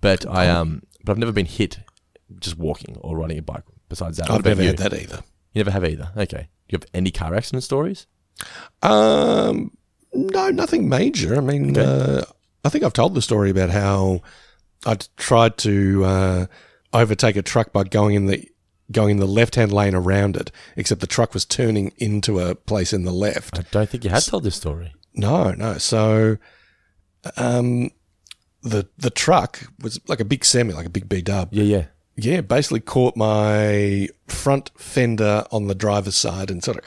but 0.00 0.26
I 0.26 0.48
um, 0.48 0.82
but 1.04 1.12
I've 1.12 1.18
never 1.18 1.32
been 1.32 1.44
hit 1.44 1.80
just 2.40 2.56
walking 2.56 2.96
or 3.02 3.18
riding 3.18 3.38
a 3.38 3.42
bike. 3.42 3.64
Besides 3.90 4.16
that, 4.16 4.30
I've 4.30 4.44
never 4.44 4.62
you? 4.62 4.68
had 4.68 4.78
that 4.78 4.94
either. 4.94 5.22
You 5.52 5.60
never 5.60 5.70
have 5.70 5.84
either. 5.84 6.10
Okay. 6.16 6.48
You 6.68 6.78
have 6.78 6.86
any 6.94 7.10
car 7.10 7.34
accident 7.34 7.62
stories? 7.62 8.06
Um, 8.82 9.76
no, 10.14 10.48
nothing 10.48 10.88
major. 10.88 11.36
I 11.36 11.40
mean, 11.40 11.76
uh, 11.76 12.24
I 12.64 12.68
think 12.70 12.84
I've 12.84 12.92
told 12.92 13.14
the 13.14 13.22
story 13.22 13.50
about 13.50 13.70
how 13.70 14.22
I 14.86 14.96
tried 15.16 15.58
to 15.58 16.04
uh, 16.04 16.46
overtake 16.92 17.36
a 17.36 17.42
truck 17.42 17.72
by 17.72 17.84
going 17.84 18.14
in 18.14 18.26
the 18.26 18.48
going 18.90 19.12
in 19.12 19.16
the 19.18 19.26
left 19.26 19.54
hand 19.54 19.72
lane 19.72 19.94
around 19.94 20.36
it, 20.36 20.50
except 20.76 21.00
the 21.00 21.06
truck 21.06 21.34
was 21.34 21.44
turning 21.44 21.92
into 21.98 22.40
a 22.40 22.54
place 22.54 22.92
in 22.92 23.04
the 23.04 23.12
left. 23.12 23.58
I 23.58 23.62
don't 23.70 23.88
think 23.88 24.04
you 24.04 24.10
had 24.10 24.24
told 24.24 24.44
this 24.44 24.56
story. 24.56 24.92
No, 25.14 25.52
no. 25.52 25.78
So, 25.78 26.38
um, 27.36 27.90
the 28.62 28.88
the 28.96 29.10
truck 29.10 29.68
was 29.80 30.00
like 30.08 30.20
a 30.20 30.24
big 30.24 30.44
semi, 30.44 30.72
like 30.72 30.86
a 30.86 30.90
big 30.90 31.08
B 31.08 31.22
dub. 31.22 31.48
Yeah, 31.52 31.64
yeah. 31.64 31.84
Yeah, 32.16 32.42
basically 32.42 32.80
caught 32.80 33.16
my 33.16 34.08
front 34.28 34.70
fender 34.76 35.44
on 35.50 35.66
the 35.66 35.74
driver's 35.74 36.14
side 36.14 36.48
and 36.48 36.62
sort 36.62 36.78
of 36.78 36.84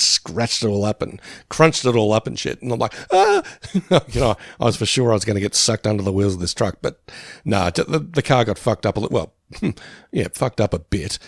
scratched 0.00 0.62
it 0.62 0.68
all 0.68 0.84
up 0.84 1.02
and 1.02 1.20
crunched 1.48 1.84
it 1.84 1.94
all 1.94 2.12
up 2.12 2.26
and 2.26 2.38
shit. 2.38 2.60
And 2.62 2.72
I'm 2.72 2.78
like, 2.78 2.94
ah, 3.12 3.42
you 4.08 4.20
know, 4.20 4.36
I 4.58 4.64
was 4.64 4.76
for 4.76 4.86
sure 4.86 5.10
I 5.10 5.14
was 5.14 5.24
going 5.24 5.34
to 5.36 5.40
get 5.40 5.54
sucked 5.54 5.86
under 5.86 6.02
the 6.02 6.12
wheels 6.12 6.34
of 6.34 6.40
this 6.40 6.54
truck, 6.54 6.78
but 6.82 7.00
no, 7.44 7.70
t- 7.70 7.84
the, 7.86 7.98
the 7.98 8.22
car 8.22 8.44
got 8.44 8.58
fucked 8.58 8.86
up 8.86 8.96
a 8.96 9.00
little. 9.00 9.32
Well, 9.62 9.74
yeah, 10.12 10.28
fucked 10.32 10.60
up 10.60 10.74
a 10.74 10.78
bit, 10.78 11.18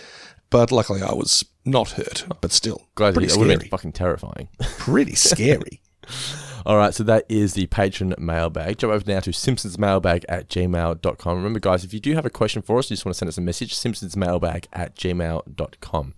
but 0.49 0.71
luckily 0.71 1.01
I 1.01 1.13
was 1.13 1.45
not 1.65 1.91
hurt. 1.91 2.25
But 2.41 2.51
still, 2.51 2.87
Glad 2.95 3.13
pretty 3.13 3.31
it 3.31 3.37
would 3.37 3.49
have 3.49 3.57
scary. 3.59 3.69
been 3.69 3.69
fucking 3.69 3.91
terrifying. 3.93 4.49
Pretty 4.77 5.15
scary. 5.15 5.81
All 6.65 6.77
right, 6.77 6.93
so 6.93 7.03
that 7.03 7.25
is 7.27 7.53
the 7.53 7.67
patron 7.67 8.13
mailbag. 8.17 8.77
Jump 8.77 8.93
over 8.93 9.03
now 9.05 9.19
to 9.19 9.31
simpsonsmailbag 9.31 10.23
at 10.29 10.49
gmail.com. 10.49 11.35
Remember, 11.37 11.59
guys, 11.59 11.83
if 11.83 11.93
you 11.93 11.99
do 11.99 12.13
have 12.13 12.25
a 12.25 12.29
question 12.29 12.61
for 12.61 12.77
us, 12.79 12.89
you 12.89 12.95
just 12.95 13.05
want 13.05 13.15
to 13.15 13.17
send 13.17 13.29
us 13.29 13.37
a 13.37 13.41
message, 13.41 13.75
simpsonsmailbag 13.75 14.65
at 14.71 14.95
gmail.com. 14.95 16.13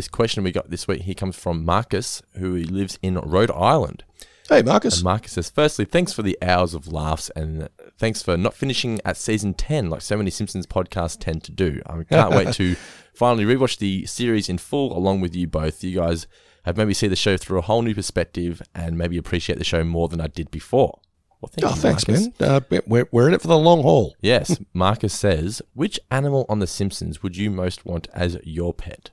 This 0.00 0.08
question 0.08 0.42
we 0.44 0.50
got 0.50 0.70
this 0.70 0.88
week 0.88 1.02
here 1.02 1.12
comes 1.14 1.36
from 1.36 1.62
Marcus, 1.62 2.22
who 2.38 2.56
lives 2.56 2.98
in 3.02 3.16
Rhode 3.18 3.50
Island. 3.50 4.02
Hey, 4.48 4.62
Marcus. 4.62 4.94
And 4.96 5.04
Marcus 5.04 5.32
says, 5.32 5.50
firstly, 5.50 5.84
thanks 5.84 6.14
for 6.14 6.22
the 6.22 6.38
hours 6.40 6.72
of 6.72 6.90
laughs 6.90 7.28
and 7.36 7.68
thanks 7.98 8.22
for 8.22 8.38
not 8.38 8.54
finishing 8.54 8.98
at 9.04 9.18
season 9.18 9.52
10 9.52 9.90
like 9.90 10.00
so 10.00 10.16
many 10.16 10.30
Simpsons 10.30 10.66
podcasts 10.66 11.18
tend 11.20 11.44
to 11.44 11.52
do. 11.52 11.82
I 11.84 12.02
can't 12.04 12.34
wait 12.34 12.54
to 12.54 12.76
finally 13.14 13.44
rewatch 13.44 13.76
the 13.76 14.06
series 14.06 14.48
in 14.48 14.56
full 14.56 14.96
along 14.96 15.20
with 15.20 15.36
you 15.36 15.46
both. 15.46 15.84
You 15.84 15.94
guys 16.00 16.26
have 16.64 16.78
made 16.78 16.86
me 16.88 16.94
see 16.94 17.06
the 17.06 17.14
show 17.14 17.36
through 17.36 17.58
a 17.58 17.62
whole 17.62 17.82
new 17.82 17.94
perspective 17.94 18.62
and 18.74 18.96
maybe 18.96 19.18
appreciate 19.18 19.58
the 19.58 19.64
show 19.66 19.84
more 19.84 20.08
than 20.08 20.22
I 20.22 20.28
did 20.28 20.50
before. 20.50 20.98
Well, 21.42 21.50
thank 21.54 21.66
Oh, 21.70 21.74
you, 21.74 21.80
thanks, 21.82 22.08
Marcus. 22.08 22.28
man. 22.40 22.50
Uh, 22.72 22.80
we're, 22.86 23.06
we're 23.12 23.28
in 23.28 23.34
it 23.34 23.42
for 23.42 23.48
the 23.48 23.58
long 23.58 23.82
haul. 23.82 24.16
Yes, 24.22 24.58
Marcus 24.72 25.12
says, 25.12 25.60
which 25.74 26.00
animal 26.10 26.46
on 26.48 26.58
The 26.60 26.66
Simpsons 26.66 27.22
would 27.22 27.36
you 27.36 27.50
most 27.50 27.84
want 27.84 28.08
as 28.14 28.38
your 28.44 28.72
pet? 28.72 29.10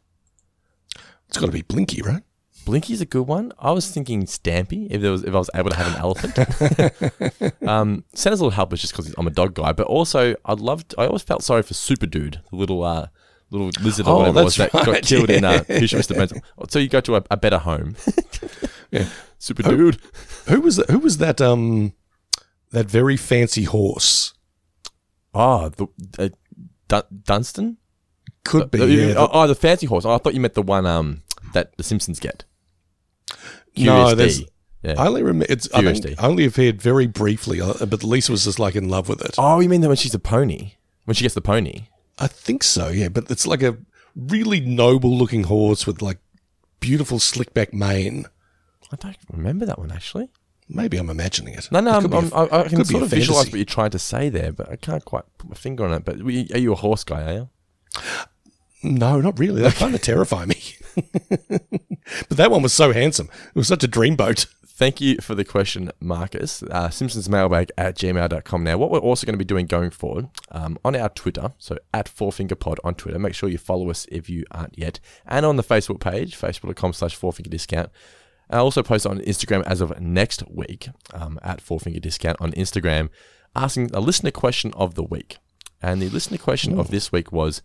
It's 1.29 1.37
got 1.37 1.47
to 1.47 1.51
be 1.51 1.61
Blinky, 1.61 2.01
right? 2.01 2.23
Blinky's 2.65 2.99
a 3.01 3.05
good 3.05 3.27
one. 3.27 3.53
I 3.59 3.71
was 3.71 3.89
thinking 3.89 4.25
Stampy 4.25 4.87
if 4.89 5.01
there 5.01 5.11
was 5.11 5.23
if 5.23 5.33
I 5.33 5.37
was 5.37 5.49
able 5.55 5.69
to 5.69 5.77
have 5.77 5.87
an 5.87 5.99
elephant. 6.01 7.61
um, 7.67 8.03
Santa's 8.13 8.41
little 8.41 8.51
helper 8.51 8.75
just 8.75 8.93
because 8.93 9.13
I'm 9.17 9.27
a 9.27 9.31
dog 9.31 9.53
guy, 9.53 9.71
but 9.71 9.87
also 9.87 10.35
I 10.43 10.53
loved. 10.53 10.93
I 10.97 11.05
always 11.05 11.21
felt 11.23 11.43
sorry 11.43 11.63
for 11.63 11.73
Super 11.73 12.05
Dude, 12.07 12.41
the 12.49 12.55
little 12.57 12.83
uh, 12.83 13.07
little 13.51 13.69
lizard 13.81 14.05
or 14.07 14.15
Oh, 14.15 14.17
whatever 14.19 14.43
was 14.43 14.55
that 14.57 14.71
that's 14.73 14.85
got 14.85 14.91
right, 14.91 15.03
killed 15.05 15.29
in 15.29 15.45
uh, 15.45 15.63
yeah. 15.69 15.79
Who 15.79 15.85
Mr. 15.85 16.15
Burns. 16.15 16.33
So 16.69 16.79
you 16.79 16.89
go 16.89 16.99
to 17.01 17.15
a, 17.17 17.23
a 17.31 17.37
better 17.37 17.59
home. 17.59 17.95
Yeah. 18.89 19.09
Super 19.37 19.63
Who- 19.63 19.91
Dude. 19.91 20.01
Who 20.47 20.61
was 20.61 20.77
that? 20.77 20.89
Who 20.89 20.99
was 20.99 21.17
that? 21.17 21.41
Um, 21.41 21.91
that 22.71 22.85
very 22.89 23.17
fancy 23.17 23.65
horse. 23.65 24.33
Oh, 25.33 25.67
the 25.69 25.87
uh, 26.17 26.29
Dun- 26.87 27.03
Dunstan. 27.23 27.77
Could 28.47 28.71
be. 28.71 28.81
Uh, 28.81 28.85
yeah, 28.85 29.05
oh, 29.17 29.27
the- 29.27 29.29
oh, 29.33 29.47
the 29.47 29.55
fancy 29.55 29.85
horse. 29.85 30.05
Oh, 30.05 30.11
I 30.11 30.17
thought 30.17 30.33
you 30.33 30.39
meant 30.41 30.53
the 30.55 30.61
one 30.61 30.85
um 30.85 31.23
that 31.53 31.75
the 31.77 31.83
Simpsons 31.83 32.19
get. 32.19 32.43
No, 33.77 34.05
QSD. 34.07 34.15
there's. 34.17 34.41
Yeah. 34.83 34.93
I 34.97 35.07
only 35.07 35.23
remember. 35.23 35.45
It's. 35.49 35.67
I, 35.73 35.81
think, 35.93 36.19
I 36.19 36.27
only 36.27 36.43
have 36.43 36.55
heard 36.55 36.81
very 36.81 37.07
briefly, 37.07 37.59
uh, 37.61 37.85
but 37.85 38.03
Lisa 38.03 38.31
was 38.31 38.45
just 38.45 38.59
like 38.59 38.75
in 38.75 38.89
love 38.89 39.09
with 39.09 39.21
it. 39.21 39.35
Oh, 39.37 39.59
you 39.59 39.69
mean 39.69 39.81
that 39.81 39.87
when 39.87 39.97
she's 39.97 40.13
a 40.13 40.19
pony? 40.19 40.73
When 41.05 41.15
she 41.15 41.23
gets 41.23 41.35
the 41.35 41.41
pony? 41.41 41.87
I 42.19 42.27
think 42.27 42.63
so. 42.63 42.87
Yeah, 42.89 43.09
but 43.09 43.29
it's 43.29 43.45
like 43.47 43.61
a 43.63 43.77
really 44.15 44.59
noble-looking 44.59 45.43
horse 45.43 45.85
with 45.85 46.01
like 46.01 46.19
beautiful 46.79 47.19
slick 47.19 47.53
back 47.53 47.73
mane. 47.73 48.25
I 48.91 48.95
don't 48.95 49.17
remember 49.31 49.65
that 49.65 49.77
one 49.79 49.91
actually. 49.91 50.29
Maybe 50.69 50.97
I'm 50.97 51.09
imagining 51.09 51.53
it. 51.55 51.69
No, 51.71 51.79
no, 51.79 51.97
It 51.99 52.05
I'm, 52.05 52.13
I'm, 52.13 52.31
a- 52.31 52.35
I 52.35 52.61
I 52.63 52.67
can 52.67 52.83
sort 52.85 53.03
of 53.03 53.09
visualize 53.09 53.45
what 53.47 53.55
you're 53.55 53.65
trying 53.65 53.91
to 53.91 53.99
say 53.99 54.29
there, 54.29 54.51
but 54.51 54.69
I 54.69 54.75
can't 54.75 55.03
quite 55.05 55.23
put 55.37 55.49
my 55.49 55.55
finger 55.55 55.85
on 55.85 55.93
it. 55.93 56.05
But 56.05 56.19
are 56.21 56.59
you 56.59 56.71
a 56.73 56.75
horse 56.75 57.03
guy? 57.03 57.23
Are 57.23 57.33
you? 57.33 57.49
No, 58.87 59.19
not 59.19 59.37
really. 59.39 59.61
They 59.61 59.71
kind 59.71 59.93
of 59.93 60.01
terrify 60.01 60.45
me. 60.45 60.61
but 61.49 62.37
that 62.37 62.51
one 62.51 62.61
was 62.61 62.73
so 62.73 62.93
handsome. 62.93 63.29
It 63.47 63.55
was 63.55 63.67
such 63.67 63.83
a 63.83 63.87
dreamboat. 63.87 64.47
Thank 64.65 65.01
you 65.01 65.17
for 65.17 65.33
the 65.33 65.43
question, 65.43 65.91
Marcus. 65.99 66.61
Uh, 66.63 66.89
Simpsonsmailbag 66.89 67.71
at 67.77 67.97
gmail.com. 67.97 68.63
Now, 68.63 68.77
what 68.77 68.91
we're 68.91 68.99
also 68.99 69.25
going 69.25 69.33
to 69.33 69.37
be 69.37 69.43
doing 69.43 69.65
going 69.65 69.89
forward 69.89 70.29
um, 70.51 70.77
on 70.85 70.95
our 70.95 71.09
Twitter, 71.09 71.53
so 71.57 71.77
at 71.93 72.05
fourfingerpod 72.05 72.77
on 72.83 72.93
Twitter, 72.93 73.17
make 73.17 73.33
sure 73.33 73.49
you 73.49 73.57
follow 73.57 73.89
us 73.89 74.05
if 74.11 74.29
you 74.29 74.45
aren't 74.51 74.77
yet, 74.77 74.99
and 75.25 75.47
on 75.47 75.55
the 75.55 75.63
Facebook 75.63 75.99
page, 75.99 76.39
facebook.com 76.39 76.93
slash 76.93 77.19
fourfingerdiscount. 77.19 77.89
I 78.49 78.57
also 78.57 78.83
post 78.83 79.07
on 79.07 79.19
Instagram 79.21 79.63
as 79.65 79.81
of 79.81 79.99
next 79.99 80.43
week 80.47 80.89
um, 81.11 81.39
at 81.41 81.59
fourfingerdiscount 81.59 82.35
on 82.39 82.51
Instagram, 82.51 83.09
asking 83.55 83.89
a 83.93 83.99
listener 83.99 84.31
question 84.31 84.73
of 84.75 84.93
the 84.93 85.03
week. 85.03 85.37
And 85.81 86.01
the 86.01 86.09
listener 86.09 86.37
question 86.37 86.79
of 86.79 86.91
this 86.91 87.11
week 87.11 87.31
was 87.31 87.61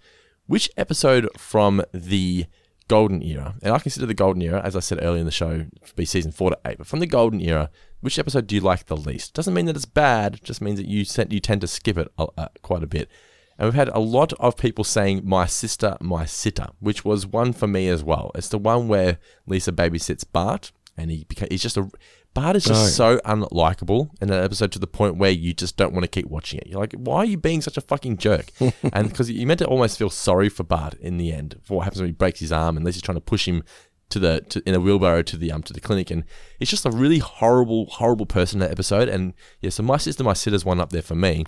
which 0.53 0.69
episode 0.77 1.27
from 1.39 1.83
the 1.95 2.45
golden 2.87 3.23
era, 3.23 3.55
and 3.63 3.73
I 3.73 3.79
consider 3.79 4.05
the 4.05 4.13
golden 4.13 4.43
era, 4.43 4.61
as 4.63 4.77
I 4.77 4.81
said 4.81 4.99
earlier 5.01 5.21
in 5.21 5.25
the 5.25 5.31
show, 5.31 5.65
to 5.87 5.95
be 5.95 6.05
season 6.05 6.31
four 6.31 6.51
to 6.51 6.59
eight, 6.67 6.77
but 6.77 6.87
from 6.87 7.01
the 7.01 7.07
golden 7.07 7.41
era, 7.41 7.71
which 8.03 8.19
episode 8.19 8.49
do 8.49 8.55
you 8.55 8.61
like 8.61 8.85
the 8.85 8.95
least? 8.95 9.33
Doesn't 9.33 9.55
mean 9.55 9.65
that 9.65 9.77
it's 9.77 9.87
bad, 9.87 10.41
just 10.45 10.61
means 10.61 10.79
that 10.79 10.87
you, 10.87 11.07
you 11.31 11.41
tend 11.41 11.63
to 11.63 11.67
skip 11.67 11.97
it 11.97 12.13
uh, 12.19 12.49
quite 12.61 12.83
a 12.83 12.87
bit. 12.87 13.09
And 13.57 13.67
we've 13.67 13.75
had 13.75 13.89
a 13.95 13.99
lot 13.99 14.35
of 14.35 14.59
people 14.59 14.85
saying 14.85 15.23
My 15.25 15.47
Sister, 15.47 15.97
My 16.03 16.27
Sitter, 16.27 16.67
which 16.81 17.03
was 17.03 17.27
one 17.27 17.55
for 17.55 17.67
me 17.67 17.89
as 17.89 18.05
well. 18.05 18.31
It's 18.35 18.51
the 18.51 18.59
one 18.59 18.89
where 18.89 19.17
Lisa 19.47 19.73
babysits 19.73 20.27
Bart, 20.31 20.71
and 20.99 21.11
he 21.11 21.25
beca- 21.25 21.51
he's 21.51 21.63
just 21.63 21.79
a. 21.79 21.91
Bart 22.35 22.57
is 22.57 22.65
just 22.65 22.99
No. 22.99 23.17
so 23.17 23.21
unlikable 23.27 24.09
in 24.23 24.29
that 24.29 24.43
episode 24.43 24.73
to 24.73 24.79
the 24.79 24.87
point 24.87 25.17
where 25.17 25.31
you 25.31 25.53
just 25.53 25.77
don't 25.77 25.93
want 25.93 26.05
to 26.05 26.09
keep 26.09 26.27
watching 26.31 26.61
it. 26.61 26.67
You're 26.67 26.81
like, 26.81 26.95
why 26.95 27.19
are 27.19 27.25
you 27.27 27.37
being 27.37 27.61
such 27.61 27.77
a 27.77 27.83
fucking 27.83 28.17
jerk? 28.17 28.47
and 28.93 29.09
because 29.09 29.31
you 29.31 29.47
meant 29.47 29.59
to 29.59 29.67
almost 29.67 29.99
feel 29.99 30.09
sorry 30.11 30.49
for 30.49 30.65
Bart 30.65 30.95
in 30.95 31.19
the 31.19 31.33
end 31.33 31.59
for 31.63 31.77
what 31.77 31.85
happens 31.85 32.01
when 32.01 32.09
he 32.09 32.13
breaks 32.13 32.41
his 32.41 32.51
arm, 32.53 32.77
and 32.77 32.87
Lisa's 32.87 33.03
trying 33.03 33.17
to 33.17 33.21
push 33.21 33.47
him 33.47 33.63
to 34.09 34.19
the 34.19 34.41
to, 34.49 34.63
in 34.67 34.75
a 34.75 34.81
wheelbarrow 34.81 35.23
to 35.23 35.37
the 35.37 35.51
um 35.53 35.63
to 35.63 35.73
the 35.73 35.81
clinic, 35.81 36.11
and 36.11 36.25
it's 36.61 36.71
just 36.71 36.87
a 36.87 36.91
really 36.91 37.19
horrible, 37.19 37.87
horrible 37.87 38.27
person 38.27 38.57
in 38.63 38.67
that 38.67 38.73
episode. 38.73 39.09
And 39.09 39.35
yeah, 39.61 39.71
so 39.71 39.83
my 39.83 39.97
sister, 39.99 40.25
my 40.25 40.33
sitter's 40.35 40.65
one 40.65 40.81
up 40.81 40.91
there 40.91 41.03
for 41.03 41.15
me. 41.15 41.45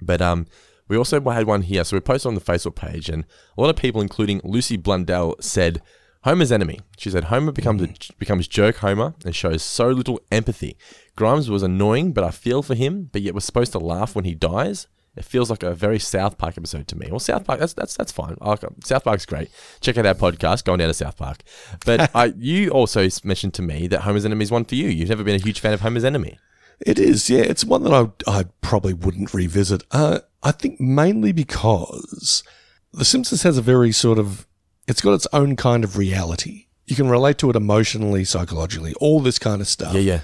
But 0.00 0.20
um, 0.22 0.46
we 0.88 0.96
also 0.96 1.20
had 1.30 1.46
one 1.46 1.62
here. 1.62 1.84
So 1.84 1.96
we 1.96 2.00
posted 2.00 2.28
on 2.28 2.34
the 2.34 2.40
Facebook 2.40 2.74
page, 2.76 3.08
and 3.08 3.24
a 3.56 3.60
lot 3.60 3.70
of 3.70 3.76
people, 3.76 4.00
including 4.00 4.40
Lucy 4.44 4.76
Blundell, 4.76 5.34
said 5.40 5.82
Homer's 6.24 6.52
enemy. 6.52 6.80
She 6.96 7.10
said 7.10 7.24
Homer 7.24 7.52
becomes 7.52 7.82
a, 7.82 7.88
becomes 8.18 8.48
jerk 8.48 8.76
Homer 8.76 9.14
and 9.24 9.34
shows 9.34 9.62
so 9.62 9.88
little 9.88 10.20
empathy. 10.32 10.76
Grimes 11.16 11.48
was 11.48 11.62
annoying, 11.62 12.12
but 12.12 12.24
I 12.24 12.30
feel 12.30 12.62
for 12.62 12.74
him. 12.74 13.08
But 13.12 13.22
yet 13.22 13.34
we're 13.34 13.40
supposed 13.40 13.72
to 13.72 13.78
laugh 13.78 14.14
when 14.14 14.24
he 14.24 14.34
dies. 14.34 14.86
It 15.16 15.24
feels 15.24 15.50
like 15.50 15.64
a 15.64 15.74
very 15.74 15.98
South 15.98 16.38
Park 16.38 16.56
episode 16.56 16.86
to 16.88 16.96
me. 16.96 17.08
Well, 17.10 17.18
South 17.18 17.44
Park, 17.44 17.58
that's 17.58 17.72
that's 17.72 17.96
that's 17.96 18.12
fine. 18.12 18.36
I 18.40 18.50
like 18.50 18.62
it. 18.62 18.86
South 18.86 19.02
Park's 19.04 19.26
great. 19.26 19.50
Check 19.80 19.98
out 19.98 20.06
our 20.06 20.14
podcast, 20.14 20.64
going 20.64 20.78
down 20.78 20.88
to 20.88 20.94
South 20.94 21.16
Park. 21.16 21.42
But 21.84 22.10
I, 22.14 22.32
you 22.36 22.70
also 22.70 23.08
mentioned 23.24 23.54
to 23.54 23.62
me 23.62 23.88
that 23.88 24.02
Homer's 24.02 24.24
Enemy 24.24 24.44
is 24.44 24.50
one 24.50 24.64
for 24.64 24.76
you. 24.76 24.88
You've 24.88 25.08
never 25.08 25.24
been 25.24 25.34
a 25.34 25.44
huge 25.44 25.58
fan 25.58 25.72
of 25.72 25.80
Homer's 25.80 26.04
Enemy. 26.04 26.38
It 26.80 27.00
is, 27.00 27.28
yeah. 27.28 27.40
It's 27.40 27.64
one 27.64 27.82
that 27.82 27.92
I 27.92 28.38
I 28.38 28.44
probably 28.60 28.94
wouldn't 28.94 29.34
revisit. 29.34 29.82
Uh, 29.90 30.20
I 30.42 30.52
think 30.52 30.78
mainly 30.80 31.32
because 31.32 32.44
The 32.92 33.04
Simpsons 33.04 33.42
has 33.42 33.58
a 33.58 33.62
very 33.62 33.90
sort 33.90 34.18
of 34.18 34.46
it's 34.88 35.02
got 35.02 35.12
its 35.12 35.26
own 35.32 35.54
kind 35.54 35.84
of 35.84 35.96
reality. 35.96 36.66
You 36.86 36.96
can 36.96 37.08
relate 37.08 37.38
to 37.38 37.50
it 37.50 37.56
emotionally, 37.56 38.24
psychologically, 38.24 38.94
all 38.94 39.20
this 39.20 39.38
kind 39.38 39.60
of 39.60 39.68
stuff. 39.68 39.94
Yeah, 39.94 40.00
yeah. 40.00 40.20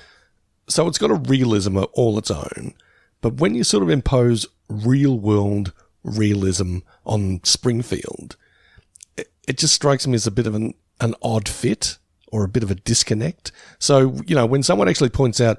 So 0.67 0.89
it's 0.89 0.99
got 0.99 1.11
a 1.11 1.15
realism 1.15 1.77
of 1.77 1.91
all 1.93 2.19
its 2.19 2.31
own. 2.31 2.75
But 3.21 3.35
when 3.35 3.55
you 3.55 3.63
sort 3.63 3.83
of 3.83 3.91
impose 3.91 4.47
real 4.69 5.19
world 5.19 5.73
realism 6.03 6.79
on 7.05 7.41
Springfield, 7.45 8.37
it, 9.17 9.31
it 9.47 9.59
just 9.59 9.75
strikes 9.75 10.07
me 10.07 10.15
as 10.15 10.27
a 10.27 10.31
bit 10.31 10.47
of 10.47 10.55
an, 10.55 10.75
an 11.01 11.15
odd 11.23 11.49
fit 11.49 11.99
or 12.29 12.43
a 12.45 12.49
bit 12.49 12.63
of 12.63 12.71
a 12.71 12.75
disconnect. 12.75 13.53
So, 13.79 14.17
you 14.27 14.35
know, 14.35 14.47
when 14.47 14.63
someone 14.63 14.89
actually 14.89 15.11
points 15.11 15.41
out, 15.41 15.59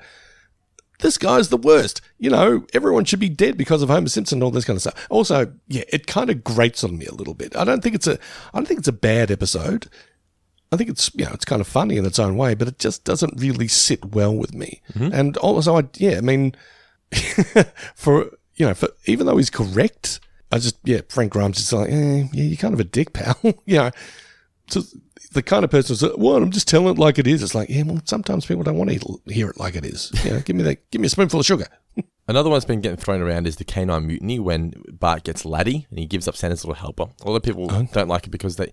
this 1.00 1.18
guy's 1.18 1.50
the 1.50 1.58
worst, 1.58 2.02
you 2.18 2.30
know, 2.30 2.66
everyone 2.74 3.06
should 3.06 3.20
be 3.20 3.30
dead 3.30 3.58
because 3.58 3.82
of 3.82 3.90
Homer 3.90 4.08
Simpson 4.08 4.38
and 4.38 4.44
all 4.44 4.52
this 4.52 4.66
kind 4.66 4.76
of 4.76 4.82
stuff. 4.82 5.08
Also, 5.10 5.54
yeah, 5.68 5.84
it 5.90 6.08
kind 6.08 6.30
of 6.30 6.44
grates 6.44 6.84
on 6.84 6.98
me 6.98 7.06
a 7.06 7.14
little 7.14 7.34
bit. 7.34 7.56
I 7.56 7.64
don't 7.64 7.82
think 7.82 7.96
it's 7.96 8.08
a, 8.08 8.18
I 8.54 8.58
don't 8.58 8.68
think 8.68 8.80
it's 8.80 8.88
a 8.88 8.94
bad 8.94 9.32
episode. 9.32 9.88
I 10.72 10.78
think 10.78 10.90
it's 10.90 11.12
you 11.16 11.26
know 11.26 11.32
it's 11.32 11.46
kind 11.46 11.62
of 11.62 11.68
funny 11.68 11.96
in 11.98 12.06
its 12.06 12.20
own 12.20 12.38
way, 12.38 12.54
but 12.56 12.68
it 12.68 12.80
just 12.80 13.04
doesn't 13.04 13.40
really 13.40 13.68
sit 13.68 14.14
well 14.14 14.36
with 14.36 14.54
me. 14.54 14.82
And 15.14 15.38
also, 15.38 15.78
I 15.78 15.84
yeah, 15.96 16.18
I 16.18 16.22
mean, 16.22 16.56
for 17.96 18.32
you 18.56 18.66
know, 18.66 18.74
for 18.74 18.90
even 19.06 19.26
though 19.26 19.38
he's 19.38 19.50
correct, 19.50 20.20
I 20.52 20.58
just 20.60 20.78
yeah, 20.84 21.02
Frank 21.10 21.32
Grimes 21.32 21.60
is 21.60 21.72
like, 21.72 21.90
eh, 21.90 22.28
yeah, 22.34 22.44
you're 22.44 22.58
kind 22.58 22.74
of 22.74 22.80
a 22.80 22.86
dick, 22.86 23.14
pal. 23.14 23.38
you 23.66 23.78
know, 23.78 23.92
so 24.68 24.82
the 25.32 25.44
kind 25.44 25.64
of 25.64 25.72
person 25.72 25.94
who's 25.94 26.04
like, 26.04 26.18
well, 26.18 26.38
I'm 26.38 26.52
just 26.52 26.68
telling 26.68 26.88
it 26.88 27.00
like 27.00 27.20
it 27.20 27.28
is. 27.28 27.44
It's 27.44 27.56
like, 27.56 27.70
yeah, 27.70 27.84
well, 27.84 28.02
sometimes 28.06 28.46
people 28.46 28.64
don't 28.64 28.78
want 28.78 28.90
to 28.90 29.20
hear 29.32 29.50
it 29.50 29.60
like 29.60 29.76
it 29.76 29.86
is. 29.86 30.12
You 30.24 30.32
know, 30.32 30.40
give 30.46 30.56
me 30.56 30.64
that, 30.64 30.90
give 30.92 31.02
me 31.02 31.08
a 31.08 31.10
spoonful 31.10 31.40
of 31.40 31.46
sugar. 31.46 31.68
Another 32.28 32.50
one 32.50 32.56
that's 32.56 32.66
been 32.66 32.82
getting 32.82 32.98
thrown 32.98 33.22
around 33.22 33.46
is 33.46 33.58
the 33.58 33.64
canine 33.64 34.08
mutiny 34.08 34.40
when 34.40 34.74
Bart 34.92 35.24
gets 35.24 35.46
Laddie 35.46 35.86
and 35.90 36.00
he 36.00 36.08
gives 36.08 36.28
up 36.28 36.36
Santa's 36.36 36.64
little 36.64 36.76
helper. 36.76 37.06
A 37.24 37.30
lot 37.30 37.38
of 37.38 37.44
people 37.44 37.68
don't 37.68 38.08
like 38.08 38.26
it 38.26 38.32
because 38.32 38.56
they. 38.56 38.72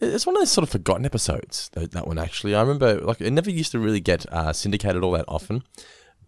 It's 0.00 0.26
one 0.26 0.34
of 0.34 0.40
those 0.40 0.52
sort 0.52 0.62
of 0.62 0.70
forgotten 0.70 1.04
episodes. 1.04 1.70
That, 1.74 2.06
one 2.06 2.18
actually, 2.18 2.54
I 2.54 2.60
remember 2.60 3.00
like 3.00 3.20
it 3.20 3.30
never 3.30 3.50
used 3.50 3.72
to 3.72 3.78
really 3.78 4.00
get 4.00 4.30
uh, 4.32 4.52
syndicated 4.52 5.02
all 5.02 5.12
that 5.12 5.26
often. 5.28 5.62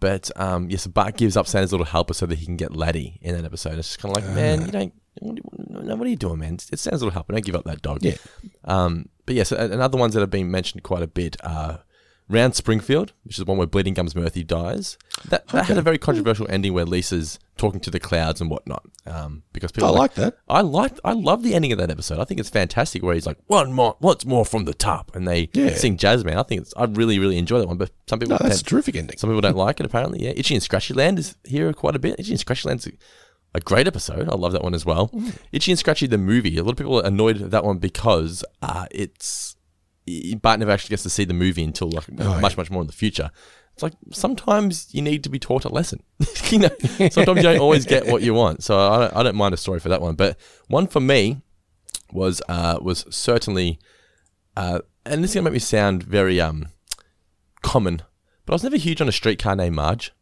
But 0.01 0.31
um, 0.37 0.71
yes, 0.71 0.87
Bart 0.87 1.17
gives 1.17 1.37
up 1.37 1.47
Santa's 1.47 1.73
little 1.73 1.87
helper 1.87 2.15
so 2.15 2.27
that 2.27 2.39
he 2.39 2.47
can 2.47 2.57
get 2.57 2.77
Laddie 2.77 3.19
in 3.23 3.35
that 3.35 3.45
episode. 3.45 3.79
It's 3.79 3.89
just 3.89 3.99
kind 4.01 4.17
of 4.17 4.23
like, 4.23 4.35
man, 4.35 4.67
you 4.67 4.73
don't. 4.73 4.95
What, 5.21 6.07
are 6.07 6.09
you 6.09 6.17
doing, 6.17 6.39
man? 6.39 6.55
It's 6.55 6.83
Santa's 6.83 7.03
little 7.03 7.13
helper. 7.13 7.33
Don't 7.33 7.45
give 7.45 7.55
up 7.55 7.65
that 7.65 7.83
dog. 7.83 7.99
Yeah. 8.03 8.17
Um, 8.65 9.09
but 9.25 9.35
yes, 9.35 9.53
a- 9.53 9.59
and 9.59 9.81
other 9.81 9.99
ones 9.99 10.15
that 10.15 10.21
have 10.21 10.31
been 10.31 10.51
mentioned 10.51 10.83
quite 10.83 11.03
a 11.03 11.07
bit 11.07 11.37
are 11.43 11.83
Round 12.29 12.55
Springfield, 12.57 13.13
which 13.23 13.35
is 13.39 13.45
the 13.45 13.45
one 13.45 13.57
where 13.57 13.69
Bleeding 13.69 13.95
Gums 13.95 14.17
Murphy 14.17 14.43
dies. 14.43 14.99
That, 15.29 15.47
that 15.49 15.67
had 15.67 15.79
a 15.79 15.83
very 15.83 15.97
controversial 15.97 16.47
ending 16.51 16.73
where 16.75 16.85
Lisa's 16.85 17.39
talking 17.57 17.79
to 17.81 17.91
the 17.91 18.01
clouds 18.01 18.41
and 18.41 18.51
whatnot. 18.51 18.85
Um, 19.07 19.45
because 19.53 19.71
people 19.71 19.89
I 19.89 19.93
are 19.93 19.95
like 19.97 20.15
that. 20.15 20.37
I 20.49 20.61
like 20.63 20.99
I 21.05 21.13
love 21.13 21.45
the 21.45 21.55
ending 21.55 21.71
of 21.71 21.79
that 21.79 21.89
episode. 21.91 22.19
I 22.19 22.25
think 22.25 22.41
it's 22.41 22.51
fantastic 22.51 23.03
where 23.05 23.15
he's 23.15 23.27
like 23.27 23.39
one 23.47 23.73
more, 23.73 23.95
what's 24.01 24.27
more 24.27 24.45
from 24.45 24.65
the 24.65 24.75
top, 24.75 25.15
and 25.15 25.27
they 25.27 25.49
Yeah. 25.55 25.75
sing 25.77 25.97
Jazzman. 25.97 26.37
I 26.37 26.43
think 26.43 26.63
it's 26.63 26.75
I 26.77 26.85
really 26.87 27.19
really 27.21 27.39
enjoy 27.39 27.61
that 27.61 27.69
one. 27.69 27.79
But 27.79 27.93
some 28.09 28.19
people 28.19 28.37
No, 28.41 28.49
that's 28.49 28.61
a 28.61 28.65
terrific 28.65 28.97
ending. 28.97 29.17
Some 29.19 29.31
people 29.31 29.41
don't 29.41 29.57
like 29.57 29.79
it. 29.79 29.87
Apparently, 29.87 30.25
yeah. 30.25 30.33
Itchy 30.35 30.55
and 30.55 30.63
Scratchy 30.63 30.95
Land 30.95 31.21
is 31.21 31.37
here 31.45 31.73
quite 31.73 31.95
a 31.95 32.01
bit. 32.01 32.17
Itchy 32.19 32.33
and 32.33 32.41
Scratchy 32.41 32.69
Land's 32.69 32.89
a, 33.57 33.61
great 33.61 33.87
episode. 33.87 34.29
I 34.29 34.35
love 34.35 34.53
that 34.53 34.63
one 34.63 34.75
as 34.75 34.85
well. 34.85 35.11
Itchy 35.53 35.73
and 35.73 35.79
Scratchy 35.79 36.07
the 36.07 36.19
movie. 36.19 36.57
A 36.59 36.63
lot 36.63 36.73
of 36.73 36.77
people 36.77 37.01
are 37.01 37.07
annoyed 37.07 37.41
at 37.41 37.51
that 37.51 37.65
one 37.65 37.79
because 37.79 38.45
uh, 38.63 38.87
it's 38.91 39.57
Bart 40.41 40.61
never 40.61 40.71
actually 40.71 40.91
gets 40.91 41.03
to 41.03 41.11
see 41.11 41.25
the 41.25 41.35
movie 41.35 41.65
until 41.65 41.91
like 41.91 42.05
Oh, 42.19 42.41
much 42.41 42.57
much 42.57 42.71
more 42.71 42.81
in 42.81 42.87
the 42.87 42.93
future. 42.93 43.31
It's 43.75 43.83
like 43.83 43.95
sometimes 44.11 44.89
you 44.95 45.03
need 45.03 45.23
to 45.25 45.29
be 45.29 45.39
taught 45.39 45.65
a 45.65 45.69
lesson. 45.69 46.03
you 46.51 46.61
know, 46.61 46.71
sometimes 47.11 47.37
you 47.37 47.43
don't 47.43 47.61
always 47.61 47.85
get 47.85 48.07
what 48.07 48.23
you 48.23 48.33
want. 48.33 48.63
So 48.63 48.79
I 48.79 48.99
don't, 49.01 49.17
I 49.17 49.23
don't 49.23 49.37
mind 49.37 49.53
a 49.53 49.59
story 49.59 49.81
for 49.81 49.91
that 49.91 50.01
one. 50.01 50.15
But 50.15 50.39
one 50.69 50.87
for 50.87 51.01
me 51.01 51.43
was 52.13 52.41
uh, 52.49 52.79
was 52.81 53.05
certainly, 53.11 53.79
uh, 54.57 54.81
and 55.05 55.23
this 55.23 55.33
is 55.33 55.35
gonna 55.35 55.45
make 55.45 55.55
me 55.55 55.59
sound 55.59 56.05
very 56.05 56.41
um 56.41 56.69
common, 57.63 58.01
but 58.47 58.53
I 58.53 58.55
was 58.55 58.63
never 58.63 58.77
huge 58.77 59.01
on 59.01 59.09
a 59.09 59.13
streetcar 59.13 59.57
named 59.57 59.75
Marge. 59.77 60.13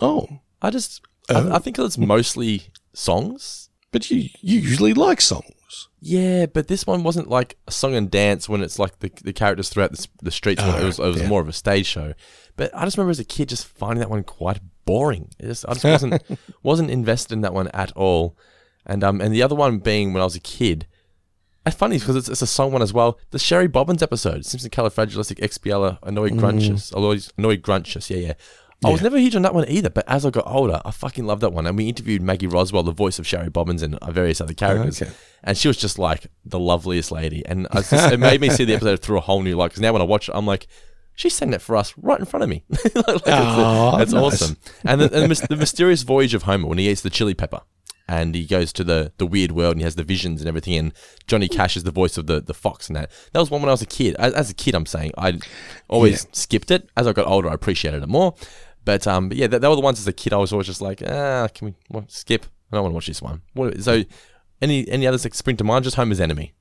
Oh, 0.00 0.40
I 0.60 0.70
just 0.70 1.02
I, 1.28 1.34
um, 1.34 1.52
I 1.52 1.58
think 1.58 1.78
it's 1.78 1.98
mostly 1.98 2.64
songs. 2.92 3.70
but 3.90 4.10
you 4.10 4.28
you 4.40 4.60
usually 4.60 4.94
like 4.94 5.20
songs. 5.20 5.88
Yeah, 6.00 6.46
but 6.46 6.66
this 6.66 6.84
one 6.84 7.04
wasn't 7.04 7.28
like 7.28 7.56
a 7.68 7.70
song 7.70 7.94
and 7.94 8.10
dance 8.10 8.48
when 8.48 8.60
it's 8.60 8.78
like 8.78 8.98
the, 8.98 9.10
the 9.22 9.32
characters 9.32 9.68
throughout 9.68 9.92
the, 9.92 10.06
the 10.20 10.32
streets. 10.32 10.60
Oh, 10.62 10.76
it 10.76 10.82
ah, 10.82 10.86
was, 10.86 10.98
it 10.98 11.06
was 11.06 11.22
yeah. 11.22 11.28
more 11.28 11.40
of 11.40 11.48
a 11.48 11.52
stage 11.52 11.86
show. 11.86 12.14
But 12.56 12.74
I 12.74 12.84
just 12.84 12.96
remember 12.96 13.12
as 13.12 13.20
a 13.20 13.24
kid 13.24 13.48
just 13.48 13.66
finding 13.66 14.00
that 14.00 14.10
one 14.10 14.24
quite 14.24 14.60
boring. 14.84 15.30
It 15.38 15.46
just, 15.46 15.64
I 15.68 15.74
just 15.74 15.84
wasn't 15.84 16.22
wasn't 16.62 16.90
invested 16.90 17.34
in 17.34 17.40
that 17.42 17.54
one 17.54 17.68
at 17.68 17.92
all. 17.92 18.36
And 18.84 19.04
um 19.04 19.20
and 19.20 19.32
the 19.32 19.42
other 19.42 19.54
one 19.54 19.78
being 19.78 20.12
when 20.12 20.20
I 20.20 20.24
was 20.24 20.36
a 20.36 20.40
kid. 20.40 20.86
It's 21.64 21.76
funny 21.76 22.00
because 22.00 22.16
it's, 22.16 22.28
it's 22.28 22.42
a 22.42 22.46
song 22.48 22.72
one 22.72 22.82
as 22.82 22.92
well. 22.92 23.20
The 23.30 23.38
Sherry 23.38 23.68
Bobbins 23.68 24.02
episode, 24.02 24.44
Simpson 24.44 24.70
Califragilistic 24.70 25.38
Expiala 25.38 25.98
Annoyed 26.02 26.32
mm. 26.32 26.40
Gruntious, 26.40 26.92
Annoyed, 26.92 27.24
Annoyed 27.38 27.62
Gruntious. 27.62 28.10
Yeah, 28.10 28.16
yeah. 28.16 28.32
I 28.84 28.90
was 28.90 29.02
never 29.02 29.18
huge 29.18 29.36
on 29.36 29.42
that 29.42 29.54
one 29.54 29.68
either, 29.68 29.90
but 29.90 30.04
as 30.08 30.26
I 30.26 30.30
got 30.30 30.46
older, 30.46 30.80
I 30.84 30.90
fucking 30.90 31.24
loved 31.24 31.42
that 31.42 31.52
one. 31.52 31.66
And 31.66 31.76
we 31.76 31.88
interviewed 31.88 32.22
Maggie 32.22 32.46
Roswell, 32.46 32.82
the 32.82 32.92
voice 32.92 33.18
of 33.18 33.26
Sherry 33.26 33.48
Bobbins, 33.48 33.82
and 33.82 33.98
various 34.10 34.40
other 34.40 34.54
characters. 34.54 35.00
okay. 35.00 35.12
And 35.44 35.56
she 35.56 35.68
was 35.68 35.76
just 35.76 35.98
like 35.98 36.26
the 36.44 36.58
loveliest 36.58 37.10
lady. 37.12 37.44
And 37.46 37.66
I 37.70 37.82
just, 37.82 38.12
it 38.12 38.18
made 38.20 38.40
me 38.40 38.50
see 38.50 38.64
the 38.64 38.74
episode 38.74 39.00
through 39.00 39.18
a 39.18 39.22
whole 39.22 39.42
new 39.42 39.56
light. 39.56 39.68
Because 39.70 39.82
now 39.82 39.92
when 39.92 40.02
I 40.02 40.04
watch 40.04 40.28
it, 40.28 40.32
I'm 40.34 40.46
like, 40.46 40.66
she 41.14 41.28
sang 41.28 41.50
that 41.50 41.62
for 41.62 41.76
us 41.76 41.94
right 41.96 42.18
in 42.18 42.24
front 42.24 42.42
of 42.44 42.48
me. 42.48 42.64
like, 42.70 42.84
it's 42.94 43.28
Aw, 43.28 43.98
it's 43.98 44.12
nice. 44.12 44.22
awesome. 44.42 44.56
And 44.84 45.00
the, 45.00 45.04
and 45.04 45.24
the, 45.24 45.28
mys- 45.28 45.48
the 45.48 45.56
mysterious 45.56 46.02
voyage 46.02 46.34
of 46.34 46.44
Homer 46.44 46.66
when 46.68 46.78
he 46.78 46.88
eats 46.88 47.02
the 47.02 47.10
chili 47.10 47.34
pepper. 47.34 47.60
And 48.08 48.34
he 48.34 48.44
goes 48.46 48.72
to 48.74 48.84
the, 48.84 49.12
the 49.18 49.26
weird 49.26 49.52
world 49.52 49.72
and 49.72 49.80
he 49.80 49.84
has 49.84 49.94
the 49.94 50.02
visions 50.04 50.40
and 50.40 50.48
everything. 50.48 50.74
And 50.76 50.92
Johnny 51.26 51.48
Cash 51.48 51.76
is 51.76 51.84
the 51.84 51.90
voice 51.92 52.18
of 52.18 52.26
the, 52.26 52.40
the 52.40 52.52
fox 52.52 52.88
and 52.88 52.96
that. 52.96 53.10
That 53.32 53.40
was 53.40 53.50
one 53.50 53.62
when 53.62 53.68
I 53.68 53.72
was 53.72 53.80
a 53.82 53.86
kid. 53.86 54.16
As, 54.18 54.34
as 54.34 54.50
a 54.50 54.54
kid, 54.54 54.74
I'm 54.74 54.86
saying 54.86 55.12
I 55.16 55.38
always 55.88 56.26
skipped 56.32 56.70
it. 56.70 56.90
As 56.96 57.06
I 57.06 57.12
got 57.12 57.26
older, 57.26 57.48
I 57.48 57.54
appreciated 57.54 58.02
it 58.02 58.08
more. 58.08 58.34
But 58.84 59.06
um, 59.06 59.28
but 59.28 59.36
yeah, 59.38 59.46
they, 59.46 59.58
they 59.58 59.68
were 59.68 59.76
the 59.76 59.80
ones 59.82 60.00
as 60.00 60.06
a 60.08 60.12
kid. 60.12 60.32
I 60.32 60.36
was 60.38 60.52
always 60.52 60.66
just 60.66 60.80
like, 60.80 61.02
ah, 61.06 61.48
can 61.54 61.74
we 61.92 62.02
skip? 62.08 62.46
I 62.72 62.76
don't 62.76 62.84
want 62.84 62.92
to 62.92 62.94
watch 62.94 63.06
this 63.06 63.22
one. 63.22 63.42
What, 63.54 63.82
so, 63.82 64.02
any 64.60 64.88
any 64.88 65.06
others 65.06 65.22
that 65.24 65.34
spring 65.34 65.56
to 65.58 65.64
mind? 65.64 65.84
Just 65.84 65.96
Homer's 65.96 66.20
Enemy. 66.20 66.52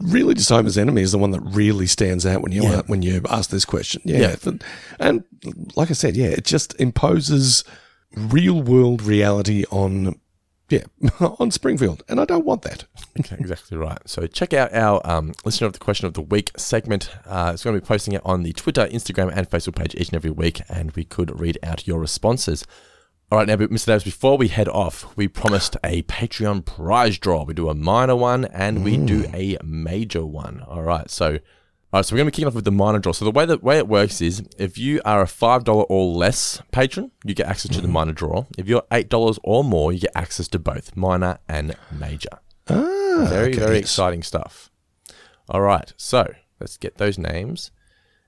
really 0.00 0.34
just 0.34 0.50
Homer's 0.50 0.76
enemy 0.76 1.02
is 1.02 1.12
the 1.12 1.18
one 1.18 1.30
that 1.30 1.40
really 1.40 1.86
stands 1.86 2.26
out 2.26 2.42
when 2.42 2.52
you 2.52 2.62
Yeah. 2.64 2.82
when 2.86 3.02
you 3.02 3.22
ask 3.30 3.50
this 3.50 3.64
question. 3.64 4.02
Yeah, 4.04 4.36
Yeah. 4.44 4.52
and 5.00 5.24
like 5.76 5.90
I 5.90 5.94
said, 5.94 6.16
yeah, 6.16 6.26
it 6.28 6.44
just 6.44 6.78
imposes 6.80 7.62
real 8.16 8.60
world 8.62 9.02
reality 9.02 9.64
on 9.70 10.18
yeah 10.68 10.84
on 11.38 11.50
Springfield, 11.50 12.02
and 12.08 12.20
I 12.20 12.24
don't 12.24 12.44
want 12.44 12.62
that. 12.62 12.84
Okay, 13.20 13.36
exactly 13.38 13.78
right. 13.78 14.00
So 14.06 14.26
check 14.26 14.52
out 14.52 14.74
our 14.74 15.00
um, 15.04 15.34
listener 15.44 15.68
of 15.68 15.72
the 15.72 15.78
question 15.78 16.08
of 16.08 16.14
the 16.14 16.20
week 16.20 16.50
segment. 16.56 17.10
Uh, 17.24 17.52
it's 17.54 17.62
going 17.62 17.76
to 17.76 17.80
be 17.80 17.86
posting 17.86 18.12
it 18.12 18.22
on 18.24 18.42
the 18.42 18.52
Twitter, 18.52 18.88
Instagram, 18.88 19.32
and 19.32 19.48
Facebook 19.48 19.76
page 19.76 19.94
each 19.94 20.08
and 20.08 20.16
every 20.16 20.32
week, 20.32 20.62
and 20.68 20.90
we 20.96 21.04
could 21.04 21.38
read 21.38 21.56
out 21.62 21.86
your 21.86 22.00
responses. 22.00 22.66
All 23.30 23.38
right, 23.38 23.46
now, 23.46 23.56
Mr. 23.56 23.86
Davis, 23.86 24.04
before 24.04 24.36
we 24.36 24.48
head 24.48 24.68
off, 24.68 25.16
we 25.16 25.28
promised 25.28 25.76
a 25.82 26.02
Patreon 26.02 26.64
prize 26.64 27.18
draw. 27.18 27.44
We 27.44 27.54
do 27.54 27.68
a 27.68 27.74
minor 27.74 28.16
one 28.16 28.44
and 28.46 28.84
we 28.84 28.96
do 28.96 29.24
a 29.32 29.56
major 29.64 30.26
one. 30.26 30.60
All 30.60 30.82
right, 30.82 31.10
so 31.10 31.38
all 31.94 31.98
right, 31.98 32.04
so 32.04 32.12
we're 32.16 32.18
going 32.18 32.26
to 32.26 32.32
be 32.32 32.34
kicking 32.34 32.48
off 32.48 32.54
with 32.56 32.64
the 32.64 32.72
minor 32.72 32.98
draw. 32.98 33.12
So 33.12 33.24
the 33.24 33.30
way 33.30 33.46
the 33.46 33.56
way 33.56 33.78
it 33.78 33.86
works 33.86 34.20
is, 34.20 34.42
if 34.58 34.76
you 34.76 35.00
are 35.04 35.22
a 35.22 35.28
five 35.28 35.62
dollar 35.62 35.84
or 35.84 36.04
less 36.12 36.60
patron, 36.72 37.12
you 37.24 37.36
get 37.36 37.46
access 37.46 37.70
to 37.70 37.80
the 37.80 37.86
minor 37.86 38.10
draw. 38.10 38.46
If 38.58 38.66
you're 38.66 38.82
eight 38.90 39.08
dollars 39.08 39.38
or 39.44 39.62
more, 39.62 39.92
you 39.92 40.00
get 40.00 40.10
access 40.16 40.48
to 40.48 40.58
both 40.58 40.96
minor 40.96 41.38
and 41.48 41.76
major. 41.96 42.40
Ah, 42.68 43.26
Very, 43.28 43.50
okay, 43.50 43.60
very 43.60 43.78
exciting 43.78 44.24
stuff. 44.24 44.72
All 45.48 45.60
right, 45.60 45.92
so 45.96 46.34
let's 46.58 46.76
get 46.76 46.96
those 46.96 47.16
names. 47.16 47.70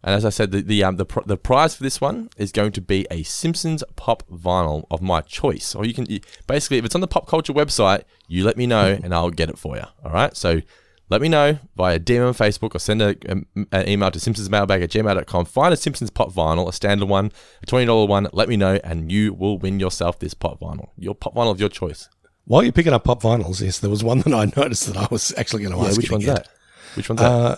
And 0.04 0.14
as 0.14 0.24
I 0.24 0.30
said, 0.30 0.52
the 0.52 0.62
the, 0.62 0.84
um, 0.84 0.94
the 0.94 1.06
the 1.26 1.36
prize 1.36 1.74
for 1.74 1.82
this 1.82 2.00
one 2.00 2.30
is 2.36 2.52
going 2.52 2.70
to 2.70 2.80
be 2.80 3.04
a 3.10 3.24
Simpsons 3.24 3.82
pop 3.96 4.22
vinyl 4.28 4.84
of 4.92 5.02
my 5.02 5.22
choice. 5.22 5.74
Or 5.74 5.84
you 5.84 5.92
can 5.92 6.06
you, 6.06 6.20
basically, 6.46 6.78
if 6.78 6.84
it's 6.84 6.94
on 6.94 7.00
the 7.00 7.08
pop 7.08 7.26
culture 7.26 7.52
website, 7.52 8.04
you 8.28 8.44
let 8.44 8.56
me 8.56 8.68
know 8.68 8.96
and 9.02 9.12
I'll 9.12 9.30
get 9.30 9.50
it 9.50 9.58
for 9.58 9.74
you. 9.74 9.86
All 10.04 10.12
right. 10.12 10.36
So 10.36 10.60
let 11.08 11.20
me 11.20 11.28
know 11.28 11.58
via 11.76 11.98
DM 12.00 12.26
on 12.26 12.34
Facebook 12.34 12.74
or 12.74 12.78
send 12.78 13.00
a, 13.02 13.16
um, 13.30 13.46
an 13.72 13.88
email 13.88 14.10
to 14.10 14.18
simpsonsmailbag 14.18 14.82
at 14.82 14.90
gmail.com. 14.90 15.44
Find 15.44 15.72
a 15.72 15.76
Simpsons 15.76 16.10
pop 16.10 16.32
vinyl, 16.32 16.68
a 16.68 16.72
standard 16.72 17.08
one, 17.08 17.30
a 17.62 17.66
$20 17.66 18.08
one. 18.08 18.28
Let 18.32 18.48
me 18.48 18.56
know 18.56 18.78
and 18.82 19.10
you 19.12 19.32
will 19.34 19.58
win 19.58 19.78
yourself 19.80 20.18
this 20.18 20.34
pop 20.34 20.58
vinyl. 20.60 20.88
Your 20.98 21.14
pop 21.14 21.34
vinyl 21.34 21.50
of 21.52 21.60
your 21.60 21.68
choice. 21.68 22.08
While 22.44 22.62
you're 22.62 22.72
picking 22.72 22.92
up 22.92 23.04
pop 23.04 23.22
vinyls, 23.22 23.60
yes, 23.60 23.78
there 23.78 23.90
was 23.90 24.02
one 24.04 24.18
that 24.20 24.32
I 24.34 24.44
noticed 24.56 24.86
that 24.86 24.96
I 24.96 25.06
was 25.10 25.32
actually 25.36 25.62
going 25.64 25.74
to 25.76 25.80
Yeah, 25.82 25.88
ask 25.88 25.96
which 25.96 26.08
you 26.08 26.12
one's 26.12 26.26
that? 26.26 26.48
Which 26.94 27.08
one's 27.08 27.20
that? 27.20 27.30
Uh, 27.30 27.56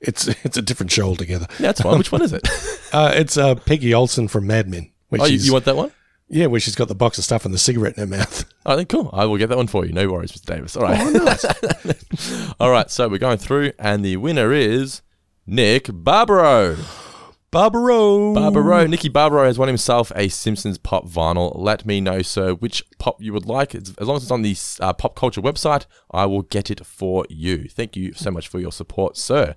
it's 0.00 0.28
it's 0.44 0.56
a 0.56 0.62
different 0.62 0.92
show 0.92 1.06
altogether. 1.06 1.46
That's 1.58 1.80
fine. 1.80 1.98
Which 1.98 2.12
one 2.12 2.22
is 2.22 2.32
it? 2.32 2.46
uh, 2.92 3.12
it's 3.14 3.36
uh, 3.36 3.54
Peggy 3.54 3.94
Olson 3.94 4.28
from 4.28 4.46
Mad 4.46 4.68
Men. 4.68 4.90
where 5.08 5.20
Oh, 5.22 5.24
you, 5.24 5.30
she's- 5.32 5.46
you 5.46 5.52
want 5.52 5.64
that 5.66 5.76
one? 5.76 5.92
Yeah, 6.28 6.46
where 6.46 6.60
she's 6.60 6.74
got 6.74 6.88
the 6.88 6.94
box 6.94 7.18
of 7.18 7.24
stuff 7.24 7.44
and 7.44 7.52
the 7.52 7.58
cigarette 7.58 7.98
in 7.98 8.08
her 8.08 8.16
mouth. 8.18 8.44
I 8.66 8.76
think 8.76 8.88
cool. 8.88 9.10
I 9.12 9.26
will 9.26 9.36
get 9.36 9.48
that 9.50 9.56
one 9.58 9.66
for 9.66 9.84
you. 9.84 9.92
No 9.92 10.08
worries, 10.08 10.32
Mr. 10.32 10.46
Davis. 10.46 10.76
All 10.76 10.82
right. 10.82 10.98
Oh, 11.00 11.10
nice. 11.10 12.54
All 12.60 12.70
right. 12.70 12.90
So 12.90 13.08
we're 13.08 13.18
going 13.18 13.38
through, 13.38 13.72
and 13.78 14.04
the 14.04 14.16
winner 14.16 14.52
is 14.52 15.02
Nick 15.46 15.88
Barbaro. 15.92 16.76
Barbaro. 17.50 18.34
Barbaro. 18.34 18.86
Nicky 18.86 19.08
Barbaro 19.08 19.44
has 19.44 19.58
won 19.58 19.68
himself 19.68 20.10
a 20.16 20.28
Simpsons 20.28 20.76
pop 20.76 21.06
vinyl. 21.06 21.52
Let 21.54 21.86
me 21.86 22.00
know, 22.00 22.20
sir, 22.20 22.54
which 22.54 22.82
pop 22.98 23.22
you 23.22 23.32
would 23.32 23.46
like. 23.46 23.76
As 23.76 23.96
long 24.00 24.16
as 24.16 24.24
it's 24.24 24.32
on 24.32 24.42
the 24.42 24.56
uh, 24.80 24.92
pop 24.92 25.14
culture 25.14 25.40
website, 25.40 25.86
I 26.10 26.26
will 26.26 26.42
get 26.42 26.68
it 26.68 26.84
for 26.84 27.24
you. 27.28 27.68
Thank 27.68 27.96
you 27.96 28.12
so 28.12 28.32
much 28.32 28.48
for 28.48 28.58
your 28.58 28.72
support, 28.72 29.16
sir. 29.16 29.54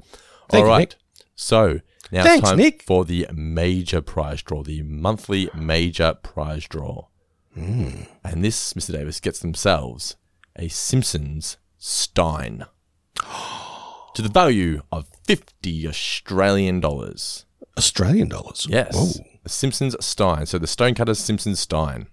Thank 0.47 0.61
All 0.61 0.67
you, 0.67 0.67
right. 0.67 0.89
Nick. 0.89 0.95
So 1.35 1.79
now 2.11 2.23
Thanks, 2.23 2.39
it's 2.39 2.49
time 2.49 2.57
Nick. 2.57 2.83
for 2.83 3.05
the 3.05 3.27
major 3.33 4.01
prize 4.01 4.41
draw, 4.41 4.63
the 4.63 4.83
monthly 4.83 5.49
major 5.55 6.13
prize 6.13 6.65
draw. 6.65 7.07
Hmm. 7.53 8.03
And 8.23 8.43
this, 8.43 8.73
Mr. 8.73 8.93
Davis, 8.93 9.19
gets 9.19 9.39
themselves 9.39 10.15
a 10.55 10.67
Simpsons 10.67 11.57
Stein 11.77 12.65
to 14.13 14.21
the 14.21 14.29
value 14.29 14.81
of 14.91 15.07
50 15.25 15.87
Australian 15.87 16.79
dollars. 16.79 17.45
Australian 17.77 18.29
dollars. 18.29 18.67
Yes. 18.69 18.95
Whoa. 18.95 19.25
A 19.45 19.49
Simpsons 19.49 19.95
Stein. 19.99 20.45
So 20.45 20.57
the 20.57 20.67
Stonecutters 20.67 21.19
Simpsons 21.19 21.59
Stein. 21.59 22.07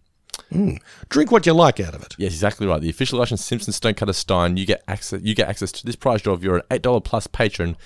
Mm. 0.52 0.78
Drink 1.08 1.30
what 1.30 1.46
you 1.46 1.52
like 1.52 1.80
out 1.80 1.94
of 1.94 2.02
it. 2.02 2.14
Yes, 2.18 2.32
exactly 2.32 2.66
right. 2.66 2.80
The 2.80 2.90
official 2.90 3.18
Russian 3.18 3.36
Simpsons 3.36 3.76
Stonecutter 3.76 4.12
Stein. 4.12 4.56
You 4.56 4.66
get 4.66 4.82
access. 4.86 5.20
You 5.22 5.34
get 5.34 5.48
access 5.48 5.72
to 5.72 5.86
this 5.86 5.96
prize 5.96 6.22
draw 6.22 6.34
if 6.34 6.42
you're 6.42 6.56
an 6.56 6.62
eight 6.70 6.82
dollar 6.82 7.00
plus 7.00 7.26
patron. 7.26 7.76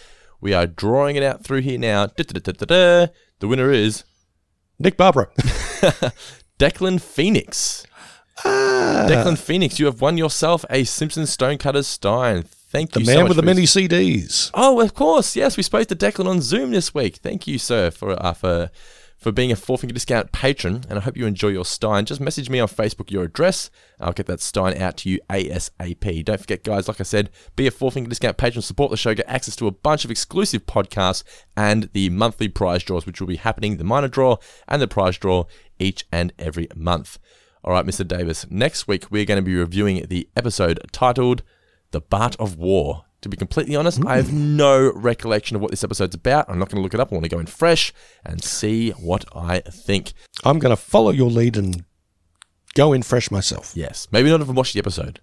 We 0.40 0.55
are 0.55 0.66
drawing 0.66 1.16
it 1.16 1.23
out 1.23 1.44
through 1.44 1.62
here 1.62 1.78
now. 1.78 2.06
The 2.06 3.10
winner 3.43 3.70
is 3.70 4.05
Nick 4.78 4.97
Barbaro. 4.97 5.27
Declan 6.59 7.01
Phoenix. 7.01 7.85
Ah. 8.44 9.06
Declan 9.09 9.39
Phoenix, 9.39 9.78
you 9.78 9.86
have 9.86 10.01
won 10.01 10.16
yourself 10.16 10.65
a 10.70 10.85
Simpsons 10.85 11.31
Stonecutters 11.31 11.86
Stein. 11.86 12.44
Thank 12.70 12.93
The 12.93 13.01
you. 13.01 13.06
man 13.06 13.15
so 13.15 13.20
much 13.23 13.28
with 13.31 13.36
the 13.36 13.43
many 13.43 13.62
CDs. 13.62 14.51
Oh, 14.55 14.81
of 14.81 14.94
course. 14.94 15.35
Yes, 15.35 15.56
we 15.56 15.62
spoke 15.62 15.89
to 15.89 15.97
Declan 15.97 16.27
on 16.27 16.40
Zoom 16.40 16.70
this 16.70 16.93
week. 16.94 17.16
Thank 17.16 17.47
you, 17.47 17.59
sir, 17.59 17.90
for 17.90 18.12
uh, 18.23 18.35
for 18.35 18.70
for 19.28 19.32
being 19.32 19.52
a 19.52 19.56
four 19.56 19.76
finger 19.76 19.92
discount 19.92 20.32
patron, 20.32 20.84
and 20.88 20.98
I 20.98 21.02
hope 21.02 21.14
you 21.14 21.26
enjoy 21.26 21.48
your 21.48 21.66
Stein. 21.66 22.06
Just 22.06 22.18
message 22.18 22.48
me 22.48 22.60
on 22.60 22.66
Facebook 22.66 23.10
your 23.10 23.24
address. 23.24 23.70
I'll 24.00 24.14
get 24.14 24.24
that 24.24 24.40
Stein 24.40 24.80
out 24.80 24.96
to 24.98 25.10
you 25.10 25.20
ASAP. 25.28 26.24
Don't 26.24 26.40
forget, 26.40 26.64
guys, 26.64 26.88
like 26.88 26.98
I 26.98 27.05
said, 27.05 27.28
be 27.55 27.66
a 27.66 27.70
four 27.70 27.92
finger 27.92 28.09
discount 28.09 28.38
patron, 28.38 28.62
support 28.62 28.90
the 28.90 28.96
show, 28.96 29.14
get 29.14 29.28
access 29.28 29.55
to 29.56 29.66
a 29.66 29.70
bunch 29.70 30.06
of 30.06 30.10
exclusive 30.10 30.64
podcasts 30.64 31.24
and 31.59 31.90
the 31.92 32.09
monthly 32.09 32.48
prize 32.48 32.82
draws, 32.82 33.05
which 33.05 33.20
will 33.20 33.28
be 33.28 33.36
happening 33.36 33.76
the 33.76 33.84
minor 33.84 34.09
draw 34.09 34.38
and 34.66 34.80
the 34.80 34.88
prize 34.88 35.18
draw 35.18 35.44
each 35.78 36.06
and 36.10 36.32
every 36.38 36.66
month. 36.74 37.18
All 37.62 37.74
right, 37.74 37.84
Mr. 37.84 38.09
Davis, 38.09 38.50
next 38.50 38.88
week 38.88 39.10
we're 39.10 39.26
going 39.26 39.36
to 39.36 39.42
be 39.42 39.56
reviewing 39.56 40.06
the 40.09 40.26
episode 40.36 40.80
titled 40.90 41.42
The 41.90 42.00
Bart 42.00 42.34
of 42.40 42.56
War. 42.56 43.05
To 43.23 43.28
be 43.28 43.36
completely 43.36 43.74
honest, 43.74 44.05
I 44.07 44.16
have 44.16 44.31
hmm. 44.31 44.57
no 44.57 44.93
recollection 44.95 45.57
of 45.57 45.62
what 45.62 45.73
this 45.73 45.82
episode's 45.82 46.15
about. 46.15 46.49
I'm 46.49 46.59
not 46.59 46.69
going 46.69 46.77
to 46.77 46.82
look 46.82 46.95
it 46.95 47.01
up. 47.01 47.12
I 47.12 47.16
want 47.16 47.24
to 47.24 47.28
go 47.28 47.40
in 47.40 47.47
fresh 47.47 47.93
and 48.24 48.43
see 48.43 48.90
what 48.90 49.24
I 49.35 49.61
think. 49.61 50.12
I'm 50.45 50.59
going 50.59 50.74
to 50.74 50.81
follow 50.81 51.11
your 51.11 51.31
lead 51.31 51.57
and 51.57 51.85
go 52.74 52.93
in 52.93 53.03
fresh 53.03 53.31
myself. 53.31 53.73
Yes, 53.74 54.07
maybe 54.12 54.31
not 54.31 54.40
I 54.40 54.45
watched 54.45 54.74
the 54.74 54.78
episode. 54.78 55.20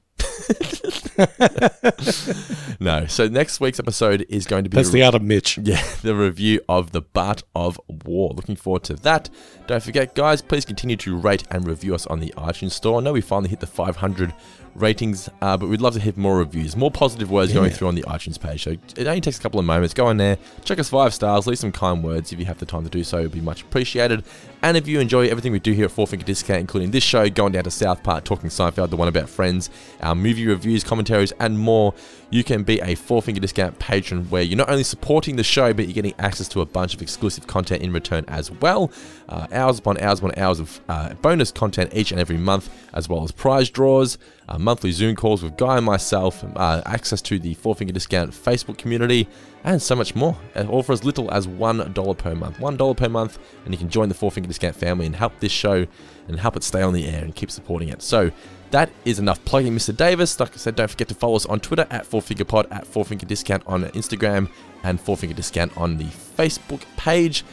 no, 2.80 3.06
so 3.08 3.28
next 3.28 3.60
week's 3.60 3.80
episode 3.80 4.26
is 4.30 4.46
going 4.46 4.64
to 4.64 4.70
be 4.70 4.76
That's 4.76 4.90
the 4.90 5.04
art 5.04 5.16
of 5.16 5.22
Mitch. 5.22 5.58
Yeah, 5.58 5.82
the 6.02 6.16
review 6.16 6.62
of 6.68 6.92
the 6.92 7.02
Bart 7.02 7.44
of 7.56 7.80
War. 7.88 8.34
Looking 8.36 8.56
forward 8.56 8.84
to 8.84 8.96
that. 8.96 9.30
Don't 9.68 9.82
forget, 9.82 10.16
guys, 10.16 10.42
please 10.42 10.66
continue 10.66 10.98
to 10.98 11.18
rate 11.18 11.44
and 11.50 11.66
review 11.66 11.96
us 11.96 12.06
on 12.08 12.20
the 12.20 12.34
iTunes 12.38 12.72
Store. 12.72 13.00
I 13.00 13.04
know 13.04 13.14
we 13.14 13.22
finally 13.22 13.50
hit 13.50 13.60
the 13.62 13.68
500 13.68 14.34
ratings, 14.76 15.30
uh, 15.42 15.58
but 15.58 15.70
we'd 15.70 15.82
love 15.82 15.94
to 15.94 16.00
hear 16.00 16.14
more 16.16 16.38
reviews, 16.38 16.76
more 16.76 16.92
positive 16.92 17.32
words 17.32 17.54
going 17.54 17.72
through 17.72 17.88
on 17.88 17.96
the 17.96 18.04
iTunes 18.04 18.40
page. 18.40 18.64
So 18.64 18.72
it 18.72 19.08
only 19.08 19.22
takes 19.22 19.40
a 19.40 19.42
couple 19.42 19.60
of 19.60 19.66
moments. 19.66 19.94
Go 19.94 20.10
in 20.10 20.18
there, 20.18 20.38
check 20.64 20.80
us 20.80 20.90
five 20.90 21.14
stars, 21.14 21.48
leave 21.48 21.60
some 21.60 21.72
kind 21.72 22.04
words 22.04 22.34
if 22.34 22.40
you 22.40 22.46
have 22.46 22.60
the 22.60 22.66
time 22.66 22.84
to 22.84 22.90
do 22.90 23.04
so. 23.04 23.20
It'd 23.20 23.32
be 23.32 23.42
much 23.42 23.62
appreciated. 23.62 24.24
And 24.66 24.76
if 24.76 24.88
you 24.88 25.00
enjoy 25.00 25.28
everything 25.28 25.52
we 25.52 25.60
do 25.60 25.74
here 25.74 25.86
at 25.86 25.92
Four 25.92 26.08
Finger 26.08 26.26
Discount, 26.26 26.60
including 26.60 26.90
this 26.90 27.04
show, 27.04 27.30
going 27.30 27.52
down 27.52 27.66
to 27.66 27.70
South 27.70 28.02
Park, 28.02 28.24
talking 28.24 28.50
Seinfeld, 28.50 28.90
the 28.90 28.96
one 28.96 29.08
about 29.08 29.30
friends, 29.30 29.70
our 30.02 30.16
movie 30.16 30.48
reviews, 30.48 30.84
commentaries, 30.84 31.32
and 31.40 31.60
more, 31.60 31.94
you 32.32 32.44
can 32.44 32.64
be 32.64 32.82
a 32.82 32.96
Four 32.96 33.22
Finger 33.22 33.40
Discount 33.40 33.78
patron 33.78 34.28
where 34.32 34.42
you're 34.42 34.58
not 34.58 34.72
only 34.72 34.82
supporting 34.82 35.36
the 35.36 35.44
show, 35.44 35.72
but 35.72 35.86
you're 35.86 35.94
getting 35.94 36.16
access 36.18 36.48
to 36.48 36.62
a 36.62 36.66
bunch 36.66 36.96
of 36.96 37.04
exclusive 37.04 37.46
content 37.46 37.84
in 37.84 37.94
return 37.94 38.26
as 38.28 38.50
well. 38.50 38.92
Uh, 39.30 39.46
hours 39.52 39.78
upon 39.78 40.00
hours 40.00 40.18
upon 40.18 40.32
hours 40.36 40.60
of 40.60 40.82
uh, 40.90 41.14
bonus 41.14 41.52
content 41.52 41.92
each 41.94 42.10
and 42.10 42.20
every 42.20 42.38
month, 42.38 42.72
as 42.96 43.08
well 43.08 43.24
as 43.24 43.32
prize 43.32 43.70
draws, 43.70 44.18
uh, 44.50 44.58
monthly 44.58 44.92
Zoom 44.92 45.16
calls 45.16 45.44
with 45.44 45.58
Guy 45.58 45.78
and 45.78 45.86
myself, 45.86 46.44
uh, 46.56 46.82
access 46.88 47.22
to 47.22 47.38
the 47.38 47.54
Four 47.54 47.76
Finger 47.76 47.94
Discount 47.94 48.32
Facebook 48.32 48.80
community, 48.80 49.28
and 49.66 49.82
so 49.82 49.96
much 49.96 50.16
more. 50.16 50.38
Uh, 50.56 50.66
All 50.70 50.84
for 50.84 50.94
as 50.94 51.04
little 51.04 51.30
as 51.34 51.48
$1 51.48 52.18
per 52.18 52.36
month. 52.36 52.58
$1 52.60 52.98
per 52.98 53.10
month, 53.10 53.40
and 53.66 53.74
you 53.74 53.78
can 53.78 53.90
join 53.90 54.08
the 54.08 54.16
Four 54.16 54.32
Finger 54.32 54.48
Discount 54.48 54.76
family 54.76 55.06
and 55.06 55.16
help 55.16 55.40
this 55.40 55.52
show 55.52 55.86
and 56.28 56.40
help 56.40 56.56
it 56.56 56.64
stay 56.64 56.82
on 56.82 56.94
the 56.94 57.08
air 57.08 57.24
and 57.24 57.36
keep 57.36 57.52
supporting 57.52 57.90
it. 57.90 58.02
So, 58.02 58.32
that 58.72 58.90
is 59.06 59.20
enough 59.20 59.44
plugging 59.46 59.74
Mr. 59.74 59.96
Davis. 59.96 60.40
Like 60.40 60.54
I 60.54 60.58
said, 60.58 60.76
don't 60.76 60.90
forget 60.90 61.08
to 61.10 61.16
follow 61.16 61.36
us 61.36 61.46
on 61.46 61.60
Twitter 61.60 61.88
at 61.90 62.06
Four 62.06 62.22
Finger 62.22 62.46
Pod, 62.46 62.68
at 62.72 62.86
Four 62.86 63.06
Finger 63.06 63.26
Discount 63.26 63.64
on 63.68 63.84
Instagram, 63.86 64.50
and 64.84 65.00
Four 65.00 65.18
Finger 65.18 65.36
Discount 65.36 65.76
on 65.78 65.98
the 65.98 66.06
Facebook 66.06 66.82
page. 66.98 67.44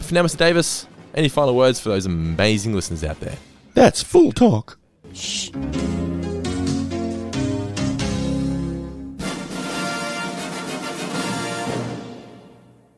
For 0.00 0.14
now, 0.14 0.22
Mr. 0.22 0.36
Davis, 0.36 0.86
any 1.14 1.28
final 1.28 1.54
words 1.56 1.80
for 1.80 1.88
those 1.88 2.06
amazing 2.06 2.74
listeners 2.74 3.02
out 3.02 3.20
there? 3.20 3.36
That's 3.74 4.02
full 4.02 4.32
talk. 4.32 4.78
Shh. 5.12 5.50